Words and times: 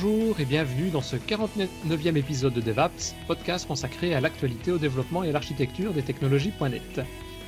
Bonjour 0.00 0.38
et 0.38 0.44
bienvenue 0.44 0.90
dans 0.90 1.00
ce 1.00 1.16
49e 1.16 2.16
épisode 2.16 2.52
de 2.52 2.60
DevApps, 2.60 3.16
podcast 3.26 3.66
consacré 3.66 4.14
à 4.14 4.20
l'actualité, 4.20 4.70
au 4.70 4.78
développement 4.78 5.24
et 5.24 5.30
à 5.30 5.32
l'architecture 5.32 5.92
des 5.92 6.02
technologies.net. 6.02 7.00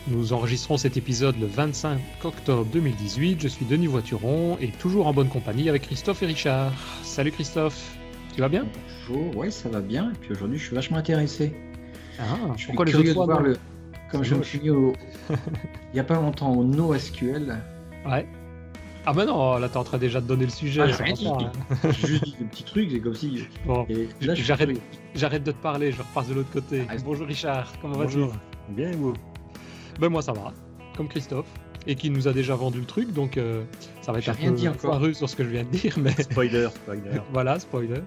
Nous 0.09 0.33
enregistrons 0.33 0.77
cet 0.77 0.97
épisode 0.97 1.39
le 1.39 1.47
25 1.47 2.01
octobre 2.25 2.66
2018. 2.73 3.41
Je 3.41 3.47
suis 3.47 3.65
Denis 3.66 3.87
Voituron 3.87 4.59
et 4.61 4.69
toujours 4.69 5.07
en 5.07 5.12
bonne 5.12 5.29
compagnie 5.29 5.69
avec 5.69 5.83
Christophe 5.83 6.25
et 6.25 6.27
Richard. 6.27 6.73
Salut 7.05 7.30
Christophe, 7.30 7.97
tu 8.34 8.41
vas 8.41 8.48
bien? 8.48 8.67
Bonjour, 9.09 9.37
ouais, 9.37 9.51
ça 9.53 9.69
va 9.69 9.80
bien. 9.80 10.11
Et 10.11 10.19
puis 10.19 10.33
aujourd'hui, 10.33 10.59
je 10.59 10.64
suis 10.64 10.75
vachement 10.75 10.97
intéressé. 10.97 11.55
Ah, 12.19 12.25
je 12.56 12.62
suis 12.62 12.67
pourquoi 12.67 12.87
les 12.87 12.97
autres 12.97 13.05
de 13.05 13.12
voir 13.12 13.42
le. 13.42 13.59
Comme 14.11 14.25
je 14.25 14.34
me 14.34 14.42
suis 14.42 14.59
mis 14.59 14.70
au. 14.70 14.92
Il 15.30 15.95
n'y 15.95 16.01
a 16.01 16.05
pas 16.05 16.17
longtemps 16.17 16.53
au 16.53 16.64
NoSQL. 16.64 17.59
Ouais. 18.06 18.27
Ah 19.07 19.13
bah 19.15 19.25
non, 19.25 19.57
là 19.57 19.69
t'es 19.69 19.77
en 19.79 19.85
train 19.85 19.99
déjà 19.99 20.21
de 20.21 20.27
donner 20.27 20.45
le 20.45 20.51
sujet. 20.51 20.83
Ah, 20.83 21.03
rien 21.03 21.15
dit. 21.15 21.27
hein. 21.27 21.51
J'ai 21.91 22.07
juste 22.07 22.25
dit 22.25 22.35
des 22.39 22.45
petits 22.45 22.65
trucs, 22.65 22.91
c'est 22.91 23.01
comme 23.01 23.15
si. 23.15 23.45
Bon, 23.67 23.87
j'arrête, 25.15 25.43
de 25.45 25.53
te 25.53 25.57
parler, 25.57 25.91
je 25.93 25.99
repasse 25.99 26.29
de 26.29 26.35
l'autre 26.35 26.51
côté. 26.53 26.83
Ah, 26.89 26.95
Bonjour 27.05 27.27
Richard, 27.27 27.73
comment 27.81 27.97
vas-tu? 27.97 28.17
Bonjour. 28.19 28.33
Bien 28.69 28.91
et 28.91 28.97
vous? 28.97 29.15
Ben 29.99 30.09
moi 30.11 30.23
ça 30.23 30.33
va, 30.33 30.53
comme 30.97 31.09
Christophe, 31.09 31.47
et 31.87 31.95
qui 31.95 32.11
nous 32.11 32.29
a 32.29 32.33
déjà 32.33 32.55
vendu 32.55 32.79
le 32.81 32.85
truc, 32.87 33.13
donc 33.13 33.37
euh, 33.37 33.63
ça 34.03 34.13
va 34.13 34.19
être 34.19 34.29
un 34.29 34.33
rien 34.33 34.51
peu 34.51 34.57
dit 34.57 34.69
encore. 34.69 34.81
foireux 34.93 35.12
sur 35.15 35.29
ce 35.29 35.35
que 35.37 35.45
je 35.45 35.48
viens 35.48 35.65
de 35.65 35.71
dire, 35.71 35.95
mais 35.98 36.11
Spoiler, 36.23 36.69
spoiler. 36.71 37.11
voilà, 37.33 37.59
spoiler. 37.59 38.01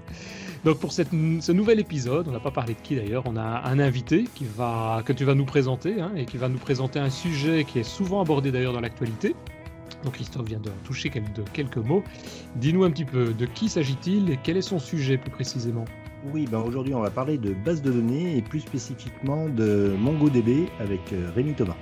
Donc 0.64 0.80
pour 0.80 0.92
cette, 0.94 1.10
ce 1.10 1.52
nouvel 1.52 1.80
épisode, 1.80 2.28
on 2.28 2.32
n'a 2.32 2.40
pas 2.40 2.52
parlé 2.52 2.76
de 2.76 2.80
qui 2.82 2.96
d'ailleurs, 2.96 3.24
on 3.26 3.36
a 3.36 3.64
un 3.66 3.80
invité 3.80 4.26
qui 4.36 4.46
va, 4.46 5.02
que 5.06 5.12
tu 5.12 5.26
vas 5.26 5.36
nous 5.36 5.46
présenter, 5.46 6.00
hein, 6.00 6.12
et 6.16 6.26
qui 6.26 6.38
va 6.38 6.50
nous 6.50 6.60
présenter 6.60 7.00
un 7.00 7.10
sujet 7.10 7.64
qui 7.66 7.80
est 7.80 7.84
souvent 7.84 8.22
abordé 8.22 8.52
d'ailleurs 8.52 8.74
dans 8.74 8.80
l'actualité. 8.82 9.36
Donc 10.04 10.14
Christophe 10.14 10.48
vient 10.48 10.60
de 10.60 10.70
toucher 10.84 11.10
quelques 11.10 11.78
mots. 11.78 12.04
Dis-nous 12.56 12.84
un 12.84 12.92
petit 12.92 13.06
peu 13.06 13.34
de 13.34 13.46
qui 13.46 13.70
s'agit-il 13.70 14.30
et 14.30 14.40
quel 14.42 14.58
est 14.58 14.62
son 14.62 14.80
sujet 14.80 15.18
plus 15.18 15.32
précisément? 15.32 15.86
Oui, 16.32 16.48
ben 16.50 16.60
aujourd'hui 16.60 16.94
on 16.94 17.02
va 17.02 17.10
parler 17.10 17.38
de 17.38 17.54
base 17.54 17.82
de 17.82 17.92
données 17.92 18.38
et 18.38 18.42
plus 18.42 18.62
spécifiquement 18.62 19.50
de 19.50 19.94
MongoDB 20.00 20.70
avec 20.80 21.02
euh, 21.12 21.32
Rémi 21.36 21.54
Thomas. 21.54 21.76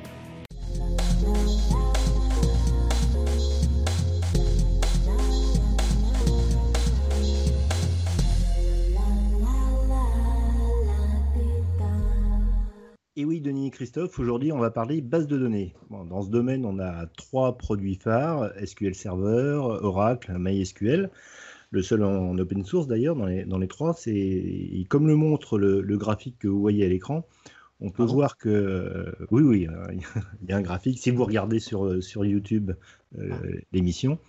Et 13.17 13.25
oui, 13.25 13.41
Denis 13.41 13.67
et 13.67 13.71
Christophe, 13.71 14.19
aujourd'hui 14.19 14.53
on 14.53 14.57
va 14.57 14.71
parler 14.71 15.01
base 15.01 15.27
de 15.27 15.37
données. 15.37 15.73
Bon, 15.89 16.05
dans 16.05 16.21
ce 16.21 16.29
domaine, 16.29 16.63
on 16.65 16.79
a 16.79 17.07
trois 17.07 17.57
produits 17.57 17.95
phares 17.95 18.53
SQL 18.65 18.95
Server, 18.95 19.59
Oracle, 19.81 20.33
MySQL. 20.39 21.09
Le 21.71 21.81
seul 21.81 22.03
en 22.03 22.37
open 22.37 22.63
source 22.63 22.87
d'ailleurs 22.87 23.17
dans 23.17 23.25
les, 23.25 23.43
dans 23.43 23.57
les 23.57 23.67
trois, 23.67 23.93
c'est 23.93 24.85
comme 24.87 25.07
le 25.07 25.17
montre 25.17 25.57
le, 25.57 25.81
le 25.81 25.97
graphique 25.97 26.37
que 26.39 26.47
vous 26.47 26.61
voyez 26.61 26.85
à 26.85 26.87
l'écran, 26.87 27.27
on 27.81 27.89
peut 27.89 28.05
Ah 28.07 28.13
voir 28.13 28.37
que 28.37 28.47
euh, 28.47 29.11
oui, 29.29 29.41
oui, 29.41 29.67
euh, 29.67 29.87
il 30.41 30.49
y 30.49 30.53
a 30.53 30.57
un 30.57 30.61
graphique. 30.61 30.97
Si 30.97 31.11
vous 31.11 31.25
regardez 31.25 31.59
sur, 31.59 32.01
sur 32.01 32.23
YouTube 32.23 32.71
euh, 33.19 33.29
l'émission, 33.73 34.19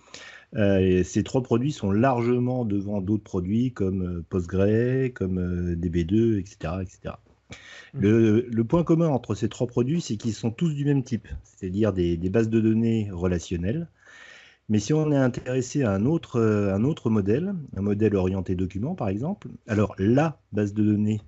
euh, 0.55 1.03
ces 1.03 1.23
trois 1.23 1.41
produits 1.41 1.71
sont 1.71 1.91
largement 1.91 2.65
devant 2.65 2.99
d'autres 2.99 3.23
produits 3.23 3.71
comme 3.71 4.19
euh, 4.19 4.25
Postgre, 4.27 5.13
comme 5.13 5.39
euh, 5.39 5.75
DB2, 5.75 6.39
etc., 6.39 6.73
etc. 6.81 7.15
Le, 7.93 8.47
le 8.49 8.63
point 8.63 8.83
commun 8.83 9.07
entre 9.07 9.35
ces 9.35 9.49
trois 9.49 9.67
produits, 9.67 10.01
c'est 10.01 10.17
qu'ils 10.17 10.33
sont 10.33 10.49
tous 10.49 10.73
du 10.73 10.83
même 10.83 11.03
type, 11.03 11.27
c'est-à-dire 11.43 11.93
des, 11.93 12.17
bases 12.17 12.49
de 12.49 12.59
données 12.59 13.09
relationnelles. 13.11 13.87
Mais 14.69 14.79
si 14.79 14.93
on 14.93 15.11
est 15.11 15.17
intéressé 15.17 15.83
à 15.83 15.91
un 15.91 16.05
autre, 16.05 16.37
euh, 16.39 16.73
un 16.73 16.83
autre 16.83 17.09
modèle, 17.09 17.53
un 17.75 17.81
modèle 17.81 18.15
orienté 18.15 18.55
document 18.55 18.95
par 18.95 19.09
exemple, 19.09 19.49
alors 19.67 19.93
la 19.99 20.39
base 20.53 20.73
de 20.73 20.83
données 20.83 21.21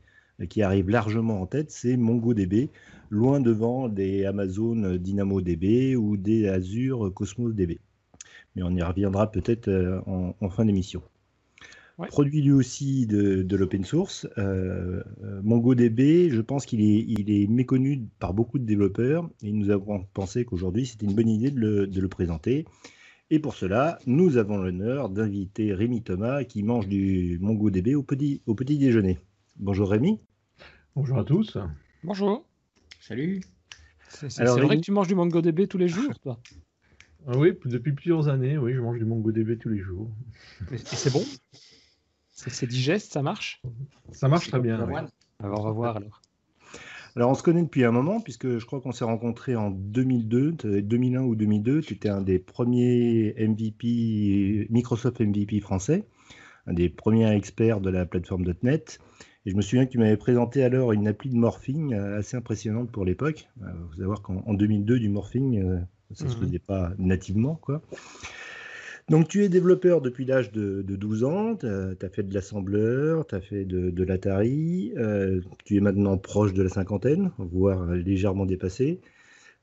qui 0.50 0.64
arrive 0.64 0.90
largement 0.90 1.42
en 1.42 1.46
tête, 1.46 1.70
c'est 1.70 1.98
MongoDB, 1.98 2.70
loin 3.10 3.40
devant 3.40 3.88
des 3.88 4.26
Amazon 4.26 4.96
DynamoDB 4.96 5.96
ou 5.96 6.18
des 6.18 6.48
Azure 6.48 7.14
Cosmos 7.14 7.54
DB. 7.54 7.80
Mais 8.56 8.64
on 8.64 8.72
y 8.72 8.82
reviendra 8.82 9.32
peut-être 9.32 9.68
euh, 9.68 10.00
en 10.08 10.50
fin 10.50 10.66
d'émission. 10.66 11.04
Ouais. 11.98 12.10
Produit 12.10 12.42
lui 12.42 12.52
aussi 12.52 13.06
de, 13.08 13.42
de 13.42 13.56
l'open 13.56 13.86
source, 13.86 14.28
euh, 14.38 15.02
euh, 15.24 15.42
MongoDB, 15.44 16.30
je 16.30 16.42
pense 16.42 16.66
qu'il 16.66 16.82
est, 16.82 17.06
il 17.08 17.32
est 17.32 17.48
méconnu 17.48 18.04
par 18.20 18.34
beaucoup 18.34 18.60
de 18.60 18.66
développeurs 18.66 19.30
et 19.42 19.54
nous 19.54 19.70
avons 19.70 20.04
pensé 20.14 20.44
qu'aujourd'hui 20.44 20.86
c'était 20.86 21.06
une 21.06 21.14
bonne 21.14 21.30
idée 21.30 21.52
de 21.52 21.60
le, 21.60 21.88
de 21.88 22.02
le 22.02 22.08
présenter. 22.10 22.66
Et 23.30 23.40
pour 23.40 23.56
cela, 23.56 23.98
nous 24.08 24.36
avons 24.36 24.58
l'honneur 24.58 25.10
d'inviter 25.10 25.74
Rémi 25.74 26.04
Thomas 26.04 26.44
qui 26.44 26.64
mange 26.64 26.90
du 26.90 27.40
MongoDB 27.42 27.96
au 27.96 28.04
petit, 28.04 28.42
au 28.46 28.56
petit 28.56 28.78
déjeuner. 28.78 29.18
Bonjour 29.56 29.90
Rémi. 29.90 30.20
Bonjour 30.98 31.18
à 31.18 31.24
tous. 31.24 31.58
Bonjour. 32.04 32.46
Salut. 33.00 33.40
C'est, 34.10 34.28
vrai 34.44 34.62
Rémi- 34.68 34.76
que 34.76 34.82
tu 34.82 34.92
manges 34.92 35.08
du 35.08 35.16
MongoDB 35.16 35.68
tous 35.68 35.78
les 35.78 35.88
jours, 35.88 36.20
toi 36.20 36.40
Ah 37.26 37.38
oui, 37.38 37.54
depuis 37.64 37.94
plusieurs 37.94 38.28
années, 38.28 38.58
oui, 38.58 38.74
je 38.74 38.82
mange 38.82 39.00
du 39.00 39.06
MongoDB 39.06 39.58
tous 39.58 39.70
les 39.70 39.80
jours. 39.80 40.12
Et 40.74 40.78
c'est 40.78 41.14
bon? 41.14 41.24
C'est, 42.36 42.52
c'est 42.52 42.68
digeste, 42.68 43.14
ça 43.14 43.22
marche? 43.22 43.62
Ça 44.12 44.28
marche 44.28 44.50
très 44.50 44.60
bien. 44.60 44.86
oui. 44.88 44.94
Alors, 45.44 45.62
On 45.62 45.64
va 45.64 45.72
voir 45.72 45.98
alors. 45.98 46.22
Alors 47.16 47.32
on 47.32 47.34
se 47.34 47.44
connaît 47.44 47.64
depuis 47.64 47.86
un 47.86 47.92
moment 47.92 48.20
puisque 48.20 48.58
je 48.58 48.66
crois 48.66 48.82
qu'on 48.82 48.92
s'est 48.92 49.06
rencontrés 49.06 49.56
en 49.56 49.72
2002, 49.72 50.56
ça 50.62 50.68
devait 50.68 50.80
être 50.80 50.88
2001 50.88 51.22
ou 51.24 51.36
2002. 51.36 51.82
Tu 51.82 51.94
étais 51.94 52.10
un 52.10 52.22
des 52.22 52.40
premiers 52.40 53.34
MVP, 53.38 54.68
Microsoft 54.70 55.22
MVP 55.22 55.62
français, 55.62 56.04
un 56.68 56.74
des 56.74 56.90
premiers 56.90 57.32
experts 57.34 57.80
de 57.80 57.90
la 57.90 58.06
plateforme 58.06 58.46
.NET. 58.64 59.00
Et 59.46 59.52
je 59.52 59.56
me 59.56 59.62
souviens 59.62 59.86
que 59.86 59.92
tu 59.92 59.98
m'avais 59.98 60.18
présenté 60.18 60.64
alors 60.64 60.92
une 60.92 61.08
appli 61.08 61.30
de 61.30 61.36
morphing 61.38 61.94
euh, 61.94 62.18
assez 62.20 62.36
impressionnante 62.36 62.92
pour 62.92 63.06
l'époque. 63.06 63.48
Il 63.62 63.88
faut 63.92 63.98
savoir 64.00 64.22
qu'en 64.22 64.44
en 64.46 64.54
2002, 64.54 65.00
du 65.00 65.08
morphing, 65.08 65.64
euh, 65.64 65.80
ça 66.14 66.26
ne 66.26 66.30
se 66.30 66.36
Mhm. 66.36 66.48
faisait 66.48 66.60
pas 66.60 66.92
nativement. 66.98 67.56
quoi. 67.56 67.82
Donc 69.10 69.28
tu 69.28 69.44
es 69.44 69.50
développeur 69.50 70.02
depuis 70.02 70.26
l'âge 70.26 70.52
de, 70.52 70.82
de 70.82 70.96
12 70.96 71.24
ans, 71.26 71.56
tu 71.56 71.68
as, 71.68 72.10
fait 72.10 72.24
de 72.24 72.34
l'assembleur, 72.34 73.28
tu 73.28 73.36
as 73.36 73.42
fait 73.42 73.64
de, 73.64 74.04
l'Atari, 74.04 74.94
euh, 74.98 75.42
tu 75.64 75.78
es 75.78 75.80
maintenant 75.80 76.18
proche 76.18 76.54
de 76.54 76.64
la 76.64 76.70
cinquantaine, 76.70 77.32
voire 77.38 77.86
légèrement 77.92 78.48
dépassé. 78.48 79.00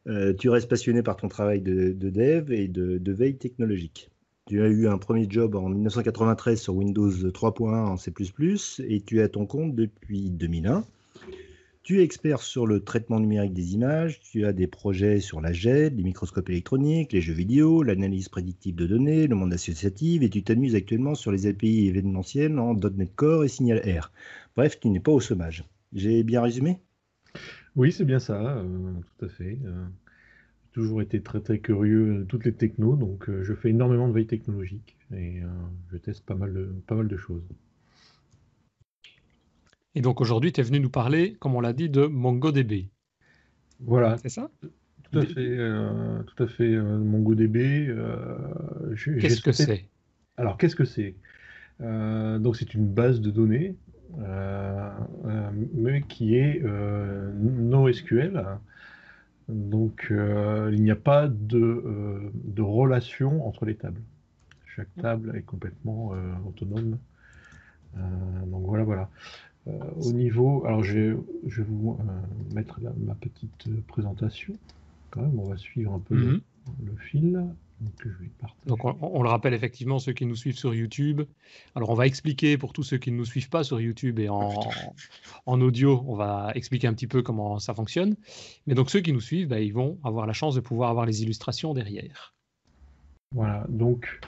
Euh, 0.07 0.33
tu 0.33 0.49
restes 0.49 0.69
passionné 0.69 1.03
par 1.03 1.17
ton 1.17 1.29
travail 1.29 1.61
de, 1.61 1.91
de 1.93 2.11
dev 2.11 2.53
et 2.53 2.69
de, 2.69 2.99
de 2.99 3.13
veille 3.13 3.37
technologique. 3.37 4.11
Tu 4.47 4.63
as 4.63 4.69
eu 4.69 4.87
un 4.87 4.99
premier 4.99 5.27
job 5.29 5.57
en 5.57 5.69
1993 5.69 6.61
sur 6.61 6.77
Windows 6.77 7.11
3.1 7.11 7.75
en 7.75 7.97
C++ 7.97 8.13
et 8.89 9.01
tu 9.01 9.19
es 9.19 9.23
à 9.23 9.29
ton 9.29 9.47
compte 9.47 9.75
depuis 9.75 10.31
2001. 10.31 10.85
Tu 11.83 11.99
es 11.99 12.05
expert 12.05 12.43
sur 12.43 12.65
le 12.69 12.85
traitement 12.85 13.19
numérique 13.19 13.55
des 13.55 13.75
images, 13.75 14.21
tu 14.21 14.47
as 14.47 14.53
des 14.53 14.69
projets 14.69 15.19
sur 15.19 15.41
la 15.41 15.53
GED, 15.53 15.97
les 15.97 16.05
microscopes 16.05 16.49
électroniques, 16.49 17.13
les 17.13 17.21
jeux 17.21 17.33
vidéo, 17.33 17.83
l'analyse 17.83 18.29
prédictive 18.29 18.77
de 18.77 18.87
données, 18.87 19.27
le 19.27 19.35
monde 19.35 19.53
associatif, 19.53 20.23
et 20.23 20.31
tu 20.31 20.45
t'amuses 20.45 20.77
actuellement 20.77 21.17
sur 21.17 21.33
les 21.33 21.49
API 21.49 21.89
événementielles 21.89 22.57
en 22.57 22.75
.NET 22.75 23.13
Core 23.17 23.43
et 23.43 23.49
Signal 23.49 23.79
R. 23.79 24.13
Bref, 24.55 24.79
tu 24.79 24.91
n'es 24.91 25.01
pas 25.01 25.11
au 25.11 25.19
chômage. 25.19 25.65
J'ai 25.93 26.23
bien 26.23 26.41
résumé? 26.41 26.79
Oui, 27.75 27.91
c'est 27.91 28.05
bien 28.05 28.21
ça, 28.21 28.59
euh, 28.59 28.93
tout 29.19 29.25
à 29.25 29.29
fait. 29.29 29.59
Euh, 29.65 29.85
j'ai 30.63 30.71
toujours 30.75 31.03
été 31.03 31.21
très 31.21 31.41
très 31.41 31.59
curieux 31.59 32.19
de 32.19 32.23
toutes 32.23 32.45
les 32.45 32.55
technos, 32.55 32.95
donc 32.95 33.29
euh, 33.29 33.43
je 33.43 33.55
fais 33.55 33.71
énormément 33.71 34.07
de 34.07 34.13
veille 34.13 34.29
technologique 34.29 34.97
et 35.13 35.43
je 35.91 35.97
teste 35.97 36.25
pas 36.25 36.37
mal 36.37 36.53
de 36.55 37.17
choses. 37.17 37.43
Et 39.95 40.01
donc 40.01 40.21
aujourd'hui, 40.21 40.53
tu 40.53 40.61
es 40.61 40.65
venu 40.65 40.81
nous 40.81 40.91
parler, 40.91 41.37
comme 41.41 41.55
on 41.55 41.61
l'a 41.61 41.73
dit, 41.73 41.89
de 41.89 42.07
MongoDB. 42.07 42.89
Voilà, 43.81 44.17
C'est 44.19 44.29
ça? 44.29 44.51
Tout 45.11 45.19
à 45.19 45.25
fait, 45.25 45.41
euh, 45.41 46.23
tout 46.23 46.43
à 46.43 46.47
fait. 46.47 46.75
euh, 46.75 46.99
MongoDB. 46.99 47.89
euh, 47.89 48.37
Qu'est-ce 49.21 49.43
que 49.43 49.53
c'est? 49.53 49.87
Alors, 50.37 50.57
qu'est-ce 50.57 50.77
que 50.77 50.85
c'est? 50.85 51.15
Donc, 51.81 52.57
c'est 52.57 52.75
une 52.75 52.87
base 52.87 53.21
de 53.21 53.31
données, 53.31 53.75
mais 55.75 56.03
qui 56.03 56.37
est 56.37 56.63
NoSQL. 56.63 58.45
Donc, 59.49 60.07
il 60.11 60.83
n'y 60.83 60.91
a 60.91 60.97
pas 60.97 61.29
de, 61.29 62.31
de 62.45 62.63
relation 62.63 63.47
entre 63.47 63.67
les 63.67 63.75
tables. 63.75 64.01
Chaque 64.75 64.95
table 64.97 65.37
est 65.37 65.43
complètement 65.43 66.13
autonome. 66.49 66.97
Donc, 68.47 68.65
voilà, 68.65 68.85
voilà. 68.85 69.11
Euh, 69.69 69.79
au 70.01 70.13
niveau. 70.13 70.65
Alors, 70.67 70.83
je 70.83 70.99
vais, 70.99 71.17
je 71.47 71.63
vais 71.63 71.69
vous 71.69 71.97
euh, 72.01 72.55
mettre 72.55 72.81
la- 72.81 72.93
ma 72.99 73.15
petite 73.15 73.69
euh, 73.69 73.81
présentation. 73.87 74.55
Quand 75.11 75.23
même, 75.23 75.39
on 75.39 75.49
va 75.49 75.57
suivre 75.57 75.93
un 75.93 76.01
peu 76.01 76.15
le- 76.17 76.27
Mhm. 76.27 76.41
le 76.85 76.97
fil. 76.97 77.33
Donc, 77.81 77.93
je 78.05 78.09
vais. 78.09 78.31
Donc 78.67 78.85
on, 78.85 78.97
on 79.01 79.23
le 79.25 79.29
rappelle 79.29 79.55
effectivement, 79.55 79.99
ceux 79.99 80.13
qui 80.13 80.25
nous 80.25 80.37
suivent 80.37 80.57
sur 80.57 80.73
YouTube. 80.73 81.23
Alors 81.75 81.91
on 81.91 81.95
va 81.95 82.07
expliquer 82.07 82.57
pour 82.57 82.73
tous 82.73 82.85
ceux 82.85 82.97
qui 82.99 83.11
ne 83.11 83.17
nous 83.17 83.25
suivent 83.25 83.49
pas 83.49 83.65
sur 83.65 83.81
YouTube 83.81 84.21
et 84.21 84.29
en, 84.29 84.95
en 85.47 85.61
audio, 85.61 86.05
on 86.07 86.15
va 86.15 86.53
expliquer 86.55 86.87
un 86.87 86.95
petit 86.95 87.09
peu 87.09 87.23
comment 87.23 87.59
ça 87.59 87.75
fonctionne. 87.75 88.15
Mais 88.69 88.75
donc 88.75 88.89
ceux 88.91 89.01
qui 89.01 89.13
nous 89.13 89.21
suivent, 89.21 89.49
bah, 89.49 89.59
ils 89.59 89.73
vont 89.75 89.99
avoir 90.05 90.27
la 90.29 90.33
chance 90.33 90.55
de 90.55 90.61
pouvoir 90.61 90.91
avoir 90.91 91.07
les 91.07 91.23
illustrations 91.25 91.75
derrière. 91.75 92.35
Voilà, 93.35 93.67
donc 93.69 94.21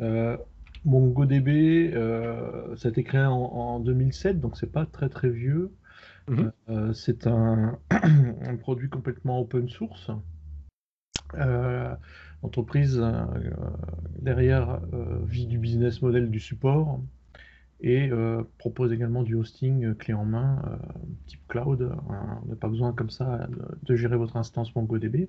euh, 0.00 0.38
MongoDB, 0.86 1.92
euh, 1.94 2.76
ça 2.76 2.88
a 2.88 2.90
été 2.90 3.02
créé 3.02 3.24
en, 3.24 3.80
2007, 3.80 4.40
donc 4.40 4.56
c'est 4.56 4.70
pas 4.70 4.86
très 4.86 5.08
très 5.08 5.28
vieux. 5.28 5.72
Mhm. 6.28 6.52
Euh, 6.70 6.92
c'est 6.92 7.26
un, 7.26 7.78
produit 8.60 8.88
complètement 8.88 9.40
open 9.40 9.68
source. 9.68 10.10
L'entreprise 12.42 13.04
derrière 14.20 14.80
vit 15.24 15.46
du 15.46 15.58
business 15.58 16.00
model 16.00 16.30
du 16.30 16.38
support 16.38 17.00
et 17.80 18.10
propose 18.58 18.92
également 18.92 19.24
du 19.24 19.34
hosting 19.34 19.94
clé 19.96 20.14
en 20.14 20.24
main 20.24 20.62
type 21.26 21.40
cloud. 21.48 21.92
on 22.08 22.48
n'a 22.48 22.56
pas 22.56 22.68
besoin 22.68 22.92
comme 22.92 23.10
ça 23.10 23.48
de 23.82 23.96
gérer 23.96 24.16
votre 24.16 24.36
instance 24.36 24.74
MongoDB. 24.76 25.28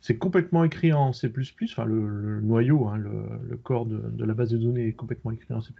C'est 0.00 0.16
complètement 0.16 0.64
écrit 0.64 0.92
en 0.92 1.12
C++, 1.12 1.30
enfin 1.64 1.84
le, 1.84 2.40
noyau, 2.40 2.86
hein, 2.86 2.96
le, 2.96 3.56
corps 3.56 3.86
de, 3.86 4.24
la 4.24 4.34
base 4.34 4.50
de 4.50 4.58
données 4.58 4.88
est 4.88 4.92
complètement 4.92 5.30
écrit 5.32 5.52
en 5.54 5.60
C++. 5.60 5.72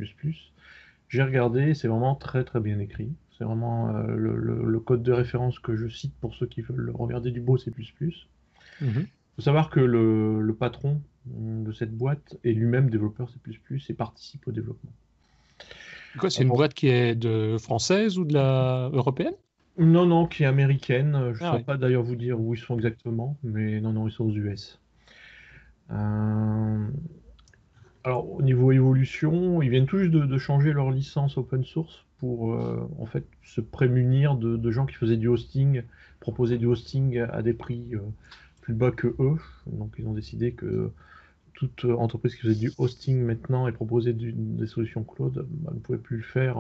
J'ai 1.09 1.23
regardé, 1.23 1.75
c'est 1.75 1.89
vraiment 1.89 2.15
très 2.15 2.45
très 2.45 2.61
bien 2.61 2.79
écrit. 2.79 3.11
C'est 3.37 3.45
vraiment 3.45 3.95
euh, 3.95 4.17
le, 4.17 4.81
code 4.81 5.03
de 5.03 5.13
référence 5.13 5.59
que 5.61 5.77
je 5.77 5.89
cite 5.89 6.13
pour 6.21 6.35
ceux 6.35 6.47
qui 6.47 6.61
veulent 6.61 6.91
regarder 6.95 7.31
du 7.31 7.41
beau 7.41 7.57
C++. 7.57 7.71
Il 7.79 8.87
mhm. 8.87 9.07
faut 9.37 9.43
savoir 9.43 9.71
que 9.71 9.81
le, 9.81 10.55
patron 10.59 11.01
de 11.27 11.73
cette 11.73 11.97
boîte 11.97 12.37
est 12.45 12.53
lui-même 12.53 12.91
développeur 12.91 13.31
C++ 13.31 13.37
et 13.89 13.95
participe 13.95 14.47
au 14.49 14.53
développement. 14.53 14.93
C'est 16.29 16.43
une 16.43 16.49
boîte 16.49 16.75
qui 16.75 16.89
est 16.89 17.15
de 17.15 17.57
française 17.59 18.19
ou 18.19 18.25
de 18.25 18.35
la 18.35 18.91
européenne? 18.93 19.35
Non, 19.79 20.07
non, 20.07 20.27
qui 20.27 20.43
est 20.43 20.47
américaine. 20.47 21.33
Je 21.35 21.45
ne 21.45 21.49
ah 21.49 21.57
sais 21.57 21.65
pas 21.65 21.77
d'ailleurs 21.77 22.03
vous 22.03 22.17
dire 22.17 22.41
où 22.41 22.55
ils 22.55 22.61
sont 22.61 22.75
exactement, 22.75 23.37
mais 23.45 23.81
non, 23.81 23.93
non, 23.93 24.09
ils 24.09 24.13
sont 24.13 24.25
aux 24.25 24.35
US. 24.35 24.81
Euh, 25.91 26.87
alors, 28.05 28.31
au 28.33 28.43
niveau 28.43 28.73
évolution, 28.73 29.63
ils 29.63 29.71
viennent 29.71 29.89
juste 29.89 30.11
de, 30.11 30.39
changer 30.39 30.73
leur 30.73 30.91
licence 30.91 31.39
open 31.39 31.65
source 31.65 32.05
pour 32.19 32.53
euh, 32.53 32.89
en 32.99 33.07
fait 33.07 33.25
se 33.45 33.61
prémunir 33.61 34.35
de, 34.35 34.71
gens 34.71 34.87
qui 34.87 34.97
faisaient 34.97 35.17
du 35.17 35.29
hosting, 35.29 35.83
proposer 36.21 36.59
du 36.59 36.67
hosting 36.67 37.19
à 37.19 37.43
des 37.43 37.55
prix 37.55 37.95
euh, 37.95 38.01
plus 38.61 38.75
bas 38.75 38.91
que 38.91 39.15
eux. 39.21 39.37
Donc, 39.67 39.95
ils 39.99 40.07
ont 40.07 40.15
décidé 40.15 40.53
que 40.53 40.91
toute 41.55 41.85
entreprise 41.85 42.35
qui 42.35 42.43
faisait 42.43 42.59
du 42.59 42.73
hosting 42.79 43.21
maintenant 43.21 43.67
et 43.69 43.73
proposait 43.73 44.13
des 44.13 44.67
solutions 44.67 45.03
cloud 45.03 45.47
bah, 45.49 45.73
ne 45.75 45.81
pouvait 45.81 45.99
plus 45.99 46.19
le 46.19 46.23
faire 46.23 46.59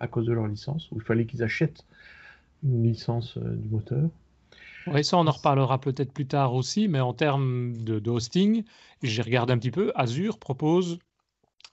à 0.00 0.08
cause 0.08 0.26
de 0.26 0.32
leur 0.32 0.48
licence, 0.48 0.90
où 0.90 0.96
il 0.96 1.02
fallait 1.02 1.26
qu'ils 1.26 1.44
achètent 1.44 1.84
une 2.62 2.82
licence 2.84 3.36
euh, 3.36 3.56
du 3.56 3.68
moteur. 3.68 4.08
Oui, 4.86 5.04
ça, 5.04 5.18
on 5.18 5.26
en 5.26 5.30
reparlera 5.30 5.80
peut-être 5.80 6.12
plus 6.12 6.26
tard 6.26 6.54
aussi, 6.54 6.88
mais 6.88 7.00
en 7.00 7.12
termes 7.12 7.76
de, 7.76 8.10
hosting, 8.10 8.64
j'ai 9.02 9.22
regardé 9.22 9.52
un 9.52 9.58
petit 9.58 9.70
peu, 9.70 9.92
Azure 9.94 10.38
propose, 10.38 10.98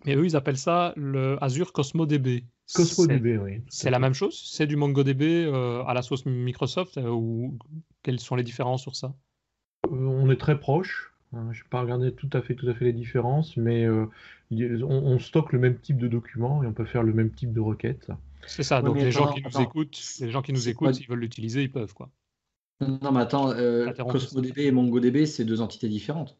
mais 0.06 0.16
eux, 0.16 0.26
ils 0.26 0.36
appellent 0.36 0.58
ça 0.58 0.94
le 0.98 1.42
Azure 1.42 1.72
CosmoDB. 1.72 2.44
CosmoDB, 2.74 3.38
oui. 3.38 3.62
C'est 3.70 3.90
la 3.90 4.00
même 4.00 4.14
chose? 4.14 4.38
C'est 4.46 4.68
du 4.68 4.76
MongoDB 4.76 5.46
euh, 5.46 5.84
à 5.86 5.94
la 5.94 6.02
sauce 6.02 6.26
Microsoft 6.26 6.98
euh, 6.98 7.10
ou 7.10 7.58
quelles 8.04 8.20
sont 8.20 8.36
les 8.36 8.44
différences 8.44 8.82
sur 8.82 8.96
ça? 8.96 9.14
On 9.90 10.30
est 10.30 10.38
très 10.38 10.60
proche. 10.60 11.14
Hein, 11.34 11.48
je 11.52 11.64
n'ai 11.64 11.70
pas 11.70 11.82
regardé 11.82 12.12
tout 12.12 12.30
à 12.34 12.42
fait, 12.42 12.56
tout 12.56 12.68
à 12.68 12.74
fait 12.74 12.86
les 12.86 12.94
différences, 12.94 13.56
mais 13.58 13.88
on, 13.88 14.10
on, 14.52 15.20
stocke 15.20 15.54
le 15.54 15.60
même 15.60 15.78
type 15.78 15.98
de 15.98 16.08
documents 16.08 16.64
et 16.64 16.68
on 16.68 16.74
peut 16.74 16.86
faire 16.86 17.04
le 17.04 17.14
même 17.14 17.32
type 17.32 17.54
de 17.54 17.60
requête. 17.60 18.12
C'est 18.46 18.64
ça, 18.64 18.82
donc 18.82 18.98
les 18.98 19.12
gens 19.12 19.34
qui 19.34 19.42
nous 19.42 19.62
écoutent, 19.62 20.00
les 20.20 20.32
gens 20.32 20.42
qui 20.42 20.54
nous 20.54 20.70
écoutent, 20.70 20.96
s'ils 20.96 21.08
veulent 21.08 21.20
l'utiliser, 21.20 21.64
ils 21.64 21.72
peuvent 21.72 21.94
quoi. 21.94 22.10
Non, 22.80 23.12
mais 23.12 23.22
attends, 23.22 23.52
euh, 23.52 23.92
CosmoDB 23.92 24.60
et 24.60 24.72
MongoDB, 24.72 25.26
c'est 25.26 25.46
deux 25.46 25.62
entités 25.62 25.90
différentes. 25.90 26.38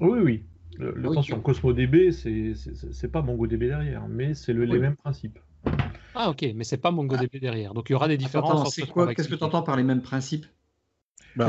Oui, 0.00 0.18
oui. 0.20 0.44
Le, 0.76 1.10
attention, 1.10 1.40
CosmoDB, 1.40 2.12
c'est 2.12 3.12
pas 3.12 3.22
MongoDB 3.22 3.66
derrière, 3.66 4.06
mais 4.08 4.34
c'est 4.34 4.52
le, 4.52 4.64
les 4.64 4.78
mêmes 4.78 4.96
principes. 4.96 5.38
Ah, 6.14 6.30
ok, 6.30 6.46
mais 6.54 6.64
c'est 6.64 6.78
pas 6.78 6.90
MongoDB 6.90 7.38
derrière. 7.40 7.74
Donc 7.74 7.90
il 7.90 7.92
y 7.92 7.96
aura 7.96 8.08
des 8.08 8.16
différences. 8.16 8.74
c'est 8.74 8.86
quoi 8.86 9.14
Qu'est-ce 9.14 9.28
que 9.28 9.34
tu 9.34 9.44
entends 9.44 9.62
par 9.62 9.76
les 9.76 9.82
mêmes 9.82 10.02
principes 10.02 10.46
bah, 11.36 11.48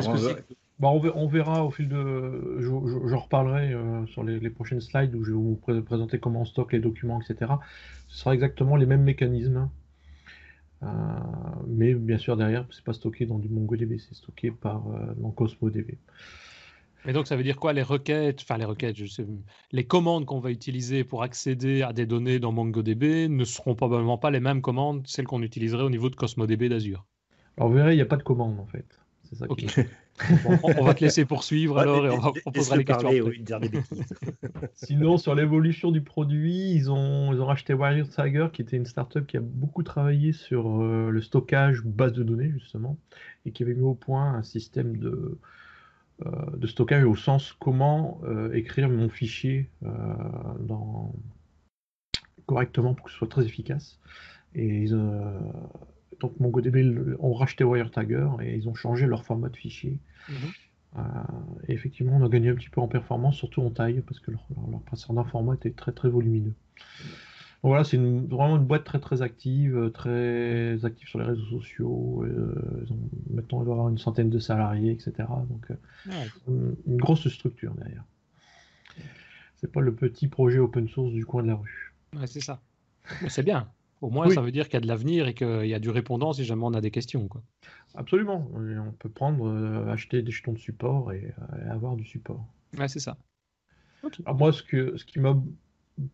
bah, 0.80 0.89
on, 0.89 1.27
verra 1.27 1.65
au 1.65 1.71
fil 1.71 1.89
de. 1.89 2.57
J'en 2.59 3.19
reparlerai 3.19 3.74
euh, 3.74 4.06
sur 4.07 4.24
les, 4.24 4.50
prochaines 4.50 4.81
slides 4.81 5.15
où 5.15 5.24
je 5.24 5.31
vais 5.31 5.38
vous 5.38 5.59
présenter 5.85 6.19
comment 6.19 6.42
on 6.42 6.45
stocke 6.45 6.74
les 6.74 6.80
documents, 6.80 7.19
etc. 7.21 7.53
Ce 8.07 8.19
sera 8.19 8.33
exactement 8.33 8.75
les 8.75 8.85
mêmes 8.85 9.03
mécanismes. 9.03 9.69
Euh, 10.84 10.88
mais 11.68 11.94
bien 11.94 12.18
sûr, 12.18 12.38
derrière, 12.38 12.66
c'est 12.72 12.84
pas 12.84 12.94
stocké 12.94 13.26
dans 13.26 13.40
du 13.40 13.50
MongoDB, 13.50 13.98
c'est 14.00 14.16
stocké 14.16 14.52
par, 14.52 14.88
euh, 14.88 15.14
dans 15.18 15.31
CosmoDB. 15.31 15.98
Mais 17.06 17.14
donc, 17.14 17.28
ça 17.28 17.36
veut 17.36 17.44
dire 17.44 17.58
quoi 17.58 17.72
les 17.72 17.81
requêtes, 17.81 18.42
enfin 18.42 18.58
les 18.58 18.66
requêtes, 18.66 18.98
je 18.98 19.06
sais, 19.06 19.26
les 19.72 19.86
commandes 19.86 20.26
qu'on 20.26 20.40
va 20.40 20.52
utiliser 20.52 21.04
pour 21.04 21.24
accéder 21.24 21.81
à 21.81 21.94
des 21.94 22.06
données 22.06 22.40
dans 22.40 22.52
MongoDB 22.52 23.30
ne 23.30 23.44
seront 23.46 23.76
probablement 23.76 24.18
pas 24.18 24.31
les 24.31 24.42
mêmes 24.42 24.62
commandes, 24.62 25.04
celles 25.08 25.26
qu'on 25.26 25.42
utiliserait 25.42 25.84
au 25.84 25.90
niveau 25.90 26.10
de 26.10 26.16
CosmoDB 26.16 26.68
d'Azure. 26.68 27.06
Alors, 27.58 27.70
vous 27.70 27.76
verrez, 27.76 27.94
il 27.94 27.98
n'y 27.98 28.02
a 28.02 28.06
pas 28.06 28.18
de 28.18 28.24
commande 28.24 28.60
en 28.60 28.66
fait. 28.66 28.86
C'est 29.24 29.36
ça 29.36 29.48
qui 29.48 29.68
on, 30.63 30.83
va 30.83 30.94
te 30.94 31.04
laisser 31.04 31.25
poursuivre 31.25 31.77
alors 31.77 32.06
et 32.06 32.10
on 32.10 32.19
va 32.19 32.31
proposer 32.31 32.77
les 32.77 32.86
questions. 32.86 33.10
Sinon, 34.74 35.18
sur 35.18 35.36
l'évolution 35.36 35.92
du 35.92 36.01
produit, 36.01 36.71
ils 36.71 36.92
ont, 36.92 37.33
ils 37.33 37.42
ont 37.42 37.45
racheté 37.45 37.74
Warrior 37.74 38.07
Tiger, 38.10 38.48
qui 38.51 38.62
était 38.62 38.77
une 38.77 38.86
startup 38.86 39.25
qui 39.25 39.38
a 39.38 39.42
beaucoup 39.42 39.83
travaillé 39.83 40.33
sur 40.33 40.81
euh, 40.81 41.10
le 41.10 41.21
stockage 41.21 41.83
base 41.83 42.13
de 42.13 42.24
données, 42.24 42.51
justement, 42.51 42.98
et 43.45 43.51
qui 43.51 43.63
avait 43.63 43.74
mis 43.74 43.83
au 43.83 43.95
point 43.95 44.33
un 44.33 44.44
système 44.44 44.98
de, 44.98 45.38
euh, 46.25 46.31
de 46.57 46.68
stockage 46.68 47.04
au 47.04 47.16
sens 47.16 47.54
comment 47.60 48.21
euh, 48.24 48.51
écrire 48.54 48.89
mon 48.89 49.10
fichier 49.10 49.69
dans... 50.62 51.13
correctement 52.45 52.94
pour 52.94 53.06
que 53.06 53.12
ce 53.12 53.18
soit 53.18 53.27
très 53.27 53.45
efficace. 53.45 54.00
Et 54.56 54.83
ils, 54.83 54.95
donc 56.19 56.39
MongoDB 56.39 57.18
ont 57.19 57.33
racheté 57.33 57.63
WireTagger 57.63 58.30
et 58.42 58.56
ils 58.56 58.68
ont 58.68 58.75
changé 58.75 59.06
leur 59.06 59.25
format 59.25 59.50
de 59.50 59.57
fichier. 59.57 60.00
Mhm. 60.30 60.36
Euh, 60.98 61.01
et 61.68 61.74
effectivement, 61.74 62.18
on 62.18 62.25
a 62.25 62.30
gagné 62.30 62.50
un 62.50 62.56
petit 62.56 62.69
peu 62.69 62.81
en 62.81 62.88
performance, 62.88 63.36
surtout 63.36 63.62
en 63.62 63.69
taille, 63.69 64.01
parce 64.01 64.19
que 64.19 64.31
leur, 64.31 64.45
leur, 64.71 64.81
précédent 64.81 65.24
format 65.24 65.54
était 65.54 65.71
très 65.71 65.92
très 65.92 66.10
volumineux. 66.10 66.54
Donc 67.62 67.71
voilà, 67.71 67.83
c'est 67.83 67.98
vraiment 67.98 68.56
une 68.56 68.66
boîte 68.66 68.86
très 68.86 69.00
très 69.00 69.21
active, 69.21 69.92
très 69.94 70.83
active 70.85 71.07
sur 71.09 71.19
les 71.19 71.26
réseaux 71.26 71.45
sociaux. 71.45 72.23
Euh, 72.23 72.88
maintenant, 73.30 73.61
ils 73.61 73.66
doivent 73.66 73.78
avoir 73.80 73.90
une 73.90 73.97
centaine 73.97 74.30
de 74.30 74.40
salariés, 74.40 74.92
etc. 74.92 75.28
Donc, 75.49 75.69
euh, 75.69 76.73
une, 76.88 76.97
grosse 76.97 77.28
structure 77.28 77.73
derrière. 77.76 78.06
C'est 79.57 79.71
pas 79.71 79.81
le 79.81 79.94
petit 79.94 80.30
projet 80.30 80.59
open 80.59 80.88
source 80.88 81.11
du 81.11 81.26
coin 81.26 81.44
de 81.44 81.49
la 81.49 81.56
rue. 81.56 81.94
Ouais, 82.16 82.28
c'est 82.28 82.40
ça. 82.40 82.61
C'est 83.28 83.44
bien. 83.44 83.69
Au 84.01 84.09
moins, 84.09 84.29
ça 84.29 84.41
veut 84.41 84.51
dire 84.51 84.65
qu'il 84.65 84.75
y 84.75 84.77
a 84.77 84.81
de 84.81 84.87
l'avenir 84.87 85.27
et 85.27 85.33
qu'il 85.33 85.65
y 85.65 85.73
a 85.73 85.79
du 85.79 85.89
répondant 85.89 86.31
si 86.31 86.45
jamais 86.45 86.63
on 86.63 86.73
a 86.73 86.81
des 86.81 86.91
questions. 86.91 87.27
Quoi. 87.27 87.41
Absolument. 87.95 88.49
on 88.53 88.91
peut 88.97 89.09
prendre, 89.09 89.47
euh, 89.47 89.91
acheter 89.91 90.21
des 90.21 90.31
jetons 90.31 90.53
de 90.53 90.59
support 90.59 91.11
et, 91.11 91.33
euh, 91.53 91.71
avoir 91.71 91.95
du 91.95 92.06
support. 92.06 92.45
Ouais, 92.77 92.87
c'est 92.87 92.99
ça. 92.99 93.18
Alors 94.25 94.37
moi, 94.37 94.53
ce, 94.53 94.63
que, 94.63 94.95
ce 94.95 95.03
qui 95.03 95.19
m'a 95.19 95.37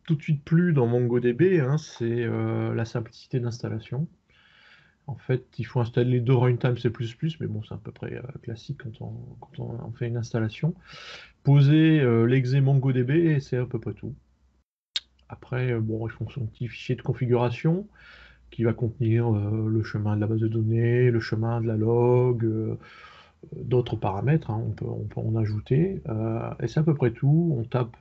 tout 0.06 0.16
de 0.16 0.22
suite 0.22 0.44
plu 0.44 0.74
dans 0.74 0.88
MongoDB, 0.88 1.60
hein, 1.60 1.78
c'est 1.78 2.24
euh, 2.24 2.74
la 2.74 2.86
simplicité 2.86 3.40
d'installation. 3.40 4.08
En 5.06 5.16
fait, 5.16 5.46
il 5.60 5.66
faut 5.66 5.80
installer 5.80 6.10
les 6.10 6.20
deux 6.20 6.34
runtime 6.34 6.80
C++, 6.80 6.92
mais 7.40 7.46
bon, 7.46 7.62
c'est 7.62 7.76
à 7.76 7.78
peu 7.78 7.92
près 7.92 8.20
classique 8.42 8.82
quand 8.84 9.02
on, 9.06 9.14
quand 9.40 9.60
on, 9.64 9.92
fait 9.92 10.08
une 10.08 10.18
installation. 10.18 10.74
Poser 11.44 12.04
l'exé 12.26 12.60
MongoDB 12.60 13.12
et 13.12 13.40
c'est 13.40 13.58
à 13.58 13.68
peu 13.68 13.78
près 13.78 13.94
tout. 13.94 14.16
Après, 15.30 15.72
euh, 15.72 15.80
bon, 15.80 16.08
ils 16.08 16.12
font 16.12 16.30
son 16.30 16.46
petit 16.46 16.68
fichier 16.68 16.96
de 16.96 17.02
configuration 17.02 17.88
qui 18.52 18.64
va 18.64 18.74
contenir 18.74 19.34
euh, 19.34 19.68
le 19.68 19.84
chemin 19.84 20.16
de 20.16 20.22
la 20.22 20.28
base 20.28 20.40
de 20.40 20.48
données, 20.48 21.10
le 21.12 21.20
chemin 21.20 21.60
de 21.62 21.68
la 21.68 21.76
log, 21.76 22.46
euh, 22.46 22.78
d'autres 23.56 23.96
paramètres, 23.96 24.52
hein, 24.52 24.64
on, 24.66 24.72
peut, 24.72 24.86
on, 24.86 25.04
peut, 25.04 25.20
en 25.20 25.36
ajouter. 25.36 26.02
et 26.60 26.68
c'est 26.68 26.80
à 26.80 26.84
peu 26.84 26.94
près 26.96 27.12
tout. 27.12 27.56
On 27.58 27.64
tape 27.64 27.98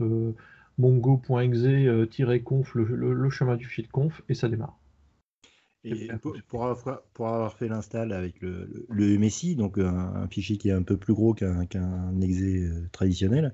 mongo.exe-conf, 0.78 2.74
le, 2.74 3.30
chemin 3.30 3.56
du 3.56 3.64
fichier 3.66 3.84
de 3.84 3.90
conf, 3.90 4.22
et 4.28 4.34
ça 4.34 4.48
démarre. 4.48 4.78
Et 5.86 6.08
pour, 6.48 6.64
avoir, 6.64 7.52
fait 7.58 7.68
l'install 7.68 8.12
avec 8.12 8.40
le, 8.40 9.18
MSI, 9.18 9.54
donc 9.54 9.76
un, 9.76 10.26
fichier 10.28 10.56
qui 10.56 10.70
est 10.70 10.72
un 10.72 10.82
peu 10.82 10.96
plus 10.96 11.12
gros 11.12 11.34
qu'un 11.34 11.66
exe 12.22 12.90
traditionnel, 12.92 13.52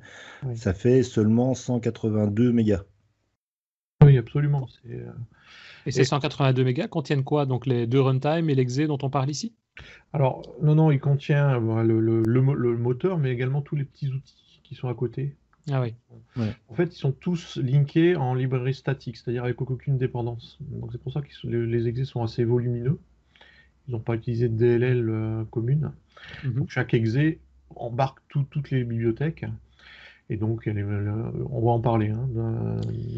ça 0.55 0.73
fait 0.75 1.03
seulement 1.03 1.55
182 1.55 2.53
mégas. 2.53 2.85
Oui, 4.04 4.16
absolument. 4.16 4.66
Euh, 4.88 5.11
et 5.87 5.90
ces 5.90 6.04
182 6.04 6.64
mégas 6.64 6.88
contiennent 6.88 7.25
quoi 7.25 7.47
Donc 7.47 7.66
les 7.66 7.87
deux 7.87 8.00
runtime 8.00 8.49
et 8.49 8.54
l'exé 8.54 8.87
dont 8.87 8.99
on 9.02 9.11
parle 9.11 9.30
ici? 9.30 9.52
Alors, 10.12 10.42
non, 10.62 10.75
non, 10.75 10.90
il 10.90 11.00
contient 11.00 11.59
le, 11.59 12.76
moteur, 12.76 13.19
mais 13.19 13.30
également 13.30 13.62
tous 13.62 13.76
les 13.76 13.85
petits 13.85 14.09
outils 14.09 14.61
qui 14.62 14.75
sont 14.75 14.88
à 14.88 14.95
côté. 14.95 15.35
Ah 15.71 15.80
oui. 15.80 15.95
En 16.69 16.75
fait, 16.75 16.95
ils 16.95 16.99
sont 16.99 17.12
tous 17.12 17.57
linkés 17.59 18.16
en 18.16 18.35
librairie 18.35 18.75
statique, 18.75 19.16
c'est-à-dire 19.16 19.45
avec 19.45 19.61
aucune 19.61 19.99
dépendance. 19.99 20.59
Donc 20.61 20.90
c'est 20.92 21.00
pour 21.00 21.12
ça 21.12 21.21
que 21.21 21.47
les, 21.47 21.87
exés 21.87 22.04
sont 22.04 22.23
assez 22.23 22.45
volumineux. 22.45 22.99
Ils 23.88 23.92
n'ont 23.92 24.00
pas 24.00 24.14
utilisé 24.14 24.49
de 24.49 24.57
DLL 24.57 25.09
euh, 25.09 25.45
commune. 25.50 25.92
Mhm. 26.45 26.66
chaque 26.69 26.92
exé 26.92 27.40
embarque 27.76 28.19
toutes 28.28 28.71
les 28.71 28.85
bibliothèques 28.85 29.47
Et 30.30 30.37
donc, 30.37 30.70
on 31.50 31.60
va 31.60 31.70
en 31.72 31.80
parler, 31.80 32.10
hein, 32.10 32.28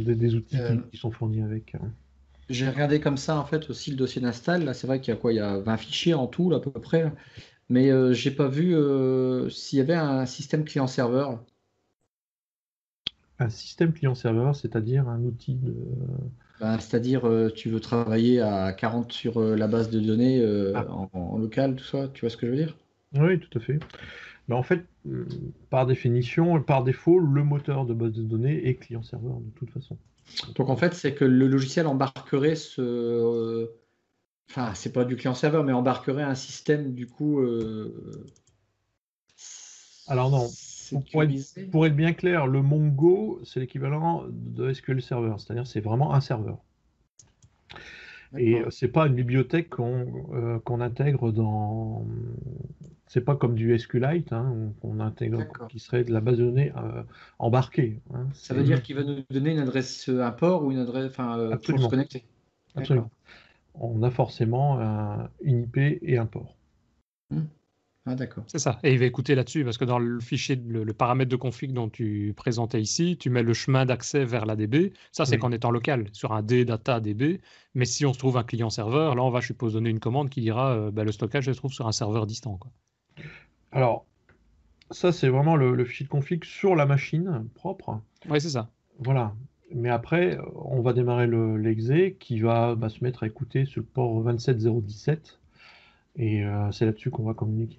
des, 0.07 0.35
outils 0.35 0.57
qui, 0.91 0.97
sont 0.97 1.11
fournis 1.11 1.43
avec. 1.43 1.75
Hein. 1.75 1.93
J'ai 2.49 2.67
regardé 2.67 3.01
comme 3.01 3.19
ça, 3.19 3.39
en 3.39 3.45
fait, 3.45 3.69
aussi 3.69 3.91
le 3.91 3.99
dossier 3.99 4.23
d'install. 4.23 4.65
Là, 4.65 4.73
c'est 4.73 4.87
vrai 4.87 4.99
qu'il 4.99 5.13
y 5.13 5.17
a 5.17 5.21
quoi 5.21 5.31
Il 5.31 5.37
y 5.37 5.41
a 5.41 5.59
20 5.59 5.77
fichiers 5.77 6.15
en 6.15 6.27
tout, 6.27 6.55
à 6.55 6.63
peu 6.63 6.71
près. 6.71 7.13
Mais 7.69 7.91
je 7.91 8.13
j'ai 8.15 8.31
pas 8.31 8.49
vu 8.49 8.75
s'il 9.51 9.79
y 9.79 9.83
avait 9.83 9.95
un 9.95 10.25
système 10.25 10.65
client-serveur. 10.65 11.39
Un 13.39 13.51
système 13.51 13.93
client-serveur, 13.93 14.57
c'est-à-dire 14.57 15.07
un 15.07 15.21
outil 15.21 15.57
de. 15.57 15.75
Ben, 16.61 16.79
c'est-à-dire, 16.79 17.29
tu 17.55 17.69
veux 17.69 17.81
travailler 17.81 18.41
à 18.41 18.73
40 18.73 19.13
sur 19.13 19.39
la 19.39 19.67
base 19.67 19.91
de 19.91 20.01
données 20.01 20.43
ah. 20.75 20.87
en, 21.13 21.37
local, 21.37 21.77
tout 21.77 21.85
ça, 21.85 22.09
tu 22.15 22.23
vois 22.23 22.31
ce 22.31 22.39
que 22.39 22.47
je 22.47 22.53
veux 22.53 22.59
dire? 22.59 22.77
Oui, 23.15 23.39
tout 23.39 23.59
à 23.59 23.61
fait. 23.61 23.81
En 24.53 24.63
fait, 24.63 24.85
par 25.71 25.87
définition, 25.87 26.61
par 26.63 26.85
défaut, 26.85 27.19
le 27.19 27.45
moteur 27.45 27.87
de 27.87 27.95
base 27.95 28.13
de 28.13 28.23
données 28.23 28.69
est 28.69 28.75
client-serveur 28.77 29.41
de 29.41 29.51
toute 29.57 29.71
façon. 29.71 29.97
Donc 30.55 30.69
en 30.69 30.77
fait, 30.77 30.95
c'est 30.95 31.15
que 31.15 31.25
le 31.25 31.49
logiciel 31.49 31.87
embarquerait 31.87 32.55
ce. 32.55 33.71
Enfin, 34.51 34.75
c'est 34.75 34.93
pas 34.93 35.05
du 35.05 35.17
client-serveur, 35.17 35.65
mais 35.65 35.73
embarquerait 35.73 36.23
un 36.23 36.35
système 36.35 36.95
du 36.95 37.07
coup. 37.07 37.41
Alors 40.07 40.31
non, 40.31 40.49
pour 41.11 41.23
être, 41.85 41.95
bien 41.95 42.13
clair, 42.13 42.47
le 42.47 42.63
Mongo, 42.63 43.41
c'est 43.45 43.61
l'équivalent 43.61 44.25
de 44.29 44.73
SQL 44.73 45.01
Server, 45.01 45.35
c'est-à-dire 45.39 45.67
c'est 45.67 45.81
vraiment 45.81 46.15
un 46.15 46.21
serveur. 46.21 46.59
Et 48.39 48.63
c'est 48.71 48.89
pas 48.89 49.07
une 49.07 49.15
bibliothèque 49.15 49.71
qu'on 49.71 50.07
euh, 50.35 50.81
intègre 50.81 51.33
dans. 51.33 52.07
C'est 53.13 53.21
pas 53.21 53.37
comme 53.37 53.55
du 53.55 53.79
SQLite 53.79 54.33
hein, 54.33 54.73
qu'on 54.81 54.99
intègre, 54.99 55.45
qui 55.69 55.79
serait 55.81 56.03
de 56.03 56.11
la 56.15 56.23
base 56.23 56.39
de 56.39 56.47
données 56.47 56.73
euh, 56.79 57.03
embarquée. 57.39 58.01
Hein. 58.15 58.27
Ça 58.33 58.55
veut 58.55 58.65
dire 58.65 58.83
qu'il 58.83 58.97
va 58.97 59.05
nous 59.05 59.17
donner 59.29 59.53
une 59.53 59.59
adresse, 59.59 60.09
un 60.09 60.31
port 60.31 60.65
ou 60.65 60.73
une 60.73 60.79
adresse, 60.79 61.11
enfin, 61.11 61.39
euh, 61.39 61.57
pour 61.59 61.79
se 61.79 61.89
connecter. 61.89 62.25
Absolument. 62.75 63.11
On 63.75 64.03
a 64.03 64.11
forcément 64.11 64.81
une 65.43 65.65
IP 65.65 65.77
et 65.77 66.17
un 66.17 66.25
port. 66.25 66.57
Mmh. 67.29 67.43
Ah, 68.07 68.15
d'accord. 68.15 68.45
C'est 68.47 68.59
ça. 68.59 68.79
Et 68.83 68.95
il 68.95 68.99
va 68.99 69.05
écouter 69.05 69.35
là-dessus 69.35 69.63
parce 69.63 69.77
que 69.77 69.85
dans 69.85 69.99
le 69.99 70.19
fichier, 70.21 70.57
le, 70.57 70.91
paramètre 70.95 71.31
de 71.31 71.37
config 71.37 71.75
dont 71.75 71.91
tu 71.91 72.33
présentais 72.35 72.81
ici, 72.81 73.19
tu 73.19 73.29
mets 73.29 73.43
le 73.43 73.53
chemin 73.53 73.85
d'accès 73.85 74.25
vers 74.25 74.47
la 74.47 74.57
DB. 74.57 74.95
Ça, 75.11 75.27
c'est 75.27 75.37
qu'en 75.37 75.53
étant 75.53 75.71
local, 75.71 76.07
sur 76.13 76.33
un 76.33 76.43
data 76.43 76.99
DB. 76.99 77.43
Mais 77.75 77.85
si 77.85 78.07
on 78.07 78.15
se 78.15 78.19
trouve 78.19 78.39
un 78.39 78.43
client-serveur, 78.43 79.15
là, 79.17 79.23
on 79.23 79.29
va, 79.29 79.41
je 79.41 79.49
suppose, 79.49 79.75
donner 79.75 79.91
une 79.91 80.01
commande 80.01 80.31
qui 80.31 80.41
dira 80.41 80.73
euh, 80.73 80.91
bah, 80.91 81.05
le 81.05 81.13
stockage 81.13 81.45
se 81.45 81.51
trouve 81.51 81.75
sur 81.75 81.87
un 81.87 81.93
serveur 81.93 82.27
distant. 82.27 82.57
Quoi. 82.57 82.73
Alors, 83.73 84.07
ça, 84.91 85.13
c'est 85.13 85.29
vraiment 85.29 85.57
le, 85.57 85.85
fichier 85.85 86.05
de 86.05 86.11
config 86.11 86.45
sur 86.45 86.77
la 86.77 86.87
machine 86.87 87.49
propre. 87.55 88.01
Oui, 88.29 88.41
c'est 88.41 88.51
ça. 88.51 88.71
Voilà. 88.99 89.35
Mais 89.75 89.89
après, 89.89 90.39
on 90.55 90.83
va 90.83 90.93
démarrer 90.93 91.27
l'exé 91.27 92.17
qui 92.21 92.41
va 92.41 92.75
bah, 92.75 92.91
se 92.91 93.03
mettre 93.03 93.23
à 93.23 93.27
écouter 93.27 93.65
sur 93.65 93.81
le 93.81 93.87
port 93.87 94.13
27017 94.23 95.39
et 96.17 96.45
euh, 96.45 96.71
c'est 96.73 96.85
là-dessus 96.85 97.11
qu'on 97.11 97.25
va 97.25 97.33
communiquer. 97.33 97.79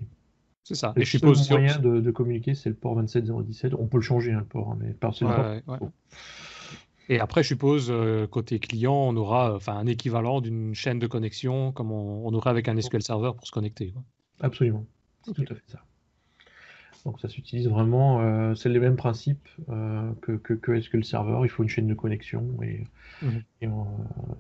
C'est 0.64 0.76
ça. 0.76 0.94
Et, 0.96 1.06
je 1.06 1.10
suppose 1.12 1.48
le 1.50 1.58
moyen 1.58 1.78
de, 1.78 2.12
communiquer, 2.12 2.56
c'est 2.56 2.70
le 2.70 2.76
port 2.76 2.96
27017. 2.96 3.74
On 3.78 3.86
peut 3.86 3.98
le 3.98 4.04
changer, 4.04 4.32
hein, 4.32 4.40
le 4.40 4.46
port, 4.46 4.72
hein, 4.72 4.78
mais 4.80 4.94
par 4.94 5.14
Et 7.10 7.20
après, 7.20 7.44
je 7.44 7.50
suppose, 7.50 7.92
euh, 7.92 8.26
côté 8.26 8.60
client, 8.60 8.96
on 8.96 9.16
aura 9.16 9.56
enfin, 9.56 9.76
un 9.76 9.86
équivalent 9.86 10.42
d'une 10.42 10.74
chaîne 10.74 11.00
de 11.00 11.08
connexion 11.08 11.72
comme 11.74 11.92
on, 11.92 12.34
aurait 12.34 12.50
avec 12.50 12.68
un 12.70 12.80
SQL 12.80 13.04
Server 13.04 13.32
pour 13.36 13.46
se 13.46 13.52
connecter. 13.52 13.94
Absolument. 14.40 14.86
C'est 15.24 15.34
tout 15.34 15.54
à 15.54 15.56
fait 15.56 15.68
ça. 15.68 15.84
Donc 17.06 17.20
ça 17.20 17.28
s'utilise 17.28 17.68
vraiment, 17.68 18.22
euh, 18.22 18.56
c'est 18.56 18.70
les 18.70 18.80
mêmes 18.80 18.96
principes 18.96 19.50
que, 20.22 20.38
que, 20.38 20.82
SQL 20.82 21.04
Server. 21.04 21.40
Il 21.44 21.50
faut 21.50 21.64
une 21.64 21.70
chaîne 21.70 21.88
de 21.88 21.94
connexion 21.94 22.46
et, 22.62 22.88
mhm. 23.22 23.44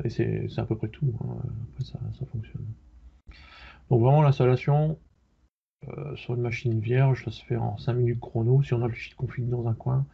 et, 0.03 0.09
c'est 0.09 0.47
à 0.57 0.65
peu 0.65 0.77
près 0.77 0.87
tout. 0.87 1.13
Hein. 1.25 1.37
ça, 1.83 1.99
ça 2.17 2.25
fonctionne. 2.25 2.65
Donc 3.89 4.01
vraiment 4.01 4.21
l'installation 4.21 4.97
euh, 5.89 6.15
sur 6.15 6.35
une 6.35 6.41
machine 6.41 6.79
vierge, 6.79 7.25
ça 7.25 7.31
se 7.31 7.43
fait 7.43 7.57
en 7.57 7.77
5 7.77 7.93
minutes 7.93 8.19
chrono. 8.19 8.63
Si 8.63 8.73
on 8.73 8.81
a 8.81 8.87
le 8.87 8.93
sheet 8.93 9.15
config 9.15 9.47
dans 9.49 9.67
un 9.67 9.73
coin, 9.73 10.05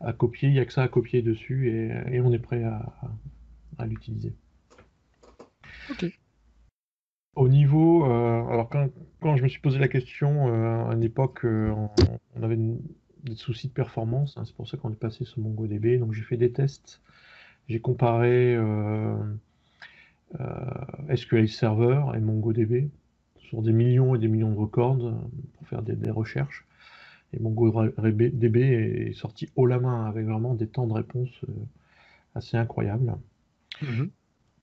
à 0.00 0.12
copier, 0.12 0.48
il 0.48 0.54
n'y 0.54 0.60
a 0.60 0.64
que 0.64 0.72
ça 0.72 0.82
à 0.82 0.88
copier 0.88 1.22
dessus 1.22 1.70
et, 1.70 2.20
on 2.20 2.32
est 2.32 2.38
prêt 2.38 2.62
à, 2.64 3.86
l'utiliser. 3.86 4.32
Au 7.36 7.48
niveau, 7.48 8.04
euh, 8.04 8.44
alors 8.48 8.68
quand, 8.68 9.36
je 9.36 9.42
me 9.42 9.48
suis 9.48 9.60
posé 9.60 9.78
la 9.78 9.88
question, 9.88 10.48
euh, 10.48 10.90
à 10.90 10.94
une 10.94 11.02
époque, 11.02 11.44
on, 11.44 11.88
avait 12.42 12.58
des 13.22 13.34
soucis 13.36 13.68
de 13.68 13.72
performance, 13.72 14.36
hein, 14.36 14.44
c'est 14.44 14.54
pour 14.54 14.68
ça 14.68 14.76
qu'on 14.76 14.90
est 14.90 14.98
passé 14.98 15.24
sur 15.24 15.40
MongoDB. 15.40 15.98
Donc 15.98 16.12
j'ai 16.12 16.22
fait 16.22 16.36
des 16.36 16.52
tests, 16.52 17.00
j'ai 17.68 17.80
comparé 17.80 18.58
SQL 21.14 21.48
Server 21.48 22.02
et 22.14 22.20
MongoDB 22.20 22.90
sur 23.50 23.62
des 23.62 23.72
millions 23.72 24.14
et 24.14 24.18
des 24.18 24.28
millions 24.28 24.52
de 24.52 24.56
records 24.56 25.04
euh, 25.04 25.12
pour 25.54 25.68
faire 25.68 25.82
des, 25.82 26.10
recherches. 26.10 26.64
Et 27.32 27.40
MongoDB 27.40 28.56
est 28.56 29.12
sorti 29.12 29.50
haut 29.56 29.66
la 29.66 29.80
main 29.80 30.06
avec 30.06 30.24
vraiment 30.24 30.54
des 30.54 30.68
temps 30.68 30.86
de 30.86 30.92
réponse 30.92 31.30
euh, 31.48 31.52
assez 32.36 32.56
incroyables. 32.56 33.12
Mm-hmm. 33.82 34.08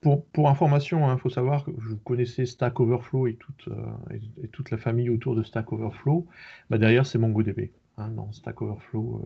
Pour, 0.01 0.25
pour, 0.25 0.49
information, 0.49 0.99
il 0.99 1.03
hein, 1.09 1.17
faut 1.17 1.29
savoir 1.29 1.65
que 1.65 1.71
vous 1.71 1.97
connaissez 1.97 2.45
Stack 2.45 2.79
Overflow 2.79 3.27
et 3.27 3.35
toute, 3.35 3.67
euh, 3.67 4.15
et, 4.43 4.47
toute 4.47 4.69
la 4.71 4.77
famille 4.77 5.09
autour 5.09 5.35
de 5.35 5.43
Stack 5.43 5.73
Overflow. 5.73 6.27
Bah 6.69 6.77
derrière, 6.77 7.05
c'est 7.05 7.17
MongoDB. 7.17 7.71
Hein, 7.97 8.09
dans 8.09 8.31
Stack 8.31 8.61
Overflow, 8.61 9.25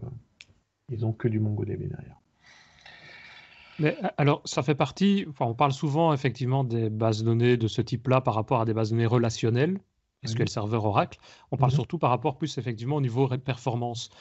ils 0.90 1.06
ont 1.06 1.12
que 1.12 1.28
du 1.28 1.40
MongoDB 1.40 1.90
derrière. 1.90 2.22
Mais 3.80 3.98
alors, 4.18 4.42
ça 4.46 4.62
fait 4.62 4.76
partie, 4.76 5.26
enfin, 5.30 5.46
on 5.46 5.56
parle 5.56 5.72
souvent 5.72 6.14
effectivement 6.14 6.64
des 6.64 6.90
bases 6.90 7.20
de 7.20 7.26
données 7.26 7.58
de 7.58 7.68
ce 7.68 7.82
type-là 7.82 8.22
par 8.22 8.36
rapport 8.36 8.62
à 8.62 8.66
des 8.66 8.74
bases 8.74 8.92
de 8.92 8.96
données 8.96 9.08
relationnelles, 9.08 9.80
SQL 10.24 10.50
Server 10.50 10.78
Oracle. 10.78 11.20
On 11.52 11.58
parle 11.58 11.72
surtout 11.72 11.98
par 11.98 12.12
rapport 12.12 12.38
plus 12.38 12.60
effectivement 12.60 12.98
au 12.98 13.02
niveau 13.02 13.28
performance. 13.40 14.12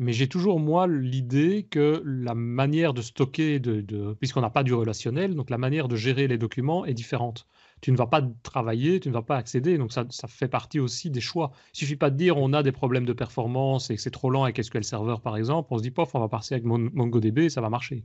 Mais 0.00 0.14
j'ai 0.14 0.28
toujours, 0.28 0.58
moi, 0.58 0.86
l'idée 0.86 1.66
que 1.70 2.02
la 2.06 2.34
manière 2.34 2.94
de 2.94 3.02
stocker, 3.02 3.60
de, 3.60 4.14
puisqu'on 4.14 4.40
n'a 4.40 4.48
pas 4.48 4.62
du 4.62 4.72
relationnel, 4.72 5.34
donc 5.34 5.50
la 5.50 5.58
manière 5.58 5.88
de 5.88 5.96
gérer 5.96 6.26
les 6.26 6.38
documents 6.38 6.86
est 6.86 6.94
différente. 6.94 7.46
Tu 7.82 7.92
ne 7.92 7.98
vas 7.98 8.06
pas 8.06 8.22
travailler, 8.42 8.98
tu 8.98 9.08
ne 9.10 9.12
vas 9.12 9.20
pas 9.20 9.36
accéder, 9.36 9.76
donc 9.76 9.92
ça, 9.92 10.06
ça 10.08 10.26
fait 10.26 10.48
partie 10.48 10.80
aussi 10.80 11.10
des 11.10 11.20
choix. 11.20 11.52
Il 11.74 11.80
suffit 11.80 11.96
pas 11.96 12.08
de 12.08 12.16
dire 12.16 12.38
on 12.38 12.54
a 12.54 12.62
des 12.62 12.72
problèmes 12.72 13.04
de 13.04 13.12
performance 13.12 13.90
et 13.90 13.96
que 13.96 14.00
c'est 14.00 14.10
trop 14.10 14.30
lent 14.30 14.44
avec 14.44 14.64
SQL 14.64 14.84
Server, 14.84 15.16
par 15.22 15.36
exemple. 15.36 15.68
On 15.70 15.76
se 15.76 15.82
dit, 15.82 15.90
pof, 15.90 16.14
on 16.14 16.20
va 16.20 16.28
passer 16.28 16.54
avec 16.54 16.64
MongoDB 16.64 17.40
et 17.40 17.50
ça 17.50 17.60
va 17.60 17.68
marcher. 17.68 18.02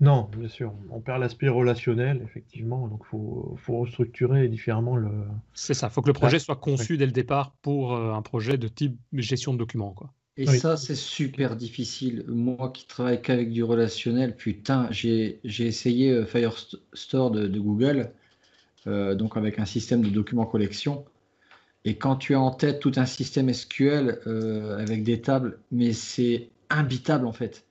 Non, 0.00 0.28
bien 0.36 0.48
sûr, 0.48 0.74
on 0.90 1.00
perd 1.00 1.20
l'aspect 1.20 1.48
relationnel, 1.48 2.20
effectivement, 2.24 2.88
donc 2.88 3.04
il 3.04 3.58
faut, 3.58 3.80
restructurer 3.80 4.48
différemment 4.48 4.96
le. 4.96 5.10
C'est 5.54 5.74
ça, 5.74 5.86
il 5.86 5.92
faut 5.92 6.02
que 6.02 6.08
le 6.08 6.12
projet 6.12 6.38
soit 6.38 6.56
conçu 6.56 6.98
dès 6.98 7.06
le 7.06 7.12
départ 7.12 7.54
pour 7.62 7.94
euh, 7.94 8.12
un 8.12 8.22
projet 8.22 8.58
de 8.58 8.68
type 8.68 8.98
gestion 9.14 9.54
de 9.54 9.58
documents. 9.58 9.92
Quoi. 9.92 10.12
Et 10.36 10.46
ça, 10.46 10.76
c'est 10.76 10.94
super 10.94 11.56
difficile. 11.56 12.24
Moi 12.28 12.70
qui 12.72 12.86
travaille 12.86 13.20
qu'avec 13.20 13.50
du 13.50 13.62
relationnel, 13.62 14.34
putain, 14.34 14.88
j'ai 14.90 15.40
essayé 15.44 16.10
euh, 16.10 16.24
Firestore 16.24 17.30
de, 17.30 17.46
de 17.46 17.60
Google, 17.60 18.10
euh, 18.86 19.14
donc 19.14 19.36
avec 19.36 19.58
un 19.58 19.66
système 19.66 20.02
de 20.02 20.08
documents 20.08 20.46
collection. 20.46 21.04
Et 21.84 21.96
quand 21.96 22.16
tu 22.16 22.34
as 22.34 22.40
en 22.40 22.50
tête 22.50 22.80
tout 22.80 22.92
un 22.96 23.06
système 23.06 23.52
SQL 23.52 24.20
avec 24.78 25.02
des 25.02 25.20
tables, 25.20 25.58
mais 25.70 25.92
c'est 25.94 26.50
imbitable 26.68 27.26
en 27.26 27.32
fait 27.32 27.64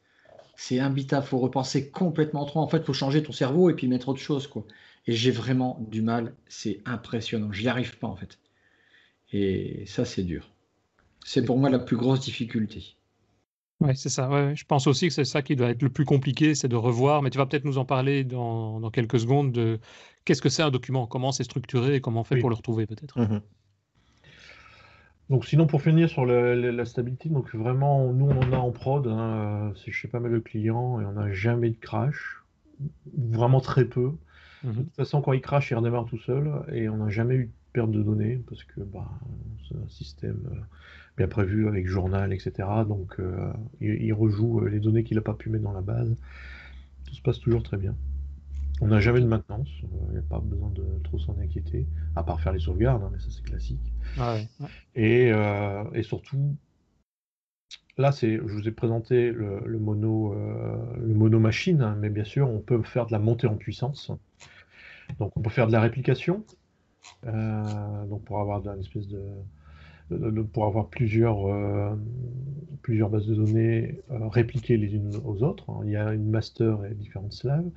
c'est 0.59 0.79
imbitable. 0.79 1.25
faut 1.25 1.39
repenser 1.39 1.89
complètement 1.89 2.45
trop. 2.45 2.59
En 2.59 2.67
fait, 2.67 2.79
il 2.79 2.83
faut 2.83 2.93
changer 2.93 3.23
ton 3.23 3.31
cerveau 3.31 3.69
et 3.69 3.73
puis 3.73 3.87
mettre 3.87 4.09
autre 4.09 4.19
chose. 4.19 4.45
Quoi. 4.45 4.65
Et 5.07 5.13
j'ai 5.13 5.31
vraiment 5.31 5.79
du 5.89 6.01
mal. 6.01 6.35
C'est 6.49 6.81
impressionnant. 6.85 7.51
J'y 7.53 7.69
arrive 7.69 7.97
pas, 7.97 8.07
en 8.07 8.15
fait. 8.17 8.37
Et 9.31 9.85
ça, 9.87 10.03
c'est 10.03 10.23
dur. 10.23 10.51
C'est 11.25 11.45
pour 11.45 11.57
moi 11.57 11.69
la 11.69 11.79
plus 11.79 11.97
grosse 11.97 12.21
difficulté. 12.21 12.95
Ouais, 13.81 13.95
c'est 13.95 14.09
ça. 14.09 14.29
Ouais, 14.29 14.55
je 14.55 14.65
pense 14.65 14.88
aussi 14.88 15.07
que 15.07 15.13
c'est 15.13 15.25
ça 15.25 15.41
qui 15.41 15.55
doit 15.55 15.69
être 15.69 15.81
le 15.81 15.89
plus 15.89 16.03
compliqué, 16.05 16.53
c'est 16.53 16.67
de 16.67 16.75
revoir. 16.75 17.21
Mais 17.21 17.29
tu 17.29 17.38
vas 17.38 17.45
peut-être 17.45 17.65
nous 17.65 17.77
en 17.77 17.85
parler 17.85 18.23
dans, 18.23 18.89
quelques 18.91 19.19
secondes 19.19 19.51
de 19.51 19.79
qu'est-ce 20.25 20.41
que 20.41 20.49
c'est 20.49 20.63
un 20.63 20.71
document, 20.71 21.07
comment 21.07 21.31
c'est 21.31 21.45
structuré 21.45 21.95
et 21.95 22.01
comment 22.01 22.21
on 22.21 22.23
fait 22.25 22.38
pour 22.38 22.49
le 22.49 22.55
retrouver, 22.55 22.85
peut-être. 22.85 23.19
Mmh 23.19 23.41
donc 25.29 25.45
sinon 25.45 25.67
pour 25.67 25.83
finir 25.83 26.09
sur 26.09 26.25
la, 26.25 26.85
stabilité, 26.85 27.29
donc 27.29 27.53
vraiment 27.53 28.11
nous 28.11 28.25
on 28.25 28.41
en 28.41 28.51
a 28.51 28.57
en 28.57 28.71
prod, 28.71 29.05
hein, 29.05 29.71
c'est 29.75 29.91
chez 29.91 30.07
pas 30.07 30.19
mal 30.19 30.31
de 30.31 30.39
clients 30.39 30.99
et 30.99 31.05
on 31.05 31.11
n'a 31.11 31.31
jamais 31.31 31.69
de 31.69 31.77
crash, 31.77 32.43
vraiment 33.15 33.61
très 33.61 33.85
peu. 33.85 34.13
Mhm. 34.63 34.73
De 34.73 34.81
toute 34.81 34.95
façon 34.95 35.21
quand 35.21 35.33
il 35.33 35.41
crash 35.41 35.69
il 35.69 35.75
redémarre 35.75 36.05
tout 36.05 36.17
seul 36.17 36.51
et 36.71 36.89
on 36.89 36.97
n'a 36.97 37.09
jamais 37.09 37.35
eu 37.35 37.45
de 37.45 37.51
perte 37.73 37.91
de 37.91 38.01
données 38.01 38.41
parce 38.49 38.63
que 38.63 38.81
bah, 38.81 39.07
c'est 39.67 39.75
un 39.75 39.88
système 39.88 40.49
euh, 40.51 40.61
bien 41.19 41.27
prévu 41.27 41.67
avec 41.67 41.85
journal 41.85 42.31
etc. 42.31 42.67
Donc 42.88 43.19
euh, 43.19 43.51
il, 43.81 44.13
rejoue 44.13 44.61
euh, 44.61 44.69
les 44.69 44.79
données 44.79 45.03
qu'il 45.03 45.17
n'a 45.17 45.21
pas 45.21 45.33
pu 45.33 45.49
mettre 45.49 45.65
dans 45.65 45.73
la 45.73 45.81
base. 45.81 46.15
Tout 47.05 47.13
se 47.13 47.21
passe 47.21 47.39
toujours 47.39 47.61
très 47.61 47.77
bien. 47.77 47.93
On 48.81 48.88
n'a 48.88 49.01
jamais 49.01 49.19
de 49.19 49.25
maintenance, 49.25 49.67
il 49.81 50.13
n'y 50.13 50.17
a 50.17 50.21
pas 50.21 50.39
besoin 50.39 50.69
de 50.69 50.85
trop 51.03 51.19
s'en 51.19 51.38
inquiéter, 51.39 51.85
à 52.15 52.23
part 52.23 52.39
faire 52.39 52.53
les 52.53 52.61
sauvegardes, 52.61 53.03
hein, 53.03 53.09
mais 53.11 53.19
ça 53.19 53.27
c'est 53.29 53.43
classique. 53.43 53.91
Ah 54.17 54.38
et, 54.95 55.33
euh, 55.33 55.83
et, 55.93 56.01
surtout, 56.01 56.55
là, 57.97 58.13
c'est, 58.13 58.38
je 58.38 58.53
vous 58.53 58.65
ai 58.69 58.71
présenté 58.71 59.33
le, 59.33 59.77
mono, 59.77 60.33
le 60.33 61.13
mono 61.13 61.39
machine, 61.39 61.81
hein, 61.81 61.97
mais 61.99 62.09
bien 62.09 62.23
sûr, 62.23 62.49
on 62.49 62.59
peut 62.59 62.81
faire 62.83 63.05
de 63.05 63.11
la 63.11 63.19
montée 63.19 63.47
en 63.47 63.57
puissance. 63.57 64.13
Donc, 65.19 65.35
on 65.35 65.41
peut 65.41 65.49
faire 65.49 65.67
de 65.67 65.73
la 65.73 65.81
réplication, 65.81 66.45
donc 67.25 68.23
pour 68.23 68.39
avoir 68.39 68.65
une 68.65 68.79
espèce 68.79 69.09
de, 69.09 69.19
pour 70.53 70.65
avoir 70.65 70.89
plusieurs, 70.89 71.47
euh, 71.47 71.95
plusieurs 72.81 73.09
bases 73.09 73.27
de 73.27 73.35
données 73.35 74.01
euh, 74.11 74.27
répliquées 74.27 74.77
les 74.77 74.95
unes 74.95 75.11
aux 75.23 75.43
autres. 75.43 75.65
Il 75.83 75.91
y 75.91 75.95
a 75.95 76.13
une 76.13 76.29
master 76.29 76.85
et 76.85 76.93
différentes 76.93 77.33
slaves. 77.33 77.69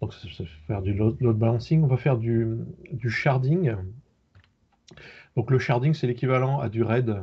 Donc 0.00 0.12
ça, 0.12 0.28
ça 0.36 0.44
faire 0.66 0.82
du 0.82 0.92
load, 0.92 1.16
balancing. 1.20 1.82
On 1.82 1.86
va 1.86 1.96
faire 1.96 2.18
du, 2.18 2.46
du 2.92 3.10
sharding. 3.10 3.74
Donc 5.36 5.50
le 5.50 5.58
sharding, 5.58 5.94
c'est 5.94 6.06
l'équivalent 6.06 6.60
à 6.60 6.68
du 6.68 6.82
RAID. 6.82 7.16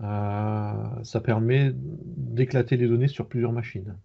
Euh, 0.00 0.72
ça 1.02 1.20
permet 1.20 1.72
d'éclater 1.74 2.76
les 2.76 2.86
données 2.86 3.08
sur 3.08 3.26
plusieurs 3.28 3.52
machines. 3.52 3.96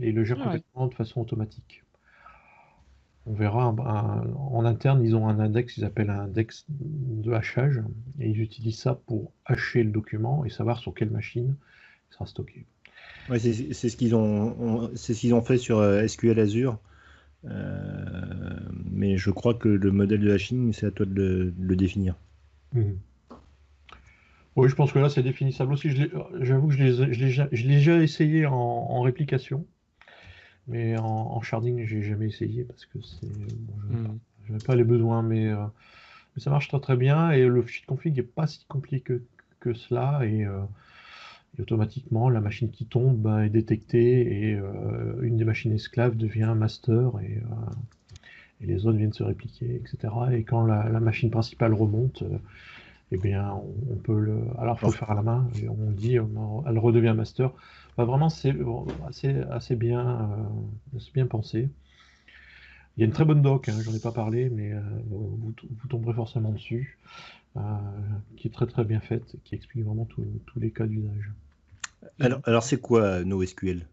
Et 0.00 0.10
il 0.10 0.14
le 0.14 0.24
gère 0.24 0.38
ah 0.40 0.44
complètement 0.44 0.86
de 0.86 0.94
façon 0.94 1.20
automatique 1.20 1.82
on 3.26 3.34
verra 3.34 3.68
en 3.68 4.64
interne, 4.64 5.04
ils 5.04 5.14
ont 5.14 5.28
un 5.28 5.38
index, 5.38 5.76
ils 5.76 5.84
appellent 5.84 6.10
un 6.10 6.20
index 6.20 6.64
de 6.68 7.32
hachage, 7.32 7.82
et 8.18 8.28
ils 8.28 8.40
utilisent 8.40 8.78
ça 8.78 8.94
pour 8.94 9.32
hacher 9.44 9.82
le 9.82 9.90
document 9.90 10.44
et 10.44 10.50
savoir 10.50 10.78
sur 10.78 10.94
quelle 10.94 11.10
machine 11.10 11.54
il 12.10 12.14
sera 12.14 12.26
stocké. 12.26 12.64
Ouais, 13.28 13.38
c'est 13.38 13.88
ce 13.88 13.96
qu'ils 13.96 14.14
ont, 14.14 14.90
c'est 14.94 15.14
ce 15.14 15.20
qu'ils 15.20 15.34
ont 15.34 15.42
fait 15.42 15.58
sur 15.58 15.78
euh, 15.78 16.06
SQL 16.06 16.38
Azure, 16.40 16.78
euh, 17.44 18.58
mais 18.90 19.18
je 19.18 19.30
crois 19.30 19.54
que 19.54 19.68
le 19.68 19.92
modèle 19.92 20.20
de 20.20 20.32
hashing, 20.32 20.72
c'est 20.72 20.86
à 20.86 20.90
toi 20.90 21.06
de 21.06 21.52
le, 21.58 21.76
définir. 21.76 22.16
Mhm. 22.72 22.98
Oui, 24.56 24.68
je 24.68 24.74
pense 24.74 24.92
que 24.92 24.98
là, 24.98 25.08
c'est 25.08 25.22
définissable 25.22 25.72
aussi. 25.72 25.90
J'avoue 26.40 26.68
que 26.68 26.74
je 26.74 26.82
l'ai 26.82 27.68
déjà 27.68 28.02
essayé 28.02 28.46
en 28.46 29.00
réplication. 29.02 29.64
Mais 30.68 30.96
en, 30.98 31.40
sharding, 31.40 31.84
j'ai 31.86 32.02
jamais 32.02 32.26
essayé 32.26 32.64
parce 32.64 32.86
que 32.86 33.00
c'est. 33.00 33.26
je 33.26 33.96
n'avais 34.52 34.62
hmm. 34.62 34.66
pas 34.66 34.76
les 34.76 34.84
besoins, 34.84 35.22
mais, 35.22 35.48
euh, 35.48 35.56
mais, 36.34 36.42
ça 36.42 36.50
marche 36.50 36.68
très 36.68 36.80
très 36.80 36.96
bien. 36.96 37.30
Et 37.30 37.46
le 37.46 37.62
fichier 37.62 37.82
de 37.82 37.86
config 37.86 38.16
n'est 38.16 38.22
pas 38.22 38.46
si 38.46 38.64
compliqué 38.66 39.20
que, 39.58 39.74
cela. 39.74 40.20
Euh, 40.22 40.62
et, 41.58 41.62
automatiquement, 41.62 42.28
la 42.30 42.40
machine 42.40 42.70
qui 42.70 42.84
tombe 42.86 43.16
ben, 43.18 43.40
est 43.40 43.50
détectée 43.50 44.50
et 44.50 44.54
euh, 44.54 45.20
une 45.22 45.36
des 45.36 45.44
machines 45.44 45.72
esclaves 45.72 46.16
devient 46.16 46.54
master 46.56 47.10
et, 47.22 47.42
et, 48.60 48.66
les 48.66 48.86
autres 48.86 48.96
viennent 48.96 49.12
se 49.12 49.24
répliquer, 49.24 49.74
etc. 49.74 50.14
Et 50.32 50.44
quand 50.44 50.64
la, 50.64 51.00
machine 51.00 51.30
principale 51.30 51.74
remonte, 51.74 52.22
eh 53.10 53.16
bien, 53.16 53.52
on, 53.90 53.96
peut 53.96 54.20
le. 54.20 54.38
Alors, 54.58 54.76
il 54.76 54.80
faut 54.80 54.86
le 54.86 54.92
faire 54.92 55.10
à 55.10 55.14
la 55.14 55.22
main 55.22 55.48
et 55.60 55.68
on 55.68 55.90
dit, 55.90 56.14
elle 56.14 56.78
redevient 56.78 57.14
master. 57.16 57.50
Bah, 57.96 58.04
vraiment, 58.04 58.28
c'est 58.28 58.54
assez, 59.06 59.34
assez, 59.50 59.76
bien, 59.76 60.30
euh, 60.94 60.98
bien 61.14 61.26
pensé. 61.26 61.68
Il 62.96 63.00
y 63.00 63.02
a 63.04 63.06
une 63.06 63.12
très 63.12 63.24
bonne 63.24 63.42
doc, 63.42 63.68
hein, 63.68 63.76
j'en 63.82 63.94
ai 63.94 64.00
pas 64.00 64.12
parlé, 64.12 64.50
mais 64.50 64.72
euh, 64.72 64.80
vous, 65.08 65.54
tomberez 65.88 66.14
forcément 66.14 66.52
dessus, 66.52 66.98
euh, 67.56 67.60
qui 68.36 68.48
est 68.48 68.50
très 68.50 68.66
très 68.66 68.84
bien 68.84 69.00
faite, 69.00 69.36
qui 69.44 69.54
explique 69.54 69.84
vraiment 69.84 70.04
tous 70.04 70.60
les 70.60 70.70
cas 70.70 70.86
d'usage. 70.86 71.30
Alors, 72.18 72.40
alors 72.44 72.62
c'est 72.62 72.80
quoi 72.80 73.24
NoSQL? 73.24 73.86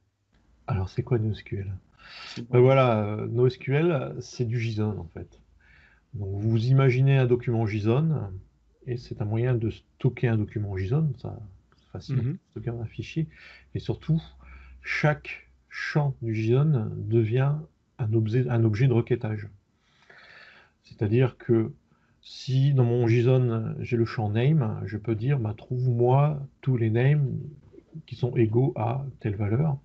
Alors, 0.67 0.89
c'est 0.89 1.03
quoi 1.03 1.19
NoSQL? 1.19 1.71
Ben 2.49 2.59
Voilà, 2.59 3.17
NoSQL, 3.29 4.15
c'est 4.19 4.45
du 4.45 4.59
JSON 4.59 4.97
en 4.97 5.09
fait. 5.13 5.39
Donc, 6.13 6.41
vous 6.41 6.65
imaginez 6.65 7.17
un 7.17 7.25
document 7.25 7.65
JSON, 7.65 8.31
et 8.87 8.97
c'est 8.97 9.21
un 9.21 9.25
moyen 9.25 9.53
de 9.53 9.69
stocker 9.69 10.27
un 10.27 10.37
document 10.37 10.75
JSON, 10.77 11.13
ça, 11.21 11.39
facile 11.91 12.15
mm 12.15 12.37
stocker 12.51 12.69
un 12.69 12.85
fichier, 12.85 13.27
et 13.75 13.79
surtout, 13.79 14.21
chaque 14.81 15.49
champ 15.69 16.15
du 16.21 16.33
JSON 16.33 16.89
devient 16.97 17.53
un 17.99 18.13
objet, 18.13 18.47
un 18.49 18.63
objet 18.63 18.87
de 18.87 18.93
requêtage. 18.93 19.47
C'est-à-dire 20.83 21.37
que 21.37 21.73
si 22.21 22.73
dans 22.73 22.83
mon 22.83 23.07
JSON 23.07 23.75
j'ai 23.79 23.97
le 23.97 24.05
champ 24.05 24.29
name, 24.29 24.81
je 24.85 24.97
peux 24.97 25.15
dire 25.15 25.39
bah, 25.39 25.53
trouve-moi 25.55 26.41
tous 26.61 26.77
les 26.77 26.89
names 26.89 27.37
qui 28.05 28.15
sont 28.15 28.35
égaux 28.35 28.73
à 28.75 29.05
telle 29.19 29.35
valeur, 29.35 29.77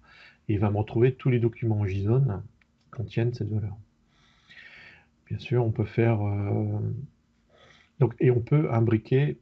et 0.48 0.54
il 0.54 0.58
va 0.58 0.70
me 0.70 0.78
retrouver 0.78 1.14
tous 1.14 1.30
les 1.30 1.40
documents 1.40 1.86
JSON 1.86 2.42
qui 2.84 2.90
contiennent 2.90 3.34
cette 3.34 3.50
valeur. 3.50 3.76
Bien 5.26 5.38
sûr, 5.38 5.64
on 5.64 5.70
peut 5.70 5.84
faire 5.84 6.20
euh, 6.20 6.78
donc, 8.02 8.14
et 8.18 8.30
on 8.30 8.40
peut 8.40 8.68
imbriquer 8.72 9.38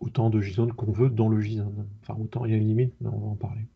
autant 0.00 0.30
de 0.30 0.40
JSON 0.40 0.68
qu'on 0.68 0.92
veut 0.92 1.10
dans 1.10 1.28
le 1.28 1.40
JSON. 1.40 1.72
Enfin, 2.02 2.18
autant 2.20 2.44
il 2.44 2.52
y 2.52 2.54
a 2.54 2.56
une 2.56 2.68
limite, 2.68 2.94
mais 3.00 3.08
on 3.08 3.18
va 3.18 3.26
en 3.26 3.34
parler. 3.34 3.66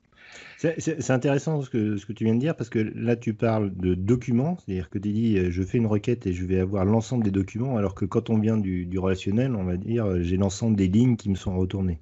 C'est 0.59 1.11
intéressant 1.11 1.63
ce 1.63 1.71
que, 1.71 1.97
ce 1.97 2.05
que 2.05 2.13
tu 2.13 2.25
viens 2.25 2.35
de 2.35 2.41
dire 2.41 2.55
parce 2.55 2.69
que 2.69 2.79
là 2.79 3.17
tu 3.17 3.33
parles 3.33 3.75
de 3.75 3.95
documents, 3.95 4.59
c'est-à-dire 4.59 4.91
que 4.91 4.99
tu 4.99 5.11
dis 5.11 5.39
euh, 5.39 5.51
je 5.51 5.63
fais 5.63 5.79
une 5.79 5.87
requête 5.87 6.27
et 6.27 6.33
je 6.35 6.45
vais 6.45 6.61
avoir 6.61 6.85
l'ensemble 6.85 7.25
des 7.25 7.31
documents, 7.31 7.79
alors 7.79 7.95
que 7.95 8.05
quand 8.05 8.29
on 8.29 8.39
vient 8.39 8.59
du, 8.59 8.87
relationnel, 8.99 9.57
on 9.57 9.65
va 9.65 9.77
dire 9.77 10.05
euh, 10.05 10.21
j'ai 10.21 10.37
l'ensemble 10.37 10.77
des 10.77 10.89
lignes 10.89 11.17
qui 11.17 11.31
me 11.31 11.35
sont 11.35 11.57
retournées. 11.57 11.99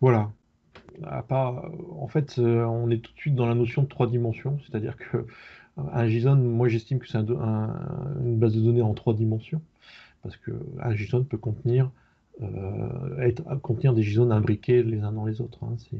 Voilà. 0.00 0.32
À 1.04 1.22
part, 1.22 1.70
en 1.96 2.08
fait, 2.08 2.38
euh, 2.38 2.64
on 2.64 2.90
est 2.90 2.98
tout 2.98 3.12
de 3.12 3.18
suite 3.18 3.34
dans 3.34 3.46
la 3.46 3.54
notion 3.54 3.82
de 3.82 3.88
trois 3.88 4.08
dimensions, 4.08 4.58
c'est-à-dire 4.66 4.96
que 4.96 5.24
un 5.76 6.08
JSON, 6.08 6.36
moi 6.36 6.68
j'estime 6.68 6.98
que 6.98 7.08
c'est 7.08 7.16
une 7.16 8.36
base 8.38 8.54
de 8.54 8.60
données 8.60 8.82
en 8.82 8.92
trois 8.92 9.14
dimensions, 9.14 9.62
parce 10.22 10.36
qu'un 10.36 10.94
JSON 10.94 11.24
peut 11.24 11.38
contenir 11.38 11.90
être, 13.20 13.42
contenir 13.60 13.94
des 13.94 14.02
JSON 14.02 14.30
imbriqués 14.30 14.82
les 14.82 15.00
uns 15.00 15.12
dans 15.12 15.24
les 15.24 15.40
autres. 15.40 15.58
Hein, 15.64 15.74
c'est, 15.78 15.96
euh, 15.96 15.98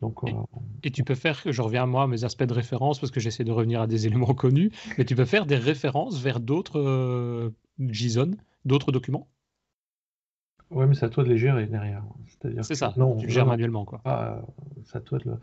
donc, 0.00 0.18
et, 0.26 0.32
euh, 0.32 0.36
et, 0.82 0.90
tu 0.90 1.04
peux 1.04 1.14
faire, 1.14 1.40
je 1.44 1.62
reviens 1.62 1.86
moi 1.86 2.04
à 2.04 2.06
mes 2.06 2.24
aspects 2.24 2.44
de 2.44 2.52
référence 2.52 2.98
parce 2.98 3.12
que 3.12 3.20
j'essaie 3.20 3.44
de 3.44 3.52
revenir 3.52 3.80
à 3.80 3.86
des 3.86 4.06
éléments 4.08 4.34
connus, 4.34 4.70
mais 4.98 5.04
tu 5.04 5.14
peux 5.14 5.24
faire 5.24 5.46
des 5.46 5.56
références 5.56 6.20
vers 6.20 6.40
d'autres 6.40 7.52
JSON, 7.78 8.32
d'autres 8.64 8.92
documents? 8.92 9.28
Ouais, 10.72 10.86
mais 10.86 10.94
c'est 10.94 11.04
à 11.04 11.10
toi 11.10 11.24
de 11.24 11.28
les 11.28 11.38
gérer 11.38 11.66
derrière. 11.66 12.02
C'est 12.62 12.74
ça, 12.74 12.92
non, 12.96 13.16
tu 13.16 13.30
gères 13.30 13.46
manuellement. 13.46 13.84
Quoi. 13.84 14.00
Ah, 14.04 14.40
c'est 14.84 14.98
à 14.98 15.00
toi 15.00 15.18
de 15.18 15.30
le... 15.30 15.36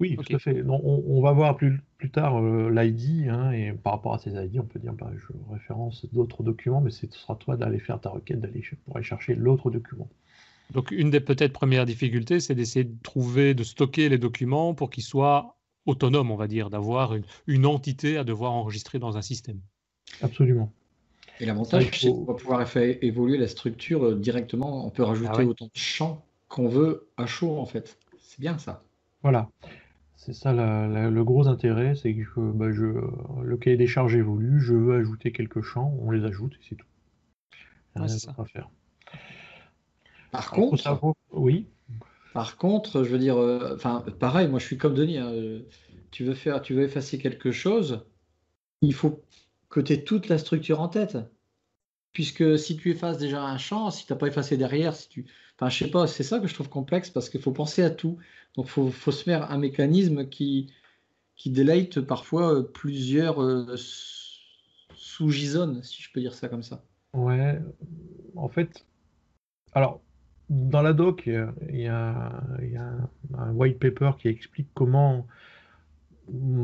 oui, 0.00 0.16
tout 0.16 0.36
à 0.36 0.38
fait. 0.38 0.62
on, 0.68 1.20
va 1.22 1.32
voir 1.32 1.56
plus, 1.56 1.80
plus 1.96 2.10
tard 2.10 2.42
euh, 2.42 2.70
l'ID, 2.70 3.28
hein, 3.28 3.50
et 3.52 3.72
par 3.72 3.94
rapport 3.94 4.14
à 4.14 4.18
ces 4.18 4.32
ID, 4.32 4.58
on 4.58 4.64
peut 4.64 4.78
dire 4.78 4.92
bah, 4.92 5.10
je 5.16 5.26
référence 5.50 6.06
d'autres 6.12 6.42
documents, 6.42 6.80
mais 6.80 6.90
ce 6.90 7.06
sera 7.10 7.36
toi 7.36 7.56
d'aller 7.56 7.78
faire 7.78 8.00
ta 8.00 8.10
requête, 8.10 8.40
d'aller 8.40 8.62
pour 8.84 8.96
aller 8.96 9.04
chercher 9.04 9.34
l'autre 9.34 9.70
document. 9.70 10.08
Donc, 10.72 10.90
une 10.90 11.10
des 11.10 11.20
peut-être 11.20 11.52
premières 11.52 11.86
difficultés, 11.86 12.40
c'est 12.40 12.54
d'essayer 12.54 12.84
de 12.84 12.96
trouver, 13.02 13.54
de 13.54 13.62
stocker 13.62 14.10
les 14.10 14.18
documents 14.18 14.74
pour 14.74 14.90
qu'ils 14.90 15.04
soient 15.04 15.56
autonomes, 15.86 16.30
on 16.30 16.36
va 16.36 16.46
dire, 16.46 16.68
d'avoir 16.68 17.14
une, 17.14 17.24
une 17.46 17.64
entité 17.64 18.18
à 18.18 18.24
devoir 18.24 18.52
enregistrer 18.52 18.98
dans 18.98 19.16
un 19.16 19.22
système. 19.22 19.60
Absolument. 20.20 20.70
Et 21.40 21.46
l'avantage, 21.46 21.90
c'est 21.92 22.10
qu'on 22.10 22.24
va 22.24 22.34
pouvoir 22.34 22.68
faire 22.68 22.96
évoluer 23.02 23.38
la 23.38 23.48
structure 23.48 24.04
euh, 24.04 24.14
directement. 24.14 24.86
On 24.86 24.90
peut 24.90 25.02
rajouter 25.02 25.30
ah 25.34 25.44
autant 25.44 25.66
de 25.66 25.70
champs 25.74 26.24
qu'on 26.48 26.68
veut 26.68 27.08
à 27.16 27.26
chaud, 27.26 27.58
en 27.58 27.66
fait. 27.66 27.98
C'est 28.18 28.40
bien 28.40 28.58
ça. 28.58 28.82
Voilà. 29.22 29.48
C'est 30.16 30.32
ça 30.32 30.52
le 30.52 31.22
gros 31.22 31.46
intérêt, 31.46 31.94
c'est 31.94 32.12
que 32.12 32.40
bah, 32.52 32.72
je, 32.72 32.84
le 33.42 33.56
cahier 33.56 33.76
des 33.76 33.86
charges 33.86 34.16
évolue, 34.16 34.60
je 34.60 34.74
veux 34.74 34.96
ajouter 34.96 35.32
quelques 35.32 35.62
champs, 35.62 35.96
on 36.02 36.10
les 36.10 36.24
ajoute 36.24 36.54
et 36.54 36.64
c'est 36.68 36.74
tout. 36.74 36.86
c'est 38.08 38.18
ça. 38.18 38.34
À 38.36 38.44
faire. 38.44 38.68
Par 40.30 40.50
contre, 40.50 41.14
oui. 41.32 41.66
Par 42.34 42.56
contre, 42.56 43.04
je 43.04 43.10
veux 43.10 43.18
dire, 43.18 43.38
euh, 43.38 43.74
enfin, 43.74 44.04
pareil, 44.18 44.48
moi 44.48 44.58
je 44.58 44.66
suis 44.66 44.76
comme 44.76 44.94
Denis. 44.94 45.18
Hein, 45.18 45.32
tu 46.10 46.24
veux 46.24 46.34
faire, 46.34 46.60
tu 46.62 46.74
veux 46.74 46.82
effacer 46.82 47.18
quelque 47.18 47.52
chose, 47.52 48.04
il 48.82 48.94
faut 48.94 49.22
que 49.68 49.80
tu 49.80 49.92
aies 49.92 50.04
toute 50.04 50.28
la 50.28 50.38
structure 50.38 50.80
en 50.80 50.88
tête. 50.88 51.18
Puisque 52.12 52.58
si 52.58 52.76
tu 52.76 52.90
effaces 52.90 53.18
déjà 53.18 53.44
un 53.44 53.58
champ, 53.58 53.90
si 53.90 54.06
tu 54.06 54.12
n'as 54.12 54.18
pas 54.18 54.26
effacé 54.26 54.56
derrière, 54.56 54.94
si 54.94 55.08
tu. 55.08 55.26
Enfin, 55.56 55.68
je 55.68 55.84
sais 55.84 55.90
pas, 55.90 56.06
c'est 56.06 56.22
ça 56.22 56.40
que 56.40 56.46
je 56.46 56.54
trouve 56.54 56.68
complexe 56.68 57.10
parce 57.10 57.28
qu'il 57.28 57.40
faut 57.40 57.52
penser 57.52 57.82
à 57.82 57.90
tout. 57.90 58.18
Donc, 58.56 58.66
il 58.66 58.90
faut, 58.90 59.12
se 59.12 59.22
faire 59.22 59.50
un 59.50 59.58
mécanisme 59.58 60.28
qui, 60.28 60.72
qui 61.36 61.50
délight 61.50 62.00
parfois 62.00 62.54
euh, 62.54 62.62
plusieurs 62.62 63.42
euh, 63.42 63.76
sous-JSON, 64.94 65.82
si 65.82 66.02
je 66.02 66.10
peux 66.12 66.20
dire 66.20 66.34
ça 66.34 66.48
comme 66.48 66.62
ça. 66.62 66.82
Ouais, 67.12 67.60
en 68.36 68.48
fait, 68.48 68.84
alors, 69.72 70.00
dans 70.48 70.82
la 70.82 70.92
doc, 70.92 71.24
il 71.26 71.80
y 71.80 71.86
a, 71.86 72.42
il 72.62 72.70
y 72.70 72.76
a 72.76 72.94
un 73.36 73.52
white 73.52 73.78
paper 73.78 74.12
qui 74.18 74.28
explique 74.28 74.68
comment 74.74 75.26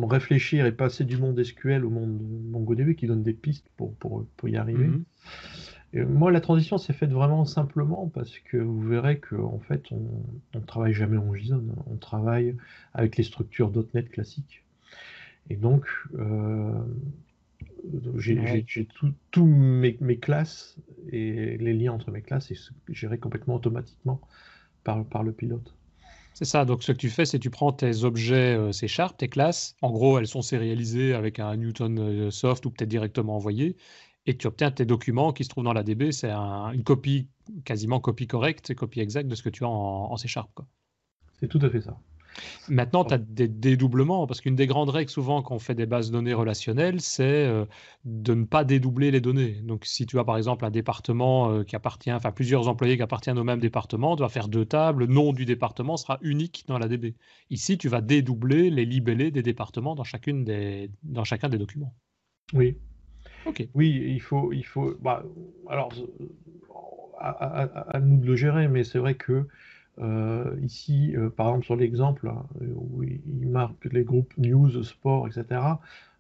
réfléchir 0.02 0.66
et 0.66 0.72
passer 0.72 1.04
du 1.04 1.16
monde 1.16 1.42
SQL 1.42 1.84
au 1.84 1.90
monde 1.90 2.20
MongoDB 2.50 2.94
qui 2.94 3.06
donne 3.06 3.22
des 3.22 3.32
pistes 3.32 3.68
pour, 3.76 3.94
pour, 3.94 4.26
pour 4.36 4.48
y 4.48 4.56
arriver. 4.56 4.86
Mhm. 4.86 5.04
Et 5.94 6.04
moi, 6.04 6.32
la 6.32 6.40
transition 6.40 6.76
s'est 6.76 6.92
faite 6.92 7.12
vraiment 7.12 7.44
simplement 7.44 8.10
parce 8.12 8.38
que 8.40 8.56
vous 8.56 8.80
verrez 8.80 9.20
qu'en 9.20 9.54
en 9.54 9.60
fait, 9.60 9.84
on 9.92 10.24
ne 10.54 10.64
travaille 10.64 10.92
jamais 10.92 11.16
en 11.16 11.32
JSON, 11.32 11.62
on 11.86 11.96
travaille 11.96 12.56
avec 12.94 13.16
les 13.16 13.22
structures 13.22 13.72
.NET 13.94 14.10
classiques. 14.10 14.64
Et 15.50 15.56
donc, 15.56 15.86
euh, 16.18 16.72
j'ai 18.16 18.88
tous 19.30 19.46
mes, 19.46 19.96
mes, 20.00 20.18
classes 20.18 20.76
et 21.12 21.58
les 21.58 21.74
liens 21.74 21.92
entre 21.92 22.10
mes 22.10 22.22
classes 22.22 22.50
est 22.50 22.72
géré 22.88 23.18
complètement 23.18 23.54
automatiquement 23.54 24.20
par, 24.82 25.04
par 25.04 25.22
le 25.22 25.32
pilote. 25.32 25.74
C'est 26.34 26.44
ça, 26.44 26.64
donc 26.64 26.82
ce 26.82 26.90
que 26.90 26.96
tu 26.96 27.10
fais, 27.10 27.24
c'est 27.24 27.38
tu 27.38 27.48
prends 27.48 27.72
tes 27.72 28.02
objets 28.02 28.56
euh, 28.56 28.72
C 28.72 28.88
Sharp, 28.88 29.16
tes 29.16 29.28
classes, 29.28 29.76
en 29.82 29.92
gros 29.92 30.18
elles 30.18 30.26
sont 30.26 30.42
sérialisées 30.42 31.14
avec 31.14 31.38
un 31.38 31.54
Newton 31.56 31.98
euh, 31.98 32.30
Soft 32.32 32.66
ou 32.66 32.70
peut-être 32.70 32.88
directement 32.88 33.36
envoyé, 33.36 33.76
et 34.26 34.36
tu 34.36 34.48
obtiens 34.48 34.72
tes 34.72 34.84
documents 34.84 35.32
qui 35.32 35.44
se 35.44 35.48
trouvent 35.48 35.62
dans 35.62 35.72
la 35.72 35.84
DB, 35.84 36.10
c'est 36.10 36.32
une 36.32 36.82
copie, 36.82 37.28
quasiment 37.64 38.00
copie 38.00 38.26
correcte, 38.26 38.74
copie 38.74 38.98
exacte 38.98 39.28
de 39.28 39.36
ce 39.36 39.44
que 39.44 39.48
tu 39.48 39.64
as 39.64 39.68
en, 39.68 40.10
en 40.10 40.16
C 40.16 40.26
Sharp. 40.26 40.60
C'est 41.38 41.48
tout 41.48 41.60
à 41.62 41.70
fait 41.70 41.80
ça. 41.80 41.96
Maintenant, 42.68 43.04
tu 43.04 43.14
as 43.14 43.18
des 43.18 43.48
dédoublements, 43.48 44.26
parce 44.26 44.40
qu'une 44.40 44.56
des 44.56 44.66
grandes 44.66 44.90
règles 44.90 45.10
souvent 45.10 45.42
quand 45.42 45.54
on 45.54 45.58
fait 45.58 45.74
des 45.74 45.86
bases 45.86 46.08
de 46.08 46.12
données 46.12 46.34
relationnelles, 46.34 47.00
c'est 47.00 47.24
euh, 47.24 47.64
de 48.04 48.34
ne 48.34 48.44
pas 48.44 48.64
dédoubler 48.64 49.10
les 49.10 49.20
données. 49.20 49.60
Donc 49.62 49.84
si 49.84 50.06
tu 50.06 50.18
as 50.18 50.24
par 50.24 50.36
exemple 50.36 50.64
un 50.64 50.70
département 50.70 51.50
euh, 51.50 51.64
qui 51.64 51.76
appartient, 51.76 52.12
enfin 52.12 52.32
plusieurs 52.32 52.68
employés 52.68 52.96
qui 52.96 53.02
appartiennent 53.02 53.38
au 53.38 53.44
même 53.44 53.60
département, 53.60 54.16
tu 54.16 54.22
vas 54.22 54.28
faire 54.28 54.48
deux 54.48 54.64
tables, 54.64 55.00
le 55.00 55.12
nom 55.12 55.32
du 55.32 55.44
département 55.44 55.96
sera 55.96 56.18
unique 56.22 56.64
dans 56.66 56.78
la 56.78 56.88
DB. 56.88 57.14
Ici, 57.50 57.78
tu 57.78 57.88
vas 57.88 58.00
dédoubler 58.00 58.70
les 58.70 58.84
libellés 58.84 59.30
des 59.30 59.42
départements 59.42 59.94
dans, 59.94 60.04
chacune 60.04 60.44
des, 60.44 60.90
dans 61.02 61.24
chacun 61.24 61.48
des 61.48 61.58
documents. 61.58 61.94
Oui. 62.52 62.76
Ok. 63.46 63.66
Oui, 63.74 64.02
il 64.06 64.20
faut... 64.20 64.52
Il 64.52 64.64
faut 64.64 64.94
bah, 65.00 65.24
alors, 65.68 65.92
à, 67.20 67.96
à, 67.96 68.00
nous 68.00 68.18
de 68.18 68.26
le 68.26 68.36
gérer, 68.36 68.68
mais 68.68 68.84
c'est 68.84 68.98
vrai 68.98 69.14
que 69.14 69.46
euh, 70.00 70.56
ici, 70.62 71.14
euh, 71.16 71.30
par 71.30 71.48
exemple, 71.48 71.64
sur 71.64 71.76
l'exemple 71.76 72.28
hein, 72.28 72.44
où 72.74 73.02
il 73.02 73.48
marque 73.48 73.84
les 73.86 74.04
groupes 74.04 74.34
news, 74.38 74.82
sport, 74.82 75.26
etc. 75.28 75.60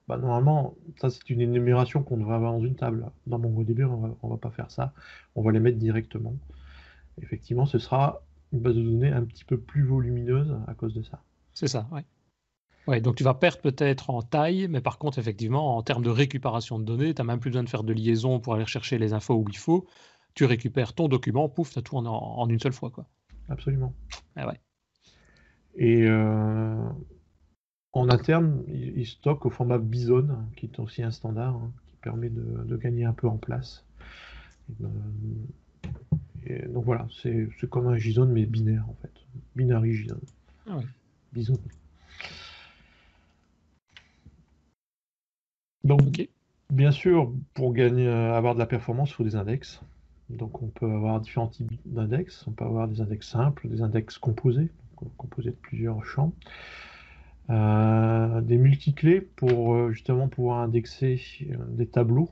Bah, 0.06 0.18
normalement, 0.18 0.74
ça 1.00 1.10
c'est 1.10 1.28
une 1.30 1.40
énumération 1.40 2.02
qu'on 2.02 2.18
devrait 2.18 2.34
avoir 2.34 2.52
dans 2.52 2.64
une 2.64 2.76
table. 2.76 3.10
Dans 3.26 3.38
MongoDB, 3.38 3.84
on 3.84 3.96
va, 3.96 4.28
va 4.28 4.36
pas 4.36 4.50
faire 4.50 4.70
ça. 4.70 4.92
On 5.34 5.42
va 5.42 5.52
les 5.52 5.60
mettre 5.60 5.78
directement. 5.78 6.34
Effectivement, 7.22 7.66
ce 7.66 7.78
sera 7.78 8.22
une 8.52 8.60
base 8.60 8.74
de 8.74 8.82
données 8.82 9.10
un 9.10 9.24
petit 9.24 9.44
peu 9.44 9.58
plus 9.58 9.82
volumineuse 9.82 10.56
à 10.66 10.74
cause 10.74 10.94
de 10.94 11.02
ça. 11.02 11.20
C'est 11.52 11.68
ça, 11.68 11.88
oui. 11.92 12.00
Ouais, 12.86 13.00
donc 13.00 13.16
tu 13.16 13.24
vas 13.24 13.32
perdre 13.32 13.60
peut-être 13.60 14.10
en 14.10 14.20
taille, 14.20 14.68
mais 14.68 14.82
par 14.82 14.98
contre, 14.98 15.18
effectivement, 15.18 15.76
en 15.76 15.82
termes 15.82 16.02
de 16.02 16.10
récupération 16.10 16.78
de 16.78 16.84
données, 16.84 17.14
tu 17.14 17.22
n'as 17.22 17.26
même 17.26 17.40
plus 17.40 17.50
besoin 17.50 17.64
de 17.64 17.68
faire 17.68 17.82
de 17.82 17.94
liaison 17.94 18.40
pour 18.40 18.54
aller 18.54 18.66
chercher 18.66 18.98
les 18.98 19.14
infos 19.14 19.34
où 19.34 19.46
il 19.48 19.56
faut. 19.56 19.86
Tu 20.34 20.44
récupères 20.44 20.92
ton 20.92 21.08
document, 21.08 21.48
pouf, 21.48 21.72
tu 21.72 21.78
as 21.78 21.82
tout 21.82 21.96
en, 21.96 22.04
en, 22.04 22.48
une 22.48 22.60
seule 22.60 22.74
fois. 22.74 22.90
Quoi 22.90 23.06
absolument. 23.48 23.94
Ah 24.36 24.48
ouais. 24.48 24.60
Et 25.76 26.06
euh, 26.06 26.88
en 27.92 28.08
interne, 28.08 28.62
il, 28.68 29.06
stocke 29.06 29.46
au 29.46 29.50
format 29.50 29.78
Bison, 29.78 30.28
qui 30.56 30.66
est 30.66 30.78
aussi 30.78 31.02
un 31.02 31.10
standard, 31.10 31.56
hein, 31.56 31.72
qui 31.88 31.96
permet 31.96 32.28
de, 32.28 32.76
gagner 32.76 33.04
un 33.04 33.12
peu 33.12 33.28
en 33.28 33.36
place. 33.36 33.84
Et, 36.46 36.66
donc 36.68 36.84
voilà, 36.84 37.06
c'est 37.22 37.48
comme 37.70 37.86
un 37.88 37.96
JSON 37.96 38.26
mais 38.26 38.46
binaire 38.46 38.84
en 38.88 38.94
fait. 39.02 39.12
Binary 39.56 39.94
JSON. 39.94 40.20
Ah 40.68 40.76
ouais. 40.78 40.84
Bison. 41.32 41.58
Donc, 45.82 46.28
bien 46.70 46.92
sûr, 46.92 47.32
pour 47.52 47.74
gagner, 47.74 48.08
avoir 48.08 48.54
de 48.54 48.58
la 48.58 48.66
performance, 48.66 49.10
il 49.10 49.14
faut 49.14 49.24
des 49.24 49.36
index. 49.36 49.82
Donc 50.34 50.62
on 50.62 50.68
peut 50.68 50.90
avoir 50.90 51.20
différents 51.20 51.48
types 51.48 51.72
d'index. 51.86 52.46
On 52.46 52.52
peut 52.52 52.64
avoir 52.64 52.88
des 52.88 53.00
index 53.00 53.28
simples, 53.28 53.68
des 53.68 53.82
index 53.82 54.18
composés, 54.18 54.70
composés 55.16 55.50
de 55.50 55.56
plusieurs 55.56 56.04
champs. 56.04 56.32
Euh, 57.50 58.40
des 58.40 58.56
multiclés 58.56 59.20
pour 59.20 59.74
euh, 59.74 59.92
justement 59.92 60.28
pouvoir 60.28 60.60
indexer 60.60 61.20
euh, 61.50 61.56
des 61.68 61.86
tableaux. 61.86 62.30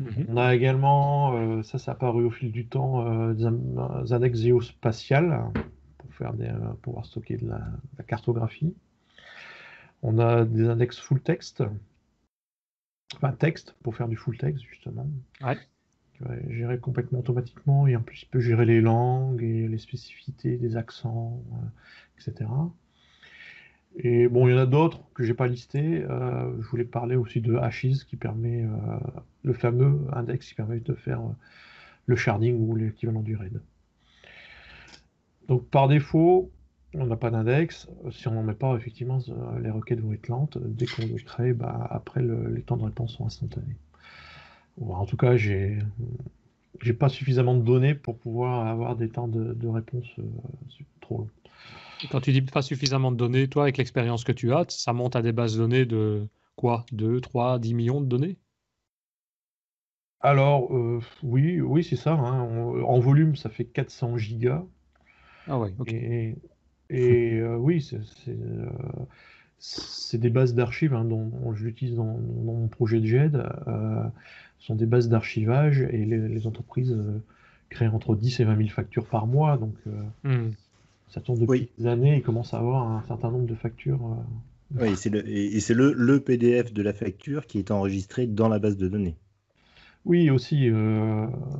Mhm. 0.00 0.26
On 0.30 0.36
a 0.38 0.54
également, 0.54 1.62
ça 1.62 1.78
ça 1.78 1.92
a 1.92 1.94
apparu 1.94 2.24
au 2.24 2.30
fil 2.30 2.50
du 2.50 2.66
temps, 2.66 3.32
des, 3.32 3.44
index 3.44 4.40
géospatiales 4.40 5.44
pour 5.98 6.12
faire 6.14 6.32
des, 6.32 6.50
pouvoir 6.82 7.06
stocker 7.06 7.36
de 7.36 7.46
la, 7.48 7.60
cartographie. 8.04 8.74
On 10.02 10.18
a 10.18 10.44
des 10.44 10.68
index 10.68 10.98
full 10.98 11.20
text, 11.20 11.62
enfin 13.14 13.30
texte 13.32 13.76
pour 13.84 13.94
faire 13.94 14.08
du 14.08 14.16
full 14.16 14.36
text 14.36 14.64
justement. 14.64 15.06
Ouais 15.42 15.58
gérer 16.48 16.78
complètement 16.78 17.20
automatiquement 17.20 17.86
et 17.86 17.96
en 17.96 18.00
plus 18.00 18.22
il 18.22 18.26
peut 18.26 18.40
gérer 18.40 18.64
les 18.64 18.80
langues 18.80 19.42
et 19.42 19.68
les 19.68 19.78
spécificités 19.78 20.56
des 20.56 20.76
accents, 20.76 21.42
euh, 21.52 22.30
etc. 22.30 22.50
Et 23.96 24.28
bon, 24.28 24.48
il 24.48 24.52
y 24.52 24.54
en 24.54 24.58
a 24.58 24.66
d'autres 24.66 25.00
que 25.14 25.22
j'ai 25.22 25.34
pas 25.34 25.46
listés. 25.46 26.02
Euh, 26.02 26.50
je 26.60 26.68
voulais 26.68 26.84
parler 26.84 27.16
aussi 27.16 27.40
de 27.40 27.56
Hashiz 27.56 28.04
qui 28.04 28.16
permet 28.16 28.64
euh, 28.64 28.68
le 29.44 29.52
fameux 29.52 30.00
index 30.12 30.48
qui 30.48 30.54
permet 30.54 30.80
de 30.80 30.94
faire 30.94 31.20
le 32.06 32.16
sharding 32.16 32.58
ou 32.58 32.74
l'équivalent 32.74 33.22
du 33.22 33.36
RAID. 33.36 33.60
Donc 35.48 35.68
par 35.68 35.88
défaut, 35.88 36.50
on 36.94 37.06
n'a 37.06 37.16
pas 37.16 37.30
d'index. 37.30 37.88
Si 38.10 38.26
on 38.28 38.32
n'en 38.32 38.42
met 38.42 38.54
pas, 38.54 38.74
effectivement, 38.76 39.18
les 39.62 39.70
requêtes 39.70 40.00
vont 40.00 40.12
être 40.12 40.28
lentes. 40.28 40.58
Dès 40.58 40.86
qu'on 40.86 41.06
le 41.06 41.22
crée, 41.22 41.52
bah, 41.52 41.86
après 41.90 42.22
les 42.22 42.62
temps 42.62 42.76
de 42.76 42.84
réponse 42.84 43.16
sont 43.16 43.26
instantanés 43.26 43.76
en 44.80 45.06
tout 45.06 45.16
cas, 45.16 45.36
j'ai 45.36 45.78
j'ai 46.80 46.92
pas 46.92 47.08
suffisamment 47.08 47.54
de 47.54 47.62
données 47.62 47.94
pour 47.94 48.18
pouvoir 48.18 48.66
avoir 48.66 48.96
des 48.96 49.08
temps 49.08 49.28
de, 49.28 49.68
réponse 49.68 50.06
euh, 50.18 50.22
trop 51.00 51.18
longs. 51.18 51.30
quand 52.10 52.20
tu 52.20 52.32
dis 52.32 52.42
pas 52.42 52.62
suffisamment 52.62 53.12
de 53.12 53.16
données, 53.16 53.48
toi, 53.48 53.62
avec 53.64 53.76
l'expérience 53.76 54.24
que 54.24 54.32
tu 54.32 54.52
as, 54.52 54.64
ça 54.68 54.92
monte 54.92 55.16
à 55.16 55.22
des 55.22 55.32
bases 55.32 55.54
de 55.54 55.58
données 55.58 55.86
de 55.86 56.26
quoi? 56.56 56.84
2, 56.92 57.20
3, 57.20 57.58
10 57.58 57.74
millions 57.74 58.00
de 58.00 58.06
données? 58.06 58.36
Alors, 60.20 60.74
euh, 60.74 61.00
oui, 61.22 61.60
oui 61.60 61.84
c'est 61.84 61.96
ça. 61.96 62.12
Hein. 62.12 62.42
en 62.42 62.98
volume, 62.98 63.36
ça 63.36 63.50
fait 63.50 63.64
400 63.64 64.16
gigas. 64.16 64.64
Ah 65.46 65.58
ouais, 65.58 65.74
ok. 65.78 65.92
Et, 65.92 66.36
euh, 67.40 67.56
oui, 67.56 67.86
c'est 69.58 70.18
des 70.18 70.30
bases 70.30 70.54
d'archives 70.54 70.94
hein, 70.94 71.04
dont, 71.04 71.54
je 71.54 71.64
l'utilise 71.64 71.96
dans, 71.96 72.18
mon 72.18 72.68
projet 72.68 73.00
de 73.00 73.06
GED 73.06 73.42
sont 74.64 74.74
des 74.74 74.86
bases 74.86 75.08
d'archivage 75.08 75.80
et 75.80 76.04
les, 76.06 76.46
entreprises 76.46 76.92
euh, 76.92 77.22
créent 77.68 77.88
entre 77.88 78.16
10 78.16 78.40
et 78.40 78.44
20 78.44 78.56
000 78.56 78.68
factures 78.70 79.06
par 79.06 79.26
mois. 79.26 79.58
Donc, 79.58 79.74
euh, 79.86 80.46
hmm. 80.46 80.52
ça 81.08 81.20
tourne 81.20 81.38
depuis 81.38 81.68
des 81.78 81.86
années. 81.86 82.16
Ils 82.16 82.22
commencent 82.22 82.54
à 82.54 82.58
avoir 82.58 82.90
un 82.90 83.02
certain 83.02 83.30
nombre 83.30 83.46
de 83.46 83.54
factures. 83.54 84.00
Euh, 84.06 84.80
oui, 84.80 84.92
et 85.26 85.60
c'est 85.60 85.74
le, 85.74 85.92
le, 85.92 86.20
PDF 86.20 86.72
de 86.72 86.82
la 86.82 86.94
facture 86.94 87.46
qui 87.46 87.58
est 87.58 87.70
enregistré 87.70 88.26
dans 88.26 88.48
la 88.48 88.58
base 88.58 88.76
de 88.78 88.88
données. 88.88 89.14
Oui, 90.06 90.30
aussi, 90.30 90.68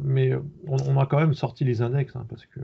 mais 0.03 0.33
on, 0.67 0.99
a 0.99 1.07
quand 1.07 1.19
même 1.19 1.33
sorti 1.33 1.65
les 1.65 1.81
index, 1.81 2.15
hein, 2.17 2.27
parce 2.29 2.45
que 2.45 2.61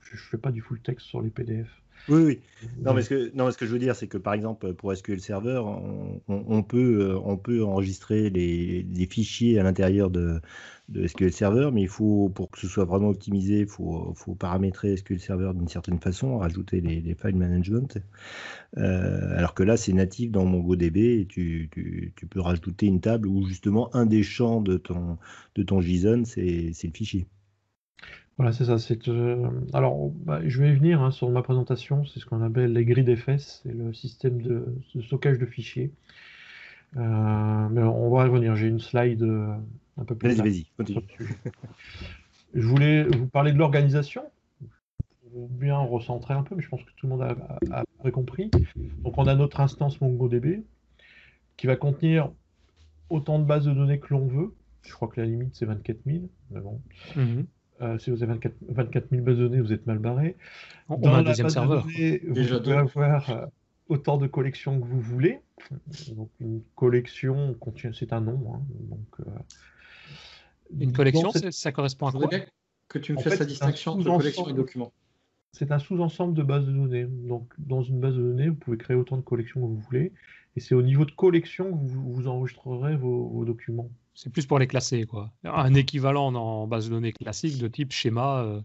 je 0.00 0.14
ne 0.14 0.18
fais 0.18 0.38
pas 0.38 0.50
du 0.50 0.60
full 0.60 0.80
text 0.80 1.06
sur 1.06 1.20
les 1.20 1.30
PDF. 1.30 1.68
Oui, 2.08 2.22
oui. 2.22 2.40
Non, 2.84 2.94
mais 2.94 3.02
ce 3.02 3.08
que, 3.08 3.36
non, 3.36 3.50
ce 3.50 3.56
que 3.56 3.66
je 3.66 3.72
veux 3.72 3.78
dire, 3.78 3.94
c'est 3.96 4.06
que 4.06 4.18
par 4.18 4.34
exemple, 4.34 4.74
pour 4.74 4.94
SQL 4.94 5.20
Server, 5.20 5.62
on, 6.28 6.62
peut, 6.62 7.00
euh, 7.00 7.20
on 7.24 7.36
peut 7.36 7.64
enregistrer 7.64 8.30
les, 8.30 9.06
fichiers 9.06 9.58
à 9.58 9.62
l'intérieur 9.62 10.10
de, 10.10 10.40
SQL 11.06 11.32
Server, 11.32 11.70
mais 11.72 11.82
il 11.82 11.88
faut, 11.88 12.30
pour 12.34 12.50
que 12.50 12.58
ce 12.58 12.66
soit 12.66 12.84
vraiment 12.84 13.08
optimisé, 13.08 13.60
il 13.60 13.66
faut, 13.66 14.12
faut, 14.16 14.34
paramétrer 14.34 14.96
SQL 14.96 15.20
Server 15.20 15.52
d'une 15.54 15.68
certaine 15.68 15.98
façon, 15.98 16.38
rajouter 16.38 16.80
les, 16.80 17.00
les 17.00 17.14
file 17.14 17.36
management. 17.36 17.98
Euh, 18.78 19.36
alors 19.36 19.54
que 19.54 19.62
là, 19.62 19.76
c'est 19.76 19.92
natif 19.92 20.30
dans 20.30 20.44
MongoDB 20.44 21.20
et 21.20 21.26
tu, 21.26 21.68
tu, 21.72 22.12
tu, 22.16 22.26
peux 22.26 22.40
rajouter 22.40 22.86
une 22.86 23.00
table 23.00 23.28
où 23.28 23.46
justement 23.46 23.94
un 23.94 24.06
des 24.06 24.22
champs 24.22 24.60
de 24.60 24.76
ton, 24.76 25.18
de 25.54 25.62
ton 25.62 25.80
JSON, 25.80 26.24
c'est 26.24 26.72
le 26.82 26.92
fichier. 26.92 27.26
Voilà, 28.40 28.52
c'est 28.52 28.64
ça. 28.64 28.78
C'est, 28.78 29.06
euh, 29.08 29.50
alors, 29.74 30.08
bah, 30.08 30.40
je 30.46 30.62
vais 30.62 30.70
y 30.70 30.74
venir 30.74 31.02
hein, 31.02 31.10
sur 31.10 31.28
ma 31.28 31.42
présentation. 31.42 32.06
C'est 32.06 32.20
ce 32.20 32.24
qu'on 32.24 32.40
appelle 32.40 32.72
les 32.72 32.86
grilles 32.86 33.04
d'FS, 33.04 33.60
c'est 33.62 33.74
le 33.74 33.92
système 33.92 34.40
de, 34.40 34.64
stockage 35.04 35.38
de 35.38 35.44
fichiers. 35.44 35.92
Euh, 36.96 37.68
mais 37.68 37.82
on 37.82 38.08
va 38.08 38.24
y 38.24 38.28
revenir. 38.30 38.56
J'ai 38.56 38.68
une 38.68 38.80
slide 38.80 39.22
euh, 39.24 39.54
un 39.98 40.04
peu 40.06 40.14
plus. 40.14 40.30
Vas-y, 40.30 40.48
vas-y, 40.48 40.66
continue. 40.74 41.04
Je 42.54 42.66
voulais 42.66 43.02
vous 43.02 43.26
parler 43.26 43.52
de 43.52 43.58
l'organisation. 43.58 44.22
Bien 45.34 45.76
recentrer 45.76 46.32
un 46.32 46.42
peu, 46.42 46.54
mais 46.54 46.62
je 46.62 46.68
pense 46.70 46.82
que 46.82 46.92
tout 46.96 47.08
le 47.08 47.10
monde 47.10 47.22
a, 47.22 47.84
a, 48.02 48.10
compris. 48.10 48.50
Donc, 49.02 49.18
on 49.18 49.26
a 49.26 49.34
notre 49.34 49.60
instance 49.60 50.00
MongoDB 50.00 50.64
qui 51.58 51.66
va 51.66 51.76
contenir 51.76 52.30
autant 53.10 53.38
de 53.38 53.44
bases 53.44 53.66
de 53.66 53.74
données 53.74 53.98
que 53.98 54.14
l'on 54.14 54.26
veut. 54.26 54.54
Je 54.80 54.94
crois 54.94 55.08
que 55.08 55.20
la 55.20 55.26
limite 55.26 55.54
c'est 55.54 55.66
24 55.66 55.98
000, 56.06 56.20
mais 56.50 56.60
bon. 56.60 56.80
Mhm. 57.16 57.44
Euh, 57.82 57.98
si 57.98 58.10
vous 58.10 58.22
avez 58.22 58.34
24, 58.34 58.54
24 58.68 59.10
000 59.10 59.22
bases 59.22 59.38
de 59.38 59.48
données, 59.48 59.60
vous 59.60 59.72
êtes 59.72 59.86
mal 59.86 59.98
barré. 59.98 60.36
Dans 60.88 61.14
un 61.14 61.22
deuxième 61.22 61.48
serveur. 61.48 61.86
vous 61.86 62.88
pouvez 62.88 63.06
avoir 63.06 63.30
euh, 63.30 63.46
autant 63.88 64.18
de 64.18 64.26
collections 64.26 64.78
que 64.78 64.86
vous 64.86 65.00
voulez. 65.00 65.40
Donc 66.14 66.30
une 66.40 66.62
collection 66.74 67.54
contient, 67.54 67.92
c'est 67.92 68.12
un 68.12 68.20
nom. 68.20 68.54
Hein. 68.54 68.60
donc, 68.90 69.20
euh, 69.20 69.24
une 70.78 70.92
collection, 70.92 71.30
ça 71.50 71.72
correspond 71.72 72.08
à 72.08 72.12
quoi? 72.12 72.28
Que 72.88 72.98
tu 72.98 73.12
me 73.12 73.20
fasses 73.20 73.38
la 73.38 73.46
distinction 73.46 73.92
entre 73.92 74.16
collection 74.16 74.48
et 74.48 74.52
document. 74.52 74.92
C'est 75.52 75.72
un 75.72 75.78
sous-ensemble 75.78 76.34
de 76.34 76.42
bases 76.42 76.66
de 76.66 76.72
données. 76.72 77.06
Donc, 77.06 77.52
dans 77.58 77.82
une 77.82 77.98
base 77.98 78.14
de 78.14 78.22
données, 78.22 78.48
vous 78.48 78.56
pouvez 78.56 78.76
créer 78.76 78.96
autant 78.96 79.16
de 79.16 79.22
collections 79.22 79.60
que 79.60 79.66
vous 79.66 79.80
voulez. 79.80 80.12
Et 80.54 80.60
c'est 80.60 80.74
au 80.74 80.82
niveau 80.82 81.04
de 81.04 81.10
collection 81.10 81.70
que 81.70 81.88
vous, 81.88 82.12
vous 82.12 82.28
enregistrerez 82.28 82.96
vos 82.96 83.44
documents. 83.44 83.90
C'est 84.14 84.30
plus 84.30 84.46
pour 84.46 84.58
les 84.58 84.66
classer, 84.66 85.04
quoi. 85.04 85.32
Un 85.44 85.74
équivalent 85.74 86.34
en 86.34 86.66
base 86.66 86.86
de 86.86 86.90
données 86.90 87.12
classique 87.12 87.58
de 87.58 87.68
type 87.68 87.92
schéma, 87.92 88.42
euh, 88.42 88.60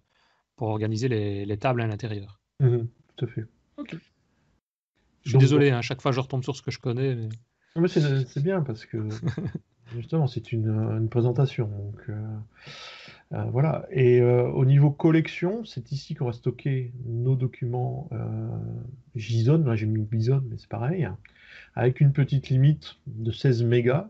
pour 0.55 0.69
organiser 0.69 1.07
les, 1.07 1.45
les 1.45 1.57
tables 1.57 1.81
à 1.81 1.87
l'intérieur. 1.87 2.39
Mhm, 2.59 2.87
tout 3.15 3.25
à 3.25 3.27
fait. 3.27 3.45
Ok. 3.77 3.95
Je 5.23 5.29
suis 5.29 5.37
désolé, 5.39 5.71
à 5.71 5.77
hein, 5.77 5.81
chaque 5.81 6.01
fois 6.01 6.11
je 6.11 6.19
retombe 6.19 6.43
sur 6.43 6.55
ce 6.55 6.61
que 6.61 6.71
je 6.71 6.79
connais. 6.79 7.15
Mais... 7.75 7.87
c'est 7.87 8.43
bien 8.43 8.61
parce 8.61 8.85
que 8.85 9.07
justement 9.95 10.27
c'est 10.27 10.51
une, 10.51 10.69
une, 10.69 11.09
présentation. 11.09 11.67
Donc, 11.67 11.99
euh, 12.09 12.37
euh, 13.33 13.43
voilà. 13.45 13.87
Et 13.89 14.21
euh, 14.21 14.47
au 14.49 14.65
niveau 14.65 14.91
collection, 14.91 15.65
c'est 15.65 15.91
ici 15.91 16.13
qu'on 16.13 16.25
va 16.25 16.33
stocker 16.33 16.93
nos 17.05 17.35
documents 17.35 18.09
JSON. 19.15 19.63
Là 19.65 19.75
j'ai 19.75 19.87
mis 19.87 20.03
Bison, 20.03 20.43
mais 20.47 20.57
c'est 20.57 20.69
pareil. 20.69 21.07
avec 21.73 22.01
une 22.01 22.13
petite 22.13 22.49
limite 22.49 22.97
de 23.07 23.31
16 23.31 23.63
mégas. 23.63 24.09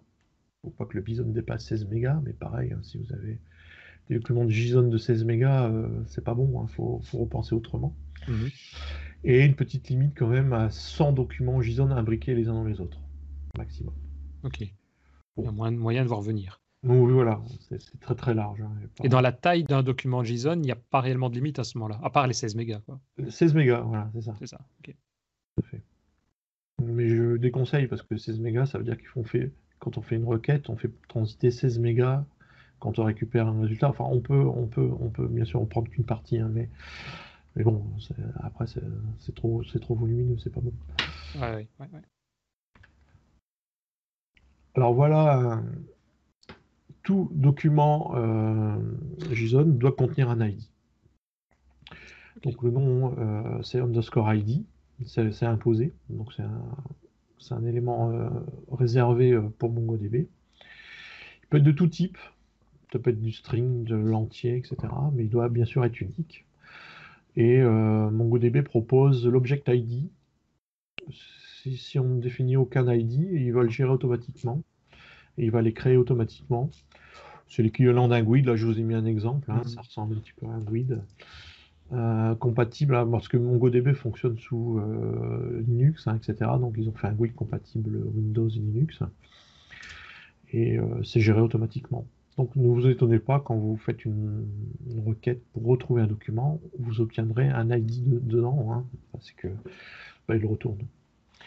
Faut 0.65 0.71
pas 0.71 0.85
que 0.85 0.95
le 0.95 1.01
Bison 1.01 1.25
dépasse 1.25 1.65
16 1.65 1.87
mégas, 1.87 2.21
mais 2.25 2.33
pareil, 2.33 2.73
hein, 2.73 2.79
si 2.83 2.97
vous 2.97 3.13
avez 3.13 3.39
des 4.09 4.15
documents 4.15 4.45
de 4.45 4.51
JSON 4.51 4.87
de 4.89 4.97
16 4.97 5.23
mégas, 5.23 5.71
c'est 6.07 6.23
pas 6.23 6.33
bon. 6.33 6.49
Il 6.51 6.63
hein, 6.63 6.67
faut, 6.67 6.99
faut, 7.03 7.19
repenser 7.19 7.55
autrement. 7.55 7.95
Mhm 8.27 8.49
et 9.25 9.43
une 9.43 9.55
petite 9.55 9.89
limite 9.89 10.13
quand 10.15 10.27
même 10.27 10.53
à 10.53 10.69
100 10.69 11.13
documents 11.13 11.61
JSON 11.61 11.89
imbriqués 11.89 12.35
les 12.35 12.47
uns 12.47 12.53
dans 12.53 12.63
les 12.63 12.79
autres, 12.79 12.99
maximum. 13.57 13.93
Ok. 14.43 14.61
Il 14.61 15.43
y 15.43 15.47
a 15.47 15.51
moyen 15.51 16.03
de 16.03 16.07
voir 16.07 16.21
venir. 16.21 16.61
oui, 16.83 17.11
voilà, 17.11 17.41
c'est 17.59 17.99
très 17.99 18.15
très 18.15 18.33
large. 18.33 18.61
Hein, 18.61 18.71
et 19.03 19.09
dans 19.09 19.19
la 19.19 19.31
taille 19.31 19.63
d'un 19.63 19.83
document 19.83 20.23
JSON, 20.23 20.53
il 20.53 20.61
n'y 20.61 20.71
a 20.71 20.75
pas 20.77 21.01
réellement 21.01 21.29
de 21.29 21.35
limite 21.35 21.59
à 21.59 21.63
ce 21.63 21.77
moment-là, 21.79 21.99
à 22.03 22.09
part 22.11 22.27
les 22.27 22.33
16 22.33 22.55
mégas. 22.55 22.81
Quoi. 22.85 23.01
16 23.27 23.55
mégas, 23.55 23.81
voilà, 23.81 24.09
c'est 24.13 24.21
ça. 24.21 24.35
C'est 24.39 24.47
ça, 24.47 24.59
ok. 24.79 24.95
Fait. 25.63 25.81
Mais 26.83 27.09
je 27.09 27.37
déconseille 27.37 27.87
parce 27.87 28.03
que 28.03 28.15
16 28.15 28.39
mégas, 28.39 28.67
ça 28.67 28.77
veut 28.77 28.83
dire 28.83 28.97
qu'ils 28.97 29.07
font 29.07 29.23
fait, 29.23 29.51
quand 29.79 29.97
on 29.97 30.01
fait 30.01 30.15
une 30.15 30.25
requête, 30.25 30.69
on 30.69 30.75
fait 30.75 30.91
transiter 31.07 31.51
16 31.51 31.79
mégas 31.79 32.25
quand 32.79 32.99
on 32.99 33.03
récupère 33.03 33.47
un 33.47 33.61
résultat. 33.61 33.89
Enfin, 33.89 34.05
on 34.05 34.19
peut, 34.19 34.43
on 34.45 34.67
peut, 34.67 34.89
on 34.99 35.09
peut 35.09 35.27
bien 35.27 35.45
sûr 35.45 35.61
en 35.61 35.65
prendre 35.65 35.89
qu'une 35.89 36.05
partie, 36.05 36.39
hein, 36.39 36.49
mais 36.53 36.69
mais 37.55 37.63
bon, 37.63 37.85
après, 38.43 38.65
c'est 38.67 39.35
trop, 39.35 39.63
trop 39.63 39.95
volumineux, 39.95 40.37
c'est 40.37 40.51
pas 40.51 40.59
bon. 40.59 40.73
Ouais, 41.35 41.55
ouais, 41.55 41.67
ouais. 41.79 42.01
Alors 44.75 44.93
voilà, 44.93 45.61
tout 47.03 47.29
document 47.31 48.13
euh, 48.15 48.75
JSON 49.31 49.63
doit 49.63 49.93
contenir 49.93 50.29
un 50.29 50.45
ID. 50.45 50.59
Donc 52.43 52.61
le 52.61 52.71
nom, 52.71 53.15
euh, 53.17 53.61
c'est 53.63 53.79
underscore 53.79 54.33
ID, 54.33 54.65
c'est 55.05 55.43
imposé, 55.43 55.93
donc 56.09 56.33
c'est 56.33 56.43
un, 56.43 56.75
un, 57.51 57.65
élément 57.65 58.11
euh, 58.11 58.29
réservé 58.71 59.31
euh, 59.31 59.41
pour 59.57 59.71
MongoDB. 59.71 60.15
Il 60.15 61.47
peut 61.49 61.57
être 61.57 61.63
de 61.63 61.71
tout 61.71 61.87
type, 61.87 62.17
ça 62.91 62.99
peut 62.99 63.11
être 63.11 63.21
du 63.21 63.31
string, 63.31 63.83
de 63.83 63.95
l'entier, 63.95 64.57
etc. 64.57 64.75
Mais 65.13 65.25
il 65.25 65.29
doit 65.29 65.49
bien 65.49 65.65
sûr 65.65 65.83
être 65.85 65.99
unique. 66.01 66.45
Et 67.35 67.61
euh, 67.61 68.09
MongoDB 68.09 68.61
propose 68.63 69.27
l'object 69.27 69.67
ID. 69.67 70.09
Si, 71.11 71.97
on 71.99 72.05
ne 72.05 72.21
définit 72.21 72.57
aucun 72.57 72.91
ID, 72.91 73.27
il 73.31 73.51
va 73.51 73.63
le 73.63 73.69
gérer 73.69 73.89
automatiquement. 73.89 74.61
Et 75.37 75.45
il 75.45 75.51
va 75.51 75.61
les 75.61 75.73
créer 75.73 75.97
automatiquement. 75.97 76.69
C'est 77.47 77.63
l'équivalent 77.63 78.07
d'un 78.07 78.23
GUID. 78.23 78.45
Là, 78.45 78.55
je 78.55 78.65
vous 78.65 78.79
ai 78.79 78.83
mis 78.83 78.93
un 78.93 79.05
exemple. 79.05 79.51
Hein. 79.51 79.63
ça 79.65 79.81
ressemble 79.81 80.15
un 80.15 80.19
petit 80.19 80.33
peu 80.33 80.45
à 80.45 80.49
un 80.49 80.59
GUID. 80.59 81.01
Euh, 81.93 82.33
compatible 82.35 82.97
parce 83.11 83.27
que 83.27 83.37
MongoDB 83.37 83.93
fonctionne 83.93 84.37
sous 84.39 84.79
euh, 84.79 85.63
Linux, 85.67 86.07
hein, 86.07 86.15
etc. 86.17 86.51
Donc 86.59 86.73
ils 86.77 86.89
ont 86.89 86.93
fait 86.93 87.07
un 87.07 87.13
GUID 87.13 87.35
compatible 87.35 87.97
Windows 88.15 88.49
et 88.49 88.59
Linux. 88.59 88.99
Et 90.51 90.77
c'est 91.03 91.19
géré 91.19 91.41
automatiquement. 91.41 92.05
Donc 92.37 92.55
ne 92.55 92.67
vous 92.67 92.87
étonnez 92.87 93.19
pas 93.19 93.39
quand 93.39 93.55
vous 93.55 93.77
faites 93.77 94.03
une, 94.05 94.45
requête 95.05 95.41
pour 95.53 95.65
retrouver 95.65 96.01
un 96.01 96.07
document, 96.07 96.59
vous 96.79 97.01
obtiendrez 97.01 97.47
un 97.47 97.69
ID 97.71 98.25
dedans, 98.25 98.71
hein, 98.71 98.85
parce 99.11 99.31
que 99.31 99.47
bah, 100.27 100.35
il 100.35 100.41
le 100.41 100.47
retourne. 100.47 100.79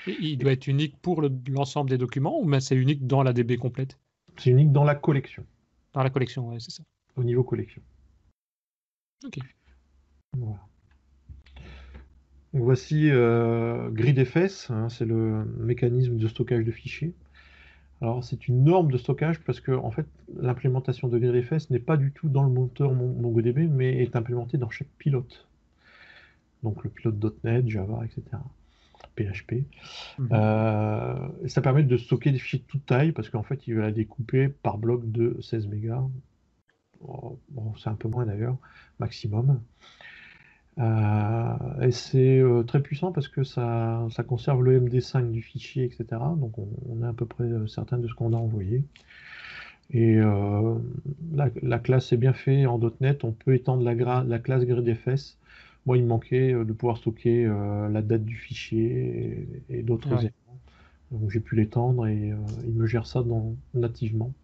il 0.06 0.38
doit 0.38 0.52
être 0.52 0.66
unique 0.66 0.96
pour 1.02 1.22
l'ensemble 1.50 1.90
des 1.90 1.98
documents 1.98 2.40
ou 2.40 2.60
c'est 2.60 2.76
unique 2.76 3.06
dans 3.06 3.22
la 3.22 3.32
DB 3.32 3.58
complète? 3.58 3.98
C'est 4.38 4.50
unique 4.50 4.72
dans 4.72 4.84
la 4.84 4.94
collection. 4.94 5.44
Dans 5.92 6.02
la 6.02 6.10
collection, 6.10 6.48
oui, 6.48 6.56
c'est 6.60 6.70
ça. 6.70 6.82
Au 7.16 7.24
niveau 7.24 7.44
collection. 7.44 7.82
Ok. 9.24 9.38
Voilà. 10.36 10.58
voici 12.52 13.10
euh, 13.10 13.90
GridFS, 13.90 14.70
hein, 14.70 14.88
c'est 14.88 15.04
le 15.04 15.44
mécanisme 15.58 16.16
de 16.16 16.28
stockage 16.28 16.64
de 16.64 16.70
fichiers. 16.70 17.14
Alors 18.00 18.22
c'est 18.22 18.46
une 18.46 18.62
norme 18.62 18.92
de 18.92 18.98
stockage 18.98 19.40
parce 19.40 19.60
que 19.60 19.72
en 19.72 19.90
fait 19.90 20.06
l'implémentation 20.36 21.08
de 21.08 21.18
GridFS 21.18 21.70
n'est 21.70 21.80
pas 21.80 21.96
du 21.96 22.12
tout 22.12 22.28
dans 22.28 22.44
le 22.44 22.50
moteur 22.50 22.92
MongoDB 22.92 23.68
mais 23.68 24.02
est 24.02 24.14
implémentée 24.14 24.56
dans 24.56 24.70
chaque 24.70 24.88
pilote. 24.98 25.48
Donc 26.62 26.84
le 26.84 26.90
pilote.NET, 26.90 27.68
Java, 27.68 28.04
etc. 28.04 28.22
PHP. 29.16 29.64
Mhm. 30.18 30.28
Euh, 30.32 31.28
ça 31.46 31.60
permet 31.60 31.82
de 31.82 31.96
stocker 31.96 32.30
des 32.30 32.38
fichiers 32.38 32.60
de 32.60 32.64
toute 32.64 32.86
taille 32.86 33.12
parce 33.12 33.30
qu'en 33.30 33.42
fait 33.42 33.66
il 33.66 33.74
va 33.74 33.82
la 33.82 33.92
découper 33.92 34.48
par 34.48 34.78
bloc 34.78 35.10
de 35.10 35.36
16 35.40 35.66
mégas. 35.66 36.04
Oh, 37.00 37.38
bon, 37.48 37.74
c'est 37.76 37.90
un 37.90 37.94
peu 37.94 38.08
moins 38.08 38.26
d'ailleurs, 38.26 38.56
maximum. 38.98 39.60
Euh, 40.78 41.80
et 41.82 41.90
c'est 41.90 42.38
euh, 42.38 42.62
très 42.62 42.80
puissant 42.80 43.10
parce 43.10 43.26
que 43.28 43.42
ça, 43.42 44.06
conserve 44.28 44.62
le 44.62 44.80
MD5 44.80 45.30
du 45.30 45.42
fichier, 45.42 45.84
etc. 45.84 46.06
Donc 46.36 46.52
on, 46.58 47.02
est 47.02 47.06
à 47.06 47.12
peu 47.12 47.26
près 47.26 47.44
euh, 47.44 47.66
certain 47.66 47.98
de 47.98 48.06
ce 48.06 48.14
qu'on 48.14 48.32
a 48.32 48.36
envoyé. 48.36 48.84
Et 49.90 50.18
la, 51.32 51.78
classe 51.78 52.12
est 52.12 52.18
bien 52.18 52.34
faite 52.34 52.66
en 52.66 52.78
.NET. 53.00 53.24
On 53.24 53.32
peut 53.32 53.54
étendre 53.54 53.82
la, 53.82 54.22
la 54.22 54.38
classe 54.38 54.64
GridFS. 54.66 55.38
Moi, 55.86 55.96
il 55.96 56.02
me 56.02 56.08
manquait 56.08 56.52
de 56.52 56.72
pouvoir 56.74 56.98
stocker 56.98 57.50
la 57.90 58.02
date 58.02 58.22
du 58.22 58.36
fichier 58.36 59.48
et, 59.70 59.82
d'autres 59.82 60.08
éléments. 60.08 60.60
Donc 61.10 61.30
j'ai 61.30 61.40
pu 61.40 61.56
l'étendre 61.56 62.06
et 62.06 62.34
il 62.66 62.74
me 62.74 62.86
gère 62.86 63.06
ça 63.06 63.24
nativement. 63.72 64.34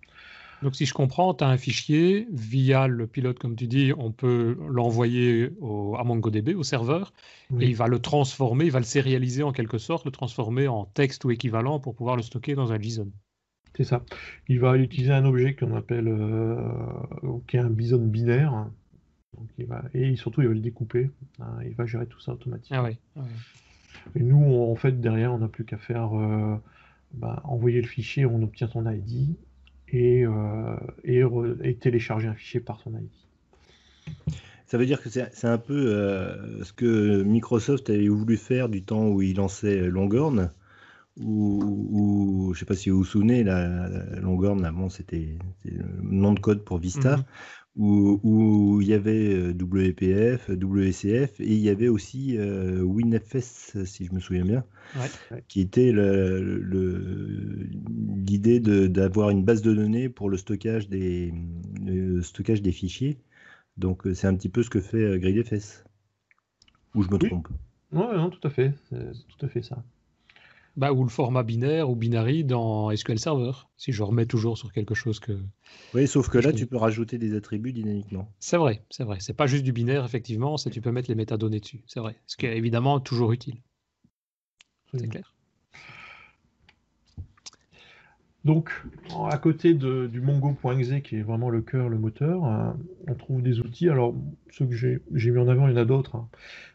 Donc, 0.62 0.75
si 0.75 0.87
je 0.87 0.95
comprends, 0.95 1.35
tu 1.35 1.45
as 1.45 1.49
un 1.49 1.57
fichier 1.57 2.27
via 2.33 2.87
le 2.87 3.07
pilote, 3.07 3.38
comme 3.38 3.57
tu 3.57 3.67
dis, 3.67 3.93
on 3.97 4.12
peut 4.12 4.57
l'envoyer 4.69 5.51
à 5.99 6.05
MongoDB, 6.05 6.55
au 6.55 6.62
serveur, 6.62 7.12
et 7.61 7.67
il 7.67 7.77
va 7.77 7.87
le 7.87 7.99
transformer, 7.99 8.67
il 8.67 8.71
va 8.71 8.79
le 8.79 8.85
sérialiser 8.85 9.43
en 9.43 9.53
quelque 9.53 9.79
sorte, 9.79 10.05
le 10.05 10.11
transformer 10.11 10.69
en 10.69 10.85
texte 10.85 11.25
ou 11.25 11.31
équivalent 11.31 11.81
pour 11.81 11.95
pouvoir 11.95 12.17
le 12.17 12.23
stocker 12.23 12.55
dans 12.55 12.73
un 12.73 12.81
JSON. 12.81 13.11
C'est 13.77 13.85
ça. 13.85 14.05
Il 14.49 14.61
va 14.61 14.77
utiliser 14.77 15.12
un 15.12 15.25
objet 15.25 15.55
qu'on 15.55 15.75
appelle, 15.75 16.09
euh, 16.09 16.57
qui 17.49 17.57
est 17.57 17.61
un 17.61 17.71
bison 17.71 17.99
binaire. 17.99 18.69
et 19.95 20.14
surtout, 20.17 20.43
il 20.43 20.49
va 20.49 20.55
le 20.55 20.61
découper. 20.61 21.11
Hein, 21.40 21.59
il 21.64 21.75
va 21.75 21.85
gérer 21.85 22.07
tout 22.07 22.21
ça 22.21 22.33
automatiquement. 22.33 22.85
Ah 22.87 22.90
ah 23.17 23.23
et 24.17 24.23
nous, 24.23 24.62
en 24.62 24.75
fait, 24.77 25.01
derrière, 25.01 25.33
on 25.33 25.38
n'a 25.38 25.49
plus 25.49 25.64
qu'à 25.64 25.79
faire 25.79 26.19
euh, 26.19 26.57
bah, 27.12 27.40
envoyer 27.45 27.81
le 27.81 27.87
fichier, 27.87 28.27
on 28.27 28.43
obtient 28.43 28.69
son 28.69 28.88
ID 28.88 29.35
et, 29.95 30.27
euh, 30.27 30.77
et, 31.63 31.77
télécharger 31.77 32.29
un 32.29 32.35
fichier 32.35 32.61
par 32.61 32.81
son 32.81 32.93
ID. 32.95 33.09
Ça 34.67 34.79
veut 34.79 34.87
dire 34.87 35.01
que 35.01 35.09
c'est 35.09 35.45
un 35.45 35.59
peu 35.59 35.87
euh, 35.95 36.65
ce 36.65 36.73
que 36.73 37.23
Microsoft 37.23 37.91
avait 37.91 38.09
voulu 38.09 38.37
faire 38.37 38.69
du 38.69 38.83
temps 38.83 39.09
où 39.09 39.23
il 39.23 39.37
lançait 39.37 39.89
Longhorn, 39.89 40.51
ou 41.21 42.51
je 42.53 42.57
ne 42.57 42.59
sais 42.59 42.65
pas 42.65 42.75
si 42.75 42.91
vous 42.91 42.99
vous 42.99 43.05
souvenez, 43.05 43.45
la, 43.45 43.89
Longhorn, 44.21 44.65
avant 44.65 44.89
c'était 44.89 45.37
le 45.65 45.85
nom 46.03 46.33
de 46.33 46.41
code 46.41 46.65
pour 46.65 46.79
Vista, 46.79 47.19
mhm 47.19 47.25
où, 47.77 48.81
il 48.81 48.89
y 48.89 48.95
avait 48.95 49.35
euh, 49.35 49.53
WPF, 49.53 50.49
WCF 50.51 51.41
et 51.41 51.53
il 51.53 51.59
y 51.59 51.69
avait 51.69 51.89
aussi 51.89 52.37
euh, 52.39 52.83
WinFS, 52.83 53.85
si 53.85 54.07
je 54.07 54.13
me 54.13 54.21
souviens 54.21 54.45
bien, 54.45 54.65
qui 55.49 55.61
était 55.61 55.93
l'idée 58.23 58.61
d'avoir 58.61 59.31
une 59.31 59.45
base 59.45 59.63
de 59.63 59.75
données 59.75 60.09
pour 60.09 60.31
le 60.31 60.37
stockage 60.37 60.89
des, 60.89 61.35
stockage 62.23 62.63
des 62.63 62.73
fichiers. 62.73 63.19
Donc 63.77 64.07
euh, 64.07 64.15
c'est 64.15 64.29
un 64.29 64.37
petit 64.37 64.49
peu 64.49 64.63
ce 64.63 64.71
que 64.71 64.81
fait 64.81 65.19
GridFS. 65.19 65.85
Ou 66.95 67.03
je 67.03 67.11
me 67.11 67.19
trompe 67.19 67.49
Oui, 67.91 68.05
non, 68.15 68.31
tout 68.31 68.47
à 68.47 68.51
fait. 68.51 68.73
C'est 68.89 69.13
tout 69.27 69.45
à 69.45 69.49
fait 69.49 69.63
ça. 69.63 69.83
Bah, 70.77 70.93
ou 70.93 71.05
le 71.05 71.09
format 71.09 71.45
binaire 71.45 71.89
ou 71.89 71.95
binary 71.95 72.43
dans 72.43 72.91
SQL 72.91 73.19
Server, 73.19 73.53
si 73.77 73.93
je 73.93 74.03
remets 74.03 74.27
toujours 74.27 74.59
sur 74.59 74.73
quelque 74.73 74.95
chose 74.95 75.21
que. 75.21 75.39
Oui, 75.95 76.09
sauf 76.09 76.29
que 76.29 76.39
là, 76.39 76.53
tu 76.53 76.67
peux 76.67 76.77
rajouter 76.77 77.17
des 77.17 77.37
attributs 77.37 77.73
dynamiquement. 77.73 78.33
C'est 78.41 78.57
vrai, 78.57 78.83
c'est 78.91 79.05
vrai. 79.05 79.19
C'est 79.21 79.35
pas 79.35 79.47
juste 79.47 79.63
du 79.63 79.73
binaire, 79.73 80.05
effectivement, 80.05 80.57
c'est 80.57 80.71
tu 80.71 80.81
peux 80.81 80.91
mettre 80.91 81.09
les 81.09 81.15
métadonnées 81.15 81.61
dessus. 81.61 81.85
C'est 81.87 82.01
vrai. 82.01 82.17
Ce 82.27 82.37
qui 82.37 82.47
est 82.47 82.57
évidemment 82.57 82.99
toujours 82.99 83.31
utile. 83.31 83.63
C'est 84.93 85.09
clair. 85.09 85.33
Donc, 88.45 88.71
à 89.31 89.39
côté 89.39 89.73
de, 89.73 90.07
du 90.07 90.21
mongo.exe, 90.21 91.03
qui 91.03 91.17
est 91.17 91.23
vraiment 91.23 91.49
le 91.49 91.63
cœur, 91.63 91.89
le 91.89 91.99
moteur, 91.99 92.45
euh, 92.45 92.73
on 93.09 93.15
trouve 93.15 93.43
des 93.43 93.61
outils. 93.61 93.89
Alors, 93.89 94.15
ceux 94.51 94.67
que 94.67 94.75
j'ai 94.75 95.01
mis 95.31 95.39
en 95.39 95.49
avant, 95.49 95.67
il 95.67 95.71
y 95.71 95.75
en 95.75 95.81
a 95.81 95.87
d'autres. 95.87 96.17
Hein. 96.17 96.29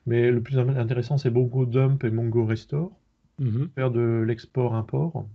Mais 0.07 0.31
le 0.31 0.41
plus 0.41 0.57
intéressant, 0.57 1.19
c'est 1.19 1.29
Mongo 1.29 1.65
Dump 1.65 2.03
et 2.03 2.09
Mongo 2.09 2.45
Restore. 2.45 2.91
Mhm. 3.39 3.69
Faire 3.75 3.91
de 3.91 4.23
l'export-import. 4.25 5.25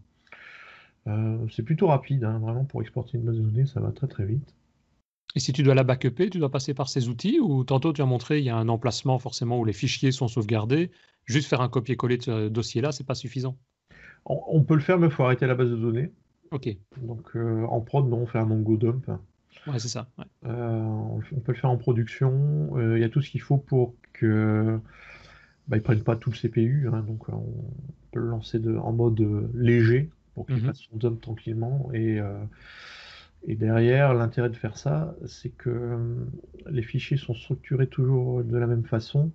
Euh, 1.06 1.38
c'est 1.50 1.62
plutôt 1.62 1.88
rapide, 1.88 2.24
hein, 2.24 2.38
vraiment 2.38 2.64
pour 2.64 2.80
exporter 2.80 3.18
une 3.18 3.24
base 3.24 3.36
de 3.36 3.42
données, 3.42 3.66
ça 3.66 3.80
va 3.80 3.92
très 3.92 4.06
très 4.06 4.24
vite. 4.24 4.54
Et 5.34 5.40
si 5.40 5.52
tu 5.52 5.62
dois 5.62 5.74
la 5.74 5.82
backuper, 5.82 6.30
tu 6.30 6.38
dois 6.38 6.50
passer 6.50 6.74
par 6.74 6.88
ces 6.88 7.08
outils 7.08 7.40
ou 7.40 7.64
tantôt 7.64 7.92
tu 7.92 8.00
as 8.00 8.06
montré 8.06 8.38
il 8.38 8.44
y 8.44 8.50
a 8.50 8.56
un 8.56 8.68
emplacement 8.68 9.18
forcément 9.18 9.58
où 9.58 9.64
les 9.64 9.72
fichiers 9.72 10.12
sont 10.12 10.28
sauvegardés. 10.28 10.90
Juste 11.24 11.48
faire 11.48 11.60
un 11.60 11.68
copier-coller 11.68 12.18
de 12.18 12.22
ce 12.22 12.48
dossier-là, 12.48 12.92
c'est 12.92 13.04
pas 13.04 13.14
suffisant. 13.14 13.56
On, 14.26 14.62
peut 14.62 14.74
le 14.74 14.80
faire, 14.80 14.98
mais 14.98 15.08
il 15.08 15.12
faut 15.12 15.24
arrêter 15.24 15.46
la 15.46 15.54
base 15.54 15.70
de 15.70 15.76
données. 15.76 16.10
Ok. 16.50 16.68
Donc 17.02 17.34
en 17.36 17.80
prod, 17.80 18.08
non, 18.08 18.18
on 18.18 18.26
fait 18.26 18.38
un 18.38 18.46
Mongo 18.46 18.76
dump. 18.76 19.10
Ouais, 19.66 19.78
c'est 19.78 19.88
ça. 19.88 20.06
on 20.44 21.20
peut 21.44 21.52
le 21.52 21.58
faire 21.58 21.70
en 21.70 21.76
production. 21.76 22.94
Il 22.94 23.00
y 23.00 23.04
a 23.04 23.08
tout 23.08 23.20
ce 23.20 23.28
qu'il 23.28 23.40
faut 23.40 23.58
pour 23.58 23.94
que 24.12 24.78
bah, 25.68 25.76
ils 25.76 25.82
prennent 25.82 26.02
pas 26.02 26.16
tout 26.16 26.30
le 26.30 26.36
CPU, 26.36 26.88
hein, 26.92 27.02
donc 27.06 27.28
on 27.28 27.44
peut 28.12 28.20
le 28.20 28.28
lancer 28.28 28.58
de, 28.58 28.76
en 28.76 28.92
mode 28.92 29.20
léger 29.54 30.10
pour 30.34 30.46
qu'il 30.46 30.56
mhm. 30.56 30.66
fasse 30.66 30.80
son 30.90 30.96
dump 30.96 31.20
tranquillement. 31.20 31.88
Et, 31.92 32.20
euh, 32.20 32.44
et 33.46 33.54
derrière, 33.54 34.14
l'intérêt 34.14 34.50
de 34.50 34.56
faire 34.56 34.76
ça, 34.76 35.14
c'est 35.26 35.50
que 35.50 35.70
euh, 35.70 36.14
les 36.70 36.82
fichiers 36.82 37.16
sont 37.16 37.34
structurés 37.34 37.86
toujours 37.86 38.42
de 38.44 38.56
la 38.56 38.66
même 38.66 38.84
façon. 38.84 39.30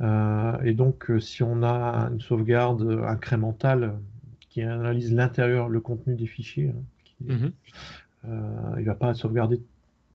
Euh, 0.00 0.60
et 0.62 0.72
donc, 0.72 1.10
si 1.20 1.42
on 1.42 1.62
a 1.62 2.08
une 2.12 2.20
sauvegarde 2.20 3.02
incrémentale 3.06 3.98
qui 4.48 4.62
analyse 4.62 5.12
l'intérieur, 5.12 5.68
le 5.68 5.80
contenu 5.80 6.16
des 6.16 6.26
fichiers, 6.26 6.72
hein, 6.74 7.34
mhm. 7.34 7.52
il 8.78 8.80
ne 8.80 8.84
va 8.84 8.94
pas 8.94 9.14
sauvegarder 9.14 9.60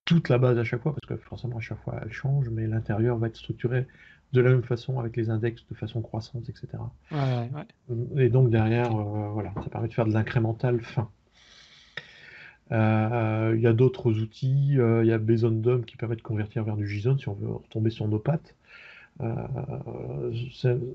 toute 0.04 0.30
la 0.30 0.38
base 0.38 0.58
à 0.58 0.63
chaque 0.63 0.82
fois, 0.82 0.93
parce 0.93 1.06
que 1.08 1.15
forcément 1.23 1.58
à 1.58 1.62
chaque 1.62 1.82
fois 1.84 1.99
elle 2.04 2.12
change, 2.12 2.49
mais 2.49 2.67
l'intérieur 2.67 3.17
va 3.17 3.28
être 3.28 3.36
structuré 3.36 3.88
de 4.33 4.41
la 4.41 4.49
même 4.49 4.63
façon 4.63 4.99
avec 4.99 5.15
les 5.15 5.29
index 5.29 5.65
de 5.69 5.75
façon 5.75 6.01
croissante, 6.01 6.49
etc. 6.49 6.67
Et 8.17 8.29
donc 8.29 8.49
derrière, 8.49 8.95
euh, 8.95 9.29
voilà, 9.29 9.53
ça 9.63 9.69
permet 9.69 9.88
de 9.88 9.93
faire 9.93 10.05
de 10.05 10.13
l'incrémental 10.13 10.81
fin. 10.81 11.09
Euh, 12.71 13.53
il 13.55 13.61
y 13.61 13.67
a 13.67 13.73
d'autres 13.73 14.11
outils, 14.19 14.79
euh, 14.79 15.03
il 15.03 15.07
y 15.07 15.13
a 15.13 15.19
BSON 15.19 15.83
qui 15.85 15.97
permet 15.97 16.15
de 16.15 16.21
convertir 16.21 16.63
vers 16.63 16.75
du 16.75 16.88
JSON 16.88 17.17
si 17.17 17.29
on 17.29 17.33
veut 17.33 17.51
retomber 17.51 17.91
sur 17.91 18.07
nos 18.07 18.19
pattes. 18.19 18.55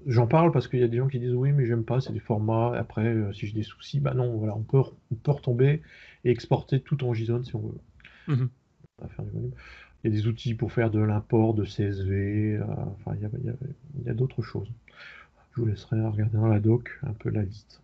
J'en 0.06 0.26
parle 0.26 0.52
parce 0.52 0.68
qu'il 0.68 0.80
y 0.80 0.84
a 0.84 0.88
des 0.88 0.98
gens 0.98 1.08
qui 1.08 1.18
disent 1.18 1.34
oui 1.34 1.52
mais 1.52 1.64
j'aime 1.64 1.84
pas, 1.84 2.00
c'est 2.00 2.12
des 2.12 2.20
formats, 2.20 2.76
après 2.76 3.16
si 3.32 3.46
j'ai 3.46 3.54
des 3.54 3.62
soucis, 3.62 4.00
bah 4.00 4.12
non, 4.12 4.36
voilà, 4.36 4.54
on 4.54 4.62
peut, 4.62 4.82
on 5.10 5.14
peut 5.14 5.30
retomber 5.30 5.80
et 6.24 6.30
exporter 6.30 6.80
tout 6.80 7.02
en 7.04 7.14
JSON 7.14 7.44
si 7.44 7.56
on 7.56 7.60
veut. 7.60 7.78
Mhm. 8.28 8.50
faire 9.16 9.24
du 9.24 9.30
volume. 9.30 9.52
Il 10.02 10.10
y 10.10 10.14
a 10.14 10.16
des 10.16 10.26
outils 10.26 10.54
pour 10.54 10.72
faire 10.72 10.90
de 10.90 10.98
l'import 10.98 11.52
de 11.52 11.64
CSV, 11.64 12.56
euh, 12.56 12.64
enfin, 13.00 13.16
il 13.16 14.06
y 14.06 14.08
a, 14.08 14.14
d'autres 14.14 14.42
choses. 14.42 14.70
Je 15.52 15.60
vous 15.60 15.66
laisserai 15.66 16.00
regarder 16.00 16.38
dans 16.38 16.46
la 16.46 16.60
doc 16.60 16.98
un 17.02 17.12
peu 17.12 17.30
la 17.30 17.42
liste. 17.42 17.82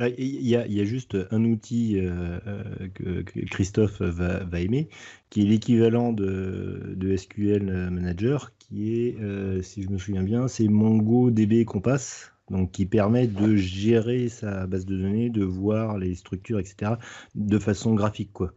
Il 0.00 0.46
y, 0.46 0.56
a, 0.56 0.84
juste 0.84 1.16
un 1.30 1.44
outil 1.44 1.98
euh, 1.98 2.38
euh, 2.46 2.88
que, 2.94 3.40
Christophe 3.44 4.00
va, 4.00 4.60
aimer, 4.60 4.88
qui 5.30 5.42
est 5.42 5.44
l'équivalent 5.44 6.12
de, 6.12 7.14
SQL 7.16 7.90
Manager, 7.90 8.52
qui 8.58 8.94
est, 8.94 9.62
si 9.62 9.82
je 9.82 9.90
me 9.90 9.98
souviens 9.98 10.24
bien, 10.24 10.48
c'est 10.48 10.66
MongoDB 10.66 11.64
Compass, 11.64 12.32
donc 12.50 12.72
qui 12.72 12.86
permet 12.86 13.28
de 13.28 13.54
gérer 13.54 14.28
sa 14.28 14.66
base 14.66 14.86
de 14.86 14.96
données, 14.96 15.30
de 15.30 15.44
voir 15.44 15.98
les 15.98 16.16
structures, 16.16 16.58
etc., 16.58 16.92
de 17.36 17.58
façon 17.58 17.94
graphique. 17.94 18.32
quoi. 18.32 18.52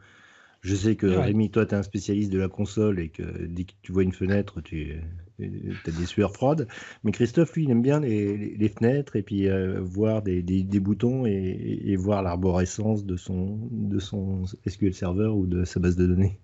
Je 0.66 0.76
sais 0.76 0.96
que 0.96 1.06
Rémi, 1.06 1.52
toi, 1.52 1.68
tu 1.68 1.76
es 1.76 1.78
un 1.78 1.84
spécialiste 1.84 2.32
de 2.32 2.40
la 2.40 2.48
console 2.48 3.00
et 3.00 3.10
que 3.10 3.22
dès 3.46 3.66
que 3.66 3.74
tu 3.84 3.92
vois 3.92 4.02
une 4.02 4.12
fenêtre, 4.12 4.62
tu 4.62 5.00
as 5.40 5.92
des 5.92 6.06
sueurs 6.08 6.34
froides. 6.34 6.68
Mais 7.04 7.12
Christophe, 7.12 7.54
lui, 7.54 7.66
il 7.66 7.70
aime 7.70 7.84
bien 7.84 8.00
les, 8.00 8.74
fenêtres 8.76 9.16
et 9.16 9.22
puis 9.22 9.48
euh, 9.48 9.80
voir 9.80 10.24
des, 10.24 10.42
boutons 10.80 11.28
et, 11.28 11.96
voir 11.98 12.24
l'arborescence 12.24 13.06
de 13.06 13.16
son, 13.16 13.60
de 13.72 14.00
son 14.00 14.46
SQL 14.66 14.96
Server 14.96 15.28
ou 15.28 15.46
de 15.46 15.66
sa 15.66 15.80
base 15.80 15.96
de 15.98 16.08
données. 16.08 16.40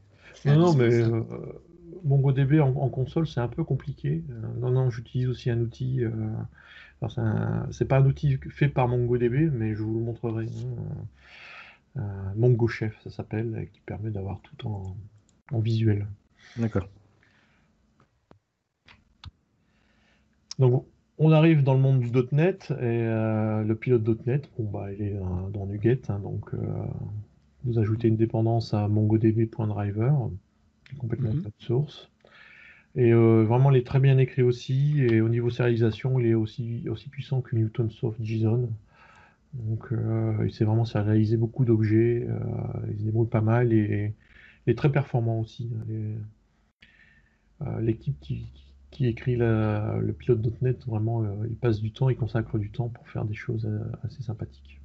Non, 0.45 0.55
non, 0.55 0.73
mais 0.75 1.01
euh, 1.01 1.23
MongoDB 2.03 2.59
en, 2.59 2.89
console, 2.89 3.25
c'est 3.25 3.39
un 3.39 3.47
peu 3.47 3.63
compliqué. 3.63 4.23
Euh, 4.29 4.59
non, 4.59 4.69
non, 4.69 4.91
j'utilise 4.91 5.29
aussi 5.29 5.49
un 5.49 5.59
outil. 5.61 6.01
c'est 7.71 7.87
pas 7.87 7.97
un 7.97 8.05
outil 8.05 8.37
fait 8.51 8.69
par 8.69 8.87
MongoDB, 8.87 9.49
mais 9.51 9.73
je 9.73 9.81
vous 9.81 9.97
le 9.97 10.05
montrerai. 10.05 10.45
Hein. 10.45 11.05
Mongo 12.35 12.67
Chef, 12.67 12.93
ça 13.03 13.09
s'appelle, 13.09 13.67
qui 13.73 13.81
permet 13.81 14.11
d'avoir 14.11 14.39
tout 14.41 14.67
en, 14.67 14.95
visuel. 15.59 16.07
D'accord. 16.57 16.87
Donc, 20.59 20.85
on 21.17 21.31
arrive 21.31 21.63
dans 21.63 21.73
le 21.73 21.79
monde 21.79 21.99
du 21.99 22.11
.NET 22.31 22.71
et 22.71 22.75
euh, 22.81 23.63
le 23.63 23.75
pilote 23.75 24.25
.NET, 24.25 24.49
bon 24.57 24.69
bah, 24.69 24.91
il 24.93 25.01
est 25.01 25.19
dans, 25.51 25.65
NuGet, 25.65 26.01
hein, 26.09 26.19
donc 26.19 26.53
euh, 26.53 26.57
vous 27.63 27.77
ajoutez 27.79 28.07
une 28.07 28.15
dépendance 28.15 28.73
à 28.73 28.87
MongoDB.driver, 28.87 30.29
complètement 30.99 31.33
mm 31.33 31.43
source. 31.59 32.09
Et 32.95 33.13
euh, 33.13 33.43
vraiment, 33.43 33.71
il 33.71 33.77
est 33.77 33.85
très 33.85 33.99
bien 33.99 34.17
écrit 34.17 34.41
aussi. 34.41 35.01
Et 35.01 35.21
au 35.21 35.29
niveau 35.29 35.49
serialisation, 35.49 36.19
il 36.19 36.25
est 36.27 36.33
aussi, 36.33 36.87
aussi 36.89 37.09
puissant 37.09 37.41
que 37.41 37.55
Newtonsoft 37.55 38.21
JSON. 38.21 38.69
Donc, 39.53 39.91
euh, 39.91 40.45
il 40.45 40.53
s'est 40.53 40.63
vraiment 40.63 40.83
réalisé 40.83 41.37
beaucoup 41.37 41.65
d'objets. 41.65 42.25
Euh, 42.27 42.39
il 42.91 42.99
se 42.99 43.03
débrouille 43.03 43.27
pas 43.27 43.41
mal 43.41 43.73
et, 43.73 44.13
est 44.67 44.77
très 44.77 44.91
performant 44.91 45.39
aussi. 45.39 45.69
Euh, 45.89 47.81
l'équipe 47.81 48.19
qui, 48.19 48.51
écrit 49.01 49.35
le 49.35 50.11
pilote.net, 50.17 50.85
vraiment, 50.85 51.23
il 51.45 51.55
passe 51.55 51.79
du 51.79 51.91
temps, 51.91 52.09
il 52.09 52.15
consacre 52.15 52.59
du 52.59 52.69
temps 52.69 52.89
pour 52.89 53.07
faire 53.09 53.25
des 53.25 53.33
choses 53.33 53.67
assez 54.03 54.21
sympathiques. 54.21 54.79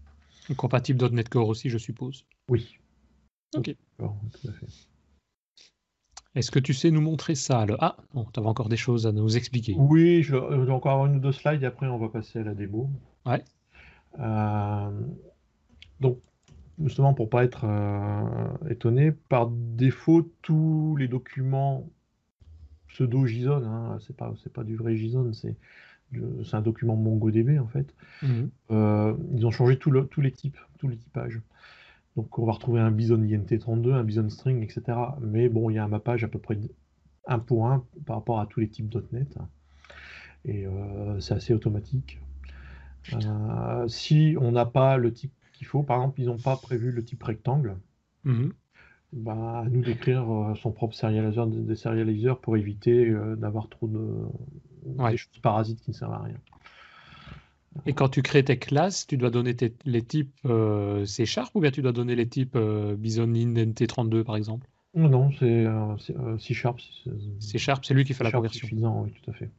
Compatible 0.57 1.07
.NET 1.11 1.29
Core 1.29 1.49
aussi, 1.49 1.69
je 1.69 1.79
suppose. 1.79 2.25
Oui. 2.49 2.79
Ok. 3.57 3.75
Est-ce 6.35 6.51
que 6.51 6.59
tu 6.59 6.75
sais 6.75 6.91
nous 6.91 7.01
montrer 7.01 7.35
ça 7.35 7.67
le... 7.67 7.77
Ah, 7.81 7.97
non, 8.15 8.27
tu 8.33 8.41
avais 8.41 8.49
encore 8.49 8.69
des 8.69 8.77
choses 8.77 9.07
à 9.07 9.13
nous 9.13 9.37
expliquer. 9.37 9.75
Oui, 9.79 10.23
je 10.23 10.37
vais 10.37 10.73
encore 10.73 10.93
avoir 10.93 11.07
une 11.07 11.17
ou 11.17 11.21
deux 11.21 11.33
slides 11.33 11.63
et 11.63 11.67
après 11.67 11.87
on 11.87 11.99
va 11.99 12.09
passer 12.09 12.39
à 12.39 12.43
la 12.43 12.55
démo. 12.55 12.91
Ouais. 13.25 13.43
Euh, 14.21 14.91
donc, 16.01 16.19
justement, 16.83 17.15
pour 17.15 17.31
pas 17.31 17.45
être 17.45 17.65
euh, 17.65 18.69
étonné, 18.69 19.13
par 19.13 19.49
défaut, 19.51 20.31
tous 20.43 20.97
les 20.97 21.09
documents 21.09 21.89
pseudo 22.89 23.27
JSON, 23.27 23.63
hein, 23.65 23.99
c'est 24.07 24.17
pas 24.17 24.33
c'est 24.43 24.53
pas 24.53 24.65
du 24.65 24.77
vrai 24.77 24.97
JSON, 24.97 25.33
c'est 25.33 25.57
c'est 26.45 26.55
un 26.55 26.63
document 26.63 26.97
MongoDB 26.97 27.59
en 27.59 27.67
fait. 27.67 27.93
Mhm. 28.23 28.51
Euh, 28.71 29.15
ils 29.35 29.45
ont 29.45 29.51
changé 29.51 29.77
tous 29.79 29.91
les 29.91 30.31
types, 30.31 30.59
tous 30.79 30.89
les 30.89 30.97
typages. 30.97 31.41
Donc 32.17 32.39
on 32.39 32.47
va 32.47 32.53
retrouver 32.53 32.81
un 32.81 32.91
bison 32.91 33.19
INT32, 33.19 33.93
un 33.93 34.05
bison 34.05 34.31
string, 34.31 34.63
etc. 34.63 34.97
Mais 35.21 35.49
bon, 35.49 35.69
il 35.69 35.75
y 35.75 35.79
a 35.79 35.85
un 35.85 35.89
mappage 35.89 36.25
à 36.25 36.29
peu 36.29 36.39
près 36.39 36.59
un 37.27 37.39
pour 37.41 37.67
un 37.67 37.85
par 38.07 38.17
rapport 38.17 38.41
à 38.41 38.47
tous 38.47 38.61
les 38.61 38.69
types 38.69 38.95
.NET. 39.13 39.37
Et 40.45 40.65
c'est 41.19 41.35
assez 41.35 41.53
automatique. 41.53 42.21
Euh, 43.13 43.89
si 43.89 44.37
on 44.41 44.53
n'a 44.53 44.67
pas 44.67 44.97
le 44.97 45.13
type 45.13 45.33
qu'il 45.53 45.67
faut, 45.67 45.83
par 45.83 45.99
exemple, 45.99 46.21
ils 46.21 46.27
n'ont 46.27 46.39
pas 46.39 46.57
prévu 46.57 46.91
le 46.91 47.05
type 47.05 47.23
rectangle, 47.23 47.77
bah, 49.13 49.61
à 49.61 49.69
nous 49.69 49.83
d'écrire 49.83 50.31
euh, 50.31 50.55
son 50.57 50.73
propre 50.73 50.95
serializer, 50.95 51.47
des 51.47 51.77
serializers 51.77 52.39
pour 52.41 52.57
éviter 52.57 53.09
euh, 53.09 53.37
d'avoir 53.37 53.69
trop 53.69 53.87
de 53.87 55.17
choses 55.17 55.41
parasites 55.41 55.81
qui 55.81 55.91
ne 55.91 55.95
servent 55.95 56.15
à 56.15 56.23
rien. 56.23 56.37
Et 57.85 57.93
quand 57.93 58.09
tu 58.09 58.23
crées 58.23 58.43
tes 58.43 58.59
classes, 58.59 59.07
tu 59.07 59.17
dois 59.17 59.31
donner 59.31 59.55
les 59.85 60.03
types 60.03 60.49
C 61.05 61.27
Sharp 61.27 61.55
ou 61.55 61.61
bien 61.61 61.71
tu 61.71 61.83
dois 61.83 61.93
donner 61.93 62.17
les 62.17 62.27
types 62.27 62.57
Bison 62.57 63.27
NT32 63.27 64.25
par 64.25 64.37
exemple? 64.37 64.67
Non, 64.95 65.31
c'est 65.39 65.67
C 66.39 66.55
Sharp. 66.55 66.81
C 67.39 67.59
Sharp, 67.59 67.85
c'est 67.85 67.93
lui 67.93 68.05
qui 68.05 68.15
fait 68.15 68.25
la 68.25 68.33
conversion. 68.33 68.67
oui, 69.03 69.13
tout 69.23 69.31
à 69.31 69.35
fait. 69.35 69.51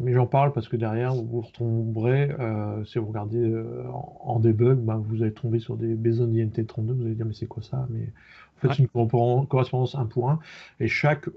Mais 0.00 0.12
j'en 0.12 0.26
parle 0.26 0.52
parce 0.52 0.68
que 0.68 0.76
derrière, 0.76 1.12
vous 1.14 1.40
retomberez, 1.40 2.30
euh, 2.38 2.84
si 2.84 2.98
vous 2.98 3.06
regardez 3.06 3.38
euh, 3.38 3.84
en, 3.90 4.38
debug, 4.38 4.78
bah, 4.78 4.96
vous 4.96 5.22
allez 5.22 5.32
tomber 5.32 5.58
sur 5.58 5.76
des 5.76 5.94
Bison 5.94 6.28
INT32, 6.28 6.92
vous 6.92 7.04
allez 7.04 7.14
dire 7.16 7.26
mais 7.26 7.34
c'est 7.34 7.48
quoi 7.48 7.62
ça? 7.64 7.86
Mais 7.90 8.12
en 8.56 8.60
fait, 8.60 8.74
c'est 8.74 8.82
une 8.82 9.46
correspondance 9.46 9.96
un 9.96 10.06
pour 10.06 10.30
un. 10.30 10.38
Et 10.78 10.86
chaque, 10.86 11.28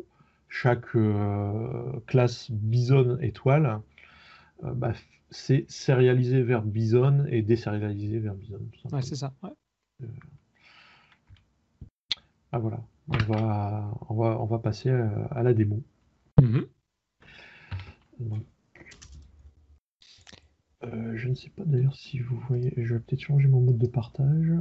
chaque 0.47 0.95
euh, 0.95 1.91
classe 2.05 2.51
Bison 2.51 3.17
étoile, 3.21 3.79
bah, 4.61 4.91
c'est 5.31 5.65
sérialisé 5.67 6.43
vers 6.43 6.61
Bison 6.61 7.25
et 7.29 7.41
désérialisé 7.41 8.19
vers 8.19 8.35
Bison. 8.35 8.59
Ouais, 8.91 9.01
c'est 9.01 9.15
ça. 9.15 9.33
Ah 12.51 12.59
voilà, 12.59 12.79
on 13.07 13.17
va, 13.33 13.91
on 14.09 14.13
va, 14.13 14.39
on 14.39 14.45
va 14.45 14.59
passer 14.59 14.89
à, 14.89 15.41
la 15.41 15.53
démo. 15.53 15.81
Euh, 20.83 21.15
je 21.15 21.29
ne 21.29 21.35
sais 21.35 21.49
pas 21.49 21.63
d'ailleurs 21.65 21.95
si 21.95 22.19
vous 22.19 22.37
voyez. 22.47 22.73
Je 22.77 22.95
vais 22.95 22.99
peut-être 22.99 23.21
changer 23.21 23.47
mon 23.47 23.61
mode 23.61 23.77
de 23.77 23.87
partage. 23.87 24.51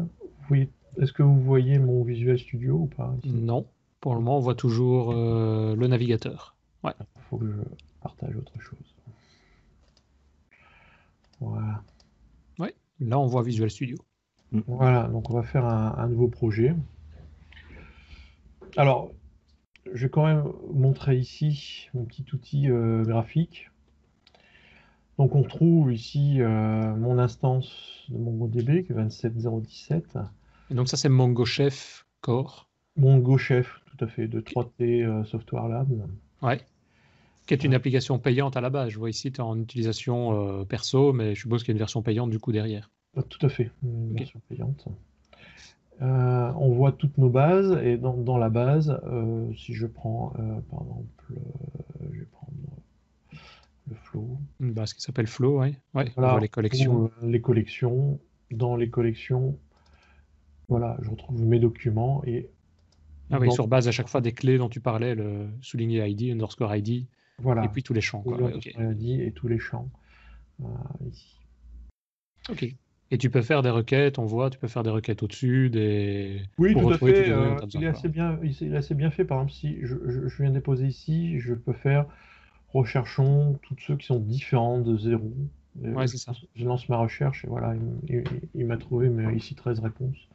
Est-ce 0.98 1.12
que 1.12 1.22
vous 1.22 1.40
voyez 1.40 1.78
mon 1.78 2.02
Visual 2.02 2.38
Studio 2.38 2.74
ou 2.74 2.86
pas 2.86 3.14
Non. 3.24 3.66
Pour 4.00 4.14
le 4.14 4.20
moment, 4.20 4.38
on 4.38 4.40
voit 4.40 4.54
toujours 4.54 5.12
euh, 5.12 5.76
le 5.76 5.86
navigateur. 5.86 6.56
Ouais. 6.82 6.92
Il 6.98 7.22
faut 7.28 7.38
que 7.38 7.46
je 7.46 7.56
partage 8.00 8.36
autre 8.36 8.58
chose. 8.60 8.94
Voilà. 11.38 11.82
Ouais. 12.58 12.74
Là, 12.98 13.18
on 13.18 13.26
voit 13.26 13.42
Visual 13.42 13.70
Studio. 13.70 13.96
Voilà. 14.66 15.06
Donc, 15.08 15.30
on 15.30 15.34
va 15.34 15.42
faire 15.42 15.64
un, 15.64 16.08
nouveau 16.08 16.28
projet. 16.28 16.74
alors, 18.76 19.12
je 19.92 20.06
vais 20.06 20.10
quand 20.10 20.26
même 20.26 20.44
montrer 20.72 21.16
ici 21.16 21.88
mon 21.94 22.04
petit 22.04 22.24
outil 22.32 22.70
euh, 22.70 23.04
graphique. 23.04 23.70
Donc 25.18 25.34
on 25.34 25.42
trouve 25.42 25.92
ici 25.92 26.40
euh, 26.40 26.94
mon 26.96 27.18
instance 27.18 28.06
de 28.08 28.18
MongoDB 28.18 28.84
qui 28.84 28.92
est 28.92 28.96
27017. 28.96 30.18
Et 30.70 30.74
donc 30.74 30.88
ça 30.88 30.96
c'est 30.96 31.08
Mongo 31.08 31.44
Chef 31.44 32.06
Core. 32.20 32.68
Mongo 32.96 33.36
Chef, 33.38 33.80
tout 33.86 34.04
à 34.04 34.08
fait, 34.08 34.28
de 34.28 34.40
3T 34.40 35.24
Software 35.24 35.68
Lab. 35.68 35.88
Ouais. 36.42 36.60
Qui 37.46 37.54
est 37.54 37.64
une 37.64 37.74
application 37.74 38.18
payante 38.18 38.56
à 38.56 38.60
la 38.60 38.70
base. 38.70 38.90
Je 38.90 38.98
vois 38.98 39.10
ici, 39.10 39.32
tu 39.32 39.40
es 39.40 39.44
en 39.44 39.58
utilisation 39.58 40.64
perso, 40.64 41.12
mais 41.12 41.34
je 41.34 41.40
suppose 41.40 41.62
qu'il 41.62 41.68
y 41.68 41.72
a 41.72 41.76
une 41.76 41.78
version 41.78 42.02
payante 42.02 42.30
du 42.30 42.38
coup 42.38 42.52
derrière. 42.52 42.90
Tout 43.28 43.44
à 43.44 43.48
fait, 43.48 43.70
une 43.82 44.14
version 44.14 44.40
payante. 44.48 44.88
Euh, 46.02 46.52
on 46.56 46.72
voit 46.72 46.92
toutes 46.92 47.18
nos 47.18 47.28
bases 47.28 47.78
et 47.82 47.98
dans, 47.98 48.38
la 48.38 48.48
base, 48.48 48.98
euh, 49.04 49.52
si 49.54 49.74
je 49.74 49.86
prends 49.86 50.32
euh, 50.38 50.60
par 50.70 50.82
exemple, 50.82 51.24
je 52.10 52.20
vais 52.20 52.26
prendre 52.26 52.52
le 53.88 53.94
flow. 53.94 54.38
Une 54.60 54.72
base 54.72 54.94
qui 54.94 55.02
s'appelle 55.02 55.26
flow, 55.26 55.60
oui. 55.60 55.76
Ouais, 55.94 56.06
les 56.40 56.48
collections. 56.48 57.10
les 57.22 57.40
collections. 57.40 58.18
Dans 58.50 58.76
les 58.76 58.88
collections, 58.88 59.58
voilà, 60.68 60.96
je 61.02 61.10
retrouve 61.10 61.44
mes 61.44 61.60
documents 61.60 62.22
et. 62.24 62.48
Ah 63.32 63.38
oui, 63.38 63.52
sur 63.52 63.68
base 63.68 63.86
à 63.86 63.92
chaque 63.92 64.08
fois 64.08 64.20
des 64.20 64.32
clés 64.32 64.58
dont 64.58 64.68
tu 64.68 64.80
parlais, 64.80 65.14
le 65.14 65.48
souligner 65.60 66.04
ID, 66.08 66.32
underscore 66.32 66.74
ID, 66.74 67.06
voilà. 67.38 67.64
et 67.64 67.68
puis 67.68 67.84
tous 67.84 67.92
les 67.94 68.00
champs. 68.00 68.22
Quoi. 68.22 68.50
ID 68.76 69.20
et 69.20 69.32
tous 69.32 69.46
les 69.46 69.60
champs 69.60 69.88
ici. 71.06 71.36
Ok. 72.48 72.74
Et 73.12 73.18
tu 73.18 73.28
peux 73.28 73.42
faire 73.42 73.62
des 73.62 73.70
requêtes, 73.70 74.20
on 74.20 74.24
voit, 74.24 74.50
tu 74.50 74.58
peux 74.58 74.68
faire 74.68 74.84
des 74.84 74.90
requêtes 74.90 75.22
au-dessus, 75.22 75.68
des. 75.68 76.42
Oui, 76.58 76.74
tout 76.74 76.90
à 76.90 76.98
fait. 76.98 77.30
Euh, 77.30 77.56
il, 77.74 77.82
est 77.82 77.88
assez 77.88 78.08
bien, 78.08 78.38
il 78.42 78.72
est 78.72 78.76
assez 78.76 78.94
bien 78.94 79.10
fait. 79.10 79.24
Par 79.24 79.38
exemple, 79.38 79.52
si 79.52 79.78
je, 79.82 79.96
je, 80.28 80.42
viens 80.42 80.52
déposer 80.52 80.86
ici, 80.86 81.40
je 81.40 81.54
peux 81.54 81.72
faire 81.72 82.06
recherchons 82.72 83.58
tous 83.62 83.76
ceux 83.86 83.96
qui 83.96 84.06
sont 84.06 84.20
différents 84.20 84.80
de 84.80 84.96
0. 84.96 85.32
Euh, 85.84 85.92
ouais, 85.92 86.06
c'est 86.06 86.18
ça. 86.18 86.32
Je 86.54 86.64
lance 86.64 86.88
ma 86.88 86.98
recherche 86.98 87.44
et 87.44 87.48
voilà, 87.48 87.74
il, 88.54 88.66
m'a 88.66 88.76
trouvé 88.76 89.08
mais 89.08 89.34
ici 89.36 89.54
13 89.54 89.80
réponses, 89.80 90.28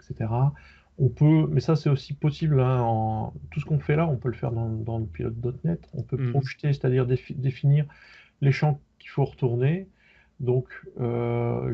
etc. 0.00 0.30
On 0.98 1.08
peut, 1.08 1.46
mais 1.50 1.60
ça 1.60 1.76
c'est 1.76 1.90
aussi 1.90 2.14
possible, 2.14 2.60
hein, 2.60 2.80
en, 2.80 3.34
tout 3.50 3.60
ce 3.60 3.66
qu'on 3.66 3.78
fait 3.78 3.96
là, 3.96 4.06
on 4.06 4.16
peut 4.16 4.28
le 4.28 4.34
faire 4.34 4.52
dans, 4.52 4.70
dans 4.70 4.98
le 4.98 5.04
pilote.net. 5.04 5.86
On 5.92 6.02
peut 6.02 6.16
mhm. 6.16 6.30
projeter, 6.30 6.72
c'est-à-dire 6.72 7.06
définir 7.06 7.84
les 8.40 8.52
champs 8.52 8.80
qu'il 8.98 9.10
faut 9.10 9.24
retourner 9.24 9.88
donc, 10.40 10.68
euh, 11.00 11.72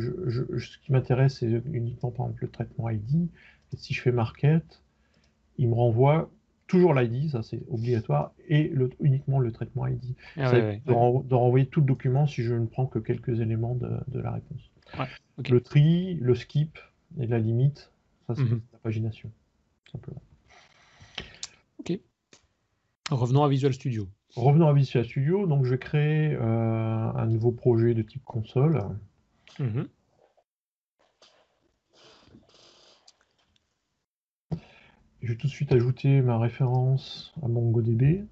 ce 0.58 0.78
qui 0.78 0.92
m'intéresse, 0.92 1.38
c'est 1.40 1.62
uniquement 1.72 2.10
par 2.10 2.26
exemple 2.26 2.44
le 2.44 2.50
traitement 2.50 2.90
ID. 2.90 3.28
Et 3.72 3.76
si 3.76 3.94
je 3.94 4.00
fais 4.00 4.12
market, 4.12 4.82
il 5.58 5.68
me 5.68 5.74
renvoie 5.74 6.30
toujours 6.66 6.94
l'ID, 6.94 7.30
ça 7.30 7.42
c'est 7.42 7.60
obligatoire, 7.68 8.32
et 8.48 8.72
uniquement 9.00 9.38
le 9.40 9.52
traitement 9.52 9.86
ID. 9.86 10.14
Ah 10.36 10.50
ça 10.50 10.58
de, 10.58 11.34
renvoyer 11.34 11.66
tout 11.66 11.80
le 11.80 11.86
document 11.86 12.26
si 12.26 12.42
je 12.42 12.54
ne 12.54 12.66
prends 12.66 12.86
que 12.86 12.98
quelques 12.98 13.40
éléments 13.40 13.74
de, 13.74 14.18
la 14.18 14.32
réponse. 14.32 14.70
Le 15.50 15.60
tri, 15.60 16.14
le 16.14 16.34
skip 16.34 16.78
et 17.18 17.26
la 17.26 17.38
limite, 17.38 17.92
ça 18.26 18.34
c'est 18.34 18.42
mhm. 18.42 18.62
la 18.72 18.78
pagination, 18.78 19.30
simplement. 19.90 20.22
Ok. 21.78 21.98
Revenons 23.10 23.44
à 23.44 23.48
Visual 23.48 23.74
Studio. 23.74 24.08
Revenons 24.34 24.68
à 24.68 24.72
Visual 24.72 25.04
Studio, 25.04 25.46
donc 25.46 25.64
je 25.64 25.70
vais 25.70 25.78
créer 25.78 26.34
euh, 26.34 26.40
un 26.40 27.26
nouveau 27.26 27.52
projet 27.52 27.92
de 27.92 28.02
type 28.02 28.24
console. 28.24 28.82
Mhm. 29.58 29.88
Je 35.20 35.28
vais 35.28 35.36
tout 35.36 35.46
de 35.46 35.52
suite 35.52 35.72
ajouter 35.72 36.22
ma 36.22 36.38
référence 36.38 37.32
à 37.42 37.48
MongoDB. 37.48 38.24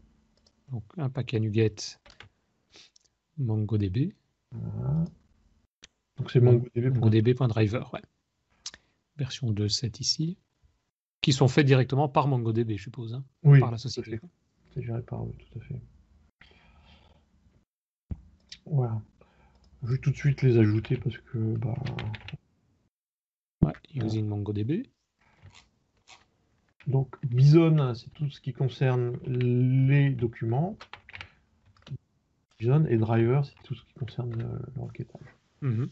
Donc 0.72 0.82
un 0.96 1.10
paquet 1.10 1.38
NuGet 1.38 1.98
MongoDB. 3.38 4.14
Donc 6.16 6.30
c'est 6.30 6.40
MongoDB. 6.40 6.90
MongoDB.driver, 6.94 7.92
ouais. 7.92 8.02
Version 9.16 9.52
2.7 9.52 10.00
ici. 10.00 10.38
Qui 11.20 11.34
sont 11.34 11.48
faits 11.48 11.66
directement 11.66 12.08
par 12.08 12.26
MongoDB, 12.26 12.78
je 12.78 12.84
suppose, 12.84 13.12
hein, 13.12 13.24
oui, 13.42 13.60
par 13.60 13.70
la 13.70 13.76
société. 13.76 14.18
C'est 14.74 14.82
géré 14.82 15.02
par 15.02 15.24
eux, 15.24 15.34
tout 15.38 15.58
à 15.58 15.62
fait. 15.62 15.80
Voilà. 18.66 19.00
Je 19.82 19.92
vais 19.92 19.98
tout 19.98 20.10
de 20.10 20.16
suite 20.16 20.42
les 20.42 20.58
ajouter 20.58 20.96
parce 20.96 21.18
que. 21.18 21.38
Bah... 21.56 21.74
Ouais, 23.62 23.72
using 23.94 24.26
MongoDB. 24.26 24.86
Donc, 26.86 27.14
Bison, 27.24 27.94
c'est 27.94 28.12
tout 28.14 28.28
ce 28.30 28.40
qui 28.40 28.52
concerne 28.52 29.16
les 29.26 30.10
documents. 30.10 30.76
Bison 32.58 32.84
et 32.86 32.96
Driver, 32.96 33.44
c'est 33.44 33.62
tout 33.64 33.74
ce 33.74 33.84
qui 33.84 33.94
concerne 33.94 34.32
le, 34.36 34.82
requêtage. 34.82 35.20
Mhm. 35.62 35.88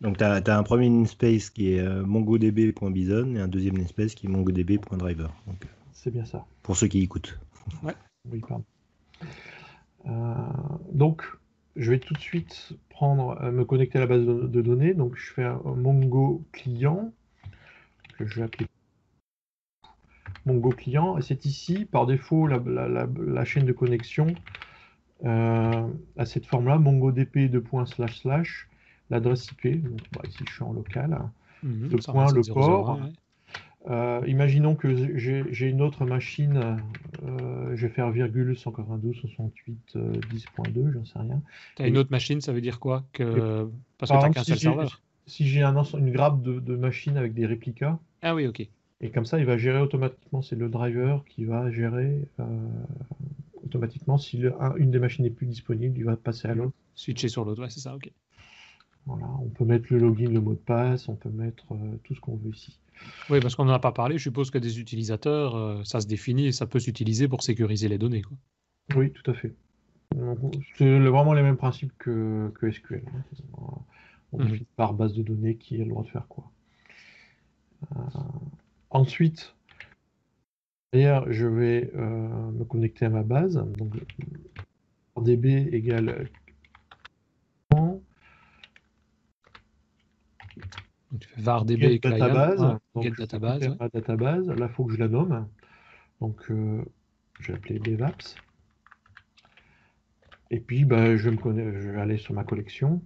Donc, 0.00 0.18
tu 0.18 0.24
as, 0.24 0.58
un 0.58 0.62
premier 0.62 0.88
namespace 0.88 1.50
qui 1.50 1.72
est 1.72 1.80
euh, 1.80 2.04
mongodb.bison 2.04 3.34
et 3.34 3.40
un 3.40 3.48
deuxième 3.48 3.76
namespace 3.76 4.14
qui 4.14 4.26
est 4.26 4.28
mongodb.driver. 4.30 5.32
C'est 5.92 6.10
bien 6.10 6.24
ça. 6.24 6.46
Pour 6.62 6.76
ceux 6.76 6.88
qui 6.88 7.02
écoutent. 7.02 7.38
Ouais. 7.82 7.94
Oui, 8.30 8.40
pardon. 8.40 8.64
Euh, 10.06 10.34
donc, 10.92 11.22
je 11.76 11.90
vais 11.90 11.98
tout 11.98 12.14
de 12.14 12.20
suite 12.20 12.72
prendre, 12.88 13.40
euh, 13.42 13.50
me 13.50 13.64
connecter 13.64 13.98
à 13.98 14.00
la 14.00 14.06
base 14.06 14.24
de, 14.24 14.62
données. 14.62 14.94
Donc, 14.94 15.16
je 15.16 15.32
fais 15.32 15.44
un, 15.44 15.60
Mongo 15.64 16.44
client 16.52 17.12
que 18.18 18.26
je 18.26 18.36
vais 18.36 18.42
appeler 18.42 18.66
Mongo 20.46 20.70
client. 20.70 21.18
Et 21.18 21.22
c'est 21.22 21.44
ici, 21.44 21.84
par 21.84 22.06
défaut, 22.06 22.46
la, 22.46 23.44
chaîne 23.44 23.64
de 23.64 23.72
connexion 23.72 24.26
euh, 25.24 25.86
à 26.16 26.24
cette 26.24 26.46
forme-là, 26.46 26.78
MongoDB 26.78 27.50
slash 27.86 28.68
l'adresse 29.10 29.50
IP. 29.52 29.82
Donc, 29.82 30.00
bah, 30.12 30.22
ici, 30.26 30.44
je 30.48 30.52
suis 30.52 30.62
en 30.62 30.72
local. 30.72 31.18
Mhm, 31.62 31.90
le 31.90 31.98
point, 31.98 32.32
le 32.32 32.42
port. 32.52 32.98
Euh, 33.88 34.20
imaginons 34.26 34.74
que 34.74 34.94
j'ai 35.16 35.66
une 35.66 35.80
autre 35.80 36.04
machine, 36.04 36.76
euh, 37.22 37.74
je 37.74 37.86
vais 37.86 37.92
faire 37.92 38.10
virgule 38.10 38.56
192, 38.56 39.16
68, 39.16 39.96
10.2, 39.96 40.92
j'en 40.92 41.04
sais 41.04 41.18
rien. 41.18 41.42
Tu 41.76 41.82
as 41.82 41.86
une 41.86 41.96
autre 41.96 42.10
machine, 42.10 42.40
ça 42.40 42.52
veut 42.52 42.60
dire 42.60 42.78
quoi 42.78 43.04
que... 43.12 43.68
Parce 43.96 44.12
que 44.12 44.16
tu 44.16 44.22
n'as 44.22 44.30
qu'un 44.30 44.44
seul 44.44 44.58
serveur 44.58 45.00
Si 45.26 45.48
j'ai 45.48 45.62
un, 45.62 45.82
une 45.82 46.12
grappe 46.12 46.42
de, 46.42 46.60
de 46.60 46.76
machines 46.76 47.16
avec 47.16 47.32
des 47.32 47.46
réplicas. 47.46 47.98
Ah 48.22 48.34
oui, 48.34 48.46
ok. 48.46 48.68
Et 49.02 49.10
comme 49.10 49.24
ça, 49.24 49.38
il 49.38 49.46
va 49.46 49.56
gérer 49.56 49.80
automatiquement, 49.80 50.42
c'est 50.42 50.56
le 50.56 50.68
driver 50.68 51.24
qui 51.24 51.46
va 51.46 51.70
gérer 51.70 52.28
euh, 52.38 52.44
automatiquement. 53.64 54.18
Si 54.18 54.42
une 54.76 54.90
des 54.90 54.98
machines 54.98 55.24
n'est 55.24 55.30
plus 55.30 55.46
disponible, 55.46 55.96
il 55.96 56.04
va 56.04 56.16
passer 56.16 56.48
à 56.48 56.54
l'autre. 56.54 56.74
Switcher 56.94 57.28
sur 57.28 57.46
l'autre, 57.46 57.62
ouais, 57.62 57.70
c'est 57.70 57.80
ça, 57.80 57.94
ok. 57.94 58.10
Voilà, 59.06 59.26
on 59.40 59.48
peut 59.48 59.64
mettre 59.64 59.86
le 59.90 59.98
login, 59.98 60.28
le 60.28 60.40
mot 60.42 60.52
de 60.52 60.58
passe, 60.58 61.08
on 61.08 61.14
peut 61.14 61.30
mettre 61.30 61.64
tout 62.04 62.14
ce 62.14 62.20
qu'on 62.20 62.36
veut 62.36 62.50
ici. 62.50 62.78
Oui, 63.30 63.40
parce 63.40 63.54
qu'on 63.54 63.64
n'en 63.64 63.72
a 63.72 63.78
pas 63.78 63.92
parlé. 63.92 64.18
Je 64.18 64.24
suppose 64.24 64.50
que 64.50 64.58
des 64.58 64.80
utilisateurs, 64.80 65.56
euh, 65.56 65.82
ça 65.84 66.00
se 66.00 66.06
définit 66.06 66.46
et 66.46 66.52
ça 66.52 66.66
peut 66.66 66.80
s'utiliser 66.80 67.28
pour 67.28 67.42
sécuriser 67.42 67.88
les 67.88 67.98
données. 67.98 68.22
Quoi. 68.22 68.36
Oui, 68.96 69.12
tout 69.12 69.30
à 69.30 69.34
fait. 69.34 69.54
C'est 70.76 70.98
vraiment 70.98 71.32
les 71.32 71.42
mêmes 71.42 71.56
principes 71.56 71.92
que, 71.98 72.52
SQL. 72.60 73.02
Hein. 73.06 73.62
On 74.32 74.38
mhm. 74.38 74.46
définit 74.46 74.66
par 74.76 74.94
base 74.94 75.14
de 75.14 75.22
données 75.22 75.56
qui 75.56 75.76
a 75.76 75.84
le 75.84 75.90
droit 75.90 76.02
de 76.02 76.08
faire 76.08 76.26
quoi. 76.28 76.50
Euh, 77.96 78.00
ensuite, 78.90 79.54
d'ailleurs, 80.92 81.32
je 81.32 81.46
vais 81.46 81.90
euh, 81.94 82.50
me 82.52 82.64
connecter 82.64 83.06
à 83.06 83.10
ma 83.10 83.22
base. 83.22 83.64
Donc, 83.78 83.94
db 85.16 85.68
égale 85.72 86.28
Donc, 91.10 91.20
tu 91.20 91.28
fais 91.28 91.42
var 91.42 91.64
db 91.64 92.00
database. 92.00 92.62
Ah, 92.62 92.78
get 93.00 93.12
database. 93.18 93.76
database. 93.92 94.46
Là, 94.48 94.66
il 94.68 94.74
faut 94.74 94.84
que 94.84 94.92
je 94.92 94.98
la 94.98 95.08
nomme. 95.08 95.48
Donc, 96.20 96.50
euh, 96.50 96.84
je 97.40 97.52
vais 97.52 97.58
appeler 97.58 97.78
devaps. 97.78 98.36
Et 100.50 100.60
puis, 100.60 100.84
bah, 100.84 101.16
je, 101.16 101.28
vais 101.28 101.36
me 101.36 101.80
je 101.80 101.90
vais 101.90 102.00
aller 102.00 102.18
sur 102.18 102.34
ma 102.34 102.44
collection. 102.44 103.02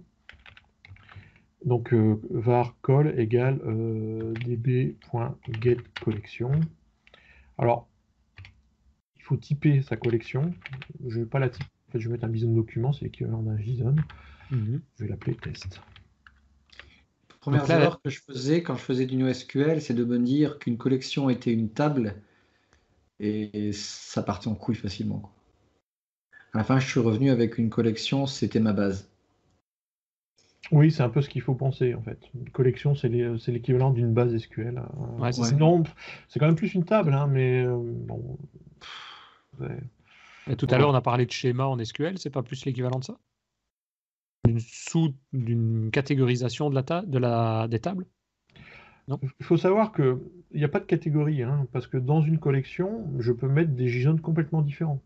Donc, 1.63 1.93
euh, 1.93 2.19
var 2.29 2.75
call 2.83 3.17
égale 3.19 3.59
euh, 3.65 4.33
db.getCollection. 4.45 6.51
Alors, 7.57 7.89
il 9.15 9.23
faut 9.23 9.37
typer 9.37 9.81
sa 9.81 9.97
collection. 9.97 10.53
Je 11.07 11.17
ne 11.17 11.23
vais 11.23 11.29
pas 11.29 11.39
la 11.39 11.49
typer. 11.49 11.65
En 11.87 11.91
fait, 11.91 11.99
je 11.99 12.07
vais 12.07 12.13
mettre 12.13 12.25
un 12.25 12.29
bison 12.29 12.51
document, 12.51 12.93
c'est 12.93 13.05
l'équivalent 13.05 13.41
d'un 13.41 13.57
JSON. 13.57 13.95
Mhm. 14.51 14.81
Je 14.97 15.03
vais 15.03 15.09
l'appeler 15.09 15.35
test. 15.35 15.81
Première 17.45 17.69
erreur 17.69 18.01
que 18.01 18.09
je 18.09 18.21
faisais 18.21 18.63
quand 18.63 18.75
je 18.75 18.81
faisais 18.81 19.05
du 19.05 19.17
NoSQL, 19.17 19.79
c'est 19.79 19.93
de 19.93 20.03
me 20.03 20.17
dire 20.17 20.57
qu'une 20.57 20.77
collection 20.77 21.29
était 21.29 21.53
une 21.53 21.69
table 21.69 22.15
et 23.19 23.71
ça 23.71 24.23
partait 24.23 24.47
en 24.47 24.55
couille 24.55 24.73
facilement. 24.73 25.31
À 26.53 26.57
la 26.57 26.63
fin, 26.63 26.79
je 26.79 26.89
suis 26.89 26.99
revenu 26.99 27.29
avec 27.29 27.59
une 27.59 27.69
collection, 27.69 28.25
c'était 28.25 28.59
ma 28.59 28.73
base. 28.73 29.11
Oui, 30.71 30.91
c'est 30.91 31.03
un 31.03 31.09
peu 31.09 31.21
ce 31.21 31.29
qu'il 31.29 31.43
faut 31.43 31.53
penser 31.53 31.93
en 31.93 32.01
fait. 32.01 32.17
Une 32.33 32.49
collection, 32.49 32.95
c'est 32.95 33.09
l'équivalent 33.09 33.91
d'une 33.91 34.11
base 34.11 34.35
SQL. 34.35 34.81
Ouais, 35.19 35.31
c'est 35.31 36.39
quand 36.39 36.47
même 36.47 36.55
plus 36.55 36.73
une 36.73 36.83
table, 36.83 37.13
hein, 37.13 37.27
mais 37.27 37.63
euh, 37.63 37.77
bon. 37.77 38.39
Et 40.49 40.55
tout 40.55 40.67
à 40.71 40.79
l'heure, 40.79 40.89
on 40.89 40.95
a 40.95 41.01
parlé 41.01 41.27
de 41.27 41.31
schéma 41.31 41.67
en 41.67 41.77
SQL, 41.77 42.17
c'est 42.17 42.31
pas 42.31 42.41
plus 42.41 42.65
l'équivalent 42.65 42.97
de 42.97 43.03
ça? 43.03 43.19
D'une 44.55 44.59
sous 44.59 45.13
d'une 45.33 45.89
catégorisation 45.91 46.69
de 46.69 46.75
la, 46.75 47.01
de 47.01 47.17
la 47.17 47.67
des 47.67 47.79
tables? 47.79 48.05
Il 49.07 49.45
faut 49.45 49.57
savoir 49.57 49.91
qu'il 49.93 50.17
n'y 50.53 50.63
a 50.63 50.67
pas 50.67 50.79
de 50.79 50.85
catégorie, 50.85 51.43
hein, 51.43 51.67
parce 51.71 51.85
que 51.85 51.97
dans 51.97 52.21
une 52.21 52.39
collection, 52.39 53.05
je 53.19 53.31
peux 53.31 53.47
mettre 53.47 53.71
des 53.71 53.87
JSON 53.87 54.17
complètement 54.17 54.63
différents. 54.63 54.99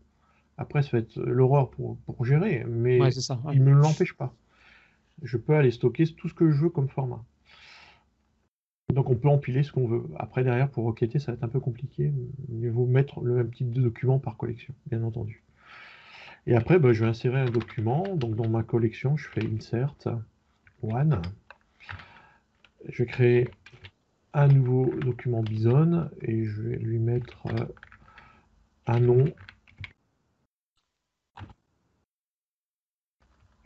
Après, 0.56 0.82
ça 0.82 0.90
va 0.92 0.98
être 0.98 1.20
l'horreur 1.20 1.70
pour, 1.70 1.98
pour, 2.06 2.24
gérer, 2.24 2.64
mais 2.66 2.98
il 2.98 3.62
ne 3.62 3.64
me 3.64 3.72
l'empêche 3.72 4.14
pas 4.14 4.34
je 5.22 5.36
peux 5.36 5.54
aller 5.54 5.70
stocker 5.70 6.06
tout 6.06 6.28
ce 6.28 6.34
que 6.34 6.50
je 6.50 6.62
veux 6.62 6.70
comme 6.70 6.88
format. 6.88 7.24
Donc 8.92 9.08
on 9.08 9.14
peut 9.14 9.28
empiler 9.28 9.62
ce 9.62 9.72
qu'on 9.72 9.86
veut. 9.86 10.04
Après 10.18 10.42
derrière 10.42 10.70
pour 10.70 10.84
requêter 10.84 11.18
ça 11.18 11.32
va 11.32 11.36
être 11.36 11.44
un 11.44 11.48
peu 11.48 11.60
compliqué. 11.60 12.12
Il 12.50 12.70
vaut 12.70 12.86
mettre 12.86 13.20
le 13.20 13.34
même 13.34 13.52
type 13.52 13.70
de 13.70 13.82
document 13.82 14.18
par 14.18 14.36
collection, 14.36 14.74
bien 14.86 15.02
entendu. 15.02 15.44
Et 16.46 16.54
après 16.54 16.78
bah, 16.78 16.92
je 16.92 17.04
vais 17.04 17.10
insérer 17.10 17.40
un 17.40 17.50
document. 17.50 18.14
Donc 18.16 18.36
dans 18.36 18.48
ma 18.48 18.62
collection 18.62 19.16
je 19.16 19.28
fais 19.28 19.46
insert 19.46 19.94
one. 20.82 21.20
Je 22.88 23.02
vais 23.02 23.06
créer 23.06 23.48
un 24.32 24.48
nouveau 24.48 24.94
document 25.00 25.42
Bison 25.42 26.08
et 26.22 26.44
je 26.44 26.62
vais 26.62 26.76
lui 26.76 26.98
mettre 26.98 27.46
euh, 27.46 27.66
un 28.86 29.00
nom 29.00 29.24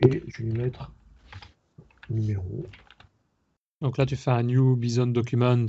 et 0.01 0.23
je 0.27 0.43
vais 0.43 0.49
lui 0.49 0.57
mettre 0.57 0.91
numéro. 2.09 2.65
Donc 3.81 3.97
là, 3.97 4.05
tu 4.05 4.15
fais 4.15 4.31
un 4.31 4.43
new 4.43 4.75
bison 4.75 5.07
document, 5.07 5.65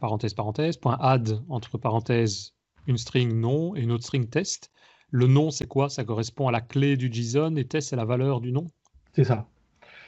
parenthèse, 0.00 0.34
parenthèse, 0.34 0.76
point 0.76 0.98
add, 1.00 1.40
entre 1.48 1.78
parenthèses, 1.78 2.54
une 2.86 2.98
string 2.98 3.32
nom 3.32 3.76
et 3.76 3.80
une 3.80 3.92
autre 3.92 4.04
string 4.04 4.28
test. 4.28 4.70
Le 5.14 5.26
nom, 5.26 5.50
c'est 5.50 5.68
quoi? 5.68 5.88
Ça 5.88 6.04
correspond 6.04 6.48
à 6.48 6.52
la 6.52 6.60
clé 6.60 6.96
du 6.96 7.12
JSON 7.12 7.54
et 7.56 7.64
test, 7.64 7.90
c'est 7.90 7.96
la 7.96 8.04
valeur 8.04 8.40
du 8.40 8.52
nom? 8.52 8.66
C'est 9.14 9.24
ça. 9.24 9.46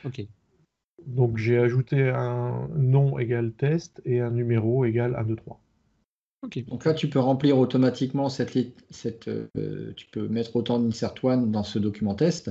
Ok. 0.05 0.27
Donc 1.07 1.37
j'ai 1.37 1.59
ajouté 1.59 2.09
un 2.09 2.69
nom 2.75 3.19
égal 3.19 3.53
test 3.53 4.03
et 4.05 4.21
un 4.21 4.31
numéro 4.31 4.85
égal 4.85 5.15
1, 5.15 5.25
2, 5.25 5.37
3. 5.37 5.61
Ok. 6.43 6.65
Donc 6.67 6.85
là, 6.85 6.95
tu 6.95 7.09
peux 7.09 7.21
remplir 7.21 7.59
automatiquement 7.59 8.29
cette, 8.29 8.59
cette 8.91 9.29
euh, 9.29 9.93
tu 9.97 10.07
peux 10.07 10.27
mettre 10.27 10.57
autant 10.57 10.81
d'insert 10.81 11.15
one 11.23 11.53
dans 11.53 11.63
ce 11.63 11.79
document 11.79 12.15
test 12.15 12.51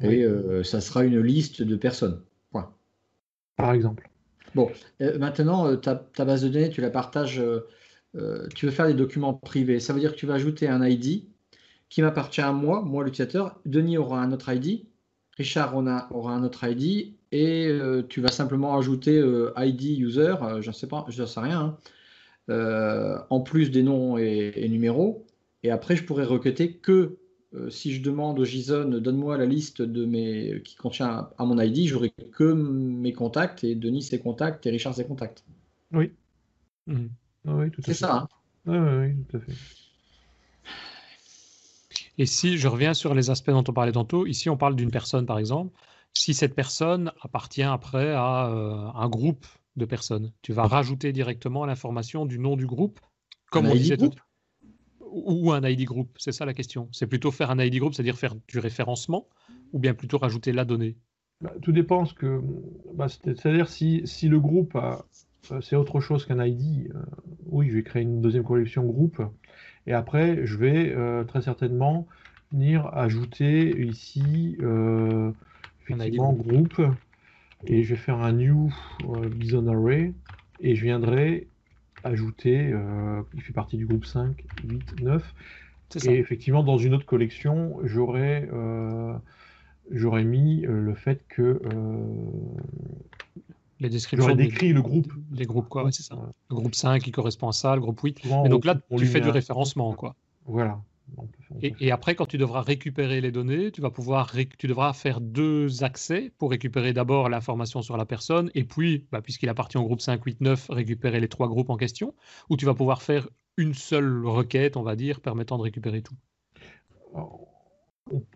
et 0.00 0.24
euh, 0.24 0.64
ça 0.64 0.80
sera 0.80 1.04
une 1.04 1.20
liste 1.20 1.62
de 1.62 1.76
personnes 1.76 2.20
par 3.56 3.72
exemple. 3.72 4.08
Bon, 4.54 4.70
euh, 5.00 5.18
maintenant, 5.18 5.66
euh, 5.66 5.76
ta, 5.76 6.24
base 6.24 6.42
de 6.42 6.48
données, 6.48 6.70
tu 6.70 6.80
la 6.80 6.90
partages, 6.90 7.40
euh, 7.40 8.48
tu 8.54 8.66
veux 8.66 8.72
faire 8.72 8.86
des 8.86 8.94
documents 8.94 9.34
privés. 9.34 9.80
Ça 9.80 9.92
veut 9.92 10.00
dire 10.00 10.12
que 10.12 10.16
tu 10.16 10.26
vas 10.26 10.34
ajouter 10.34 10.68
un 10.68 10.86
ID 10.86 11.24
qui 11.94 12.02
m'appartient 12.02 12.40
à 12.40 12.50
moi, 12.50 12.82
moi 12.82 13.04
l'utilisateur. 13.04 13.60
Denis 13.66 13.98
aura 13.98 14.20
un 14.20 14.32
autre 14.32 14.52
ID, 14.52 14.84
Richard 15.36 15.76
aura, 15.76 16.32
un 16.32 16.42
autre 16.42 16.64
ID, 16.68 17.14
et 17.30 17.70
tu 18.08 18.20
vas 18.20 18.32
simplement 18.32 18.76
ajouter 18.76 19.22
ID 19.56 20.00
user, 20.00 20.34
je 20.60 20.66
ne 20.66 20.74
sais 20.74 20.88
pas, 20.88 21.04
je 21.08 21.22
ne 21.22 21.26
sais 21.26 21.38
rien, 21.38 21.78
hein, 22.48 23.24
en 23.30 23.40
plus 23.42 23.70
des 23.70 23.84
noms 23.84 24.18
et, 24.18 24.54
et 24.56 24.68
numéros. 24.68 25.24
Et 25.62 25.70
après, 25.70 25.94
je 25.94 26.02
pourrais 26.02 26.24
requêter 26.24 26.72
que 26.72 27.16
euh, 27.54 27.70
si 27.70 27.94
je 27.94 28.02
demande 28.02 28.40
au 28.40 28.44
JSON, 28.44 28.88
donne-moi 28.98 29.38
la 29.38 29.46
liste 29.46 29.80
de 29.80 30.04
mes 30.04 30.60
qui 30.64 30.74
contient 30.74 31.28
à 31.38 31.44
mon 31.44 31.60
ID, 31.60 31.86
j'aurai 31.86 32.10
que 32.10 32.52
mes 32.52 33.12
contacts 33.12 33.62
et 33.62 33.76
Denis 33.76 34.02
ses 34.02 34.18
contacts 34.18 34.66
et 34.66 34.70
Richard 34.70 34.94
ses 34.94 35.04
contacts. 35.04 35.44
Oui. 35.92 36.10
Mhm. 36.88 37.10
oui 37.44 37.66
C'est 37.84 37.94
ça. 37.94 38.26
Hein 38.66 39.00
oui, 39.00 39.14
tout 39.28 39.36
à 39.36 39.40
fait. 39.40 39.52
Et 42.18 42.26
si 42.26 42.58
je 42.58 42.68
reviens 42.68 42.94
sur 42.94 43.14
les 43.14 43.30
aspects 43.30 43.50
dont 43.50 43.64
on 43.66 43.72
parlait 43.72 43.92
tantôt, 43.92 44.26
ici 44.26 44.48
on 44.50 44.56
parle 44.56 44.76
d'une 44.76 44.90
personne 44.90 45.26
par 45.26 45.38
exemple. 45.38 45.72
Si 46.16 46.32
cette 46.32 46.54
personne 46.54 47.10
appartient 47.22 47.62
après 47.62 48.12
à 48.12 48.48
euh, 48.48 48.88
un 48.94 49.08
groupe 49.08 49.46
de 49.76 49.84
personnes, 49.84 50.32
tu 50.42 50.52
vas 50.52 50.66
rajouter 50.66 51.12
directement 51.12 51.66
l'information 51.66 52.24
du 52.24 52.38
nom 52.38 52.56
du 52.56 52.66
groupe, 52.66 53.00
comme 53.50 53.66
on 53.66 53.74
disait 53.74 53.96
tout 53.96 54.12
ou 55.14 55.52
un 55.52 55.62
ID 55.62 55.84
group 55.84 56.10
C'est 56.18 56.32
ça 56.32 56.44
la 56.44 56.54
question. 56.54 56.88
C'est 56.92 57.06
plutôt 57.06 57.30
faire 57.30 57.50
un 57.50 57.58
ID 57.60 57.78
group, 57.78 57.94
c'est-à-dire 57.94 58.18
faire 58.18 58.34
du 58.48 58.58
référencement, 58.58 59.28
ou 59.72 59.78
bien 59.78 59.94
plutôt 59.94 60.18
rajouter 60.18 60.52
la 60.52 60.64
donnée? 60.64 60.96
Bah, 61.40 61.52
Tout 61.62 61.72
dépend. 61.72 62.04
Ce 62.04 62.14
que, 62.14 62.42
bah, 62.94 63.06
c'est-à-dire 63.08 63.68
si, 63.68 64.02
si, 64.06 64.28
le 64.28 64.40
groupe 64.40 64.76
euh, 64.76 65.60
c'est 65.60 65.76
autre 65.76 66.00
chose 66.00 66.26
qu'un 66.26 66.44
ID, 66.44 66.90
euh, 66.94 67.02
oui, 67.46 67.68
je 67.70 67.76
vais 67.76 67.82
créer 67.82 68.02
une 68.02 68.20
deuxième 68.20 68.44
collection 68.44 68.84
groupe. 68.84 69.22
Et 69.86 69.92
après, 69.92 70.46
je 70.46 70.56
vais 70.56 70.92
euh, 70.94 71.24
très 71.24 71.42
certainement 71.42 72.06
venir 72.52 72.86
ajouter 72.94 73.80
ici 73.84 74.56
effectivement 75.82 76.32
groupe. 76.32 76.80
Et 77.66 77.82
je 77.82 77.94
vais 77.94 78.00
faire 78.00 78.20
un 78.20 78.32
new 78.32 78.72
bison 79.30 79.66
array. 79.66 80.12
Et 80.60 80.76
je 80.76 80.84
viendrai 80.84 81.48
ajouté, 82.04 82.70
euh, 82.72 83.22
il 83.34 83.42
fait 83.42 83.52
partie 83.52 83.76
du 83.76 83.86
groupe 83.86 84.04
5, 84.04 84.44
8, 84.68 85.02
9. 85.02 85.34
Et 86.06 86.18
effectivement, 86.18 86.62
dans 86.62 86.78
une 86.78 86.94
autre 86.94 87.06
collection, 87.06 87.78
j'aurais 87.84 88.48
euh, 88.52 89.14
mis 89.90 90.66
euh, 90.66 90.80
le 90.80 90.94
fait 90.94 91.22
que 91.28 91.60
les 93.80 93.88
descriptions. 93.88 94.28
J'aurais 94.28 94.42
décrit 94.42 94.72
le 94.72 94.82
groupe. 94.82 95.12
Les 95.32 95.46
groupes, 95.46 95.68
quoi, 95.68 95.90
c'est 95.92 96.02
ça. 96.02 96.16
Le 96.50 96.56
groupe 96.56 96.74
5 96.74 97.02
qui 97.02 97.10
correspond 97.10 97.48
à 97.48 97.52
ça, 97.52 97.74
le 97.74 97.80
groupe 97.80 98.00
8. 98.00 98.20
Et 98.44 98.48
donc 98.48 98.64
là, 98.64 98.76
tu 98.96 99.06
fais 99.06 99.20
du 99.20 99.30
référencement, 99.30 99.92
quoi. 99.94 100.14
Voilà. 100.46 100.80
Et, 101.62 101.92
après, 101.92 102.14
quand 102.14 102.26
tu 102.26 102.38
devras 102.38 102.62
récupérer 102.62 103.20
les 103.20 103.30
données, 103.30 103.70
tu 103.70 103.80
vas 103.80 103.90
pouvoir 103.90 104.32
tu 104.58 104.66
devras 104.66 104.92
faire 104.92 105.20
deux 105.20 105.84
accès 105.84 106.32
pour 106.38 106.50
récupérer 106.50 106.92
d'abord 106.92 107.28
l'information 107.28 107.82
sur 107.82 107.96
la 107.96 108.04
personne 108.04 108.50
et 108.54 108.64
puis, 108.64 109.06
bah, 109.12 109.22
puisqu'il 109.22 109.48
appartient 109.48 109.78
au 109.78 109.84
groupe 109.84 110.00
5, 110.00 110.22
8, 110.24 110.40
9, 110.40 110.66
récupérer 110.70 111.20
les 111.20 111.28
trois 111.28 111.48
groupes 111.48 111.70
en 111.70 111.76
question. 111.76 112.14
Ou 112.50 112.56
tu 112.56 112.64
vas 112.64 112.74
pouvoir 112.74 113.02
faire 113.02 113.28
une 113.56 113.74
seule 113.74 114.26
requête, 114.26 114.76
on 114.76 114.82
va 114.82 114.96
dire, 114.96 115.20
permettant 115.20 115.56
de 115.58 115.62
récupérer 115.62 116.02
tout. 116.02 116.16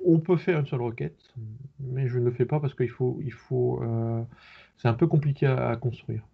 on, 0.05 0.19
peut 0.21 0.37
faire 0.37 0.61
une 0.61 0.67
seule 0.67 0.83
requête, 0.83 1.35
mais 1.81 2.07
je 2.07 2.19
ne 2.19 2.27
le 2.27 2.31
fais 2.31 2.47
pas 2.47 2.61
parce 2.61 2.75
qu'il 2.75 2.91
faut, 2.91 3.19
il 3.23 3.33
faut, 3.33 3.83
euh, 3.83 4.23
c'est 4.79 4.89
un 4.89 4.95
peu 4.95 5.07
compliqué 5.07 5.47
à, 5.47 5.77
construire. 5.77 6.27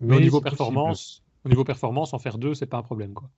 Mais, 0.00 0.16
au 0.16 0.20
niveau 0.20 0.40
performance, 0.40 1.24
au 1.44 1.48
niveau 1.48 1.64
performance, 1.64 2.14
en 2.14 2.18
faire 2.18 2.38
deux, 2.38 2.54
c'est 2.54 2.66
pas 2.66 2.78
un 2.78 2.82
problème, 2.82 3.14
quoi. 3.14 3.28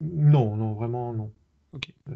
Non, 0.00 0.56
non, 0.56 0.72
vraiment 0.74 1.12
non. 1.12 1.32
Ok. 1.72 1.92
Euh, 2.08 2.14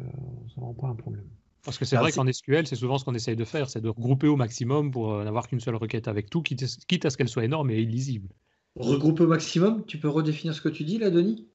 ça 0.53 0.61
rend 0.61 0.73
pas 0.73 0.87
un 0.87 0.95
problème. 0.95 1.25
Parce 1.63 1.77
que 1.77 1.85
c'est 1.85 1.97
vrai 1.97 2.11
qu'en 2.11 2.31
SQL, 2.31 2.67
c'est 2.67 2.75
souvent 2.75 2.97
ce 2.97 3.05
qu'on 3.05 3.15
essaye 3.15 3.35
de 3.35 3.43
faire, 3.43 3.69
c'est 3.69 3.81
de 3.81 3.89
regrouper 3.89 4.27
au 4.27 4.35
maximum 4.35 4.91
pour 4.91 5.13
euh, 5.13 5.23
n'avoir 5.23 5.47
qu'une 5.47 5.59
seule 5.59 5.75
requête 5.75 6.07
avec 6.07 6.29
tout, 6.29 6.41
quitte, 6.41 7.05
à 7.05 7.09
ce 7.09 7.17
qu'elle 7.17 7.27
soit 7.27 7.43
énorme 7.43 7.69
et 7.71 7.79
illisible. 7.81 8.29
Regrouper 8.75 9.23
au 9.23 9.27
maximum, 9.27 9.83
tu 9.85 9.97
peux 9.97 10.07
redéfinir 10.07 10.53
ce 10.53 10.61
que 10.61 10.69
tu 10.69 10.83
dis 10.83 10.99
là, 10.99 11.09
Denis? 11.09 11.47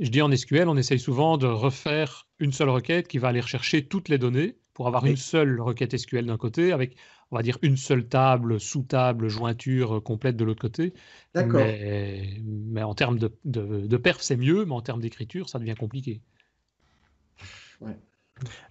Je 0.00 0.08
dis 0.08 0.22
en 0.22 0.34
SQL, 0.34 0.68
on 0.68 0.76
essaye 0.76 0.98
souvent 0.98 1.36
de 1.36 1.46
refaire 1.46 2.28
une 2.38 2.52
seule 2.52 2.68
requête 2.68 3.08
qui 3.08 3.18
va 3.18 3.28
aller 3.28 3.42
chercher 3.42 3.86
toutes 3.86 4.08
les 4.08 4.18
données 4.18 4.56
pour 4.72 4.86
avoir 4.86 5.06
une 5.06 5.16
seule 5.16 5.60
requête 5.60 5.96
SQL 5.96 6.26
d'un 6.26 6.36
côté, 6.36 6.72
avec, 6.72 6.96
on 7.34 7.36
va 7.36 7.42
dire, 7.42 7.58
une 7.62 7.76
seule 7.76 8.06
table, 8.06 8.60
sous-table, 8.60 9.26
jointure 9.26 10.00
complète 10.04 10.36
de 10.36 10.44
l'autre 10.44 10.60
côté. 10.60 10.94
D'accord. 11.34 11.66
Mais, 11.66 12.82
en 12.84 12.94
termes 12.94 13.18
de, 13.18 13.32
de 13.44 13.96
perf, 13.96 14.20
c'est 14.20 14.36
mieux, 14.36 14.64
mais 14.64 14.70
en 14.72 14.82
termes 14.82 15.00
d'écriture, 15.00 15.48
ça 15.48 15.58
devient 15.58 15.74
compliqué. 15.74 16.20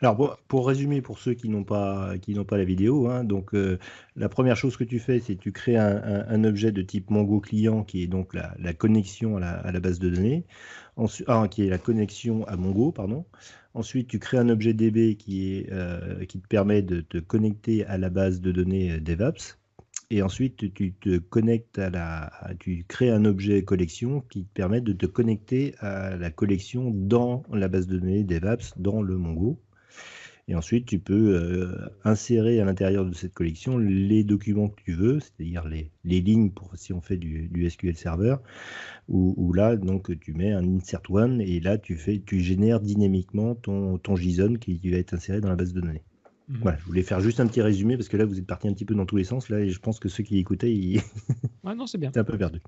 Alors 0.01 0.37
pour, 0.47 0.67
résumer 0.67 1.01
pour 1.01 1.19
ceux 1.19 1.33
qui 1.33 1.49
n'ont 1.49 1.63
pas 1.63 2.17
la 2.17 2.63
vidéo, 2.63 3.07
hein, 3.07 3.23
donc 3.23 3.53
euh, 3.53 3.79
la 4.15 4.29
première 4.29 4.57
chose 4.57 4.77
que 4.77 4.83
tu 4.83 4.99
fais, 4.99 5.19
c'est 5.19 5.35
tu 5.35 5.51
crées 5.51 5.77
un, 5.77 6.43
objet 6.43 6.71
de 6.71 6.81
type 6.81 7.09
Mongo 7.09 7.39
client 7.39 7.83
qui 7.83 8.03
est 8.03 8.07
donc 8.07 8.33
la, 8.33 8.73
connexion 8.73 9.37
à 9.37 9.71
la, 9.71 9.79
base 9.79 9.99
de 9.99 10.09
données, 10.09 10.45
ah, 11.27 11.47
qui 11.49 11.65
est 11.65 11.69
la 11.69 11.77
connexion 11.77 12.45
à 12.47 12.57
Mongo, 12.57 12.91
pardon. 12.91 13.25
Ensuite, 13.73 14.07
tu 14.07 14.19
crées 14.19 14.37
un 14.37 14.49
objet 14.49 14.73
DB 14.73 15.15
qui 15.15 15.65
euh, 15.71 16.25
qui 16.25 16.39
te 16.39 16.47
permet 16.47 16.81
de 16.81 17.01
te 17.01 17.17
connecter 17.17 17.85
à 17.85 17.97
la 17.97 18.09
base 18.09 18.41
de 18.41 18.51
données 18.51 18.91
euh, 18.91 18.99
DevOps. 18.99 19.57
Et 20.09 20.21
ensuite, 20.21 20.73
tu 20.73 20.93
te 20.93 21.17
connectes 21.17 21.79
à 21.79 21.89
la, 21.89 22.31
tu 22.59 22.85
crées 22.87 23.09
un 23.09 23.25
objet 23.25 23.63
collection 23.63 24.21
qui 24.29 24.45
te 24.45 24.53
permet 24.53 24.81
de 24.81 24.93
te 24.93 25.05
connecter 25.05 25.75
à 25.79 26.15
la 26.15 26.29
collection 26.29 26.91
dans 26.93 27.43
la 27.51 27.67
base 27.67 27.87
de 27.87 27.97
données 27.97 28.23
DevApps, 28.23 28.77
dans 28.77 29.01
le 29.01 29.17
Mongo. 29.17 29.59
Et 30.49 30.55
ensuite, 30.55 30.85
tu 30.85 30.99
peux 30.99 31.35
euh, 31.35 31.89
insérer 32.03 32.59
à 32.59 32.65
l'intérieur 32.65 33.05
de 33.05 33.13
cette 33.13 33.33
collection 33.33 33.77
les 33.77 34.25
documents 34.25 34.67
que 34.67 34.81
tu 34.83 34.93
veux, 34.93 35.19
c'est-à-dire 35.21 35.65
les, 35.67 35.89
les, 36.03 36.19
lignes 36.19 36.51
pour 36.51 36.69
si 36.75 36.91
on 36.91 36.99
fait 36.99 37.15
du, 37.15 37.69
SQL 37.69 37.95
Server, 37.95 38.35
où, 39.07 39.53
là, 39.53 39.77
donc, 39.77 40.19
tu 40.19 40.33
mets 40.33 40.51
un 40.51 40.75
insert 40.75 41.01
one 41.09 41.39
et 41.39 41.61
là, 41.61 41.77
tu, 41.77 41.95
fais, 41.95 42.21
tu 42.25 42.41
génères 42.41 42.81
dynamiquement 42.81 43.55
ton, 43.55 43.97
ton 43.97 44.17
JSON 44.17 44.55
qui 44.55 44.77
va 44.89 44.97
être 44.97 45.13
inséré 45.13 45.39
dans 45.39 45.49
la 45.49 45.55
base 45.55 45.73
de 45.73 45.79
données. 45.79 46.03
Mhm. 46.49 46.59
Voilà, 46.61 46.77
je 46.77 46.83
voulais 46.85 47.03
faire 47.03 47.19
juste 47.21 47.39
un 47.39 47.47
petit 47.47 47.61
résumé 47.61 47.95
parce 47.97 48.09
que 48.09 48.17
là, 48.17 48.25
vous 48.25 48.37
êtes 48.37 48.45
parti 48.45 48.67
un 48.67 48.73
petit 48.73 48.85
peu 48.85 48.95
dans 48.95 49.05
tous 49.05 49.15
les 49.15 49.23
sens. 49.23 49.49
Là, 49.49 49.59
et 49.61 49.69
je 49.69 49.79
pense 49.79 49.99
que 49.99 50.09
ceux 50.09 50.23
qui 50.23 50.37
écoutaient, 50.39 50.73
ils 50.73 51.01
Ouais, 51.63 51.75
non, 51.75 51.87
c'est 51.87 51.97
bien. 51.97 52.09
étaient 52.09 52.19
un 52.19 52.23
peu 52.25 52.37
perdus. 52.37 52.61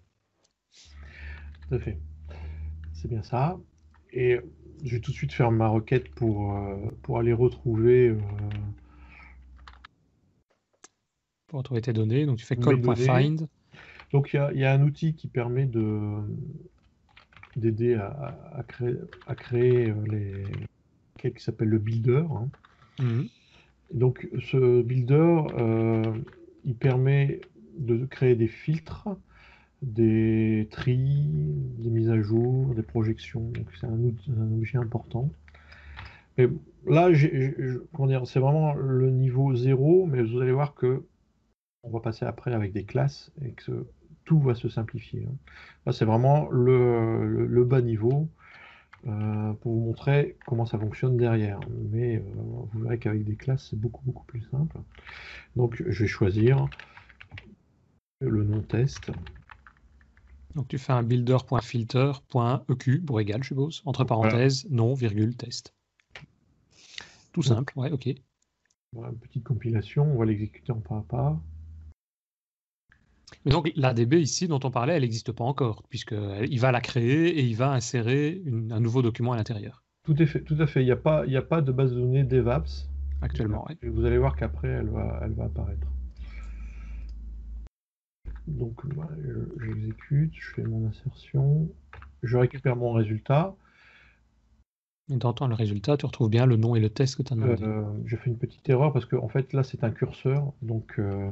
Tout 1.67 1.75
à 1.75 1.79
fait. 1.79 1.97
C'est 2.93 3.07
bien 3.09 3.23
ça. 3.23 3.59
Et 4.13 4.39
je 4.83 4.95
vais 4.95 5.01
tout 5.01 5.11
de 5.11 5.15
suite 5.15 5.33
faire 5.33 5.51
ma 5.51 5.67
requête 5.67 6.07
pour, 6.15 6.55
euh, 6.55 6.75
pour 7.03 7.19
aller 7.19 7.33
retrouver. 7.33 8.09
euh, 8.09 8.17
Pour 11.47 11.59
retrouver 11.59 11.81
tes 11.81 11.93
données, 11.93 12.25
donc 12.25 12.37
tu 12.37 12.45
fais 12.45 12.55
call.find. 12.55 13.47
Donc 14.11 14.29
il 14.33 14.37
y 14.37 14.39
a, 14.39 14.51
il 14.53 14.59
y 14.59 14.65
a 14.65 14.73
un 14.73 14.81
outil 14.81 15.13
qui 15.15 15.27
permet 15.27 15.65
de 15.65 16.21
d'aider 17.55 17.93
à, 17.95 18.07
à- 18.07 18.59
à 18.59 18.63
créer, 18.63 18.95
à 19.27 19.35
créer 19.35 19.89
euh, 19.89 19.95
les 20.07 21.31
qui 21.31 21.43
s'appelle 21.43 21.69
le 21.69 21.79
builder. 21.79 22.23
hein. 22.31 22.49
Mhm. 22.99 23.27
Donc 23.95 24.27
ce 24.39 24.81
builder, 24.81 25.37
euh, 25.57 26.03
il 26.65 26.75
permet 26.75 27.39
de 27.77 28.05
créer 28.05 28.35
des 28.35 28.47
filtres, 28.47 29.07
des 29.81 30.67
tris, 30.69 31.29
des 31.79 31.89
mises 31.89 32.09
à 32.09 32.21
jour, 32.21 32.75
des 32.75 32.83
projections. 32.83 33.49
Donc 33.51 33.67
c'est 33.79 33.87
un, 33.87 34.51
objet 34.53 34.77
important. 34.77 35.31
Et 36.37 36.49
là, 36.85 37.07
c'est 38.25 38.39
vraiment 38.39 38.73
le 38.73 39.09
niveau 39.11 39.55
zéro, 39.55 40.05
mais 40.05 40.21
vous 40.21 40.41
allez 40.41 40.51
voir 40.51 40.75
que 40.75 41.03
on 41.83 41.89
va 41.89 42.01
passer 42.01 42.25
après 42.25 42.53
avec 42.53 42.73
des 42.73 42.83
classes 42.83 43.31
et 43.41 43.51
que 43.51 43.87
tout 44.25 44.41
va 44.41 44.55
se 44.55 44.67
simplifier. 44.67 45.25
hein. 45.25 45.35
Là, 45.85 45.93
c'est 45.93 46.03
vraiment 46.03 46.49
le 46.49 47.63
bas 47.63 47.81
niveau 47.81 48.27
euh, 49.07 49.53
pour 49.53 49.73
vous 49.73 49.79
montrer 49.79 50.37
comment 50.45 50.65
ça 50.65 50.79
fonctionne 50.79 51.17
derrière. 51.17 51.59
Mais 51.91 52.17
euh, 52.17 52.21
vous 52.73 52.81
verrez 52.81 52.97
qu'avec 52.97 53.23
des 53.23 53.35
classes, 53.35 53.67
c'est 53.69 53.79
beaucoup, 53.79 54.03
beaucoup 54.05 54.25
plus 54.25 54.41
simple. 54.51 54.77
Donc, 55.55 55.83
je 55.87 56.03
vais 56.03 56.07
choisir 56.07 56.67
le 58.21 58.43
nom 58.43 58.61
test. 58.61 59.11
Donc 60.55 60.67
tu 60.69 60.77
fais 60.77 60.93
un 60.93 61.03
builder.filter.eq 61.03 63.05
pour 63.05 63.19
égal, 63.19 63.43
je 63.43 63.49
suppose, 63.49 63.81
entre 63.85 64.05
parenthèses, 64.05 64.65
non, 64.69 64.93
virgule, 64.93 65.35
test. 65.35 65.73
Tout 67.33 67.43
simple, 67.43 67.77
ouais, 67.77 67.91
ok. 67.91 68.07
Voilà, 68.93 69.11
une 69.11 69.19
petite 69.19 69.43
compilation, 69.43 70.09
on 70.09 70.17
va 70.17 70.25
l'exécuter 70.25 70.71
en 70.71 70.79
pas 70.79 70.97
à 70.97 71.01
pas. 71.01 71.41
Mais 73.45 73.51
donc 73.51 73.71
l'ADB 73.75 74.15
ici 74.15 74.47
dont 74.47 74.59
on 74.63 74.71
parlait, 74.71 74.93
elle 74.93 75.03
n'existe 75.03 75.31
pas 75.31 75.43
encore, 75.43 75.83
puisqu'il 75.89 76.59
va 76.59 76.71
la 76.71 76.81
créer 76.81 77.27
et 77.39 77.43
il 77.43 77.55
va 77.55 77.71
insérer 77.71 78.41
une- 78.45 78.71
un 78.71 78.79
nouveau 78.79 79.01
document 79.03 79.33
à 79.33 79.35
l'intérieur, 79.37 79.83
Tout, 80.03 80.19
est 80.21 80.25
fait, 80.25 80.41
tout 80.41 80.57
à 80.59 80.65
fait, 80.67 80.81
il 80.81 80.85
n'y 80.85 80.91
a, 80.91 80.95
pas- 80.95 81.21
a 81.23 81.61
de 81.61 81.71
base 81.71 81.93
de 81.93 81.99
données 81.99 82.23
DevApps. 82.23 82.89
actuellement. 83.21 83.67
Et 83.81 83.87
vous 83.87 84.03
allez 84.05 84.17
voir 84.17 84.35
qu'après, 84.35 84.67
elle 84.67 84.87
va, 84.89 85.19
elle 85.23 85.31
va 85.33 85.45
apparaître. 85.45 85.87
Donc, 88.47 88.73
voilà, 88.93 89.11
je- 89.23 89.65
j'exécute, 89.65 90.31
je 90.35 90.53
fais 90.53 90.63
mon 90.63 90.87
insertion, 90.87 91.67
je 92.21 92.37
récupère 92.37 92.75
mon 92.75 92.93
résultat. 92.93 93.55
Et 95.11 95.17
ton- 95.17 95.33
le 95.47 95.55
résultat, 95.55 95.97
tu 95.97 96.05
retrouves 96.05 96.29
bien 96.29 96.45
le 96.45 96.55
nom 96.57 96.75
et 96.75 96.79
le 96.79 96.89
test 96.89 97.15
que 97.15 97.23
tu 97.23 97.33
as 97.33 97.35
demandé. 97.35 97.63
Euh, 97.63 97.83
j'ai 98.05 98.17
fait 98.17 98.29
une 98.29 98.37
petite 98.37 98.67
erreur 98.69 98.91
parce 98.91 99.05
que 99.05 99.15
en 99.15 99.29
fait 99.29 99.53
là 99.53 99.63
c'est 99.63 99.83
un 99.83 99.91
curseur, 99.91 100.51
donc 100.63 100.95
il 100.97 101.31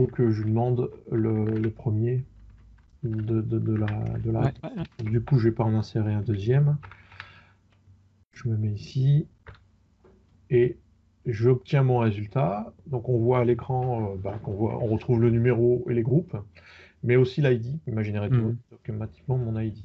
faut 0.00 0.06
que 0.06 0.30
je 0.30 0.42
demande 0.44 0.90
le, 1.10 1.44
le 1.44 1.70
premier 1.70 2.24
de, 3.02 3.42
de- 3.42 3.58
de 3.58 3.74
la, 3.74 3.88
de 4.24 4.30
la 4.30 4.40
Ouais, 4.40 4.52
ouais, 4.64 4.70
ouais. 4.78 4.84
Donc, 4.98 5.10
Du 5.10 5.20
coup, 5.20 5.38
je 5.38 5.48
vais 5.48 5.54
pas 5.54 5.64
en 5.64 5.74
insérer 5.74 6.14
un 6.14 6.22
deuxième. 6.22 6.78
Je 8.32 8.48
me 8.48 8.56
mets 8.56 8.72
ici 8.72 9.26
et 10.48 10.76
j'obtiens 11.26 11.82
mon 11.82 11.98
résultat. 11.98 12.72
Donc, 12.86 13.10
on 13.10 13.18
voit 13.18 13.40
à 13.40 13.44
l'écran 13.44 14.12
euh, 14.12 14.16
bah, 14.16 14.38
qu'on 14.42 14.52
voit, 14.52 14.78
on 14.78 14.86
retrouve 14.86 15.20
le 15.20 15.30
numéro 15.30 15.84
et 15.90 15.94
les 15.94 16.02
groupes, 16.02 16.36
mais 17.02 17.16
aussi 17.16 17.42
l'ID. 17.42 17.78
Il 17.86 17.94
m'a 17.94 18.02
généré 18.02 18.30
Mhm. 18.30 18.56
automatiquement 18.72 19.36
mon 19.36 19.60
ID. 19.60 19.76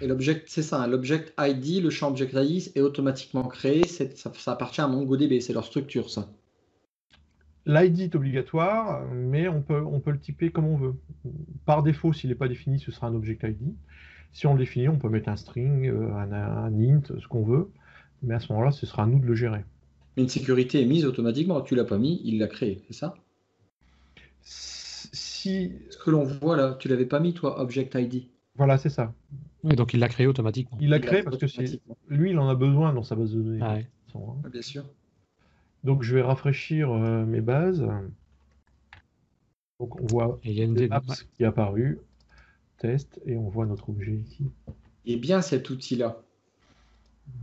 Et 0.00 0.08
l'object, 0.08 0.48
c'est 0.48 0.62
ça, 0.62 0.82
hein, 0.82 0.88
l'object 0.88 1.32
ID, 1.38 1.80
le 1.80 1.90
champ 1.90 2.08
object 2.08 2.34
ID 2.34 2.72
est 2.74 2.80
automatiquement 2.80 3.44
créé, 3.44 3.86
ça, 3.86 4.04
ça 4.34 4.52
appartient 4.52 4.80
à 4.80 4.88
MongoDB, 4.88 5.40
c'est 5.40 5.52
leur 5.52 5.64
structure, 5.64 6.10
ça. 6.10 6.28
L'ID 7.66 8.00
est 8.00 8.14
obligatoire, 8.14 9.06
mais 9.12 9.48
on 9.48 9.62
peut, 9.62 9.82
on 9.82 10.00
peut 10.00 10.10
le 10.10 10.18
typer 10.20 10.50
comme 10.50 10.66
on 10.66 10.76
veut. 10.76 10.94
Par 11.64 11.82
défaut, 11.82 12.12
s'il 12.12 12.28
n'est 12.30 12.36
pas 12.36 12.48
défini, 12.48 12.78
ce 12.78 12.90
sera 12.92 13.06
un 13.06 13.14
object 13.14 13.42
ID. 13.42 13.74
Si 14.32 14.46
on 14.46 14.52
le 14.52 14.58
définit, 14.58 14.88
on 14.88 14.98
peut 14.98 15.08
mettre 15.08 15.28
un 15.30 15.36
string, 15.36 15.88
euh, 15.88 16.12
un, 16.14 16.32
un 16.32 16.80
int, 16.80 17.02
ce 17.06 17.26
qu'on 17.28 17.44
veut. 17.44 17.70
Mais 18.22 18.34
à 18.34 18.40
ce 18.40 18.52
moment-là, 18.52 18.70
ce 18.72 18.84
sera 18.86 19.04
à 19.04 19.06
nous 19.06 19.18
de 19.18 19.26
le 19.26 19.34
gérer. 19.34 19.64
Une 20.16 20.28
sécurité 20.28 20.82
est 20.82 20.86
mise 20.86 21.06
automatiquement, 21.06 21.60
tu 21.60 21.74
l'as 21.74 21.84
pas 21.84 21.98
mis, 21.98 22.20
il 22.24 22.38
l'a 22.38 22.46
créé, 22.46 22.82
c'est 22.86 22.94
ça? 22.94 23.14
Si, 24.42 25.72
Ce 25.90 25.98
que 25.98 26.10
l'on 26.10 26.24
voit 26.24 26.56
là, 26.56 26.76
tu 26.78 26.88
l'avais 26.88 27.06
pas 27.06 27.20
mis, 27.20 27.34
toi, 27.34 27.60
object 27.60 27.94
ID. 27.94 28.26
voilà, 28.56 28.78
c'est 28.78 28.90
ça. 28.90 29.12
Oui, 29.62 29.74
donc 29.76 29.94
il 29.94 30.00
l'a 30.00 30.08
créé 30.08 30.26
automatiquement. 30.26 30.76
Il 30.80 30.90
l'a 30.90 30.98
créé 30.98 31.22
parce 31.22 31.38
que 31.38 31.46
lui, 32.08 32.30
il 32.30 32.38
en 32.38 32.48
a 32.48 32.54
besoin 32.54 32.92
dans 32.92 33.02
sa 33.02 33.14
base 33.14 33.32
de 33.32 33.42
données. 33.42 33.58
Ah 33.62 33.76
hein. 33.76 33.82
Ouais, 34.14 34.50
Bien 34.50 34.62
sûr. 34.62 34.84
Donc 35.84 36.02
je 36.02 36.14
vais 36.14 36.22
rafraîchir 36.22 36.90
euh, 36.90 37.24
mes 37.24 37.40
bases. 37.40 37.86
Donc 39.80 40.00
on 40.00 40.06
voit 40.06 40.40
Et 40.44 40.50
il 40.50 40.58
y 40.58 40.60
a 40.62 40.64
une 40.64 40.74
des 40.74 40.88
dé- 40.88 40.94
apps 40.94 41.08
ouais. 41.08 41.26
qui 41.36 41.42
est 41.42 41.46
apparu, 41.46 41.98
test, 42.78 43.20
et 43.26 43.36
on 43.36 43.48
voit 43.48 43.66
notre 43.66 43.90
objet 43.90 44.12
ici. 44.14 44.50
Et 45.04 45.16
bien 45.16 45.42
cet 45.42 45.68
outil-là. 45.70 46.20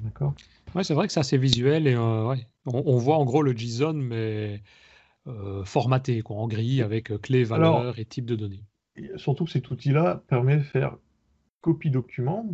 D'accord 0.03 0.33
Ouais, 0.75 0.83
c'est 0.83 0.93
vrai 0.93 1.07
que 1.07 1.13
c'est 1.13 1.19
assez 1.19 1.37
visuel 1.37 1.87
et 1.87 1.93
euh, 1.95 2.27
ouais. 2.27 2.47
on, 2.65 2.81
on 2.85 2.97
voit 2.97 3.17
en 3.17 3.25
gros 3.25 3.43
le 3.43 3.55
JSON, 3.55 3.93
mais 3.93 4.61
euh, 5.27 5.63
formaté, 5.65 6.21
quoi, 6.21 6.37
en 6.37 6.47
gris, 6.47 6.81
avec 6.81 7.15
clé, 7.21 7.43
valeur 7.43 7.75
Alors- 7.77 7.99
et 7.99 8.05
type 8.05 8.25
de 8.25 8.35
données. 8.35 8.63
Et 8.97 9.09
surtout 9.17 9.45
que 9.45 9.51
cet 9.51 9.69
outil-là 9.71 10.23
permet 10.27 10.57
de 10.57 10.63
faire 10.63 10.97
copie 11.61 11.89
document. 11.91 12.45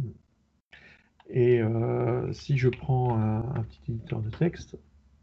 Et 1.30 1.62
euh, 1.62 2.32
si 2.34 2.58
je 2.58 2.70
prends 2.70 3.18
un, 3.18 3.40
un 3.56 3.64
petit 3.64 3.80
éditeur 3.90 4.22
de 4.22 4.30
texte, 4.30 4.78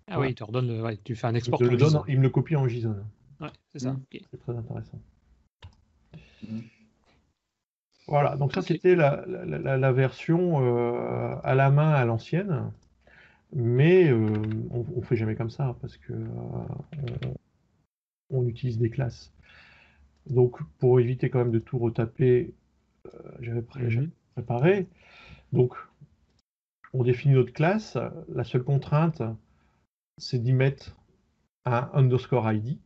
Ah 0.07 0.21
oui, 0.21 0.31
il 0.31 0.35
te 0.35 0.45
redonne 0.45 0.69
le- 0.69 0.83
ouais, 0.83 0.99
tu 1.03 1.15
fais 1.17 1.27
un 1.27 1.33
je 1.33 1.39
export 1.39 1.59
te 1.59 1.65
le 1.65 1.77
donne, 1.77 1.89
JSON. 1.91 2.05
il 2.09 2.19
me 2.19 2.23
le 2.25 2.31
copie 2.31 2.57
en 2.57 2.69
JSON. 2.69 2.97
Ouais, 3.41 3.49
c'est 3.73 3.79
ça. 3.81 3.93
Mm. 3.93 4.03
C'est 4.31 4.39
très 4.41 4.57
intéressant. 4.57 5.01
Mm. 6.47 6.59
Voilà, 8.07 8.37
donc 8.37 8.53
ça 8.53 8.61
c'était 8.61 8.95
la, 8.97 9.25
la- 9.27 9.59
la- 9.59 9.77
la 9.79 9.93
version 9.93 10.61
euh, 10.63 11.37
à 11.43 11.55
la 11.55 11.71
main 11.71 11.91
à 11.93 12.05
l'ancienne, 12.05 12.71
mais 13.55 14.09
euh, 14.11 14.31
on, 14.71 14.85
on 14.97 15.01
fait 15.03 15.17
jamais 15.17 15.35
comme 15.37 15.49
ça 15.49 15.75
parce 15.81 15.97
que 15.97 16.13
euh, 16.13 16.27
on, 18.31 18.39
on 18.41 18.47
utilise 18.47 18.77
des 18.79 18.91
classes. 18.91 19.33
Donc 20.29 20.59
pour 20.79 21.01
éviter 21.01 21.31
quand 21.31 21.39
même 21.39 21.51
de 21.51 21.59
tout 21.59 21.79
retaper, 21.79 22.53
euh, 23.07 23.19
j'avais 23.41 23.63
pré- 23.63 23.85
Mhm. 23.85 23.91
j'avais 23.91 24.11
préparé. 24.35 24.87
Donc 25.55 25.75
on 26.93 27.05
définit 27.05 27.35
notre 27.35 27.55
classe. 27.55 27.97
La 28.35 28.45
seule 28.45 28.65
contrainte, 28.65 29.23
c'est 30.19 30.39
d'y 30.39 30.53
mettre 30.53 30.97
un 31.65 31.91
underscore 31.95 32.51
ID. 32.53 32.79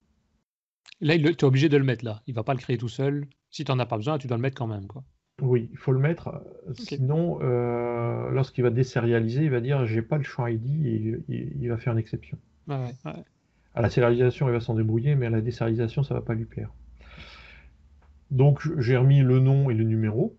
Là, 1.00 1.16
tu 1.16 1.26
es 1.26 1.44
obligé 1.44 1.68
de 1.68 1.76
le 1.76 1.84
mettre 1.84 2.04
là. 2.04 2.22
Il 2.26 2.34
va 2.34 2.42
pas 2.42 2.54
le 2.54 2.58
créer 2.58 2.78
tout 2.78 2.88
seul. 2.88 3.26
Si 3.50 3.64
tu 3.64 3.70
n'en 3.72 3.78
as 3.78 3.86
pas 3.86 3.96
besoin, 3.96 4.18
tu 4.18 4.26
dois 4.26 4.36
le 4.36 4.42
mettre 4.42 4.56
quand 4.56 4.66
même. 4.66 4.86
Quoi. 4.86 5.04
Oui, 5.40 5.68
il 5.70 5.78
faut 5.78 5.92
le 5.92 6.00
mettre. 6.00 6.28
euh, 6.28 6.74
Sinon, 6.74 7.38
euh, 7.42 8.30
lorsqu'il 8.30 8.64
va 8.64 8.70
désérialiser, 8.70 9.44
il 9.44 9.50
va 9.50 9.60
dire 9.60 9.86
j'ai 9.86 10.02
pas 10.02 10.18
le 10.18 10.24
champ 10.24 10.46
ID 10.46 10.86
et 10.86 11.22
il, 11.28 11.68
va 11.68 11.76
faire 11.76 11.92
une 11.92 11.98
exception. 11.98 12.38
Ouais, 12.66 12.76
ouais, 12.76 12.92
ouais. 13.04 13.24
À 13.74 13.82
la 13.82 13.90
sérialisation, 13.90 14.48
il 14.48 14.52
va 14.52 14.60
s'en 14.60 14.74
débrouiller, 14.74 15.14
mais 15.14 15.26
à 15.26 15.30
la 15.30 15.40
désérialisation, 15.40 16.02
ça 16.02 16.14
va 16.14 16.20
pas 16.20 16.34
lui 16.34 16.46
plaire. 16.46 16.70
Donc, 18.30 18.60
j'ai 18.80 18.96
remis 18.96 19.20
le 19.20 19.38
nom 19.38 19.70
et 19.70 19.74
le 19.74 19.84
numéro. 19.84 20.36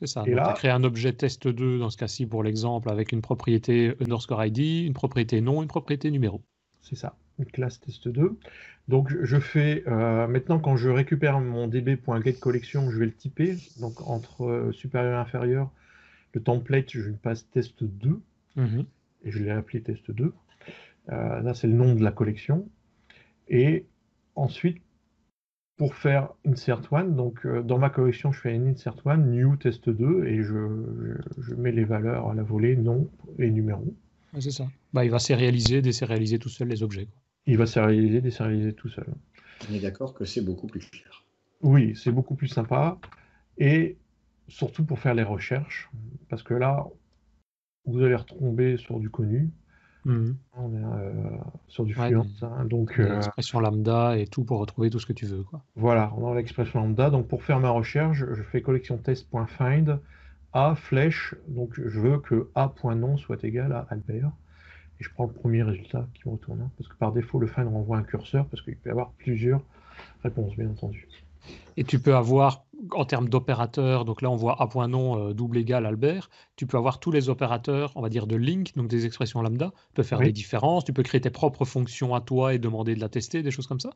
C'est 0.00 0.06
ça. 0.06 0.24
Et 0.26 0.34
là- 0.34 0.44
tu 0.44 0.50
as 0.50 0.52
créé 0.54 0.70
un 0.70 0.84
objet 0.84 1.12
test2 1.12 1.78
dans 1.78 1.90
ce 1.90 1.96
cas-ci 1.96 2.26
pour 2.26 2.42
l'exemple 2.42 2.90
avec 2.90 3.12
une 3.12 3.20
propriété 3.22 3.94
underscore 4.00 4.44
ID, 4.44 4.84
une 4.86 4.92
propriété 4.94 5.40
nom, 5.40 5.62
une 5.62 5.68
propriété 5.68 6.10
numéro. 6.10 6.42
C'est 6.82 6.96
ça, 6.96 7.16
une 7.38 7.46
classe 7.46 7.80
test2. 7.80 8.36
Donc, 8.88 9.08
je- 9.22 9.38
fais 9.38 9.82
euh, 9.86 10.26
maintenant 10.26 10.58
quand 10.58 10.76
je 10.76 10.90
récupère 10.90 11.40
mon 11.40 11.68
db.getCollection, 11.68 12.90
je 12.90 12.98
vais 12.98 13.06
le 13.06 13.14
typer. 13.14 13.56
Donc, 13.80 14.00
entre 14.06 14.44
euh, 14.44 14.72
supérieur 14.72 15.14
et 15.14 15.20
inférieur, 15.20 15.70
le 16.34 16.42
template, 16.42 16.90
je 16.90 17.00
lui 17.00 17.14
passe 17.16 17.46
test2 17.54 18.20
Mhm. 18.56 18.84
et 19.24 19.30
je 19.30 19.38
l'ai 19.38 19.50
appelé 19.50 19.80
test2. 19.80 20.32
Euh, 21.10 21.40
là, 21.40 21.54
c'est 21.54 21.66
le 21.66 21.72
nom 21.74 21.94
de 21.94 22.02
la 22.02 22.10
collection. 22.12 22.68
Et 23.48 23.86
ensuite, 24.34 24.82
pour 25.76 25.94
faire 25.94 26.28
insert 26.46 26.80
one, 26.92 27.16
donc 27.16 27.44
euh, 27.46 27.62
dans 27.62 27.78
ma 27.78 27.90
collection, 27.90 28.30
je 28.32 28.40
fais 28.40 28.54
un 28.54 28.66
insert 28.66 28.94
one, 29.04 29.30
new 29.32 29.56
test2, 29.56 30.24
et 30.24 30.42
je, 30.42 30.44
je- 30.52 31.42
je 31.42 31.54
mets 31.54 31.72
les 31.72 31.84
valeurs 31.84 32.28
à 32.30 32.34
la 32.34 32.42
volée, 32.44 32.76
nom 32.76 33.08
et 33.38 33.50
numéro. 33.50 33.84
Ouais, 34.32 34.40
c'est 34.40 34.52
ça. 34.52 34.68
Bah, 34.92 35.04
il 35.04 35.10
va 35.10 35.18
sérialiser, 35.18 35.82
désérialiser 35.82 36.38
tout 36.38 36.48
seul 36.48 36.68
les 36.68 36.82
objets. 36.82 37.06
quoi. 37.06 37.20
Il 37.46 37.58
va 37.58 37.66
sérialiser, 37.66 38.20
désérialiser 38.20 38.72
tout 38.72 38.88
seul. 38.88 39.06
On 39.68 39.74
est 39.74 39.80
d'accord 39.80 40.14
que 40.14 40.24
c'est 40.24 40.40
beaucoup 40.42 40.66
plus 40.68 40.80
clair. 40.80 41.24
Oui, 41.62 41.94
c'est 41.96 42.12
beaucoup 42.12 42.34
plus 42.36 42.48
sympa. 42.48 42.98
Et 43.58 43.96
surtout 44.48 44.84
pour 44.84 44.98
faire 45.00 45.14
les 45.14 45.22
recherches, 45.22 45.90
parce 46.28 46.42
que 46.42 46.54
là, 46.54 46.86
vous 47.86 48.02
allez 48.02 48.14
retomber 48.14 48.76
sur 48.76 48.98
du 49.00 49.10
connu. 49.10 49.50
Mhm. 50.04 50.36
On 50.56 50.72
est 50.72 50.84
euh, 50.84 51.36
sur 51.68 51.84
du 51.84 51.94
Ouais, 51.96 52.08
fluent. 52.08 52.20
des- 52.22 52.44
hein. 52.44 52.64
donc, 52.66 52.96
Des 52.98 53.04
euh, 53.04 53.60
lambda 53.60 54.16
et 54.16 54.26
tout 54.26 54.44
pour 54.44 54.58
retrouver 54.60 54.90
tout 54.90 55.00
ce 55.00 55.06
que 55.06 55.12
tu 55.12 55.26
veux. 55.26 55.42
Quoi. 55.42 55.60
Voilà, 55.76 56.12
on 56.16 56.30
a 56.30 56.34
l'expression 56.34 56.80
lambda. 56.80 57.10
Donc 57.10 57.26
pour 57.26 57.42
faire 57.42 57.58
ma 57.60 57.70
recherche, 57.70 58.18
je 58.18 58.42
fais 58.42 58.62
collection 58.62 58.96
test.find 58.98 59.98
a 60.52 60.74
flèche. 60.76 61.34
Donc 61.48 61.74
je 61.76 61.98
veux 62.00 62.18
que 62.18 62.48
a.nom 62.54 63.16
soit 63.16 63.42
égal 63.44 63.72
à 63.72 63.86
Albert. 63.90 64.30
Et 65.00 65.04
je 65.04 65.10
prends 65.12 65.26
le 65.26 65.32
premier 65.32 65.62
résultat 65.64 66.06
qui 66.14 66.28
me 66.28 66.34
retourne. 66.34 66.60
hein, 66.60 66.70
parce 66.78 66.88
que 66.88 66.94
par 66.94 67.12
défaut, 67.12 67.40
le 67.40 67.48
find 67.48 67.66
renvoie 67.66 67.98
un 67.98 68.04
curseur 68.04 68.46
parce 68.46 68.62
qu'il 68.62 68.76
peut 68.76 68.90
y 68.90 68.92
avoir 68.92 69.10
plusieurs 69.18 69.60
réponses, 70.22 70.54
bien 70.56 70.68
entendu. 70.70 71.08
Et 71.76 71.84
tu 71.84 71.98
peux 71.98 72.14
avoir, 72.14 72.63
en 72.92 73.04
termes 73.04 73.28
d'opérateurs, 73.28 74.04
donc 74.04 74.22
là 74.22 74.30
on 74.30 74.36
voit 74.36 74.60
A.nom 74.60 75.28
euh, 75.30 75.32
double 75.34 75.58
égal 75.58 75.86
Albert, 75.86 76.28
tu 76.56 76.66
peux 76.66 76.76
avoir 76.76 77.00
tous 77.00 77.10
les 77.10 77.28
opérateurs, 77.28 77.92
on 77.96 78.02
va 78.02 78.08
dire 78.08 78.26
de 78.26 78.36
link, 78.36 78.74
donc 78.76 78.88
des 78.88 79.06
expressions 79.06 79.42
lambda, 79.42 79.72
tu 79.88 79.94
peux 79.94 80.02
faire 80.02 80.18
Oui. 80.18 80.26
des 80.26 80.32
différences, 80.32 80.84
tu 80.84 80.92
peux 80.92 81.02
créer 81.02 81.20
tes 81.20 81.30
propres 81.30 81.64
fonctions 81.64 82.14
à 82.14 82.20
toi 82.20 82.54
et 82.54 82.58
demander 82.58 82.94
de 82.94 83.00
la 83.00 83.08
tester, 83.08 83.42
des 83.42 83.50
choses 83.50 83.66
comme 83.66 83.80
ça? 83.80 83.90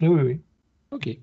Oui, 0.00 0.08
oui, 0.08 0.22
oui. 0.22 0.40
Ok. 0.90 1.18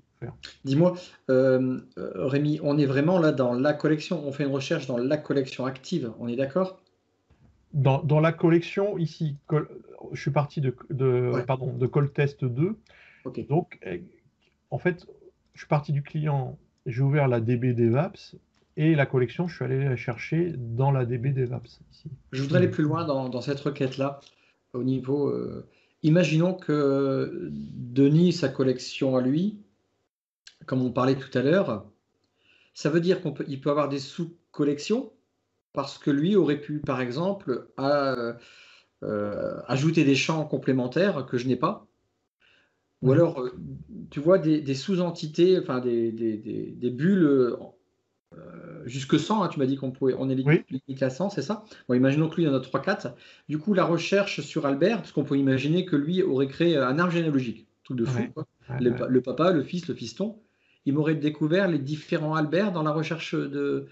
Dis-moi, 0.64 0.94
euh, 1.30 1.80
euh, 1.98 2.26
Rémi, 2.26 2.60
on 2.62 2.76
est 2.78 2.86
vraiment 2.86 3.18
là 3.18 3.32
dans 3.32 3.54
la 3.54 3.72
collection, 3.72 4.22
on 4.26 4.32
fait 4.32 4.44
une 4.44 4.52
recherche 4.52 4.86
dans 4.86 4.98
la 4.98 5.16
collection 5.16 5.64
active, 5.66 6.12
on 6.18 6.28
est 6.28 6.36
d'accord? 6.36 6.80
Dans, 7.72 8.02
dans 8.02 8.20
la 8.20 8.32
collection, 8.32 8.98
ici, 8.98 9.36
col- 9.46 9.68
je 10.12 10.20
suis 10.20 10.30
parti 10.32 10.60
de, 10.60 10.74
de, 10.90 11.30
Ouais. 11.34 11.44
pardon, 11.44 11.72
de 11.72 11.86
call 11.86 12.12
test 12.12 12.44
2. 12.44 12.76
Ok. 13.24 13.46
Donc, 13.48 13.78
euh, 13.86 13.98
en 14.70 14.78
fait, 14.78 15.06
je 15.54 15.60
suis 15.60 15.68
parti 15.68 15.92
du 15.92 16.02
client, 16.02 16.58
j'ai 16.90 17.02
ouvert 17.02 17.28
la 17.28 17.40
DB 17.40 17.72
DevApps 17.72 18.36
et 18.76 18.94
la 18.94 19.06
collection, 19.06 19.48
je 19.48 19.56
suis 19.56 19.64
allé 19.64 19.84
la 19.84 19.96
chercher 19.96 20.54
dans 20.56 20.90
la 20.90 21.04
DB 21.04 21.30
DevApps. 21.32 21.80
Ici. 21.92 22.10
Je 22.32 22.42
voudrais 22.42 22.58
aller 22.58 22.68
plus 22.68 22.84
loin 22.84 23.04
dans, 23.04 23.40
cette 23.40 23.60
requête-là, 23.60 24.20
au 24.72 24.82
niveau. 24.82 25.28
euh, 25.28 25.66
imaginons 26.02 26.54
que 26.54 27.48
Denis, 27.50 28.32
sa 28.32 28.48
collection 28.48 29.16
à 29.16 29.20
lui, 29.20 29.58
comme 30.66 30.82
on 30.82 30.92
parlait 30.92 31.16
tout 31.16 31.36
à 31.36 31.42
l'heure, 31.42 31.84
ça 32.74 32.90
veut 32.90 33.00
dire 33.00 33.20
qu'on 33.20 33.32
peut, 33.32 33.44
avoir 33.66 33.88
des 33.88 33.98
sous-collections 33.98 35.12
parce 35.72 35.98
que 35.98 36.10
lui 36.10 36.36
aurait 36.36 36.60
pu, 36.60 36.80
par 36.80 37.00
exemple, 37.00 37.68
euh, 37.78 38.34
ajouter 39.66 40.04
des 40.04 40.14
champs 40.14 40.44
complémentaires 40.44 41.26
que 41.26 41.38
je 41.38 41.46
n'ai 41.46 41.56
pas. 41.56 41.86
Ou 43.02 43.12
alors, 43.12 43.40
euh, 43.40 43.50
tu 44.10 44.20
vois, 44.20 44.38
des, 44.38 44.60
des 44.60 44.74
sous-entités, 44.74 45.58
enfin 45.58 45.80
des, 45.80 46.12
des- 46.12 46.36
des- 46.36 46.90
bulles 46.90 47.24
euh, 47.24 47.56
jusque 48.86 49.18
100, 49.18 49.42
hein, 49.42 49.48
tu 49.48 49.58
m'as 49.58 49.66
dit 49.66 49.76
qu'on 49.76 49.90
pouvait, 49.90 50.14
on 50.18 50.28
est 50.30 50.34
Oui. 50.34 50.64
limité 50.70 51.04
à 51.04 51.10
100, 51.10 51.30
c'est 51.30 51.42
ça? 51.42 51.64
Bon, 51.88 51.94
imaginons 51.94 52.28
que 52.28 52.36
lui, 52.36 52.44
il 52.44 52.46
y 52.46 52.48
en 52.48 52.54
a 52.54 52.60
3-4. 52.60 53.14
Du 53.48 53.58
coup, 53.58 53.74
la 53.74 53.84
recherche 53.84 54.40
sur 54.40 54.66
Albert, 54.66 54.98
parce 54.98 55.12
qu'on 55.12 55.24
peut 55.24 55.36
imaginer 55.38 55.84
que 55.84 55.96
lui 55.96 56.22
aurait 56.22 56.48
créé 56.48 56.76
un 56.76 56.98
arbre 56.98 57.12
généalogique, 57.12 57.68
truc 57.84 57.98
de 57.98 58.04
fou. 58.04 58.20
Ouais. 58.20 58.30
quoi. 58.34 58.46
Ouais, 58.68 58.76
Le, 58.80 58.90
ouais. 58.90 58.96
pa- 58.96 59.06
le 59.08 59.20
papa, 59.20 59.52
le 59.52 59.62
fils, 59.62 59.88
le 59.88 59.94
fiston, 59.94 60.38
il 60.86 60.94
m'aurait 60.94 61.14
découvert 61.16 61.68
les 61.68 61.78
différents 61.78 62.34
Albert 62.34 62.72
dans 62.72 62.82
la 62.82 62.92
recherche 62.92 63.34
de, 63.34 63.86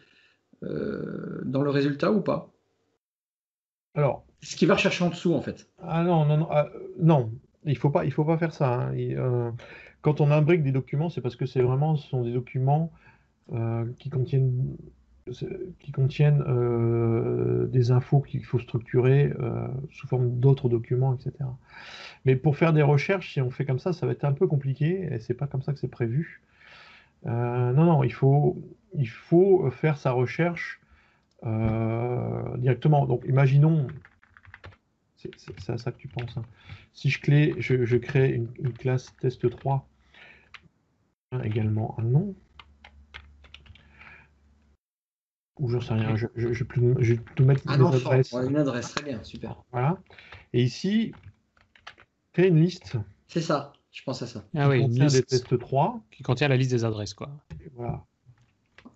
euh, 0.65 1.43
dans 1.45 1.63
le 1.63 1.71
résultat 1.71 2.13
ou 2.13 2.21
pas? 2.23 2.53
Alors, 3.95 4.25
Ce 4.43 4.57
qu'il 4.57 4.67
va 4.67 4.75
rechercher 4.75 5.05
en 5.05 5.11
dessous, 5.11 5.33
en 5.35 5.43
fait. 5.43 5.69
ah 5.79 6.03
non, 6.05 6.25
non, 6.27 6.37
non, 6.39 6.49
ah, 6.51 6.69
non, 6.99 7.33
il 7.65 7.77
faut 7.77 7.91
pas, 7.91 8.05
il 8.05 8.13
faut 8.13 8.25
pas 8.25 8.39
faire 8.39 8.53
ça. 8.55 8.75
hein. 8.75 8.95
Euh, 8.97 9.51
quand 10.03 10.21
on 10.21 10.31
imbrique 10.31 10.63
des 10.63 10.73
documents, 10.73 11.11
c'est 11.11 11.21
parce 11.21 11.37
que 11.37 11.47
c'est 11.47 11.63
vraiment, 11.63 11.97
ce 11.97 12.09
sont 12.09 12.23
des 12.23 12.33
documents 12.33 12.93
euh, 13.53 13.85
qui 13.99 14.11
contiennent, 14.11 14.77
qui 15.81 15.93
contiennent 15.93 16.43
euh, 16.47 17.67
des 17.67 17.91
infos 17.91 18.21
qu'il 18.21 18.45
faut 18.45 18.59
structurer 18.59 19.33
sous 19.91 20.07
forme 20.07 20.39
d'autres 20.39 20.69
documents, 20.69 21.15
etc. 21.15 21.33
Mais 22.25 22.37
pour 22.37 22.57
faire 22.57 22.73
des 22.73 22.83
recherches, 22.83 23.33
si 23.35 23.41
on 23.41 23.51
fait 23.51 23.65
comme 23.65 23.79
ça, 23.79 23.93
ça 23.93 24.07
va 24.07 24.13
être 24.13 24.25
un 24.25 24.33
peu 24.33 24.47
compliqué 24.47 25.09
et 25.13 25.19
c'est 25.21 25.35
pas 25.35 25.47
comme 25.47 25.63
ça 25.63 25.73
que 25.73 25.79
c'est 25.79 25.89
prévu. 25.89 26.43
Non, 27.25 27.73
non, 27.73 28.05
il 28.05 28.13
faut, 28.13 28.57
il 28.95 29.09
faut 29.09 29.71
faire 29.71 29.99
sa 29.99 30.13
recherche 30.13 30.81
directement. 31.43 33.07
Donc, 33.07 33.25
imaginons, 33.27 33.87
c'est 35.19 35.39
c'est- 35.39 35.61
c'est 35.61 35.73
à 35.73 35.79
ça 35.79 35.93
que 35.93 35.99
tu 35.99 36.09
penses. 36.09 36.37
hein. 36.37 36.45
Si 36.95 37.11
je, 37.11 37.21
clé, 37.21 37.55
je, 37.59 37.85
je 37.85 37.97
crée 37.97 38.31
une, 38.33 38.49
une 38.61 38.73
classe 38.73 39.15
test3 39.21 39.83
hein, 41.33 41.43
également 41.43 41.95
un 41.99 42.03
nom, 42.05 42.35
ou 45.59 45.69
j'en 45.69 45.81
sais 45.81 45.95
rien, 45.95 46.17
je, 46.17 46.27
je, 46.37 46.53
je 46.53 46.59
vais 46.61 46.65
plus- 46.65 46.95
je 47.01 47.15
vais 47.15 47.19
plutôt 47.21 47.45
mettre 47.45 47.63
Un 47.67 47.77
des 47.77 47.83
enfant, 47.83 48.11
adresses. 48.11 48.33
ouais, 48.33 48.47
une 48.47 48.57
adresse, 48.57 48.95
très 48.95 49.03
bien, 49.05 49.23
super. 49.25 49.63
Voilà. 49.73 49.99
Et 50.53 50.63
ici, 50.63 51.13
créer 52.33 52.49
une 52.49 52.61
liste 52.63 52.97
C'est 53.27 53.41
ça, 53.41 53.73
je 53.91 54.03
pense 54.05 54.23
à 54.23 54.27
ça. 54.27 54.45
Ah 54.55 54.65
qui 54.65 54.69
oui, 54.71 54.77
une 54.79 54.87
contient 54.89 55.07
des 55.07 55.13
liste 55.19 55.27
tests 55.29 55.59
3. 55.59 56.01
qui 56.13 56.23
contient 56.23 56.49
la 56.49 56.57
liste 56.57 56.71
des 56.71 56.85
adresses. 56.85 57.15
Quoi. 57.15 57.31
Et 57.61 57.69
voilà. 57.75 58.05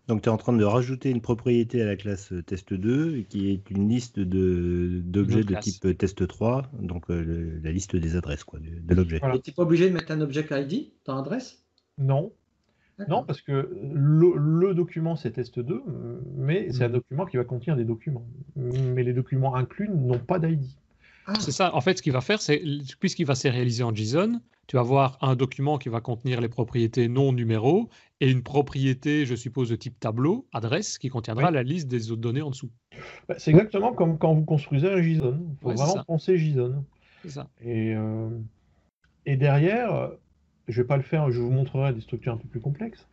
Donc 0.08 0.22
tu 0.22 0.28
es 0.28 0.32
en 0.32 0.36
train 0.36 0.52
de 0.52 0.64
rajouter 0.64 1.10
une 1.10 1.20
propriété 1.20 1.80
à 1.80 1.84
la 1.86 1.96
classe 1.96 2.32
euh, 2.32 2.42
test2 2.42 3.24
qui 3.26 3.50
est 3.50 3.70
une 3.70 3.88
liste 3.88 4.18
de- 4.18 5.00
d'objets 5.04 5.44
de 5.44 5.54
type 5.54 5.84
test3, 5.84 6.64
donc 6.80 7.08
euh, 7.10 7.22
le- 7.22 7.58
la 7.60 7.70
liste 7.70 7.94
des 7.96 8.16
adresses 8.16 8.42
quoi, 8.44 8.58
de, 8.58 8.68
de 8.80 8.94
l'objet. 8.94 9.18
Voilà. 9.20 9.38
Tu 9.38 9.50
n'es 9.50 9.54
pas 9.54 9.62
obligé 9.62 9.88
de 9.88 9.94
mettre 9.94 10.10
un 10.10 10.20
object 10.20 10.50
ID 10.52 10.90
dans 11.04 11.14
l'adresse 11.16 11.62
Non, 11.98 12.32
non, 13.08 13.24
parce 13.24 13.40
que 13.40 13.70
le, 13.94 14.34
le 14.36 14.74
document 14.74 15.14
c'est 15.16 15.30
test 15.32 15.58
2, 15.60 15.82
mais 16.36 16.70
c'est 16.72 16.84
un 16.84 16.88
Mhm. 16.88 16.94
document 16.94 17.24
qui 17.26 17.36
va 17.36 17.44
contenir 17.44 17.76
des 17.76 17.84
documents. 17.84 18.26
Mais 18.56 19.02
les 19.04 19.12
documents 19.12 19.54
inclus 19.54 19.88
n'ont 19.88 20.18
pas 20.18 20.38
d'ID. 20.38 20.62
Ah, 21.26 21.34
C'est 21.38 21.52
ça, 21.52 21.74
en 21.74 21.80
fait, 21.80 21.98
ce 21.98 22.02
qu'il 22.02 22.12
va 22.12 22.20
faire, 22.20 22.42
c'est, 22.42 22.60
puisqu'il 22.98 23.26
va 23.26 23.36
sérialiser 23.36 23.84
en 23.84 23.94
JSON, 23.94 24.40
tu 24.66 24.76
vas 24.76 24.80
avoir 24.80 25.18
un 25.20 25.34
document 25.36 25.78
qui 25.78 25.88
va 25.88 26.00
contenir 26.00 26.40
les 26.40 26.48
propriétés 26.48 27.08
nom, 27.08 27.32
numéro, 27.32 27.88
et 28.20 28.30
une 28.30 28.42
propriété, 28.42 29.26
je 29.26 29.34
suppose, 29.34 29.68
de 29.70 29.76
type 29.76 29.98
tableau, 29.98 30.46
adresse, 30.52 30.98
qui 30.98 31.08
contiendra 31.08 31.48
Oui. 31.48 31.54
la 31.54 31.62
liste 31.62 31.88
des 31.88 32.10
autres 32.12 32.20
données 32.20 32.42
en 32.42 32.50
dessous. 32.50 32.70
Bah, 33.28 33.34
c'est 33.38 33.50
exactement 33.50 33.92
comme 33.92 34.18
quand 34.18 34.32
vous 34.34 34.44
construisez 34.44 34.88
un 34.88 35.02
JSON. 35.02 35.38
Il 35.40 35.56
faut 35.60 35.68
Ouais, 35.68 35.74
vraiment 35.74 35.94
ça. 35.94 36.04
penser 36.04 36.38
JSON. 36.38 36.84
C'est 37.22 37.30
ça. 37.30 37.48
Et, 37.60 37.94
euh, 37.94 38.28
et 39.26 39.36
derrière, 39.36 40.10
je 40.68 40.80
vais 40.82 40.86
pas 40.86 40.96
le 40.96 41.02
faire, 41.02 41.30
je 41.30 41.40
vous 41.40 41.50
montrerai 41.50 41.92
des 41.92 42.00
structures 42.00 42.32
un 42.32 42.36
peu 42.36 42.48
plus 42.48 42.60
complexes. 42.60 43.08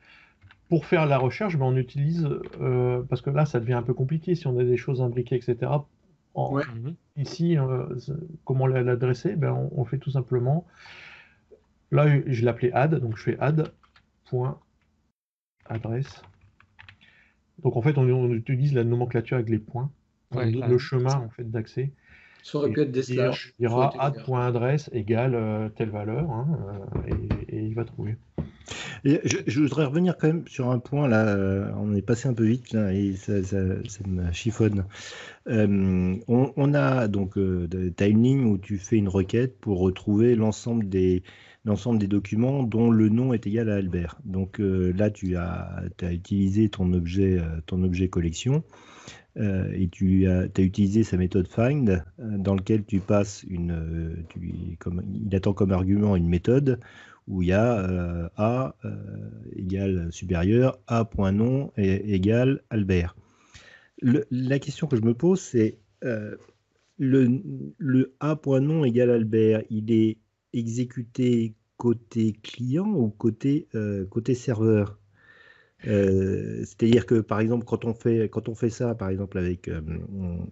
Pour 0.69 0.85
faire 0.85 1.07
la 1.07 1.17
recherche, 1.17 1.57
ben, 1.57 1.65
on 1.65 1.75
utilise, 1.75 2.29
euh, 2.61 3.01
parce 3.09 3.21
que 3.21 3.31
là, 3.31 3.47
ça 3.47 3.59
devient 3.59 3.73
un 3.73 3.81
peu 3.83 3.95
compliqué 3.95 4.35
si 4.35 4.45
on 4.45 4.57
a 4.59 4.63
des 4.63 4.77
choses 4.77 5.01
imbriquées, 5.01 5.35
etc. 5.35 5.71
En- 6.35 6.53
Ouais. 6.53 6.63
Mhm. 6.75 6.95
Ici, 7.17 7.57
euh, 7.57 7.87
comment 8.45 8.67
la- 8.67 8.83
l'adresser? 8.83 9.35
Ben, 9.35 9.51
on, 9.51 9.71
on 9.75 9.83
fait 9.85 9.97
tout 9.97 10.11
simplement. 10.11 10.65
Là, 11.91 12.07
je 12.25 12.45
l'appelais 12.45 12.71
add, 12.73 12.95
donc 12.99 13.17
je 13.17 13.23
fais 13.23 13.37
add.adresse. 13.39 16.21
Donc 17.63 17.75
en 17.75 17.81
fait, 17.81 17.97
on, 17.97 18.03
on 18.03 18.29
utilise 18.31 18.73
la 18.73 18.83
nomenclature 18.83 19.37
avec 19.37 19.49
les 19.49 19.59
points, 19.59 19.91
Ouais, 20.31 20.51
le, 20.51 20.77
chemin 20.77 21.15
en 21.15 21.29
fait 21.29 21.49
d'accès. 21.49 21.91
Ça 22.43 22.59
aurait 22.59 22.71
pu 22.71 22.81
être 22.81 22.91
des 22.91 22.99
Il 22.99 23.15
slash. 23.15 23.53
dira 23.59 23.87
être 23.87 23.95
égal. 23.95 24.13
add.adresse 24.25 24.89
égale 24.93 25.35
euh, 25.35 25.69
telle 25.69 25.89
valeur, 25.89 26.29
hein, 26.31 26.47
euh, 27.07 27.11
et, 27.49 27.55
et 27.57 27.63
il 27.65 27.73
va 27.73 27.83
trouver. 27.83 28.15
Et 29.03 29.19
je, 29.23 29.37
je 29.47 29.61
voudrais 29.61 29.85
revenir 29.85 30.17
quand 30.17 30.27
même 30.27 30.47
sur 30.47 30.69
un 30.69 30.79
point 30.79 31.07
là, 31.07 31.25
euh, 31.27 31.71
on 31.77 31.95
est 31.95 32.01
passé 32.01 32.27
un 32.29 32.33
peu 32.33 32.45
vite 32.45 32.71
là, 32.73 32.93
et 32.93 33.15
ça, 33.15 33.41
ça- 33.43 33.83
ça 33.87 34.07
me 34.07 34.31
chiffonne. 34.31 34.85
Euh, 35.47 36.15
on, 36.27 36.53
on 36.55 36.73
a 36.73 37.07
donc 37.07 37.37
euh, 37.37 37.67
une 37.99 38.23
ligne 38.23 38.45
où 38.45 38.57
tu 38.57 38.77
fais 38.77 38.97
une 38.97 39.09
requête 39.09 39.57
pour 39.59 39.79
retrouver 39.79 40.35
l'ensemble 40.35 40.87
des 40.87 41.23
l'ensemble 41.65 41.99
des 41.99 42.07
documents 42.07 42.63
dont 42.63 42.89
le 42.89 43.09
nom 43.09 43.33
est 43.33 43.45
égal 43.45 43.69
à 43.69 43.75
Albert. 43.75 44.17
Donc 44.25 44.59
euh, 44.59 44.93
là 44.93 45.09
tu 45.09 45.35
as, 45.35 45.83
utilisé 46.01 46.69
ton 46.69 46.93
objet 46.93 47.39
euh, 47.39 47.61
ton 47.65 47.83
objet 47.83 48.09
collection 48.09 48.63
euh, 49.37 49.71
et 49.73 49.87
tu 49.89 50.27
as, 50.27 50.47
utilisé 50.57 51.03
sa 51.03 51.17
méthode 51.17 51.47
find 51.47 52.03
dans 52.17 52.55
lequel 52.55 52.85
tu 52.85 52.99
passes 52.99 53.43
une 53.43 54.25
comme, 54.79 55.03
il 55.13 55.35
attend 55.35 55.53
comme 55.53 55.71
argument 55.71 56.15
une 56.15 56.29
méthode 56.29 56.79
où 57.27 57.43
il 57.43 57.49
y 57.49 57.53
a 57.53 58.31
A 58.37 58.75
égale 59.55 60.11
supérieur, 60.11 60.79
A.nom 60.87 61.71
est 61.77 62.09
égal 62.09 62.63
Albert. 62.71 63.15
La 64.01 64.57
question 64.57 64.87
que 64.87 64.95
je 64.95 65.03
me 65.03 65.13
pose, 65.13 65.39
c'est 65.39 65.77
le, 66.01 67.41
le 67.77 68.15
A.nom 68.19 68.83
égale 68.83 69.11
Albert, 69.11 69.61
il 69.69 69.91
est 69.91 70.17
exécuté 70.53 71.55
côté 71.77 72.33
client 72.33 72.87
ou 72.87 73.09
côté, 73.09 73.67
euh, 73.75 74.05
côté 74.05 74.35
serveur? 74.35 74.99
Euh, 75.87 76.59
C'est-à-dire 76.65 77.05
que 77.05 77.21
par 77.21 77.39
exemple, 77.39 77.65
quand 77.65 77.85
on 77.85 77.93
fait, 77.93 78.29
quand 78.29 78.49
on 78.49 78.55
fait 78.55 78.69
ça, 78.69 78.95
par 78.95 79.09
exemple 79.09 79.37
avec, 79.37 79.67
euh, 79.67 79.81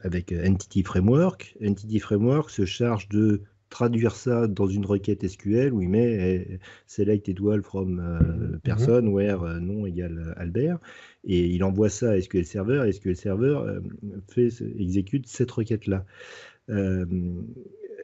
avec 0.01 0.31
Entity 0.31 0.83
Framework, 0.83 1.57
Entity 1.63 1.99
Framework 1.99 2.49
se 2.49 2.65
charge 2.65 3.09
de 3.09 3.41
traduire 3.69 4.15
ça 4.15 4.47
dans 4.47 4.67
une 4.67 4.85
requête 4.85 5.27
SQL 5.27 5.73
où 5.73 5.81
il 5.81 5.89
met 5.89 6.13
eh, 6.13 6.59
select 6.85 7.27
étoile 7.27 7.61
from 7.61 7.99
euh, 7.99 8.57
person 8.63 9.07
where 9.07 9.43
euh, 9.43 9.59
nom 9.59 9.85
égale 9.85 10.33
Albert. 10.37 10.79
Et 11.25 11.45
il 11.47 11.63
envoie 11.63 11.89
ça 11.89 12.11
à 12.11 12.21
SQL 12.21 12.45
Server 12.45 12.83
et 12.87 12.91
SQL 12.93 13.15
Server 13.15 13.59
euh, 13.65 13.81
fait, 14.29 14.49
exécute 14.79 15.27
cette 15.27 15.51
requête 15.51 15.87
là. 15.87 16.05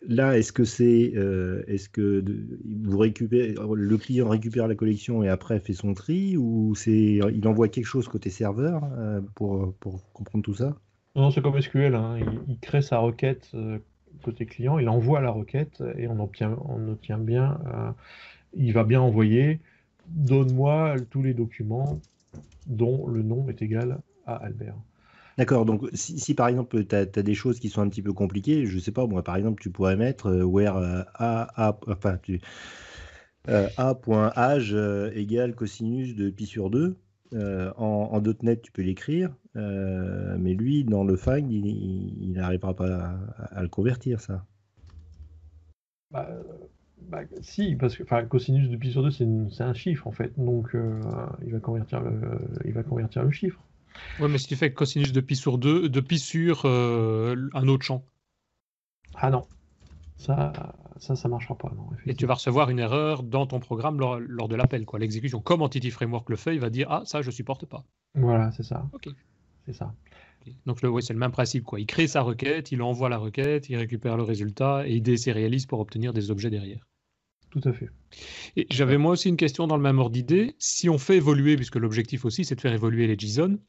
Là, 0.08 0.38
est-ce 0.38 0.52
que 0.52 0.64
c'est, 0.64 1.14
est-ce 1.68 1.90
que 1.90 2.24
vous 2.84 2.98
récupérez, 2.98 3.56
le 3.76 3.98
client 3.98 4.30
récupère 4.30 4.68
la 4.68 4.76
collection 4.76 5.24
et 5.24 5.30
après 5.30 5.60
fait 5.60 5.74
son 5.74 5.94
tri, 5.94 6.38
ou 6.38 6.76
c'est, 6.76 7.20
il 7.34 7.48
envoie 7.48 7.70
quelque 7.70 7.86
chose 7.86 8.08
côté 8.08 8.30
serveur 8.30 8.82
pour, 9.36 9.74
pour 9.76 10.12
comprendre 10.14 10.44
tout 10.44 10.56
ça? 10.56 10.76
Non, 11.16 11.32
c'est 11.32 11.42
comme 11.42 11.60
SQL. 11.60 11.96
Hein. 11.96 12.18
Il, 12.48 12.60
crée 12.60 12.82
sa 12.82 12.98
requête 12.98 13.52
côté 14.24 14.46
client, 14.46 14.80
il 14.80 14.90
envoie 14.90 15.22
la 15.22 15.32
requête 15.32 15.84
et 15.98 16.08
on 16.08 16.20
obtient 16.20 17.18
bien. 17.18 17.60
il 18.54 18.74
va 18.74 18.84
bien 18.84 19.02
envoyer. 19.02 19.60
Donne-moi 20.08 20.96
tous 21.10 21.22
les 21.22 21.34
documents 21.34 22.00
dont 22.68 23.08
le 23.08 23.22
nom 23.22 23.48
est 23.50 23.62
égal 23.62 24.00
à 24.26 24.36
Albert. 24.36 24.76
D'accord, 25.38 25.66
donc 25.66 25.90
si, 25.94 26.36
par 26.36 26.48
exemple 26.48 26.86
tu 26.86 26.96
as, 26.96 27.06
des 27.06 27.34
choses 27.34 27.60
qui 27.60 27.70
sont 27.70 27.82
un 27.82 27.90
petit 27.90 28.04
peu 28.04 28.14
compliquées, 28.14 28.68
je 28.68 28.78
sais 28.78 28.92
pas, 28.92 29.08
moi 29.08 29.24
par 29.24 29.36
exemple 29.36 29.62
tu 29.62 29.72
pourrais 29.72 29.96
mettre 29.96 30.28
euh, 30.28 30.44
where 30.44 30.78
euh, 30.78 31.02
a, 31.16 31.68
a, 31.70 31.80
enfin, 31.88 32.20
tu, 32.22 32.40
euh, 33.50 33.68
a.age 33.78 34.76
égale 35.16 35.56
cosinus 35.56 36.16
de 36.16 36.30
pi 36.30 36.46
sur 36.46 36.70
2. 36.70 36.96
en, 37.34 38.10
en 38.12 38.22
.NET 38.44 38.62
tu 38.62 38.72
peux 38.72 38.84
l'écrire, 38.84 39.36
mais 39.56 40.54
lui 40.54 40.84
dans 40.84 41.04
le 41.04 41.16
FAG 41.16 41.52
il 41.52 42.32
n'arrivera 42.34 42.76
pas 42.76 43.18
à, 43.40 43.62
le 43.64 43.70
convertir 43.70 44.22
ça. 44.22 44.46
Bah, 46.12 46.30
bah, 47.10 47.22
si, 47.42 47.76
parce 47.76 47.98
que 47.98 48.04
cosinus 48.26 48.70
de 48.70 48.78
pi 48.78 48.92
sur 48.92 49.02
2 49.02 49.10
c'est 49.10 49.64
un 49.64 49.74
chiffre 49.74 50.06
en 50.06 50.12
fait, 50.12 50.32
donc 50.38 50.78
il, 51.44 51.52
va 51.52 51.60
convertir 51.60 52.02
le, 52.02 52.12
il 52.66 52.74
va 52.74 52.84
convertir 52.84 53.24
le 53.24 53.32
chiffre. 53.32 53.60
Ouais, 54.20 54.28
mais 54.28 54.38
si 54.38 54.48
tu 54.48 54.56
fais 54.56 54.74
cosinus 54.74 55.12
de 55.12 55.22
pi 55.22 55.36
sur 55.36 55.58
2, 55.58 55.90
de 55.90 56.00
pi 56.00 56.20
sur 56.20 56.64
euh, 56.66 57.50
un 57.54 57.68
autre 57.68 57.84
champ. 57.84 58.06
Ah 59.16 59.30
non, 59.30 59.46
ça, 60.18 60.54
ça, 60.98 61.16
ça 61.16 61.28
marchera 61.28 61.58
pas. 61.58 61.72
Non, 61.76 61.90
et 62.06 62.16
tu 62.16 62.26
vas 62.26 62.36
recevoir 62.36 62.70
une 62.70 62.80
erreur 62.80 63.24
dans 63.24 63.46
ton 63.46 63.60
programme 63.60 64.00
lors, 64.00 64.48
de 64.48 64.56
l'appel, 64.56 64.86
quoi. 64.86 65.00
L'exécution, 65.00 65.42
comme 65.42 65.62
Entity 65.62 65.92
Framework 65.92 66.30
le 66.30 66.36
fait, 66.36 66.54
il 66.54 66.60
va 66.60 66.70
dire 66.70 66.88
ah 66.90 67.04
ça 67.06 67.22
je 67.22 67.32
supporte 67.32 67.66
pas. 67.66 67.84
Voilà, 68.16 68.52
c'est 68.52 68.64
ça. 68.64 68.88
Ok. 68.94 69.10
C'est 69.66 69.74
ça. 69.74 69.94
Donc 70.66 70.82
le, 70.82 71.02
c'est 71.02 71.14
le 71.14 71.20
même 71.20 71.32
principe, 71.32 71.64
quoi. 71.64 71.80
Il 71.80 71.86
crée 71.86 72.08
sa 72.08 72.22
requête, 72.22 72.72
il 72.72 72.82
envoie 72.82 73.10
la 73.10 73.18
requête, 73.18 73.70
il 73.70 73.78
récupère 73.78 74.18
le 74.18 74.24
résultat 74.24 74.88
et 74.88 74.96
il 74.96 75.02
désérialise 75.02 75.66
pour 75.66 75.80
obtenir 75.80 76.14
des 76.14 76.32
objets 76.32 76.50
derrière. 76.50 76.86
Tout 77.50 77.62
à 77.66 77.72
fait. 77.72 77.90
Et 78.56 78.68
j'avais 78.72 78.98
moi 78.98 79.12
aussi 79.12 79.30
une 79.30 79.38
question 79.38 79.68
dans 79.68 79.78
le 79.78 79.84
même 79.84 80.00
ordre 80.00 80.12
d'idée. 80.12 80.56
Si 80.58 80.90
on 80.90 80.98
fait 80.98 81.18
évoluer, 81.18 81.56
puisque 81.56 81.76
l'objectif 81.76 82.26
aussi 82.26 82.46
c'est 82.46 82.56
de 82.56 82.62
faire 82.62 82.74
évoluer 82.74 83.08
les 83.08 83.18
JSON, 83.18 83.60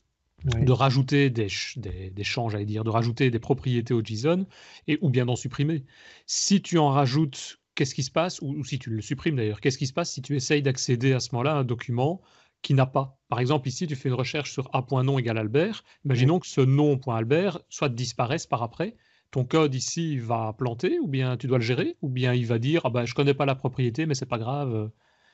de 0.45 0.73
rajouter 0.73 1.31
des, 1.31 1.49
des, 1.77 2.25
champs, 2.25 2.49
j'allais 2.49 2.67
dire, 2.67 2.85
de 2.85 2.91
rajouter 2.91 3.31
des 3.31 3.39
propriétés 3.39 3.95
au 3.95 4.03
JSON, 4.05 4.47
et, 4.87 4.99
ou 5.01 5.09
bien 5.09 5.27
d'en 5.27 5.37
supprimer. 5.37 5.85
Si 6.27 6.61
tu 6.61 6.79
en 6.79 6.91
rajoutes, 6.91 7.61
qu'est-ce 7.75 7.95
qui 7.95 8.03
se 8.03 8.11
passe, 8.11 8.41
ou, 8.43 8.63
si 8.65 8.79
tu 8.79 8.91
le 8.91 9.01
supprimes 9.01 9.37
d'ailleurs, 9.37 9.61
qu'est-ce 9.61 9.79
qui 9.79 9.87
se 9.87 9.93
passe 9.93 10.13
si 10.13 10.23
tu 10.23 10.37
essayes 10.37 10.63
d'accéder 10.63 11.13
à 11.13 11.21
ce 11.21 11.31
moment-là 11.33 11.53
à 11.53 11.57
un 11.57 11.65
document 11.65 12.21
qui 12.63 12.75
n'a 12.75 12.87
pas? 12.87 13.19
Par 13.29 13.41
exemple, 13.41 13.69
ici, 13.69 13.87
tu 13.87 13.97
fais 13.97 14.09
une 14.09 14.15
recherche 14.15 14.53
sur 14.53 14.69
a.nom 14.75 15.19
égale 15.19 15.39
Albert, 15.39 15.83
imaginons 16.05 16.39
que 16.39 16.47
ce 16.47 16.61
nom.albert 16.61 17.61
soit 17.69 17.89
disparaisse 17.89 18.47
par 18.47 18.63
après, 18.63 18.97
ton 19.31 19.45
code 19.45 19.75
ici 19.75 20.19
va 20.19 20.55
planter, 20.57 20.99
ou 21.01 21.09
bien 21.09 21.37
tu 21.37 21.47
dois 21.47 21.59
le 21.59 21.65
gérer, 21.65 21.97
ou 22.03 22.09
bien 22.09 22.35
il 22.35 22.47
va 22.47 22.59
dire, 22.59 22.83
ah 22.85 22.91
ben, 22.91 23.07
je 23.07 23.15
connais 23.15 23.35
pas 23.35 23.47
la 23.47 23.55
propriété, 23.55 24.07
mais 24.07 24.15
c'est 24.15 24.27
pas 24.27 24.39
grave, 24.39 24.91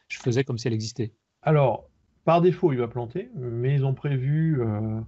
je 0.08 0.18
faisais 0.18 0.44
comme 0.44 0.56
si 0.56 0.68
elle 0.68 0.74
existait. 0.74 1.12
Alors, 1.42 1.89
par 2.24 2.40
défaut, 2.40 2.72
il 2.72 2.78
va 2.78 2.88
planter, 2.88 3.30
mais 3.34 3.74
ils 3.74 3.84
ont 3.84 3.94
prévu, 3.94 4.60
euh, 4.60 5.00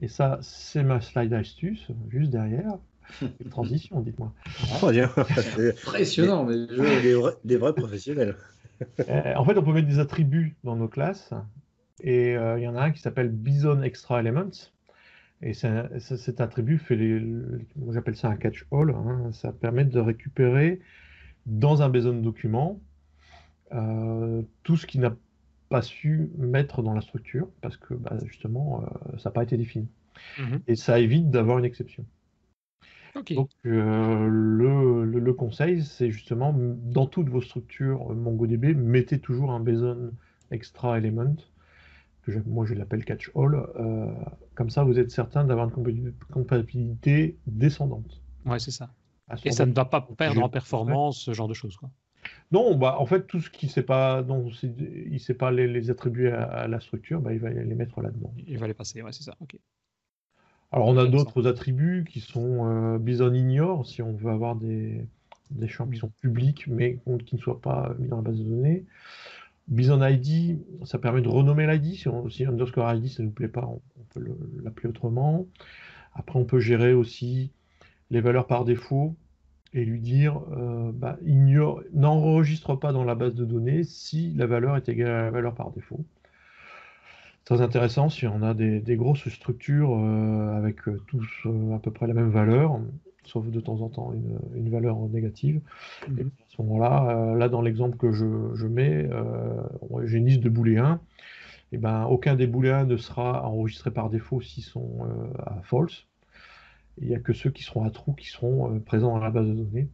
et 0.00 0.08
ça, 0.08 0.38
c'est 0.42 0.82
ma 0.82 1.00
slide 1.00 1.32
astuce, 1.32 1.88
juste 2.08 2.30
derrière. 2.30 2.78
Une 3.22 3.50
transition, 3.50 4.00
dites-moi. 4.00 4.32
Oh, 4.82 4.88
Impressionnant, 5.86 6.44
mais 6.44 6.66
des, 7.44 7.56
vrais, 7.56 7.74
professionnels. 7.74 8.36
Euh, 9.08 9.34
en 9.36 9.44
fait, 9.44 9.56
on 9.56 9.62
peut 9.62 9.72
mettre 9.72 9.86
des 9.86 10.00
attributs 10.00 10.56
dans 10.64 10.74
nos 10.74 10.88
classes, 10.88 11.32
et 12.00 12.36
euh, 12.36 12.58
il 12.58 12.64
y 12.64 12.68
en 12.68 12.74
a 12.74 12.82
un 12.82 12.90
qui 12.90 13.00
s'appelle 13.00 13.30
Bison 13.30 13.82
Extra 13.82 14.18
Elements. 14.18 14.50
Et 15.42 15.54
cet 15.54 16.40
attribut 16.40 16.78
fait 16.78 16.96
les, 16.96 17.22
j'appelle 17.92 18.16
ça 18.16 18.28
un 18.28 18.36
catch-all. 18.36 18.90
Hein. 18.90 19.30
ça 19.32 19.52
permet 19.52 19.84
de 19.84 20.00
récupérer 20.00 20.80
dans 21.46 21.82
un 21.82 21.88
Bison 21.88 22.14
document 22.14 22.80
tout 23.70 24.76
ce 24.76 24.86
qui 24.86 24.98
n'a 24.98 25.14
pas 25.74 25.82
su 25.82 26.30
mettre 26.38 26.82
dans 26.82 26.94
la 26.94 27.00
structure 27.00 27.48
parce 27.60 27.76
que 27.76 27.94
bah, 27.94 28.16
justement, 28.24 28.84
euh, 28.84 29.18
ça 29.18 29.30
n'a 29.30 29.32
pas 29.32 29.42
été 29.42 29.56
défini. 29.56 29.88
Mhm. 30.38 30.60
Et 30.68 30.76
ça 30.76 31.00
évite 31.00 31.30
d'avoir 31.30 31.58
une 31.58 31.64
exception. 31.64 32.06
Donc 33.30 33.50
euh, 33.66 34.28
le, 34.28 35.04
le, 35.04 35.32
conseil, 35.32 35.82
c'est 35.82 36.12
justement 36.12 36.54
dans 36.56 37.06
toutes 37.06 37.28
vos 37.28 37.40
structures 37.40 38.08
MongoDB, 38.14 38.74
mettez 38.76 39.18
toujours 39.18 39.50
un 39.50 39.58
BSON 39.58 40.12
extra 40.52 40.98
element, 40.98 41.34
que 42.22 42.30
moi 42.46 42.66
je 42.66 42.74
l'appelle 42.74 43.04
catch 43.04 43.32
all, 43.34 43.54
euh, 43.54 44.12
comme 44.54 44.70
ça 44.70 44.84
vous 44.84 45.00
êtes 45.00 45.10
certain 45.10 45.44
d'avoir 45.44 45.66
une 45.66 46.12
compatibilité 46.32 47.36
descendante. 47.48 48.22
Ouais, 48.46 48.60
c'est 48.60 48.70
ça. 48.70 48.90
Et 49.44 49.50
ça 49.50 49.66
ne 49.66 49.72
va 49.72 49.86
pas 49.86 50.06
perdre 50.16 50.40
en 50.40 50.48
performance, 50.48 51.18
ce 51.18 51.32
genre 51.32 51.48
de 51.48 51.54
choses. 51.54 51.76
Quoi. 51.76 51.90
Non, 52.52 52.76
bah, 52.76 52.96
en 52.98 53.06
fait, 53.06 53.26
tout 53.26 53.40
ce 53.40 53.50
qui 53.50 53.66
ne 53.66 53.70
sait 53.70 53.82
pas, 53.82 54.22
dont 54.22 54.48
il 54.62 55.18
sait 55.20 55.34
pas 55.34 55.50
les, 55.50 55.90
attribuer 55.90 56.30
à, 56.30 56.68
la 56.68 56.80
structure, 56.80 57.20
bah, 57.20 57.32
il 57.32 57.40
va 57.40 57.50
les 57.50 57.74
mettre 57.74 58.00
là-dedans. 58.00 58.32
Il 58.46 58.58
va 58.58 58.66
les 58.66 58.74
passer, 58.74 59.02
ouais, 59.02 59.12
c'est 59.12 59.24
ça. 59.24 59.34
ok. 59.40 59.56
Alors, 60.72 60.88
on 60.88 60.96
a 60.96 61.06
d'autres 61.06 61.46
attributs 61.46 62.04
qui 62.08 62.20
sont 62.20 62.66
euh, 62.66 62.98
Bison 62.98 63.32
Ignore, 63.32 63.86
si 63.86 64.02
on 64.02 64.12
veut 64.12 64.30
avoir 64.30 64.56
des, 64.56 65.06
champs 65.68 65.86
qui 65.86 65.98
sont 65.98 66.10
publics, 66.20 66.66
mais 66.66 66.98
qui 67.26 67.36
ne 67.36 67.40
soient 67.40 67.60
pas 67.60 67.94
mis 67.98 68.08
dans 68.08 68.16
la 68.16 68.22
base 68.22 68.38
de 68.38 68.44
données. 68.44 68.84
Bison 69.68 70.04
ID, 70.04 70.58
ça 70.84 70.98
permet 70.98 71.22
de 71.22 71.28
renommer 71.28 71.66
l'ID. 71.66 71.94
Si, 71.94 72.08
si 72.30 72.44
underscore 72.44 72.92
ID, 72.92 73.08
ça 73.08 73.22
ne 73.22 73.28
nous 73.28 73.32
plaît 73.32 73.48
pas, 73.48 73.64
on, 73.66 73.80
on 74.00 74.04
peut 74.12 74.24
l'appeler 74.62 74.88
autrement. 74.88 75.46
Après, 76.12 76.38
on 76.38 76.44
peut 76.44 76.60
gérer 76.60 76.92
aussi 76.92 77.50
les 78.10 78.20
valeurs 78.20 78.46
par 78.46 78.64
défaut 78.64 79.16
et 79.74 79.84
lui 79.84 80.00
dire 80.00 80.40
euh, 80.56 80.92
bah, 80.94 81.18
n'enregistre 81.92 82.76
pas 82.76 82.92
dans 82.92 83.04
la 83.04 83.16
base 83.16 83.34
de 83.34 83.44
données 83.44 83.82
si 83.82 84.32
la 84.34 84.46
valeur 84.46 84.76
est 84.76 84.88
égale 84.88 85.10
à 85.10 85.22
la 85.24 85.30
valeur 85.30 85.54
par 85.54 85.70
défaut. 85.72 86.04
Très 87.44 87.60
intéressant 87.60 88.08
si 88.08 88.26
on 88.26 88.42
a 88.42 88.54
des, 88.54 88.96
grosses 88.96 89.28
structures 89.28 89.98
euh, 89.98 90.56
avec 90.56 90.88
euh, 90.88 91.02
tous 91.08 91.46
à 91.74 91.78
peu 91.78 91.90
près 91.90 92.06
la 92.06 92.14
même 92.14 92.30
valeur, 92.30 92.80
sauf 93.24 93.46
de 93.46 93.60
temps 93.60 93.80
en 93.82 93.88
temps 93.88 94.14
une, 94.54 94.70
valeur 94.70 94.96
négative. 95.10 95.60
Mhm. 96.08 96.18
Et 96.20 96.22
à 96.22 96.46
ce 96.56 96.62
moment-là, 96.62 97.34
là 97.34 97.48
dans 97.48 97.60
l'exemple 97.60 97.96
que 97.98 98.12
je, 98.12 98.66
mets, 98.66 99.10
j'ai 100.04 100.18
une 100.18 100.26
liste 100.26 100.40
de 100.40 100.48
booléens. 100.48 101.00
Et 101.72 101.76
ben, 101.76 102.04
aucun 102.04 102.36
des 102.36 102.46
booléens 102.46 102.84
ne 102.84 102.96
sera 102.96 103.44
enregistré 103.48 103.90
par 103.90 104.08
défaut 104.08 104.40
s'ils 104.40 104.62
sont 104.62 105.00
à 105.44 105.60
false 105.64 106.06
il 106.98 107.08
n'y 107.08 107.14
a 107.14 107.18
que 107.18 107.32
ceux 107.32 107.50
qui 107.50 107.62
seront 107.62 107.84
à 107.84 107.90
trous 107.90 108.12
qui 108.14 108.28
seront 108.28 108.74
euh, 108.74 108.78
présents 108.78 109.12
dans 109.12 109.18
la 109.18 109.30
base 109.30 109.46
de 109.46 109.54
données. 109.54 109.88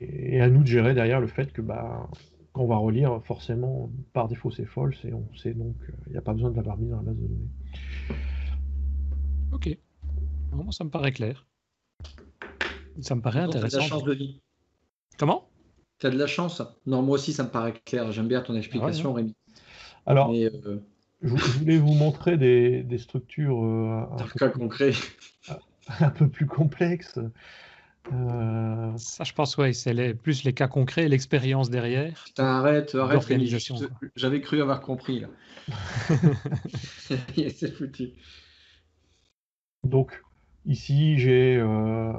Et, 0.00 0.40
à 0.40 0.48
nous 0.48 0.62
de 0.62 0.66
gérer 0.66 0.94
derrière 0.94 1.20
le 1.20 1.26
fait 1.26 1.52
que 1.52 1.62
bah, 1.62 2.08
quand 2.52 2.62
on 2.62 2.66
va 2.66 2.76
relire, 2.76 3.20
forcément, 3.24 3.90
par 4.12 4.28
défaut, 4.28 4.50
c'est 4.50 4.66
false 4.66 5.04
et 5.04 5.12
on 5.12 5.26
sait 5.36 5.54
donc 5.54 5.76
qu'il 5.84 5.94
euh, 5.94 6.10
n'y 6.10 6.16
a 6.16 6.22
pas 6.22 6.32
besoin 6.32 6.50
de 6.50 6.56
l'avoir 6.56 6.76
mis 6.76 6.88
dans 6.88 6.96
la 6.96 7.02
base 7.02 7.16
de 7.16 7.26
données. 7.26 7.50
Ok. 9.52 9.78
Bon, 10.52 10.70
ça 10.70 10.84
me 10.84 10.90
paraît 10.90 11.12
clair. 11.12 11.46
Ça 13.00 13.14
me 13.14 13.20
paraît 13.20 13.40
intéressant. 13.40 13.78
Tu 13.78 13.84
as 13.84 13.88
de 13.88 13.90
la 13.90 13.96
chance 13.96 14.04
de 14.04 14.14
vie. 14.14 14.40
Comment? 15.18 15.48
Tu 15.98 16.06
as 16.06 16.10
de 16.10 16.18
la 16.18 16.26
chance. 16.26 16.62
Non, 16.86 17.02
moi 17.02 17.14
aussi, 17.14 17.32
ça 17.32 17.44
me 17.44 17.50
paraît 17.50 17.74
clair. 17.84 18.10
J'aime 18.12 18.28
bien 18.28 18.40
ton 18.40 18.54
explication, 18.54 19.12
ah 19.12 19.16
Rémi. 19.16 19.34
Alors, 20.06 20.32
euh, 20.32 20.80
je, 21.22 21.58
voulais 21.58 21.78
vous 21.78 21.94
montrer 21.94 22.36
des, 22.36 22.98
structures. 22.98 23.62
un 23.62 24.26
cas 24.36 24.50
concret. 24.50 24.92
un 26.00 26.10
peu 26.10 26.28
plus 26.28 26.46
complexe. 26.46 27.18
Euh, 28.12 28.92
Ça, 28.96 29.24
je 29.24 29.32
pense, 29.32 29.56
ouais, 29.56 29.72
c'est 29.72 30.14
plus 30.14 30.44
les 30.44 30.52
cas 30.52 30.68
concrets, 30.68 31.08
l'expérience 31.08 31.70
derrière. 31.70 32.24
arrête, 32.38 32.94
arrête. 32.94 33.22
J'avais 34.16 34.40
cru 34.40 34.60
avoir 34.60 34.80
compris 34.80 35.20
là. 35.20 35.28
c'est 36.98 37.72
foutu. 37.72 38.10
Donc, 39.84 40.22
ici, 40.66 41.18
j'ai, 41.18 41.56
euh, 41.56 42.12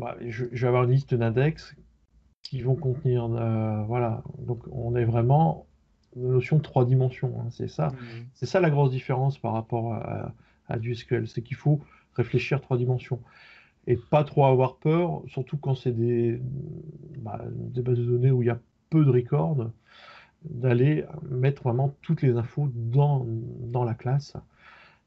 bah, 0.00 0.16
je, 0.26 0.44
vais 0.44 0.66
avoir 0.66 0.84
une 0.84 0.90
liste 0.90 1.14
d'index 1.14 1.74
qui 2.42 2.60
vont 2.60 2.74
contenir, 2.74 3.24
euh, 3.24 3.82
voilà. 3.84 4.22
Donc, 4.38 4.62
on 4.72 4.96
est 4.96 5.04
vraiment 5.04 5.66
une 6.16 6.32
notion 6.32 6.56
de 6.56 6.62
trois 6.62 6.84
dimensions. 6.84 7.40
Hein, 7.40 7.48
c'est 7.50 7.68
ça, 7.68 7.88
mmh. 7.88 7.96
c'est 8.34 8.46
ça 8.46 8.60
la 8.60 8.70
grosse 8.70 8.90
différence 8.90 9.38
par 9.38 9.52
rapport 9.52 9.94
à, 9.94 10.34
à 10.68 10.78
du 10.78 10.94
SQL, 10.94 11.28
c'est 11.28 11.42
qu'il 11.42 11.56
faut 11.56 11.80
réfléchir 12.14 12.60
trois 12.60 12.76
dimensions. 12.76 13.20
Et 13.86 13.96
pas 13.96 14.22
trop 14.22 14.44
avoir 14.46 14.76
peur, 14.76 15.22
surtout 15.26 15.56
quand 15.56 15.74
c'est 15.74 15.92
des, 15.92 16.40
bah, 17.18 17.44
des 17.50 17.82
bases 17.82 17.98
de 17.98 18.04
données 18.04 18.30
où 18.30 18.42
il 18.42 18.46
y 18.46 18.50
a 18.50 18.60
peu 18.90 19.04
de 19.04 19.10
records, 19.10 19.70
d'aller 20.44 21.04
mettre 21.28 21.62
vraiment 21.64 21.94
toutes 22.02 22.22
les 22.22 22.36
infos 22.36 22.68
dans, 22.74 23.26
dans 23.26 23.84
la 23.84 23.94
classe 23.94 24.36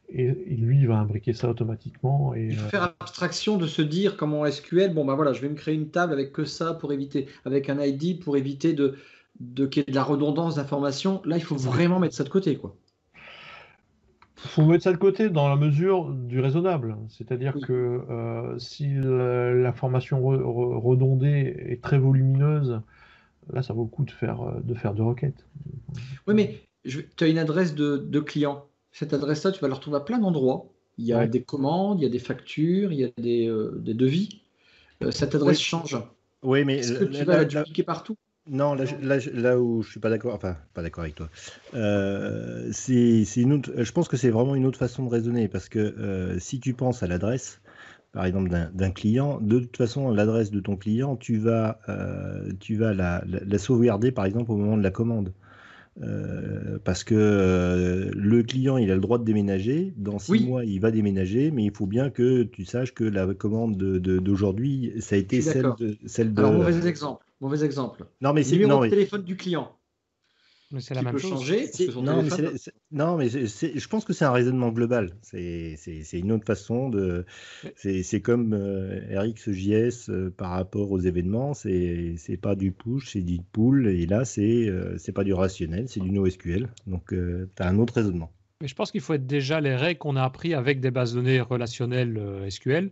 et, 0.09 0.27
lui, 0.27 0.79
il 0.79 0.87
va 0.87 0.99
imbriquer 0.99 1.33
ça 1.33 1.49
automatiquement. 1.49 2.33
Et, 2.35 2.47
il 2.51 2.55
faut 2.55 2.69
faire 2.69 2.93
abstraction 2.99 3.57
de 3.57 3.67
se 3.67 3.81
dire, 3.81 4.17
comme 4.17 4.33
en 4.33 4.49
SQL, 4.49 4.93
bon, 4.93 5.05
ben 5.05 5.15
voilà, 5.15 5.33
je 5.33 5.41
vais 5.41 5.49
me 5.49 5.55
créer 5.55 5.75
une 5.75 5.89
table 5.89 6.13
avec 6.13 6.31
que 6.31 6.45
ça 6.45 6.73
pour 6.73 6.93
éviter, 6.93 7.27
avec 7.43 7.69
un 7.69 7.81
ID 7.81 8.19
pour 8.19 8.37
éviter 8.37 8.73
de, 8.73 8.95
de 9.39 9.65
qu'il 9.65 9.81
y 9.81 9.85
ait 9.87 9.91
de 9.91 9.95
la 9.95 10.03
redondance 10.03 10.55
d'informations. 10.55 11.21
Là, 11.25 11.37
il 11.37 11.43
faut 11.43 11.55
vraiment 11.55 11.99
mettre 11.99 12.15
ça 12.15 12.23
de 12.23 12.29
côté, 12.29 12.57
quoi. 12.57 12.75
Il 14.43 14.49
faut 14.49 14.65
mettre 14.65 14.83
ça 14.83 14.91
de 14.91 14.97
côté 14.97 15.29
dans 15.29 15.47
la 15.47 15.55
mesure 15.55 16.11
du 16.11 16.39
raisonnable. 16.39 16.97
C'est-à-dire 17.09 17.55
que 17.65 18.01
euh, 18.09 18.59
si 18.59 18.88
l'information 18.93 20.21
redondée 20.23 21.55
est 21.69 21.81
très 21.81 21.97
volumineuse, 21.97 22.81
là, 23.51 23.63
ça 23.63 23.73
vaut 23.73 23.83
le 23.83 23.89
coup 23.89 24.03
de 24.03 24.11
faire, 24.11 24.39
de 24.63 24.73
faire 24.73 24.93
deux 24.93 25.03
requêtes. 25.03 25.45
Oui, 26.27 26.33
mais 26.33 26.59
tu 26.83 27.23
as 27.23 27.27
une 27.27 27.38
adresse 27.38 27.75
de, 27.75 27.97
de 27.97 28.19
client 28.19 28.65
cette 28.95 29.13
adresse-là, 29.13 29.51
tu 29.51 29.59
vas 29.59 29.67
la 29.67 29.75
retrouver 29.75 29.97
à 29.97 29.99
plein 29.99 30.19
d'endroits. 30.19 30.71
Il 30.97 31.03
y 31.03 31.11
a 31.11 31.27
des 31.27 31.43
commandes, 31.43 31.99
il 31.99 32.03
y 32.03 32.05
a 32.05 32.09
des 32.09 32.19
factures, 32.19 32.93
il 32.93 32.99
y 32.99 33.03
a 33.03 33.09
des, 33.17 33.49
euh, 33.49 33.73
devis. 33.77 34.41
Euh, 35.03 35.11
cette 35.11 35.36
adresse 35.36 35.59
change. 35.59 35.97
Oui, 36.41 36.63
mais 36.63 36.77
est-ce 36.77 36.93
que 36.93 37.03
tu 37.03 37.25
vas 37.25 37.36
la 37.36 37.45
dupliquer 37.45 37.83
partout? 37.83 38.15
Non, 38.47 38.75
là, 38.75 38.85
là, 39.33 39.59
où 39.59 39.81
je 39.81 39.91
suis 39.91 39.99
pas 39.99 40.09
d'accord, 40.09 40.33
enfin 40.33 40.57
pas 40.73 40.81
d'accord 40.81 41.03
avec 41.03 41.15
toi, 41.15 41.29
euh, 41.73 42.69
c'est 42.71 43.23
une 43.37 43.61
je 43.77 43.91
pense 43.91 44.07
que 44.07 44.17
c'est 44.17 44.29
vraiment 44.29 44.55
une 44.55 44.65
autre 44.65 44.79
façon 44.79 45.05
de 45.05 45.09
raisonner 45.09 45.47
parce 45.47 45.69
que 45.69 46.37
si 46.39 46.59
tu 46.59 46.73
penses 46.73 47.03
à 47.03 47.07
l'adresse, 47.07 47.61
par 48.11 48.25
exemple 48.25 48.49
d'un 48.49 48.91
client, 48.91 49.39
de 49.41 49.59
toute 49.59 49.77
façon 49.77 50.11
l'adresse 50.11 50.51
de 50.51 50.59
ton 50.59 50.75
client, 50.75 51.15
tu 51.15 51.37
vas, 51.37 51.79
tu 52.59 52.75
vas 52.75 52.93
la, 52.93 53.57
sauvegarder 53.57 54.11
par 54.11 54.25
exemple 54.25 54.51
au 54.51 54.57
moment 54.57 54.77
de 54.77 54.83
la 54.83 54.91
commande. 54.91 55.33
Euh, 56.03 56.77
parce 56.83 57.05
que 57.05 57.15
euh, 57.15 58.11
le 58.13 58.43
client, 58.43 58.77
il 58.77 58.91
a 58.91 58.95
le 58.95 59.01
droit 59.01 59.17
de 59.17 59.23
déménager. 59.23 59.93
Dans 59.95 60.19
six 60.19 60.45
mois, 60.45 60.65
il 60.65 60.79
va 60.79 60.91
déménager, 60.91 61.51
mais 61.51 61.63
il 61.63 61.71
faut 61.71 61.85
bien 61.85 62.09
que 62.09 62.43
tu 62.43 62.65
saches 62.65 62.93
que 62.93 63.05
la 63.05 63.33
commande 63.33 63.77
d'aujourd'hui, 63.77 64.91
de, 64.95 65.01
ça 65.01 65.15
a 65.15 65.19
été 65.19 65.41
celle 65.41 65.71
de, 65.79 65.97
celle 66.05 66.33
de. 66.33 66.39
Alors, 66.39 66.53
mauvais 66.53 66.87
exemple. 66.87 67.24
Mauvais 67.41 67.65
exemple. 67.65 68.05
Non, 68.21 68.33
mais 68.33 68.43
c'est 68.43 68.57
numéro 68.57 68.83
de 68.83 68.89
téléphone 68.89 69.23
du 69.23 69.36
client. 69.36 69.75
Mais 70.71 70.81
c'est 70.81 70.95
la 70.95 71.03
même 71.03 71.17
chose. 71.17 71.31
changer. 71.31 71.69
Non, 72.01 72.23
non, 72.91 73.17
mais, 73.17 73.29
je 73.29 73.88
pense 73.88 74.03
que 74.03 74.13
c'est 74.13 74.25
un 74.25 74.31
raisonnement 74.31 74.69
global. 74.69 75.15
C'est 75.21 75.77
une 76.13 76.31
autre 76.31 76.45
façon 76.45 76.89
de. 76.89 77.25
C'est 77.75 78.21
comme 78.21 78.53
euh, 78.53 79.21
RxJS 79.21 80.09
euh, 80.09 80.33
par 80.36 80.51
rapport 80.51 80.91
aux 80.91 80.99
événements. 80.99 81.53
C'est 81.53 82.39
pas 82.41 82.55
du 82.55 82.71
push, 82.71 83.11
c'est 83.11 83.21
du 83.21 83.39
pull. 83.51 83.88
Et 83.88 84.05
là, 84.05 84.25
c'est 84.25 84.67
euh, 84.67 84.97
c'est 84.97 85.11
pas 85.11 85.23
du 85.23 85.33
rationnel, 85.33 85.88
c'est 85.88 85.99
du 85.99 86.11
NoSQL. 86.11 86.67
Donc, 86.88 87.13
euh, 87.13 87.49
tu 87.55 87.63
as 87.63 87.67
un 87.67 87.77
autre 87.77 87.93
raisonnement. 87.93 88.31
Mais 88.61 88.67
je 88.67 88.75
pense 88.75 88.91
qu'il 88.91 89.01
faut 89.01 89.13
être 89.13 89.27
déjà 89.27 89.61
les 89.61 89.75
règles 89.75 89.99
qu'on 89.99 90.15
a 90.15 90.23
appris 90.23 90.53
avec 90.53 90.79
des 90.79 90.89
bases 90.89 91.13
de 91.13 91.19
données 91.19 91.41
relationnelles 91.41 92.19
SQL 92.49 92.91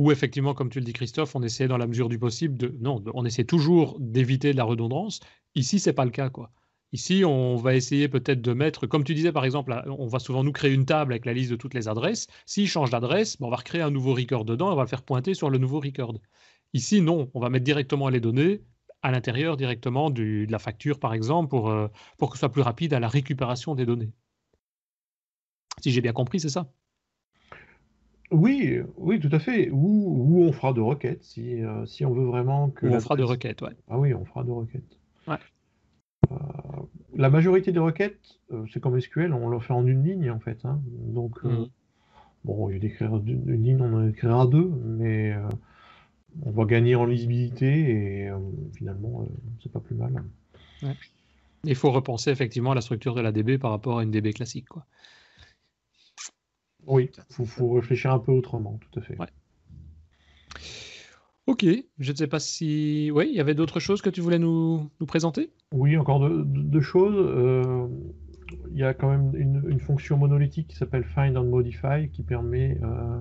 où 0.00 0.10
effectivement, 0.10 0.54
comme 0.54 0.70
tu 0.70 0.78
le 0.80 0.86
dis 0.86 0.94
Christophe, 0.94 1.36
on 1.36 1.42
essaie 1.42 1.68
dans 1.68 1.76
la 1.76 1.86
mesure 1.86 2.08
du 2.08 2.18
possible 2.18 2.56
de 2.56 2.74
non, 2.80 3.04
on 3.12 3.26
essaie 3.26 3.44
toujours 3.44 3.98
d'éviter 4.00 4.52
de 4.52 4.56
la 4.56 4.64
redondance. 4.64 5.20
Ici, 5.54 5.78
c'est 5.78 5.92
pas 5.92 6.06
le 6.06 6.10
cas 6.10 6.30
quoi. 6.30 6.52
Ici, 6.92 7.22
on 7.26 7.56
va 7.56 7.74
essayer 7.74 8.08
peut-être 8.08 8.40
de 8.40 8.54
mettre, 8.54 8.86
comme 8.86 9.04
tu 9.04 9.14
disais 9.14 9.30
par 9.30 9.44
exemple, 9.44 9.74
on 9.86 10.06
va 10.06 10.18
souvent 10.18 10.42
nous 10.42 10.52
créer 10.52 10.72
une 10.72 10.86
table 10.86 11.12
avec 11.12 11.26
la 11.26 11.34
liste 11.34 11.50
de 11.50 11.56
toutes 11.56 11.74
les 11.74 11.86
adresses. 11.86 12.28
S'il 12.46 12.66
change 12.66 12.88
d'adresse, 12.88 13.38
ben, 13.38 13.48
on 13.48 13.50
va 13.50 13.56
recréer 13.56 13.82
un 13.82 13.90
nouveau 13.90 14.14
record 14.14 14.46
dedans 14.46 14.70
et 14.70 14.72
on 14.72 14.76
va 14.76 14.84
le 14.84 14.88
faire 14.88 15.02
pointer 15.02 15.34
sur 15.34 15.50
le 15.50 15.58
nouveau 15.58 15.80
record. 15.80 16.14
Ici, 16.72 17.02
non, 17.02 17.30
on 17.34 17.40
va 17.40 17.50
mettre 17.50 17.64
directement 17.64 18.08
les 18.08 18.20
données 18.20 18.62
à 19.02 19.10
l'intérieur 19.10 19.58
directement 19.58 20.08
de 20.10 20.46
la 20.48 20.58
facture, 20.58 20.98
par 20.98 21.12
exemple, 21.12 21.50
pour, 21.50 21.68
euh, 21.70 21.88
pour 22.18 22.30
que 22.30 22.36
ce 22.36 22.40
soit 22.40 22.52
plus 22.52 22.62
rapide 22.62 22.94
à 22.94 23.00
la 23.00 23.08
récupération 23.08 23.74
des 23.74 23.84
données. 23.86 24.12
Si 25.82 25.90
j'ai 25.90 26.00
bien 26.00 26.12
compris, 26.14 26.40
c'est 26.40 26.48
ça? 26.48 26.72
Oui, 28.30 28.80
oui, 28.96 29.20
tout 29.20 29.30
à 29.32 29.38
fait. 29.38 29.70
Ou, 29.70 30.42
on 30.42 30.52
fera 30.52 30.72
de 30.72 30.80
requêtes 30.80 31.22
si, 31.22 31.62
euh, 31.62 31.86
si 31.86 32.04
on 32.04 32.12
veut 32.12 32.24
vraiment 32.24 32.70
que. 32.70 32.86
Ou 32.86 32.94
on 32.94 33.00
fera 33.00 33.16
de 33.16 33.22
requêtes, 33.22 33.62
ouais. 33.62 33.76
Ah 33.88 33.98
oui, 33.98 34.14
on 34.14 34.24
fera 34.24 34.44
de 34.44 34.50
requêtes. 34.50 34.98
Ouais 35.26 35.36
la 37.20 37.30
majorité 37.30 37.72
des 37.72 37.78
requêtes, 37.78 38.38
euh, 38.52 38.64
c'est 38.72 38.80
comme 38.80 38.98
SQL, 38.98 39.32
on 39.32 39.48
le 39.48 39.60
fait 39.60 39.72
en 39.72 39.86
une 39.86 40.04
ligne 40.04 40.30
en 40.30 40.40
fait. 40.40 40.64
Hein. 40.64 40.80
Donc, 40.86 41.38
euh, 41.44 41.48
mm. 41.48 41.68
bon, 42.44 42.70
il 42.70 42.74
y 42.74 42.76
a 42.76 42.78
d'écrire 42.78 43.14
une 43.16 43.62
ligne, 43.62 43.80
on 43.80 43.94
en 43.94 44.08
écrira 44.08 44.46
deux, 44.46 44.72
mais 44.84 45.32
euh, 45.32 45.48
on 46.42 46.50
va 46.50 46.64
gagner 46.64 46.94
en 46.94 47.04
lisibilité 47.04 47.66
et 47.66 48.30
finalement, 48.74 49.26
c'est 49.62 49.70
pas 49.70 49.80
plus 49.80 49.96
mal. 49.96 50.22
Il 51.64 51.74
faut 51.74 51.90
repenser 51.90 52.30
effectivement 52.30 52.72
la 52.72 52.80
structure 52.80 53.14
de 53.14 53.20
la 53.20 53.32
DB 53.32 53.58
par 53.58 53.72
rapport 53.72 53.98
à 53.98 54.02
une 54.02 54.10
DB 54.10 54.32
classique. 54.32 54.68
Quoi. 54.68 54.86
Oui, 56.86 57.10
il 57.38 57.46
faut, 57.46 57.72
réfléchir 57.72 58.12
un 58.12 58.18
peu 58.18 58.32
autrement, 58.32 58.78
tout 58.90 58.98
à 58.98 59.02
fait. 59.02 59.16
Ok, 61.46 61.64
je 61.98 62.12
ne 62.12 62.16
sais 62.16 62.26
pas 62.26 62.38
si... 62.38 63.10
Oui, 63.12 63.26
il 63.28 63.34
y 63.34 63.40
avait 63.40 63.54
d'autres 63.54 63.80
choses 63.80 64.02
que 64.02 64.10
tu 64.10 64.20
voulais 64.20 64.38
nous, 64.38 64.88
présenter? 65.06 65.50
Oui, 65.72 65.96
encore 65.96 66.20
deux, 66.20 66.80
choses. 66.80 67.16
Euh, 67.16 67.88
il 68.70 68.78
y 68.78 68.84
a 68.84 68.94
quand 68.94 69.10
même 69.10 69.32
une, 69.34 69.80
fonction 69.80 70.16
monolithique 70.16 70.68
qui 70.68 70.76
s'appelle 70.76 71.02
Find 71.02 71.36
and 71.36 71.44
Modify 71.44 72.08
qui 72.12 72.22
permet 72.22 72.78
euh, 72.82 73.18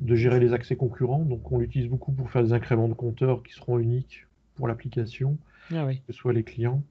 de 0.00 0.14
gérer 0.14 0.40
les 0.40 0.52
accès 0.52 0.76
concurrents. 0.76 1.24
Donc 1.24 1.50
on 1.50 1.58
l'utilise 1.58 1.88
beaucoup 1.88 2.12
pour 2.12 2.30
faire 2.30 2.42
des 2.42 2.52
incréments 2.52 2.88
de 2.88 2.94
compteurs 2.94 3.42
qui 3.42 3.54
seront 3.54 3.78
uniques 3.78 4.26
pour 4.56 4.68
l'application, 4.68 5.38
ah 5.74 5.86
que 5.86 6.12
ce 6.12 6.12
soit 6.12 6.32
les 6.32 6.42
clients. 6.42 6.82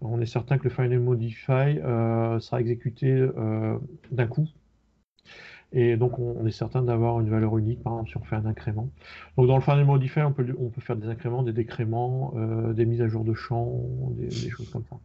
On 0.00 0.20
est 0.20 0.26
certain 0.26 0.58
que 0.58 0.64
le 0.64 0.70
Find 0.70 0.92
and 0.92 1.00
Modify 1.00 1.80
euh, 1.80 2.38
sera 2.38 2.60
exécuté 2.60 3.26
d'un 4.12 4.26
coup 4.28 4.46
et 5.72 5.96
donc, 5.96 6.18
on, 6.18 6.46
est 6.46 6.52
certain 6.52 6.82
d'avoir 6.82 7.20
une 7.20 7.28
valeur 7.28 7.58
unique, 7.58 7.82
par 7.82 7.94
exemple, 7.94 8.10
si 8.10 8.16
on 8.16 8.22
fait 8.22 8.36
un 8.36 8.46
incrément. 8.46 8.88
Donc, 9.36 9.48
dans 9.48 9.56
le 9.56 9.62
final 9.62 9.84
modify, 9.84 10.20
on 10.20 10.32
peut, 10.32 10.46
on 10.58 10.68
peut 10.68 10.80
faire 10.80 10.96
des 10.96 11.08
incréments, 11.08 11.42
des 11.42 11.52
décréments, 11.52 12.32
euh, 12.36 12.72
des 12.72 12.86
mises 12.86 13.02
à 13.02 13.08
jour 13.08 13.24
de 13.24 13.34
champs, 13.34 13.82
des, 14.16 14.30
choses 14.30 14.70
comme 14.70 14.84
ça. 14.88 14.96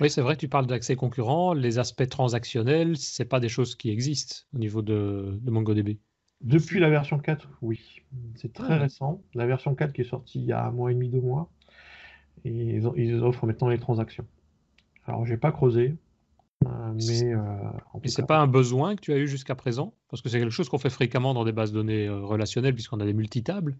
Oui, 0.00 0.10
c'est 0.10 0.22
vrai, 0.22 0.36
tu 0.36 0.48
parles 0.48 0.66
d'accès 0.66 0.96
concurrent. 0.96 1.54
Les 1.54 1.78
aspects 1.78 2.08
transactionnels, 2.08 2.96
ce 2.96 3.22
pas 3.22 3.38
des 3.38 3.48
choses 3.48 3.76
qui 3.76 3.90
existent 3.90 4.36
au 4.54 4.58
niveau 4.58 4.82
de, 4.82 5.40
MongoDB. 5.46 5.98
Depuis 6.40 6.80
la 6.80 6.90
version 6.90 7.18
4, 7.18 7.48
oui. 7.62 8.02
C'est 8.34 8.52
très 8.52 8.74
ah 8.74 8.78
récent. 8.78 9.22
La 9.34 9.46
version 9.46 9.74
4 9.74 9.92
qui 9.92 10.02
est 10.02 10.08
sortie 10.08 10.40
il 10.40 10.46
y 10.46 10.52
a 10.52 10.66
un 10.66 10.70
mois 10.70 10.90
et 10.90 10.94
demi, 10.94 11.08
deux 11.08 11.20
mois. 11.20 11.48
Et 12.44 12.50
ils, 12.50 12.90
ils 12.96 13.22
offrent 13.22 13.46
maintenant 13.46 13.68
les 13.68 13.78
transactions. 13.78 14.26
Alors, 15.06 15.26
j'ai 15.26 15.36
pas 15.36 15.52
creusé. 15.52 15.96
Euh, 16.66 16.92
mais, 16.94 17.34
euh, 17.34 17.44
c'est 18.06 18.26
pas 18.26 18.38
un 18.38 18.46
besoin 18.46 18.96
que 18.96 19.00
tu 19.00 19.12
as 19.12 19.18
eu 19.18 19.28
jusqu'à 19.28 19.54
présent? 19.54 19.94
Parce 20.08 20.22
que 20.22 20.28
c'est 20.28 20.38
quelque 20.38 20.50
chose 20.50 20.68
qu'on 20.68 20.78
fait 20.78 20.90
fréquemment 20.90 21.34
dans 21.34 21.44
des 21.44 21.52
bases 21.52 21.72
de 21.72 21.76
données 21.76 22.06
euh, 22.06 22.20
relationnelles, 22.20 22.74
puisqu'on 22.74 23.00
a 23.00 23.04
des 23.04 23.12
multitables. 23.12 23.78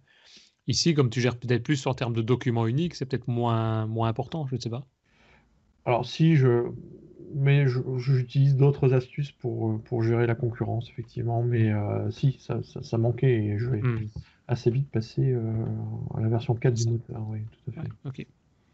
Ici, 0.67 0.95
comme 0.95 1.11
tu 1.11 1.21
gères 1.21 1.37
peut-être 1.37 1.63
plus 1.63 1.87
en 1.87 1.95
termes 1.95 2.15
de 2.15 2.23
documents 2.23 2.67
uniques, 2.67 2.95
c'est 2.95 3.07
peut-être 3.07 3.27
moins, 3.27 3.87
moins 3.87 4.09
important, 4.09 4.47
je 4.47 4.57
ne 4.57 4.61
sais 4.61 4.71
pas. 4.71 4.87
Alors, 5.85 6.07
si 6.07 6.37
je. 6.37 6.67
Mais 7.35 7.67
j'utilise 7.99 8.57
d'autres 8.57 8.95
astuces 8.95 9.33
pour, 9.33 9.83
pour 9.83 10.03
gérer 10.03 10.27
la 10.27 10.35
concurrence, 10.35 10.89
effectivement. 10.89 11.43
Mais 11.43 11.71
si, 12.11 12.39
ça, 12.41 12.61
ça, 12.63 12.97
manquait 12.97 13.45
et 13.45 13.59
je 13.59 13.69
vais 13.69 13.83
hmm. 13.83 14.09
assez 14.47 14.71
vite 14.71 14.91
passer 14.91 15.35
à 16.15 16.21
la 16.23 16.29
version 16.29 16.55
4 16.55 16.73
du 16.73 16.89
moteur. 16.89 17.23
Oui, 17.29 17.41
tout 17.51 17.71
à 17.79 17.83
fait. 17.83 17.89
ok. 18.07 18.27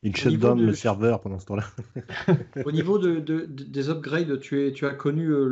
Il 0.05 0.15
shut 0.15 0.39
down 0.39 0.61
le 0.61 0.75
serveur 0.75 1.21
pendant 1.21 1.39
ce 1.39 1.47
temps-là. 1.47 1.65
Au 2.67 2.73
niveau 2.73 2.99
de, 2.99 3.47
des 3.49 3.89
upgrades, 3.89 4.39
tu, 4.39 4.67
es, 4.67 4.73
tu 4.73 4.87
as 4.87 4.91
connu 4.91 5.29
euh, 5.29 5.49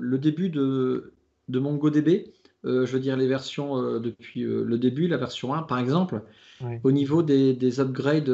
le, 0.00 0.18
début 0.18 0.48
de, 0.48 1.12
de 1.48 1.58
MongoDB, 1.60 2.32
euh, 2.64 2.84
je 2.84 2.92
veux 2.92 3.00
dire 3.00 3.16
les 3.16 3.28
versions 3.28 3.80
euh, 3.80 4.00
depuis 4.00 4.42
le 4.42 4.76
début, 4.76 5.06
la 5.06 5.18
version 5.18 5.54
1 5.54 5.62
par 5.62 5.78
exemple. 5.78 6.22
Au 6.84 6.92
niveau 6.92 7.22
des, 7.22 7.80
upgrades 7.80 8.30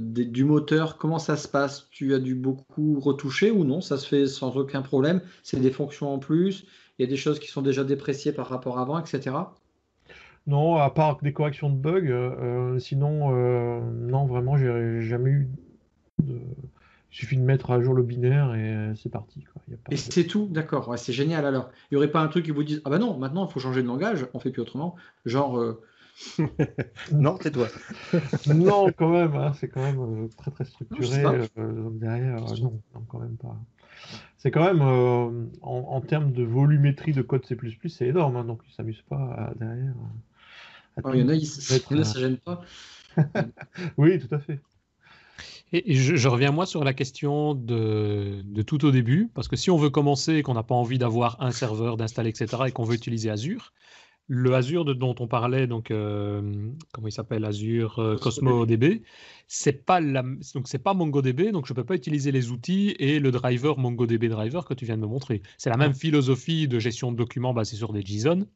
du 0.00 0.44
moteur, 0.44 0.98
comment 0.98 1.18
ça 1.18 1.36
se 1.36 1.46
passe? 1.46 1.88
Tu 1.90 2.14
as 2.14 2.18
dû 2.18 2.34
beaucoup 2.34 2.98
retoucher 3.00 3.50
ou 3.50 3.64
non? 3.64 3.80
Ça 3.80 3.98
se 3.98 4.06
fait 4.06 4.26
sans 4.26 4.56
aucun 4.56 4.82
problème? 4.82 5.20
C'est 5.42 5.60
des 5.60 5.70
fonctions 5.70 6.12
en 6.12 6.18
plus? 6.18 6.64
Il 6.98 7.02
y 7.02 7.04
a 7.04 7.08
des 7.08 7.16
choses 7.16 7.38
qui 7.38 7.48
sont 7.48 7.62
déjà 7.62 7.84
dépréciées 7.84 8.32
par 8.32 8.48
rapport 8.48 8.78
à 8.78 8.82
avant, 8.82 8.98
etc. 8.98 9.36
Non, 10.46 10.76
à 10.76 10.90
part 10.90 11.18
des 11.22 11.32
corrections 11.32 11.70
de 11.70 11.76
bugs, 11.76 12.08
euh, 12.08 12.78
sinon, 12.78 13.34
euh, 13.34 13.80
non, 13.80 14.26
vraiment, 14.26 14.56
j'ai 14.56 15.00
jamais 15.02 15.30
eu 15.30 15.48
de... 16.22 16.40
Il 17.12 17.18
suffit 17.18 17.36
de 17.36 17.42
mettre 17.42 17.70
à 17.70 17.80
jour 17.80 17.94
le 17.94 18.02
binaire 18.02 18.54
et 18.54 18.92
c'est 18.96 19.08
parti. 19.08 19.44
et 19.90 19.96
c'est 19.96 20.24
tout, 20.24 20.48
d'accord, 20.50 20.98
c'est 20.98 21.14
génial 21.14 21.46
alors. 21.46 21.70
Il 21.90 21.94
n'y 21.94 21.96
aurait 21.96 22.10
pas 22.10 22.20
un 22.20 22.28
truc 22.28 22.44
qui 22.44 22.50
vous 22.50 22.62
dise 22.62 22.82
Ah 22.84 22.90
bah 22.90 22.98
non, 22.98 23.16
maintenant 23.16 23.46
il 23.46 23.50
faut 23.50 23.58
changer 23.58 23.82
de 23.82 23.86
langage, 23.86 24.26
on 24.34 24.38
fait 24.38 24.50
plus 24.50 24.60
autrement. 24.60 24.96
Genre. 25.24 25.58
Euh, 25.58 25.80
non, 27.12 27.38
c'est 27.40 27.52
toi. 27.52 27.68
non, 28.54 28.88
quand 28.94 29.08
même, 29.08 29.34
hein, 29.34 29.52
c'est 29.54 29.68
quand 29.68 29.80
même 29.80 30.28
très 30.36 30.50
très 30.50 30.66
structuré. 30.66 31.22
derrière, 31.92 32.40
non, 32.60 32.82
quand 33.08 33.20
même 33.20 33.36
pas. 33.36 33.56
C'est 34.36 34.50
quand 34.50 34.64
même, 34.64 35.48
en, 35.62 36.00
termes 36.02 36.32
de 36.32 36.42
volumétrie 36.42 37.12
de 37.12 37.22
code 37.22 37.46
C, 37.46 37.56
c'est 37.88 38.08
énorme, 38.08 38.36
hein, 38.36 38.44
donc 38.44 38.60
ils 38.64 38.70
ne 38.70 38.74
s'amusent 38.74 39.04
pas 39.08 39.54
derrière. 39.58 39.94
Il 41.12 41.20
y 41.20 41.22
en 41.22 41.28
a, 41.28 41.38
ça, 41.40 42.04
ça 42.04 42.20
gêne 42.20 42.38
pas. 42.38 42.62
oui, 43.96 44.18
tout 44.18 44.34
à 44.34 44.38
fait. 44.38 44.60
Et 45.72 45.94
je, 45.94 46.28
reviens 46.28 46.52
moi 46.52 46.64
sur 46.64 46.84
la 46.84 46.94
question 46.94 47.54
de, 47.54 48.42
tout 48.66 48.84
au 48.84 48.92
début, 48.92 49.30
parce 49.34 49.48
que 49.48 49.56
si 49.56 49.70
on 49.70 49.76
veut 49.76 49.90
commencer 49.90 50.34
et 50.34 50.42
qu'on 50.42 50.54
n'a 50.54 50.62
pas 50.62 50.76
envie 50.76 50.98
d'avoir 50.98 51.42
un 51.42 51.50
serveur, 51.50 51.96
d'installer, 51.96 52.30
etc., 52.30 52.62
et 52.68 52.70
qu'on 52.70 52.84
veut 52.84 52.94
utiliser 52.94 53.30
Azure, 53.30 53.72
le 54.28 54.54
Azure 54.54 54.84
dont 54.84 55.14
on 55.18 55.26
parlait, 55.26 55.66
donc 55.66 55.90
euh, 55.90 56.70
comment 56.92 57.08
il 57.08 57.12
s'appelle, 57.12 57.44
Azure 57.44 57.98
euh, 57.98 58.16
Cosmo 58.16 58.64
DB, 58.64 59.02
c'est 59.48 59.84
pas 59.84 60.00
la, 60.00 60.22
donc 60.54 60.66
c'est 60.68 60.78
pas 60.82 60.94
MongoDB, 60.94 61.50
donc 61.50 61.66
je 61.66 61.74
peux 61.74 61.84
pas 61.84 61.94
utiliser 61.94 62.30
les 62.30 62.50
outils 62.52 62.94
et 62.98 63.18
le 63.18 63.30
driver 63.32 63.78
MongoDB 63.78 64.28
driver 64.28 64.64
que 64.64 64.74
tu 64.74 64.84
viens 64.84 64.96
de 64.96 65.02
me 65.02 65.08
montrer. 65.08 65.42
C'est 65.58 65.70
la 65.70 65.76
même 65.76 65.94
philosophie 65.94 66.68
de 66.68 66.78
gestion 66.78 67.10
de 67.10 67.16
documents 67.16 67.54
basée 67.54 67.76
sur 67.76 67.92
des 67.92 68.02
JSON, 68.02 68.46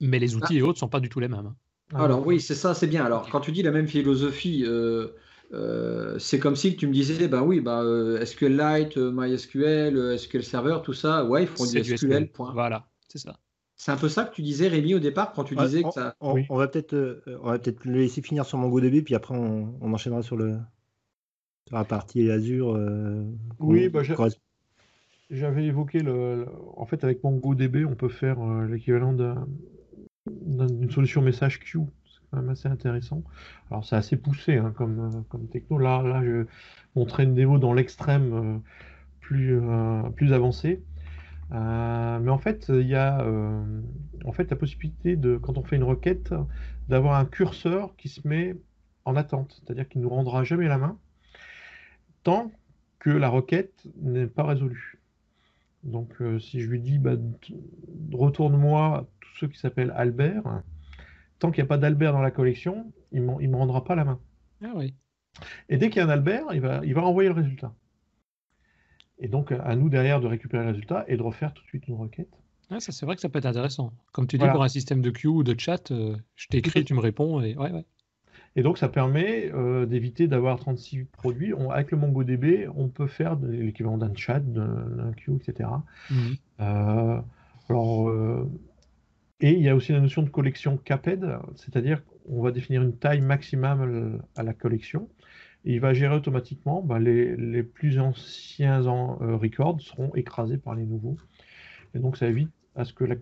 mais 0.00 0.18
les 0.18 0.36
outils 0.36 0.58
et 0.58 0.62
autres 0.62 0.78
sont 0.78 0.88
pas 0.88 1.00
du 1.00 1.08
tout 1.08 1.20
les 1.20 1.28
mêmes. 1.28 1.46
Hein. 1.46 1.56
Alors 1.94 2.26
oui, 2.26 2.40
c'est 2.40 2.54
ça, 2.54 2.74
c'est 2.74 2.86
bien. 2.86 3.04
Alors 3.04 3.28
quand 3.30 3.40
tu 3.40 3.52
dis 3.52 3.62
la 3.62 3.70
même 3.70 3.88
philosophie, 3.88 4.64
euh, 5.54 6.18
c'est 6.18 6.38
comme 6.38 6.56
si 6.56 6.76
tu 6.76 6.86
me 6.86 6.92
disais, 6.92 7.28
ben 7.28 7.42
oui, 7.42 7.60
bah, 7.60 7.82
SQLite, 8.24 8.96
MySQL, 8.96 10.18
SQL 10.18 10.44
Server, 10.44 10.78
tout 10.82 10.92
ça, 10.92 11.24
ouais, 11.24 11.42
ils 11.44 11.48
font 11.48 11.64
du 11.64 11.96
SQL. 11.96 12.30
Point. 12.30 12.52
Voilà, 12.52 12.88
c'est 13.08 13.18
ça. 13.18 13.38
C'est 13.76 13.90
un 13.90 13.96
peu 13.96 14.08
ça 14.08 14.24
que 14.24 14.34
tu 14.34 14.42
disais, 14.42 14.68
Rémi, 14.68 14.94
au 14.94 14.98
départ, 14.98 15.32
quand 15.32 15.44
tu 15.44 15.56
disais 15.56 15.82
que 15.82 15.90
ça. 15.90 16.14
On, 16.20 16.56
va 16.56 16.68
peut-être 16.68 16.94
euh, 16.94 17.20
on 17.42 17.50
va 17.50 17.58
peut-être 17.58 17.84
le 17.84 17.98
laisser 17.98 18.22
finir 18.22 18.46
sur 18.46 18.56
MongoDB, 18.58 19.02
puis 19.02 19.14
après 19.14 19.34
on, 19.34 19.76
enchaînera 19.82 20.22
sur, 20.22 20.36
le, 20.36 20.58
sur 21.66 21.76
la 21.76 21.84
partie 21.84 22.30
Azure. 22.30 22.74
Euh, 22.74 23.24
oui, 23.58 23.88
bah, 23.88 24.02
j'avais 25.30 25.64
évoqué 25.64 26.00
le, 26.00 26.46
En 26.76 26.86
fait, 26.86 27.04
avec 27.04 27.22
MongoDB, 27.24 27.84
on 27.86 27.94
peut 27.94 28.08
faire 28.08 28.40
euh, 28.40 28.66
l'équivalent 28.66 29.12
d'une 30.26 30.90
solution 30.90 31.22
message 31.22 31.60
queue. 31.60 31.80
C'est 32.06 32.20
quand 32.30 32.38
même 32.38 32.50
assez 32.50 32.68
intéressant. 32.68 33.22
Alors, 33.70 33.84
c'est 33.84 33.96
assez 33.96 34.16
poussé 34.16 34.56
hein, 34.56 34.72
comme, 34.76 35.24
comme 35.28 35.48
techno. 35.48 35.78
Là, 35.78 36.02
là, 36.02 36.22
je 36.24 36.46
montrais 36.94 37.24
une 37.24 37.34
démo 37.34 37.58
dans 37.58 37.72
l'extrême 37.72 38.62
plus, 39.20 39.60
plus 40.14 40.32
avancée. 40.32 40.82
Euh, 41.52 42.18
mais 42.20 42.30
en 42.30 42.38
fait, 42.38 42.66
il 42.68 42.86
y 42.86 42.94
a 42.94 43.20
euh, 43.20 43.62
en 44.24 44.32
fait 44.32 44.50
la 44.50 44.56
possibilité 44.56 45.16
de, 45.16 45.36
quand 45.36 45.58
on 45.58 45.62
fait 45.62 45.76
une 45.76 45.84
requête, 45.84 46.34
d'avoir 46.88 47.16
un 47.16 47.24
curseur 47.24 47.94
qui 47.96 48.08
se 48.08 48.26
met 48.26 48.56
en 49.04 49.16
attente, 49.16 49.60
c'est-à-dire 49.60 49.88
qu'il 49.88 50.00
ne 50.00 50.06
nous 50.06 50.12
rendra 50.12 50.44
jamais 50.44 50.68
la 50.68 50.78
main 50.78 50.98
tant 52.22 52.50
que 52.98 53.10
la 53.10 53.28
requête 53.28 53.86
n'est 54.00 54.26
pas 54.26 54.44
résolue. 54.44 54.98
Donc, 55.84 56.20
euh, 56.20 56.38
si 56.38 56.60
je 56.60 56.68
lui 56.68 56.80
dis 56.80 56.98
bah, 56.98 57.16
retourne-moi 58.12 59.08
tout 59.20 59.36
ce 59.38 59.46
qui 59.46 59.58
s'appelle 59.58 59.92
Albert, 59.96 60.62
tant 61.38 61.50
qu'il 61.50 61.62
n'y 61.62 61.66
a 61.66 61.68
pas 61.68 61.78
d'Albert 61.78 62.12
dans 62.12 62.22
la 62.22 62.30
collection, 62.30 62.92
il 63.12 63.24
ne 63.24 63.46
me 63.48 63.56
rendra 63.56 63.84
pas 63.84 63.94
la 63.94 64.04
main. 64.04 64.20
Ah 64.62 64.72
oui. 64.74 64.94
Et 65.68 65.76
dès 65.76 65.90
qu'il 65.90 65.98
y 65.98 66.00
a 66.00 66.06
un 66.06 66.10
Albert, 66.10 66.46
il 66.52 66.60
va, 66.60 66.80
il 66.84 66.94
va 66.94 67.02
renvoyer 67.02 67.28
le 67.28 67.34
résultat. 67.34 67.74
Et 69.18 69.28
donc, 69.28 69.52
à 69.52 69.76
nous 69.76 69.88
derrière 69.88 70.20
de 70.20 70.26
récupérer 70.26 70.64
le 70.64 70.70
résultat 70.70 71.04
et 71.08 71.16
de 71.16 71.22
refaire 71.22 71.52
tout 71.52 71.62
de 71.62 71.68
suite 71.68 71.86
une 71.88 71.96
requête. 71.96 72.30
ça, 72.68 72.80
c'est 72.80 73.06
vrai 73.06 73.14
que 73.14 73.20
ça 73.20 73.28
peut 73.28 73.38
être 73.38 73.46
intéressant. 73.46 73.92
Comme 74.12 74.26
tu 74.26 74.38
dis, 74.38 74.46
pour 74.46 74.62
un 74.62 74.68
système 74.68 75.02
de 75.02 75.10
queue 75.10 75.28
ou 75.28 75.42
de 75.42 75.58
chat, 75.58 75.90
euh, 75.90 76.16
je 76.34 76.48
t'écris, 76.48 76.84
tu 76.84 76.94
me 76.94 77.00
réponds. 77.00 77.40
Et... 77.40 77.56
Ouais, 77.56 77.70
ouais. 77.70 77.84
Et 78.56 78.62
donc, 78.62 78.78
ça 78.78 78.88
permet 78.88 79.50
euh, 79.52 79.84
d'éviter 79.86 80.28
d'avoir 80.28 80.58
36 80.58 81.04
produits. 81.04 81.52
avec 81.70 81.90
le 81.90 81.98
MongoDB, 81.98 82.68
on 82.76 82.88
peut 82.88 83.06
faire 83.06 83.36
l'équivalent 83.36 83.98
d'un 83.98 84.14
chat, 84.14 84.40
d'un 84.40 85.12
queue, 85.16 85.36
etc. 85.40 85.70
Mhm. 86.10 86.16
Euh, 86.60 87.20
alors, 87.68 88.12
et 89.40 89.52
il 89.52 89.62
y 89.62 89.68
a 89.68 89.74
aussi 89.74 89.92
la 89.92 90.00
notion 90.00 90.22
de 90.22 90.28
collection 90.28 90.76
CAPED, 90.76 91.38
c'est-à-dire 91.56 92.02
qu'on 92.04 92.42
va 92.42 92.52
définir 92.52 92.82
une 92.82 92.96
taille 92.96 93.20
maximale 93.20 94.20
à 94.36 94.42
la 94.42 94.52
collection 94.52 95.08
il 95.64 95.80
va 95.80 95.94
gérer 95.94 96.14
automatiquement 96.14 96.82
bah, 96.82 96.98
les, 96.98 97.62
plus 97.62 97.98
anciens 97.98 98.86
en, 98.86 99.18
euh, 99.22 99.36
records 99.36 99.80
seront 99.80 100.14
écrasés 100.14 100.58
par 100.58 100.74
les 100.74 100.84
nouveaux. 100.84 101.16
Et 101.94 101.98
donc 101.98 102.16
ça 102.16 102.26
évite 102.26 102.50
à 102.76 102.84
ce 102.84 102.92
que 102.92 103.04
la 103.04 103.16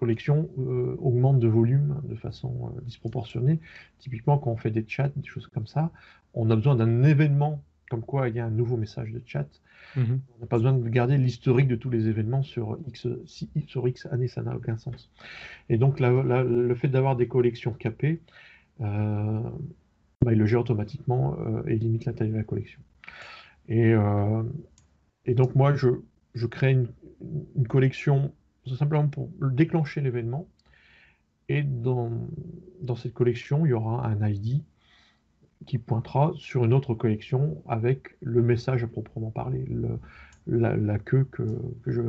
collection 0.00 0.48
euh, 0.58 0.96
augmente 0.98 1.38
de 1.38 1.46
volume 1.46 2.00
de 2.04 2.16
façon 2.16 2.72
euh, 2.76 2.80
disproportionnée. 2.82 3.60
Typiquement, 3.98 4.38
quand 4.38 4.50
on 4.50 4.56
fait 4.56 4.72
des 4.72 4.84
chats, 4.88 5.10
des 5.14 5.28
choses 5.28 5.46
comme 5.46 5.66
ça, 5.66 5.92
on 6.34 6.50
a 6.50 6.56
besoin 6.56 6.74
d'un 6.74 7.04
événement 7.04 7.62
comme 7.88 8.02
quoi 8.02 8.28
il 8.28 8.36
y 8.36 8.40
a 8.40 8.46
un 8.46 8.50
nouveau 8.50 8.76
message 8.76 9.12
de 9.12 9.20
chat. 9.24 9.48
Mhm. 9.96 10.20
On 10.36 10.40
n'a 10.40 10.46
pas 10.46 10.56
besoin 10.56 10.72
de 10.72 10.88
garder 10.88 11.18
l'historique 11.18 11.68
de 11.68 11.76
tous 11.76 11.90
les 11.90 12.08
événements 12.08 12.42
sur 12.42 12.78
X, 12.88 13.08
sur 13.66 13.88
X 13.88 14.06
années, 14.06 14.28
ça 14.28 14.42
n'a 14.42 14.56
aucun 14.56 14.76
sens. 14.76 15.10
Et 15.68 15.76
donc 15.76 16.00
le 16.00 16.74
fait 16.76 16.88
d'avoir 16.88 17.16
des 17.16 17.26
collections 17.26 17.72
capées, 17.72 18.20
bah, 20.22 20.32
il 20.32 20.38
le 20.38 20.44
gère 20.44 20.60
automatiquement 20.60 21.38
euh, 21.40 21.62
et 21.66 21.76
limite 21.76 22.04
la 22.04 22.12
taille 22.12 22.30
de 22.30 22.36
la 22.36 22.42
collection. 22.42 22.80
Et, 23.68 23.94
euh, 23.94 24.42
et 25.24 25.34
donc 25.34 25.54
moi, 25.54 25.74
je, 25.74 25.88
je 26.34 26.46
crée 26.46 26.72
une, 26.72 26.88
une, 27.56 27.66
collection 27.66 28.30
simplement 28.76 29.08
pour 29.08 29.28
déclencher 29.40 30.00
l'événement. 30.00 30.48
Et 31.48 31.62
dans, 31.62 32.10
dans 32.80 32.94
cette 32.94 33.12
collection, 33.12 33.66
il 33.66 33.70
y 33.70 33.72
aura 33.72 34.06
un 34.06 34.28
ID 34.28 34.62
qui 35.66 35.78
pointera 35.78 36.32
sur 36.36 36.64
une 36.64 36.72
autre 36.72 36.94
collection 36.94 37.62
avec 37.66 38.16
le 38.20 38.42
message 38.42 38.84
à 38.84 38.86
proprement 38.86 39.30
parler, 39.30 39.64
le, 39.66 39.98
la, 40.46 40.98
queue 40.98 41.24
que, 41.30 41.42
que, 41.82 41.90
je, 41.90 42.02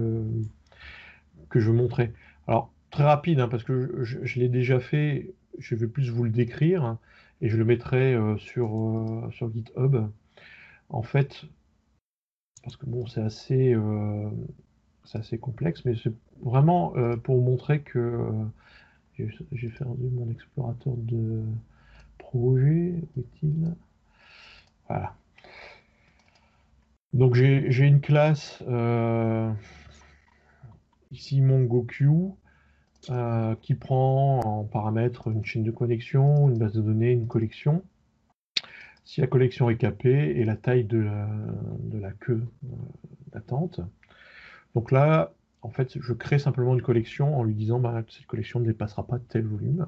que 1.49 1.59
je 1.59 1.71
montrais. 1.71 2.13
Alors, 2.47 2.71
très 2.91 3.03
rapide, 3.03 3.39
hein, 3.39 3.47
parce 3.47 3.63
que 3.63 4.03
je, 4.03 4.39
l'ai 4.39 4.49
déjà 4.49 4.79
fait, 4.79 5.33
je 5.57 5.75
vais 5.75 5.87
plus 5.87 6.09
vous 6.09 6.23
le 6.23 6.29
décrire 6.29 6.97
et 7.41 7.49
je 7.49 7.57
le 7.57 7.65
mettrai 7.65 8.13
euh, 8.13 8.37
sur, 8.37 8.75
euh, 8.75 9.29
sur 9.31 9.51
GitHub. 9.51 9.97
En 10.89 11.03
fait, 11.03 11.45
parce 12.63 12.77
que 12.77 12.85
bon, 12.85 13.05
c'est 13.07 13.21
assez, 13.21 13.73
euh, 13.73 14.29
c'est 15.03 15.17
assez 15.17 15.37
complexe, 15.37 15.83
mais 15.85 15.95
vraiment 16.41 16.93
pour 17.23 17.41
montrer 17.41 17.81
que 17.81 18.29
j'ai 19.17 19.69
perdu 19.69 20.07
mon 20.11 20.29
explorateur 20.31 20.93
de 20.97 21.43
projet. 22.17 22.95
Est-il? 23.17 23.75
Voilà. 24.87 25.15
Donc 27.13 27.35
j'ai 27.35 27.85
une 27.85 28.01
classe 28.01 28.63
ici 31.11 31.41
MongoQ 31.41 32.33
euh, 33.09 33.55
qui 33.61 33.73
prend 33.75 34.39
en 34.41 34.63
paramètre 34.63 35.27
une 35.27 35.43
chaîne 35.43 35.63
de 35.63 35.71
connexion, 35.71 36.49
une 36.49 36.57
base 36.57 36.73
de 36.73 36.81
données, 36.81 37.11
une 37.11 37.27
collection. 37.27 37.83
Si 39.05 39.21
la 39.21 39.27
collection 39.27 39.69
est 39.69 39.77
capée 39.77 40.37
et 40.37 40.45
la 40.45 40.55
taille 40.55 40.83
de 40.83 40.99
la, 40.99 42.11
queue 42.19 42.43
euh, 42.63 42.67
d'attente. 43.33 43.81
Donc 44.75 44.91
là, 44.91 45.33
en 45.61 45.69
fait, 45.69 45.99
je 45.99 46.13
crée 46.13 46.39
simplement 46.39 46.73
une 46.73 46.81
collection 46.81 47.37
en 47.37 47.43
lui 47.43 47.53
disant 47.53 47.79
bah, 47.79 48.03
cette 48.09 48.25
collection 48.25 48.59
ne 48.59 48.65
dépassera 48.65 49.05
pas 49.05 49.19
tel 49.19 49.45
volume. 49.45 49.85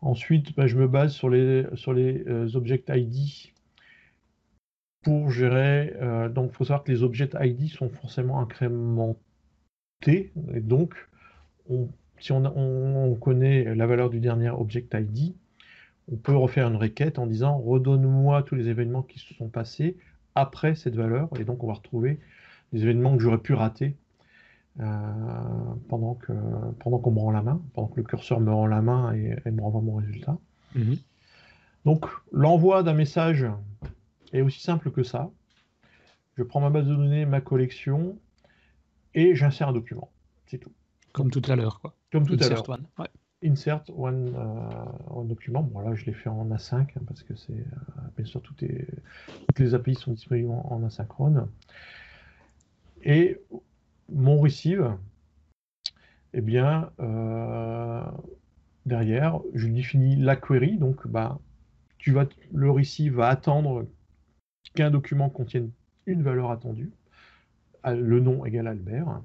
Ensuite, 0.00 0.54
bah, 0.56 0.66
je 0.66 0.76
me 0.76 0.86
base 0.86 1.12
sur 1.12 1.28
les, 1.28 1.66
sur 1.74 1.92
euh, 1.96 2.48
object 2.54 2.90
ID 2.94 3.52
pour 5.02 5.30
gérer. 5.30 5.94
donc, 6.30 6.50
il 6.52 6.56
faut 6.56 6.64
savoir 6.64 6.84
que 6.84 6.92
les 6.92 7.02
object 7.02 7.36
ID 7.40 7.68
sont 7.68 7.88
forcément 7.88 8.40
incrémentés. 8.40 9.16
Et 10.06 10.60
donc, 10.60 10.94
si 12.20 12.32
on, 12.32 13.14
connaît 13.20 13.74
la 13.74 13.86
valeur 13.86 14.10
du 14.10 14.20
dernier 14.20 14.50
object 14.50 14.94
ID, 14.94 15.34
on 16.10 16.16
peut 16.16 16.36
refaire 16.36 16.68
une 16.68 16.76
requête 16.76 17.18
en 17.18 17.26
disant 17.26 17.58
redonne-moi 17.58 18.42
tous 18.42 18.54
les 18.54 18.68
événements 18.68 19.02
qui 19.02 19.18
se 19.18 19.34
sont 19.34 19.48
passés 19.48 19.96
après 20.34 20.74
cette 20.74 20.94
valeur, 20.94 21.28
et 21.38 21.44
donc 21.44 21.64
on 21.64 21.66
va 21.66 21.74
retrouver 21.74 22.18
des 22.72 22.82
événements 22.82 23.16
que 23.16 23.22
j'aurais 23.22 23.38
pu 23.38 23.54
rater 23.54 23.96
euh, 24.80 24.84
pendant 25.88 26.14
que 26.14 26.32
pendant 26.80 26.98
qu'on 26.98 27.10
me 27.10 27.18
rend 27.18 27.30
la 27.30 27.42
main, 27.42 27.60
pendant 27.74 27.88
que 27.88 27.96
le 27.96 28.04
curseur 28.04 28.40
me 28.40 28.52
rend 28.52 28.66
la 28.66 28.82
main 28.82 29.12
et, 29.12 29.50
me 29.50 29.60
renvoie 29.60 29.80
mon 29.80 29.96
résultat. 29.96 30.38
Mhm. 30.74 30.96
Donc 31.84 32.06
l'envoi 32.32 32.82
d'un 32.82 32.94
message 32.94 33.46
est 34.32 34.42
aussi 34.42 34.60
simple 34.60 34.90
que 34.90 35.02
ça. 35.02 35.30
Je 36.36 36.42
prends 36.44 36.60
ma 36.60 36.70
base 36.70 36.86
de 36.86 36.94
données, 36.94 37.26
ma 37.26 37.40
collection, 37.40 38.16
et 39.14 39.34
j'insère 39.34 39.68
un 39.68 39.72
document. 39.72 40.10
C'est 40.46 40.58
tout. 40.58 40.72
Comme 41.12 41.30
tout 41.30 41.42
à 41.48 41.56
l'heure, 41.56 41.80
quoi. 41.80 41.94
Comme 42.12 42.26
tout 42.26 42.38
à 42.40 42.48
l'heure. 42.48 42.62
Insert 43.44 43.84
one, 43.96 44.34
euh, 44.36 45.24
document. 45.24 45.62
Bon, 45.62 45.80
là, 45.80 45.94
je 45.94 46.04
l'ai 46.06 46.12
fait 46.12 46.28
en 46.28 46.48
A5 46.50 46.74
hein, 46.74 46.86
parce 47.06 47.22
que 47.22 47.34
c'est. 47.36 47.52
Euh, 47.52 48.00
bien 48.16 48.26
sûr, 48.26 48.42
tout 48.42 48.54
est, 48.64 48.86
toutes 49.46 49.58
les 49.60 49.74
API 49.74 49.94
sont 49.94 50.12
disponibles 50.12 50.50
en, 50.50 50.82
asynchrone. 50.84 51.48
Et 53.02 53.38
mon 54.08 54.38
receive, 54.38 54.96
eh 56.32 56.40
bien, 56.40 56.90
euh, 57.00 58.02
derrière, 58.86 59.40
je 59.54 59.68
définis 59.68 60.16
la 60.16 60.36
query. 60.36 60.78
Donc, 60.78 61.06
bah, 61.06 61.38
tu 61.98 62.12
vas, 62.12 62.26
le 62.52 62.70
receive 62.70 63.14
va 63.14 63.28
attendre 63.28 63.86
qu'un 64.74 64.90
document 64.90 65.30
contienne 65.30 65.70
une 66.06 66.22
valeur 66.22 66.50
attendue, 66.50 66.92
le 67.84 68.20
nom 68.20 68.44
égal 68.44 68.66
Albert. 68.66 69.22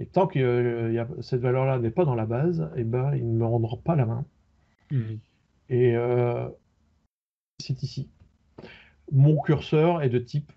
Et 0.00 0.06
tant 0.06 0.26
que 0.26 0.38
euh, 0.38 1.22
cette 1.22 1.40
valeur-là 1.40 1.78
n'est 1.78 1.90
pas 1.90 2.04
dans 2.04 2.14
la 2.14 2.26
base, 2.26 2.70
eh 2.76 2.84
ben, 2.84 3.14
il 3.14 3.28
ne 3.28 3.38
me 3.38 3.44
rendra 3.44 3.76
pas 3.76 3.96
la 3.96 4.06
main. 4.06 4.24
Mhm. 4.90 5.18
Et 5.70 5.96
euh, 5.96 6.48
c'est 7.60 7.82
ici. 7.82 8.08
mon 9.12 9.40
curseur 9.42 10.02
est 10.02 10.08
de 10.08 10.18
type 10.18 10.52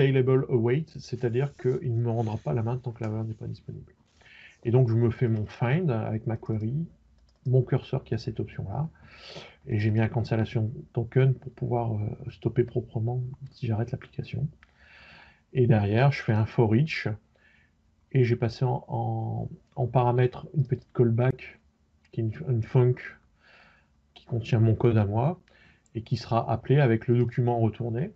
await, 0.00 0.84
c'est-à-dire 0.98 1.56
qu'il 1.56 1.94
ne 1.94 2.02
me 2.02 2.10
rendra 2.10 2.36
pas 2.36 2.52
la 2.52 2.62
main 2.62 2.78
tant 2.78 2.92
que 2.92 3.02
la 3.02 3.10
valeur 3.10 3.24
n'est 3.24 3.34
pas 3.34 3.46
disponible. 3.46 3.92
Et 4.64 4.70
donc 4.70 4.88
je 4.88 4.94
me 4.94 5.10
fais 5.10 5.28
mon 5.28 5.46
find 5.46 5.90
avec 5.90 6.26
ma 6.26 6.36
query, 6.36 6.86
mon 7.46 7.62
curseur 7.62 8.04
qui 8.04 8.14
a 8.14 8.18
cette 8.18 8.40
option-là, 8.40 8.88
et 9.68 9.78
j'ai 9.78 9.90
mis 9.90 10.00
un 10.00 10.08
cancellation 10.08 10.70
token 10.92 11.34
pour 11.34 11.52
pouvoir 11.52 11.94
euh, 11.94 12.30
stopper 12.30 12.64
proprement 12.64 13.22
si 13.52 13.66
j'arrête 13.66 13.90
l'application. 13.90 14.48
Et 15.52 15.66
derrière, 15.66 16.12
je 16.12 16.22
fais 16.22 16.32
un 16.32 16.46
for 16.46 16.74
each, 16.76 17.08
et 18.12 18.24
j'ai 18.24 18.36
passé 18.36 18.64
en, 18.64 19.48
paramètre 19.92 20.46
une 20.56 20.66
petite 20.66 20.92
callback, 20.92 21.58
qui 22.12 22.20
est 22.20 22.24
une, 22.24 22.32
une 22.48 22.94
qui 24.14 24.24
contient 24.26 24.60
mon 24.60 24.74
code 24.74 24.96
à 24.96 25.04
moi, 25.04 25.40
et 25.94 26.02
qui 26.02 26.16
sera 26.16 26.50
appelé 26.50 26.78
avec 26.78 27.08
le 27.08 27.18
document 27.18 27.58
retourné. 27.58 28.10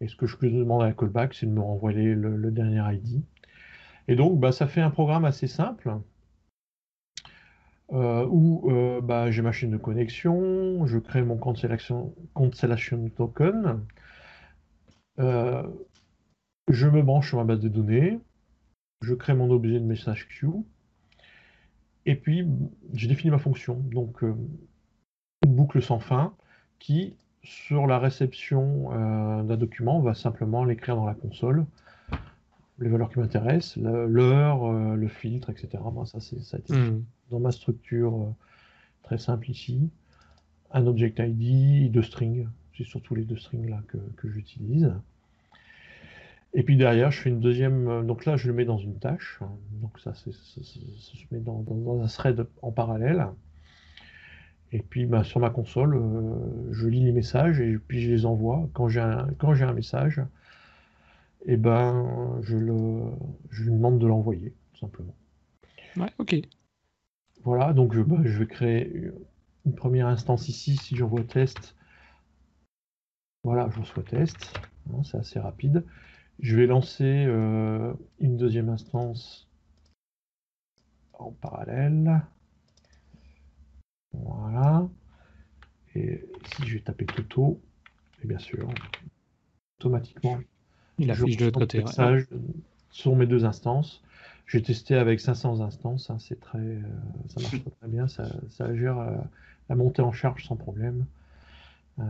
Et 0.00 0.08
ce 0.08 0.16
que 0.16 0.26
je 0.26 0.36
demande 0.36 0.82
à 0.82 0.86
la 0.86 0.92
callback, 0.92 1.34
c'est 1.34 1.46
de 1.46 1.50
me 1.50 1.60
renvoyer 1.60 2.14
le, 2.14 2.50
dernier 2.50 2.82
ID. 2.94 3.22
Et 4.08 4.16
donc, 4.16 4.38
bah, 4.38 4.52
ça 4.52 4.66
fait 4.66 4.80
un 4.80 4.90
programme 4.90 5.24
assez 5.24 5.46
simple 5.46 5.98
euh, 7.92 8.26
où 8.26 8.70
euh, 8.70 9.00
bah, 9.00 9.30
j'ai 9.30 9.42
ma 9.42 9.52
chaîne 9.52 9.70
de 9.70 9.76
connexion, 9.76 10.86
je 10.86 10.98
crée 10.98 11.22
mon 11.22 11.36
cancellation, 11.36 12.12
token, 13.16 13.80
euh, 15.18 15.62
je 16.68 16.88
me 16.88 17.02
branche 17.02 17.28
sur 17.28 17.38
ma 17.38 17.44
base 17.44 17.60
de 17.60 17.68
données, 17.68 18.18
je 19.02 19.14
crée 19.14 19.34
mon 19.34 19.50
objet 19.50 19.80
de 19.80 19.84
message 19.84 20.28
queue, 20.28 20.52
et 22.04 22.16
puis 22.16 22.46
j'ai 22.92 23.08
défini 23.08 23.30
ma 23.30 23.38
fonction. 23.38 23.74
Donc, 23.74 24.24
boucle 25.46 25.80
sans 25.80 26.00
fin 26.00 26.34
qui 26.78 27.16
sur 27.46 27.86
la 27.86 27.98
réception 27.98 28.90
euh, 28.92 29.42
d'un 29.42 29.56
document, 29.56 29.98
on 29.98 30.02
va 30.02 30.14
simplement 30.14 30.64
l'écrire 30.64 30.96
dans 30.96 31.06
la 31.06 31.14
console, 31.14 31.64
les 32.78 32.88
valeurs 32.88 33.08
qui 33.08 33.20
m'intéressent, 33.20 33.76
l'heure, 33.76 34.64
euh, 34.64 34.96
le 34.96 35.08
filtre, 35.08 35.50
etc. 35.50 35.82
ça, 36.04 36.20
c'est, 36.20 36.40
ça 36.42 36.56
a 36.56 36.60
été 36.60 36.74
hmm. 36.74 37.04
dans 37.30 37.38
ma 37.38 37.52
structure 37.52 38.14
euh, 38.14 38.30
très 39.04 39.18
simple 39.18 39.50
ici. 39.50 39.88
Un 40.72 40.86
object 40.86 41.20
ID, 41.20 41.90
deux 41.92 42.02
strings, 42.02 42.48
c'est 42.76 42.84
surtout 42.84 43.14
les 43.14 43.24
deux 43.24 43.36
strings 43.36 43.70
là 43.70 43.80
que, 43.86 44.28
j'utilise. 44.28 44.92
Et 46.52 46.64
puis 46.64 46.76
derrière, 46.76 47.12
je 47.12 47.20
fais 47.20 47.30
une 47.30 47.40
deuxième. 47.40 48.06
Donc 48.06 48.24
là, 48.24 48.36
je 48.36 48.48
le 48.48 48.54
mets 48.54 48.64
dans 48.64 48.78
une 48.78 48.98
tâche. 48.98 49.38
Donc 49.80 49.98
ça, 50.00 50.14
c'est, 50.14 50.32
ça, 50.32 50.62
se 50.62 51.24
met 51.30 51.40
dans, 51.40 51.60
dans, 51.60 52.02
un 52.02 52.06
thread 52.08 52.46
en 52.62 52.72
parallèle. 52.72 53.26
Et 54.72 54.80
puis 54.80 55.06
bah, 55.06 55.24
sur 55.24 55.40
ma 55.40 55.50
console, 55.50 55.96
euh, 55.96 56.72
je 56.72 56.88
lis 56.88 57.04
les 57.04 57.12
messages 57.12 57.60
et 57.60 57.78
puis 57.78 58.00
je 58.02 58.10
les 58.10 58.26
envoie. 58.26 58.68
Quand 58.72 58.88
j'ai 58.88 59.00
un, 59.00 59.28
quand 59.38 59.54
j'ai 59.54 59.64
un 59.64 59.72
message, 59.72 60.18
et 61.48 61.52
eh 61.52 61.56
ben, 61.56 62.40
je, 62.42 62.56
le, 62.56 63.04
je 63.50 63.64
lui 63.64 63.70
demande 63.70 63.98
de 63.98 64.06
l'envoyer, 64.06 64.52
tout 64.72 64.80
simplement. 64.80 65.14
Ouais, 65.96 66.12
ok. 66.18 66.34
Voilà, 67.44 67.72
donc 67.72 67.94
je, 67.94 68.00
bah, 68.02 68.16
je 68.24 68.38
vais 68.38 68.46
créer 68.46 69.12
une 69.64 69.74
première 69.74 70.08
instance 70.08 70.48
ici, 70.48 70.76
si 70.76 70.96
j'envoie 70.96 71.22
test. 71.22 71.76
Voilà, 73.44 73.68
je 73.70 73.80
reçois 73.80 74.02
test. 74.02 74.58
C'est 75.04 75.18
assez 75.18 75.38
rapide. 75.38 75.84
Je 76.40 76.56
vais 76.56 76.66
lancer 76.66 77.24
euh, 77.26 77.92
une 78.18 78.36
deuxième 78.36 78.68
instance 78.68 79.48
en 81.12 81.30
parallèle. 81.30 82.22
Voilà. 84.12 84.88
Et 85.94 86.22
si 86.54 86.66
je 86.66 86.74
vais 86.74 86.80
taper 86.80 87.06
Toto, 87.06 87.60
et 88.22 88.26
bien 88.26 88.38
sûr, 88.38 88.68
automatiquement, 89.78 90.38
il 90.98 91.10
affiche 91.10 91.36
de 91.36 91.46
l'autre 91.46 91.60
côté. 91.60 91.78
Message 91.82 92.26
sur 92.90 93.14
mes 93.14 93.26
deux 93.26 93.44
instances. 93.44 94.02
J'ai 94.46 94.62
testé 94.62 94.94
avec 94.94 95.20
500 95.20 95.60
instances, 95.60 96.08
hein, 96.08 96.18
c'est 96.18 96.38
très, 96.38 96.58
euh, 96.58 96.80
ça 97.26 97.40
marche 97.40 97.62
très 97.80 97.88
bien, 97.88 98.06
ça, 98.06 98.74
gère 98.74 98.98
euh, 98.98 99.16
la 99.68 99.74
montée 99.74 100.02
en 100.02 100.12
charge 100.12 100.44
sans 100.44 100.56
problème. 100.56 101.04
Euh, 101.98 102.02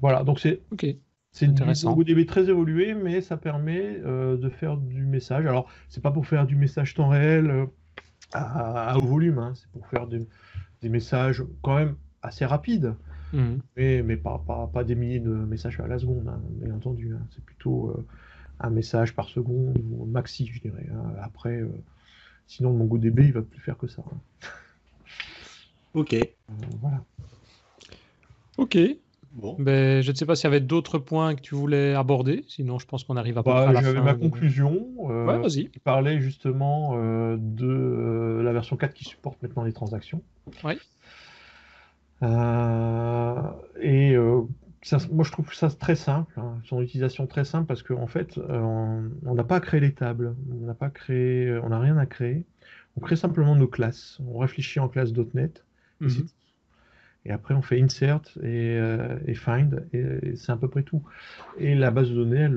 voilà, 0.00 0.22
donc 0.24 0.38
c'est 0.38 0.60
ok 0.70 0.86
c'est 1.34 1.46
une 1.46 1.58
MongoDB 1.84 2.26
très 2.26 2.50
évoluée, 2.50 2.92
mais 2.92 3.22
ça 3.22 3.38
permet 3.38 3.98
de 4.00 4.48
faire 4.50 4.76
du 4.76 5.06
message. 5.06 5.46
Alors, 5.46 5.66
c'est 5.88 6.02
pas 6.02 6.10
pour 6.10 6.26
faire 6.26 6.44
du 6.44 6.56
message 6.56 6.92
temps 6.92 7.08
réel 7.08 7.68
à, 8.34 8.98
haut 8.98 9.06
volume, 9.06 9.38
hein, 9.38 9.54
c'est 9.54 9.70
pour 9.70 9.86
faire 9.86 10.06
des, 10.06 10.26
des 10.82 10.88
messages 10.88 11.42
quand 11.62 11.76
même 11.76 11.96
assez 12.22 12.44
rapides, 12.44 12.94
mhm. 13.32 13.60
mais, 13.76 14.02
mais 14.02 14.16
pas, 14.16 14.42
pas, 14.46 14.66
pas, 14.66 14.84
des 14.84 14.94
milliers 14.94 15.20
de 15.20 15.30
messages 15.30 15.80
à 15.80 15.86
la 15.86 15.98
seconde, 15.98 16.28
hein, 16.28 16.40
bien 16.50 16.74
entendu. 16.74 17.14
Hein. 17.14 17.26
C'est 17.34 17.44
plutôt 17.44 17.90
euh, 17.90 18.06
un 18.60 18.70
message 18.70 19.14
par 19.14 19.28
seconde, 19.28 19.78
ou 19.92 20.04
maxi, 20.04 20.50
je 20.52 20.60
dirais. 20.60 20.86
Hein. 20.92 21.14
Après, 21.22 21.56
euh, 21.60 21.68
sinon, 22.46 22.72
mon 22.72 22.84
MongoDB, 22.84 23.20
il 23.20 23.32
va 23.32 23.42
plus 23.42 23.60
faire 23.60 23.78
que 23.78 23.86
ça. 23.86 24.02
Ok. 25.94 26.14
Euh, 26.14 26.26
voilà. 26.80 27.04
Ok. 28.56 28.78
Bon. 29.34 29.56
Ben, 29.58 30.02
je 30.02 30.10
ne 30.10 30.16
sais 30.16 30.26
pas 30.26 30.36
s'il 30.36 30.44
y 30.44 30.46
avait 30.48 30.60
d'autres 30.60 30.98
points 30.98 31.34
que 31.34 31.40
tu 31.40 31.54
voulais 31.54 31.94
aborder, 31.94 32.44
sinon 32.48 32.78
je 32.78 32.86
pense 32.86 33.04
qu'on 33.04 33.16
arrive 33.16 33.38
à, 33.38 33.42
bah, 33.42 33.68
à 33.68 33.72
la 33.72 33.82
J'avais 33.82 34.02
ma 34.02 34.14
conclusion. 34.14 34.88
ouais, 34.98 35.38
vas-y. 35.38 35.70
Qui 35.70 35.78
parlait 35.78 36.20
justement 36.20 36.96
de 37.36 38.40
la 38.42 38.52
version 38.52 38.76
4 38.76 38.92
qui 38.92 39.04
supporte 39.04 39.42
maintenant 39.42 39.64
les 39.64 39.72
transactions. 39.72 40.22
Oui. 40.64 40.74
Euh, 42.22 43.42
et 43.80 44.14
euh, 44.14 44.42
moi, 45.10 45.24
je 45.24 45.32
trouve 45.32 45.52
ça 45.54 45.70
très 45.70 45.96
simple, 45.96 46.38
hein, 46.38 46.58
son 46.64 46.80
utilisation 46.80 47.26
très 47.26 47.44
simple, 47.44 47.66
parce 47.66 47.82
qu'en 47.82 48.02
en 48.02 48.06
fait, 48.06 48.38
euh, 48.38 49.08
on 49.24 49.34
n'a 49.34 49.44
pas 49.44 49.56
à 49.56 49.60
créer 49.60 49.80
les 49.80 49.92
tables, 49.92 50.34
on 50.50 50.66
n'a 50.66 50.74
pas 50.74 50.90
créé, 50.90 51.58
on 51.62 51.70
n'a 51.70 51.78
rien 51.78 51.96
à 51.98 52.06
créer. 52.06 52.44
On 52.96 53.00
crée 53.00 53.16
simplement 53.16 53.56
nos 53.56 53.68
classes. 53.68 54.18
On 54.26 54.38
réfléchit 54.38 54.78
en 54.78 54.88
classe 54.88 55.12
.NET. 55.34 55.64
Et, 57.24 57.30
après, 57.30 57.54
on 57.54 57.62
fait 57.62 57.80
insert 57.80 58.20
et, 58.42 59.34
find, 59.34 59.86
et, 59.92 60.36
c'est 60.36 60.52
à 60.52 60.56
peu 60.56 60.68
près 60.68 60.82
tout. 60.82 61.02
Et 61.58 61.74
la 61.74 61.90
base 61.90 62.10
de 62.10 62.14
données, 62.14 62.48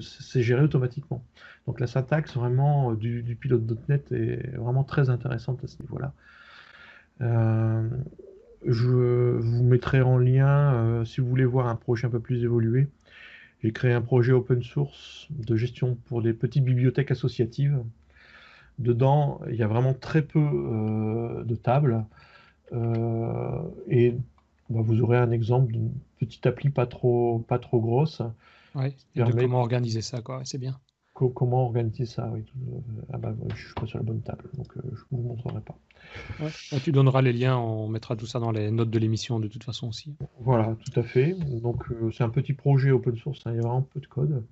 c'est 0.00 0.42
géré 0.42 0.62
automatiquement. 0.62 1.24
Donc 1.66 1.80
la 1.80 1.86
syntaxe 1.86 2.34
vraiment 2.36 2.94
du, 2.94 3.22
du 3.22 3.34
pilote.NET 3.34 4.12
est 4.12 4.56
vraiment 4.56 4.84
très 4.84 5.10
intéressante 5.10 5.64
à 5.64 5.66
ce 5.66 5.80
niveau-là. 5.82 6.12
Euh, 7.22 7.88
je 8.64 8.88
vous 9.38 9.62
mettrai 9.62 10.00
en 10.02 10.18
lien, 10.18 10.74
euh, 10.74 11.04
si 11.04 11.20
vous 11.20 11.28
voulez 11.28 11.44
voir 11.44 11.68
un 11.68 11.76
projet 11.76 12.06
un 12.06 12.10
peu 12.10 12.20
plus 12.20 12.42
évolué, 12.44 12.88
j'ai 13.62 13.72
créé 13.72 13.92
un 13.92 14.02
projet 14.02 14.32
open 14.32 14.62
source 14.62 15.28
de 15.30 15.56
gestion 15.56 15.96
pour 16.06 16.22
des 16.22 16.32
petites 16.32 16.64
bibliothèques 16.64 17.10
associatives. 17.10 17.82
Dedans, 18.78 19.40
il 19.48 19.56
y 19.56 19.62
a 19.62 19.66
vraiment 19.66 19.94
très 19.94 20.22
peu 20.22 20.38
euh, 20.38 21.44
de 21.44 21.54
tables. 21.54 22.04
Et 22.72 24.14
bah, 24.70 24.80
vous 24.82 25.00
aurez 25.00 25.18
un 25.18 25.30
exemple 25.30 25.72
d'une 25.72 25.92
petite 26.18 26.46
appli 26.46 26.70
pas 26.70 26.86
trop, 26.86 27.44
pas 27.48 27.58
trop 27.58 27.80
grosse. 27.80 28.22
Ouais, 28.74 28.94
comment 29.14 29.60
organiser 29.60 30.02
ça, 30.02 30.20
quoi. 30.20 30.42
C'est 30.44 30.58
bien 30.58 30.78
comment 31.16 31.64
organiser 31.64 32.06
ça 32.06 32.30
oui. 32.32 32.44
ah 33.12 33.18
bah, 33.18 33.34
Je 33.54 33.64
suis 33.64 33.74
pas 33.74 33.86
sur 33.86 33.98
la 33.98 34.04
bonne 34.04 34.20
table, 34.20 34.44
donc 34.56 34.76
euh, 34.76 34.82
je 34.92 35.02
ne 35.10 35.22
vous 35.22 35.28
montrerai 35.28 35.60
pas. 35.60 35.78
Ouais. 36.40 36.80
tu 36.80 36.92
donneras 36.92 37.22
les 37.22 37.32
liens, 37.32 37.56
on 37.56 37.88
mettra 37.88 38.16
tout 38.16 38.26
ça 38.26 38.38
dans 38.38 38.52
les 38.52 38.70
notes 38.70 38.90
de 38.90 38.98
l'émission 38.98 39.40
de 39.40 39.48
toute 39.48 39.64
façon 39.64 39.88
aussi. 39.88 40.14
Voilà, 40.40 40.76
tout 40.84 41.00
à 41.00 41.02
fait. 41.02 41.34
Donc 41.60 41.90
euh, 41.90 42.10
c'est 42.12 42.24
un 42.24 42.28
petit 42.28 42.52
projet 42.52 42.90
open 42.90 43.16
source, 43.16 43.40
hein, 43.46 43.52
il 43.52 43.56
y 43.56 43.58
a 43.58 43.62
vraiment 43.62 43.82
peu 43.82 44.00
de 44.00 44.06
code. 44.06 44.44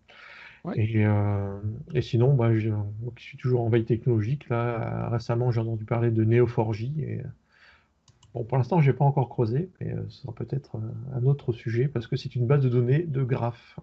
Et, 0.77 1.05
euh, 1.05 1.61
et, 1.93 2.01
sinon, 2.01 2.33
bah, 2.33 2.57
je, 2.57 2.71
suis 3.19 3.37
toujours 3.37 3.61
en 3.61 3.69
veille 3.69 3.85
technologique. 3.85 4.49
Là, 4.49 5.11
récemment, 5.11 5.51
j'ai 5.51 5.61
entendu 5.61 5.85
parler 5.85 6.11
de 6.11 6.25
Neo4j. 6.25 7.01
Et, 7.01 7.21
bon, 8.35 8.45
pour 8.45 8.59
l'instant, 8.59 8.81
je 8.81 8.91
n'ai 8.91 8.97
pas 8.97 9.05
encore 9.05 9.29
creusé, 9.29 9.71
mais 9.81 9.95
ce 10.09 10.23
sera 10.23 10.35
peut-être 10.35 10.77
un 11.15 11.25
autre 11.25 11.53
sujet 11.53 11.89
parce 11.89 12.07
que 12.07 12.17
c'est 12.17 12.35
une 12.35 12.47
base 12.47 12.63
de 12.63 12.69
données 12.69 13.05
de 13.05 13.23
graphes. 13.23 13.79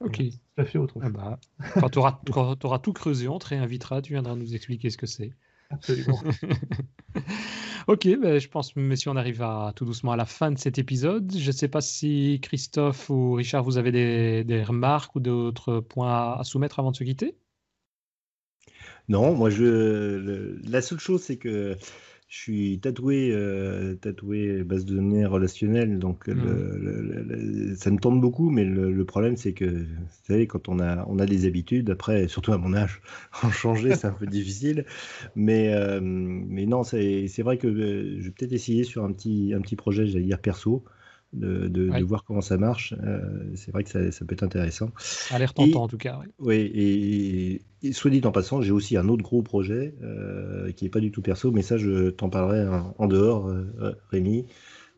Ok. 0.00 0.22
Ça 0.56 0.64
fait 0.64 0.78
autre 0.78 0.98
ah 1.00 1.04
chose. 1.04 1.12
bah, 1.12 1.38
quand 1.78 1.90
tu 1.90 1.98
auras, 1.98 2.78
tout 2.82 2.92
creusé, 2.92 3.28
on 3.28 3.38
te 3.38 3.48
réinvitera, 3.48 4.00
tu 4.02 4.14
viendras 4.14 4.34
nous 4.34 4.54
expliquer 4.54 4.90
ce 4.90 4.96
que 4.96 5.06
c'est. 5.06 5.32
Absolument. 5.68 6.20
ok, 7.86 8.08
ben, 8.20 8.40
je 8.40 8.48
pense, 8.48 8.74
messieurs, 8.76 9.10
on 9.10 9.16
arrive 9.16 9.42
à, 9.42 9.72
tout 9.76 9.84
doucement 9.84 10.12
à 10.12 10.16
la 10.16 10.24
fin 10.24 10.50
de 10.50 10.58
cet 10.58 10.78
épisode. 10.78 11.32
Je 11.36 11.46
ne 11.46 11.52
sais 11.52 11.68
pas 11.68 11.80
si 11.80 12.40
Christophe 12.42 13.10
ou 13.10 13.34
Richard, 13.34 13.62
vous 13.62 13.78
avez 13.78 13.92
des, 14.42 14.64
remarques 14.64 15.14
ou 15.14 15.20
d'autres 15.20 15.80
points 15.80 16.38
à 16.38 16.44
soumettre 16.44 16.80
avant 16.80 16.90
de 16.90 16.96
se 16.96 17.04
quitter? 17.04 17.36
Non, 19.08 19.34
moi, 19.34 19.50
je, 19.50 20.58
la 20.68 20.82
seule 20.82 20.98
chose, 20.98 21.22
c'est 21.22 21.36
que 21.36 21.76
je 22.30 22.38
suis 22.38 22.78
tatoué, 22.78 23.32
euh, 23.32 23.96
tatoué 23.96 24.62
base 24.62 24.84
de 24.84 24.94
données 24.94 25.26
relationnelle, 25.26 25.98
donc 25.98 26.28
mmh. 26.28 27.74
ça 27.74 27.90
me 27.90 27.98
tente 27.98 28.20
beaucoup, 28.20 28.50
mais 28.50 28.64
le, 28.64 29.04
problème 29.04 29.36
c'est 29.36 29.52
que, 29.52 29.64
vous 29.64 30.06
savez, 30.28 30.46
quand 30.46 30.68
on 30.68 30.78
a, 30.78 31.04
on 31.08 31.18
a 31.18 31.26
des 31.26 31.44
habitudes, 31.46 31.90
après, 31.90 32.28
surtout 32.28 32.52
à 32.52 32.58
mon 32.58 32.72
âge, 32.72 33.02
en 33.42 33.50
changer 33.50 33.96
c'est 33.96 34.06
un 34.06 34.12
peu 34.12 34.28
difficile. 34.28 34.84
Mais, 35.34 35.74
euh, 35.74 35.98
mais 36.00 36.66
non, 36.66 36.84
c'est 36.84 37.26
vrai 37.42 37.58
que 37.58 37.66
euh, 37.66 38.20
je 38.20 38.26
vais 38.26 38.30
peut-être 38.30 38.52
essayer 38.52 38.84
sur 38.84 39.02
un 39.04 39.10
petit, 39.10 39.52
un 39.52 39.60
petit 39.60 39.74
projet, 39.74 40.06
j'allais 40.06 40.24
dire 40.24 40.38
perso, 40.38 40.84
de, 41.32 41.68
de, 41.68 42.02
voir 42.02 42.24
comment 42.24 42.40
ça 42.40 42.56
marche. 42.58 42.94
c'est 43.54 43.70
vrai 43.70 43.84
que 43.84 43.90
ça, 43.90 44.10
ça, 44.10 44.24
peut 44.24 44.34
être 44.34 44.42
intéressant. 44.42 44.90
Ça 44.98 45.36
a 45.36 45.38
l'air 45.38 45.54
tentant 45.54 45.84
en 45.84 45.88
tout 45.88 45.98
cas. 45.98 46.20
Oui, 46.38 47.60
et, 47.82 47.92
soit 47.92 48.10
dit 48.10 48.20
en 48.24 48.32
passant, 48.32 48.60
j'ai 48.60 48.72
aussi 48.72 48.96
un 48.96 49.08
autre 49.08 49.22
gros 49.22 49.42
projet 49.42 49.94
qui 50.76 50.84
n'est 50.84 50.90
pas 50.90 51.00
du 51.00 51.10
tout 51.10 51.22
perso, 51.22 51.50
mais 51.52 51.62
ça, 51.62 51.76
je 51.76 52.10
t'en 52.10 52.30
parlerai 52.30 52.66
en, 52.98 53.06
dehors, 53.06 53.52
Rémi, 54.10 54.46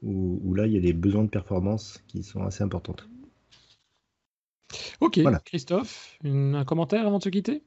où, 0.03 0.41
où, 0.43 0.55
là, 0.55 0.67
il 0.67 0.73
y 0.73 0.79
a 0.79 0.81
des 0.81 0.95
besoins 0.95 1.25
de 1.25 1.31
performance 1.31 2.03
qui 2.09 2.23
sont 2.23 2.43
assez 2.45 2.65
importantes. 2.65 3.09
Ok, 5.01 5.21
Christophe, 5.45 6.19
un 6.25 6.65
commentaire 6.65 7.07
avant 7.07 7.19
de 7.19 7.25
se 7.25 7.29
quitter? 7.29 7.63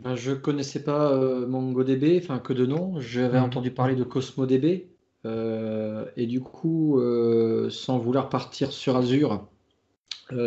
Ben, 0.00 0.16
Je 0.16 0.32
connaissais 0.32 0.82
pas 0.82 1.12
euh, 1.12 1.46
MongoDB, 1.46 2.20
enfin 2.22 2.38
que 2.38 2.52
de 2.52 2.66
nom. 2.66 3.00
J'avais 3.00 3.40
hmm. 3.40 3.44
entendu 3.44 3.70
parler 3.70 3.96
de 3.96 4.04
CosmoDB. 4.04 4.86
Euh, 5.24 6.04
et 6.16 6.26
du 6.26 6.40
coup, 6.40 7.00
euh, 7.00 7.70
sans 7.70 7.98
vouloir 7.98 8.28
partir 8.28 8.72
sur 8.72 8.96
Azure, 8.96 9.46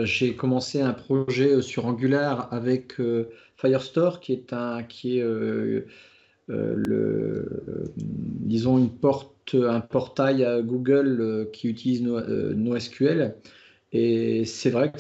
j'ai 0.04 0.36
commencé 0.36 0.82
un 0.82 0.94
projet 0.94 1.62
sur 1.62 1.86
Angular 1.86 2.52
avec 2.52 2.96
Firestore, 3.58 4.20
qui 4.20 4.34
est 4.34 4.52
un, 4.52 4.82
qui 4.82 5.20
est 5.20 5.26
disons 7.70 8.80
une 8.80 8.90
porte, 8.90 9.54
un 9.54 9.80
portail 9.82 10.44
à 10.44 10.62
Google 10.62 11.50
qui 11.54 11.68
utilise 11.68 12.02
NoSQL. 12.02 13.36
Et 13.92 14.46
c'est 14.46 14.72
vrai 14.72 14.92
que 14.92 15.00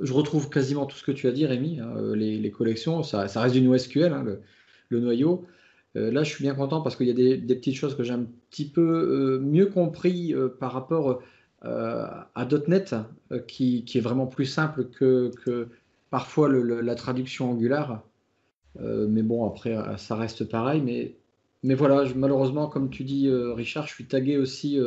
je 0.00 0.12
retrouve 0.12 0.48
quasiment 0.48 0.86
tout 0.86 0.96
ce 0.96 1.04
que 1.04 1.12
tu 1.12 1.28
as 1.28 1.32
dit, 1.32 1.46
Rémi. 1.46 1.80
Hein, 1.80 1.94
euh, 1.96 2.14
les, 2.14 2.50
collections, 2.50 3.02
ça, 3.02 3.26
reste 3.26 3.54
du 3.54 3.60
NoSQL, 3.60 4.12
hein, 4.12 4.24
le, 4.88 5.00
noyau. 5.00 5.46
Euh, 5.98 6.10
là, 6.10 6.22
je 6.22 6.30
suis 6.30 6.42
bien 6.42 6.54
content 6.54 6.80
parce 6.80 6.96
qu'il 6.96 7.06
y 7.06 7.10
a 7.10 7.14
des, 7.14 7.54
petites 7.54 7.74
choses 7.74 7.96
que 7.96 8.02
j'ai 8.02 8.12
un 8.12 8.26
petit 8.50 8.68
peu 8.68 8.80
euh, 8.80 9.40
mieux 9.40 9.66
compris 9.66 10.34
par 10.58 10.72
rapport 10.72 11.22
à 11.62 12.48
.NET, 12.68 12.94
qui, 13.48 13.84
est 13.94 14.00
vraiment 14.00 14.26
plus 14.26 14.46
simple 14.46 14.84
que, 14.84 15.32
parfois 16.10 16.48
la 16.48 16.94
traduction 16.94 17.50
Angular. 17.50 18.04
mais 18.78 19.22
bon, 19.22 19.46
après, 19.46 19.76
ça 19.96 20.14
reste 20.14 20.48
pareil. 20.48 20.80
Mais, 20.82 21.16
mais 21.64 21.74
voilà, 21.74 22.04
malheureusement, 22.14 22.68
comme 22.68 22.90
tu 22.90 23.02
dis, 23.02 23.28
Richard, 23.28 23.88
je 23.88 23.94
suis 23.94 24.04
tagué 24.04 24.36
aussi 24.36 24.78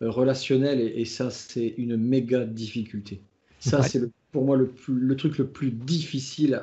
relationnel 0.00 0.80
et 0.80 1.04
ça, 1.04 1.30
c'est 1.30 1.74
une 1.76 1.98
méga 1.98 2.46
difficulté. 2.46 3.20
Ça, 3.60 3.82
c'est 3.82 4.00
pour 4.32 4.44
moi 4.44 4.56
le, 4.56 4.72
le, 4.88 5.16
truc 5.16 5.36
le 5.36 5.46
plus 5.46 5.70
difficile. 5.70 6.62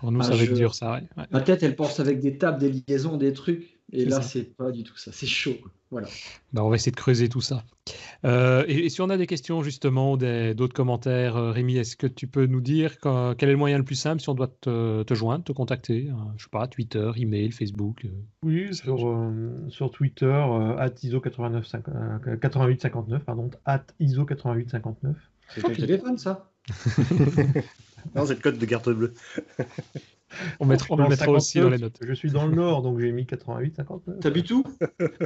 Pour 0.00 0.12
nous, 0.12 0.22
ça 0.22 0.34
va 0.34 0.42
être 0.42 0.54
dur, 0.54 0.74
ça. 0.74 1.00
Ma 1.30 1.40
tête, 1.40 1.62
elle 1.62 1.76
pense 1.76 2.00
avec 2.00 2.20
des 2.20 2.38
tables, 2.38 2.58
des 2.58 2.82
liaisons, 2.88 3.16
des 3.16 3.32
trucs. 3.32 3.80
Et 3.92 4.04
là, 4.04 4.22
c'est 4.22 4.56
pas 4.56 4.70
du 4.70 4.82
tout 4.82 4.96
ça. 4.96 5.10
C'est 5.12 5.26
chaud. 5.26 5.56
Voilà. 5.90 6.06
Bah, 6.52 6.64
on 6.64 6.68
va 6.68 6.76
essayer 6.76 6.92
de 6.92 6.96
creuser 6.96 7.28
tout 7.28 7.40
ça. 7.40 7.64
Euh, 8.24 8.64
et, 8.68 8.88
si 8.88 9.00
on 9.00 9.10
a 9.10 9.16
des 9.16 9.26
questions, 9.26 9.62
justement, 9.62 10.16
d'autres 10.16 10.72
commentaires, 10.72 11.36
euh, 11.36 11.50
Rémi, 11.50 11.76
est-ce 11.76 11.96
que 11.96 12.06
tu 12.06 12.28
peux 12.28 12.46
nous 12.46 12.60
dire 12.60 12.98
quel 13.00 13.48
est 13.48 13.52
le 13.52 13.58
moyen 13.58 13.78
le 13.78 13.84
plus 13.84 13.96
simple 13.96 14.22
si 14.22 14.28
on 14.28 14.34
doit 14.34 14.54
te, 14.60 15.02
te 15.02 15.14
joindre, 15.14 15.42
te 15.42 15.52
contacter 15.52 16.06
Je 16.06 16.12
hein, 16.12 16.32
Je 16.36 16.44
sais 16.44 16.50
pas, 16.50 16.68
Twitter, 16.68 17.10
email, 17.16 17.50
Facebook 17.50 18.04
euh, 18.04 18.10
Oui, 18.44 18.72
sur, 18.72 18.98
sur 19.68 19.90
Twitter, 19.90 20.40
at 20.78 20.90
ISO8859, 20.90 23.18
pardon, 23.20 23.50
at 23.64 23.82
ISO8859. 24.00 25.14
C'est 25.54 25.62
ton 25.62 25.72
téléphone, 25.72 26.18
ça 26.18 26.50
Non, 28.14 28.26
c'est 28.26 28.34
le 28.34 28.40
code 28.40 28.58
de 28.58 28.66
carte 28.66 28.88
bleue. 28.90 29.12
on, 30.58 30.66
mettra, 30.66 30.96
le 30.96 31.08
mettra 31.08 31.30
aussi 31.30 31.60
dans 31.60 31.70
les 31.70 31.78
notes. 31.78 31.98
Je 32.00 32.12
suis 32.14 32.30
dans 32.30 32.46
le 32.46 32.54
nord, 32.54 32.82
donc 32.82 32.98
j'ai 32.98 33.12
mis 33.12 33.26
88, 33.26 33.76
59. 33.76 34.20
T'habites 34.20 34.50
où? 34.50 34.64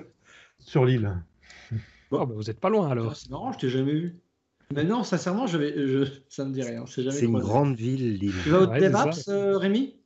Sur 0.59 0.84
l'île. 0.84 1.22
Bon. 2.10 2.20
Oh, 2.20 2.26
bah 2.26 2.34
vous 2.34 2.51
êtes 2.51 2.60
pas 2.60 2.70
loin 2.70 2.88
alors. 2.88 3.12
Ah, 3.12 3.14
c'est 3.14 3.30
marrant, 3.30 3.52
je 3.52 3.59
t'ai 3.59 3.68
jamais 3.68 3.92
vu. 3.92 4.20
Mais 4.74 4.84
non, 4.84 5.05
sincèrement, 5.05 5.46
je 5.46 5.59
vais, 5.59 5.72
je... 5.74 6.05
ça 6.28 6.44
me 6.44 6.52
dit 6.52 6.62
rien. 6.62 6.84
C'est 6.86 7.02
une 7.22 7.38
grande 7.38 7.76
ville, 7.76 8.18
l'île. 8.18 8.34
Tu 8.42 8.51
vas 8.51 8.62
au 8.62 8.66
ouais, 8.66 9.28
euh, 9.28 9.59
Rémi? 9.59 9.96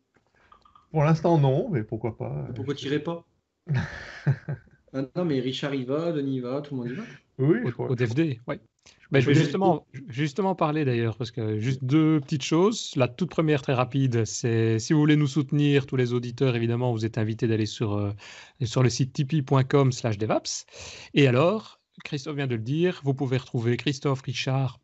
Pour 0.91 1.05
l'instant, 1.05 1.39
non, 1.39 1.69
mais 1.71 1.85
pourquoi 1.85 2.17
pas. 2.17 2.49
Pourquoi 2.55 2.75
tu 2.75 3.01
pas? 3.01 3.25
Ah, 4.95 5.03
Non, 5.17 5.27
mais 5.27 5.39
Richard 5.39 5.75
y 5.75 5.85
va, 5.85 6.13
Denis 6.13 6.37
y 6.37 6.41
va, 6.41 6.63
tout 6.63 6.75
le 6.75 6.81
monde 6.81 6.91
y 6.91 6.95
va. 6.95 7.03
Oui, 7.37 7.59
je 7.63 7.71
crois. 7.71 7.91
Au 7.91 7.95
DFD, 7.95 8.41
ouais. 8.47 8.59
Ben, 9.11 9.21
je 9.21 9.27
vais 9.27 9.35
justement, 9.35 9.87
justement 10.09 10.55
parler 10.55 10.85
d'ailleurs, 10.85 11.17
parce 11.17 11.31
que 11.31 11.59
juste 11.59 11.83
deux 11.83 12.21
petites 12.21 12.43
choses. 12.43 12.93
La 12.95 13.09
toute 13.09 13.31
première, 13.31 13.63
très 13.63 13.73
rapide, 13.73 14.27
c'est 14.27 14.79
si 14.79 14.93
vous 14.93 14.99
voulez 14.99 15.17
nous 15.17 15.27
soutenir, 15.27 15.87
tous 15.87 15.97
les 15.97 16.13
auditeurs, 16.13 16.55
évidemment, 16.57 16.93
vous 16.93 17.07
êtes 17.07 17.17
invités 17.17 17.47
d'aller 17.47 17.65
sur, 17.65 17.95
euh, 17.95 18.13
sur 18.65 18.83
le 18.83 18.91
site 18.91 19.15
tipeee.com 19.15 19.93
slash 19.93 20.19
devaps. 20.19 20.67
Et 21.15 21.27
alors, 21.27 21.81
Christophe 22.05 22.37
vient 22.37 22.47
de 22.47 22.55
le 22.55 22.63
dire, 22.63 23.01
vous 23.03 23.15
pouvez 23.15 23.39
retrouver 23.39 23.79
Christophe, 23.79 24.21
Richard, 24.21 24.79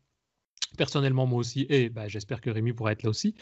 personnellement 0.75 1.25
moi 1.25 1.39
aussi, 1.39 1.65
et 1.69 1.89
bah, 1.89 2.07
j'espère 2.07 2.41
que 2.41 2.49
Rémi 2.49 2.73
pourra 2.73 2.91
être 2.91 3.03
là 3.03 3.09
aussi. 3.09 3.35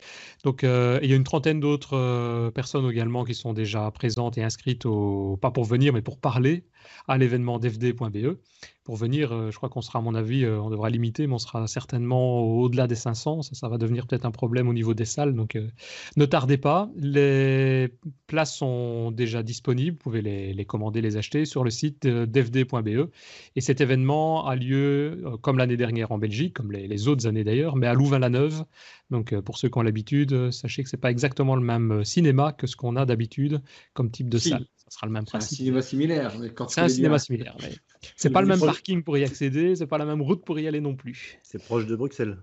Donc 0.43 0.63
euh, 0.63 0.99
il 1.01 1.09
y 1.09 1.13
a 1.13 1.15
une 1.15 1.23
trentaine 1.23 1.59
d'autres 1.59 1.97
euh, 1.97 2.51
personnes 2.51 2.89
également 2.89 3.23
qui 3.23 3.35
sont 3.35 3.53
déjà 3.53 3.89
présentes 3.91 4.37
et 4.37 4.43
inscrites, 4.43 4.85
au, 4.85 5.37
pas 5.37 5.51
pour 5.51 5.63
venir, 5.63 5.93
mais 5.93 6.01
pour 6.01 6.19
parler 6.19 6.65
à 7.07 7.17
l'événement 7.17 7.59
dfd.be 7.59 8.37
pour 8.83 8.97
venir, 8.97 9.31
euh, 9.31 9.49
je 9.49 9.55
crois 9.55 9.69
qu'on 9.69 9.81
sera, 9.81 9.99
à 9.99 10.01
mon 10.01 10.13
avis, 10.13 10.43
euh, 10.43 10.59
on 10.59 10.69
devra 10.69 10.89
limiter, 10.89 11.25
mais 11.25 11.33
on 11.33 11.39
sera 11.39 11.67
certainement 11.67 12.41
au-delà 12.41 12.85
des 12.85 12.95
500. 12.95 13.41
Ça, 13.41 13.55
ça 13.55 13.69
va 13.69 13.77
devenir 13.77 14.07
peut-être 14.07 14.25
un 14.25 14.31
problème 14.31 14.67
au 14.67 14.73
niveau 14.73 14.93
des 14.93 15.05
salles. 15.05 15.33
Donc, 15.33 15.55
euh, 15.55 15.69
ne 16.17 16.25
tardez 16.25 16.57
pas. 16.57 16.89
Les 16.97 17.93
places 18.27 18.57
sont 18.57 19.11
déjà 19.11 19.41
disponibles. 19.41 19.91
Vous 19.91 20.03
pouvez 20.03 20.21
les, 20.21 20.65
commander, 20.65 21.01
les 21.01 21.15
acheter 21.15 21.45
sur 21.45 21.63
le 21.63 21.69
site 21.69 22.05
dfd.be. 22.05 23.09
Et 23.55 23.61
cet 23.61 23.79
événement 23.79 24.45
a 24.47 24.55
lieu, 24.55 25.23
comme 25.41 25.57
l'année 25.57 25.77
dernière 25.77 26.11
en 26.11 26.17
Belgique, 26.17 26.53
comme 26.53 26.71
les, 26.71 27.07
autres 27.07 27.25
années 27.25 27.43
d'ailleurs, 27.45 27.77
mais 27.77 27.87
à 27.87 27.93
Louvain-la-Neuve. 27.93 28.65
Donc, 29.11 29.37
pour 29.41 29.57
ceux 29.57 29.69
qui 29.69 29.77
ont 29.77 29.81
l'habitude, 29.81 30.51
sachez 30.51 30.83
que 30.83 30.89
ce 30.89 30.95
n'est 30.95 30.99
pas 30.99 31.11
exactement 31.11 31.55
le 31.55 31.63
même 31.63 32.03
cinéma 32.03 32.51
que 32.51 32.67
ce 32.67 32.75
qu'on 32.75 32.95
a 32.95 33.05
d'habitude 33.05 33.61
comme 33.93 34.11
type 34.11 34.29
de 34.29 34.37
salle. 34.37 34.65
Sera 34.93 35.07
le 35.07 35.11
même 35.11 35.25
principe. 35.25 35.49
C'est 35.49 35.55
un 35.55 35.57
cinéma 35.57 35.81
similaire. 35.81 36.33
C'est 36.67 36.81
un 36.81 36.87
cinéma 36.87 37.17
similaire. 37.17 37.55
Mais... 37.59 37.73
C'est 38.15 38.29
pas 38.29 38.41
le 38.41 38.47
même 38.47 38.59
parking 38.59 39.03
pour 39.03 39.17
y 39.17 39.23
accéder, 39.23 39.75
c'est 39.75 39.87
pas 39.87 39.97
la 39.97 40.05
même 40.05 40.21
route 40.21 40.45
pour 40.45 40.59
y 40.59 40.67
aller 40.67 40.81
non 40.81 40.95
plus. 40.95 41.39
C'est 41.41 41.57
proche 41.57 41.87
de 41.87 41.95
Bruxelles. 41.95 42.37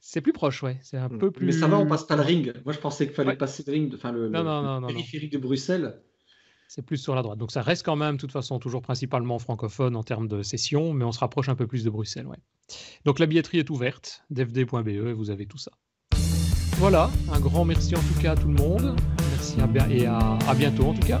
C'est 0.00 0.20
plus 0.20 0.32
proche, 0.32 0.64
ouais. 0.64 0.80
C'est 0.82 0.96
un 0.96 1.08
hmm. 1.08 1.18
peu 1.18 1.30
plus. 1.30 1.46
Mais 1.46 1.52
ça 1.52 1.68
va, 1.68 1.78
on 1.78 1.86
passe 1.86 2.02
pas 2.02 2.16
le 2.16 2.22
ring. 2.22 2.52
Moi, 2.64 2.72
je 2.72 2.80
pensais 2.80 3.06
qu'il 3.06 3.14
fallait 3.14 3.36
passer 3.36 3.62
le 3.64 3.72
ring, 3.72 3.92
enfin 3.94 4.10
le, 4.10 4.32
périphérique 4.84 5.32
de 5.32 5.38
Bruxelles. 5.38 6.02
C'est 6.66 6.82
plus 6.84 6.96
sur 6.96 7.14
la 7.14 7.22
droite. 7.22 7.38
Donc 7.38 7.52
ça 7.52 7.62
reste 7.62 7.84
quand 7.84 7.94
même, 7.94 8.16
de 8.16 8.20
toute 8.20 8.32
façon, 8.32 8.58
toujours 8.58 8.82
principalement 8.82 9.38
francophone 9.38 9.94
en 9.94 10.02
termes 10.02 10.26
de 10.26 10.42
session, 10.42 10.92
mais 10.94 11.04
on 11.04 11.12
se 11.12 11.20
rapproche 11.20 11.48
un 11.48 11.54
peu 11.54 11.68
plus 11.68 11.84
de 11.84 11.90
Bruxelles, 11.90 12.26
ouais. 12.26 12.38
Donc 13.04 13.20
la 13.20 13.26
billetterie 13.26 13.58
est 13.58 13.70
ouverte, 13.70 14.24
dfd.be, 14.30 14.88
et 14.88 15.12
vous 15.12 15.30
avez 15.30 15.46
tout 15.46 15.58
ça. 15.58 15.70
Voilà, 16.78 17.10
un 17.32 17.38
grand 17.38 17.64
merci 17.64 17.94
en 17.94 18.00
tout 18.00 18.20
cas 18.20 18.32
à 18.32 18.36
tout 18.36 18.48
le 18.48 18.54
monde. 18.54 18.96
Merci 19.30 19.58
et 19.90 20.06
à, 20.06 20.18
à 20.48 20.54
bientôt 20.54 20.86
en 20.86 20.94
tout 20.94 21.06
cas. 21.06 21.20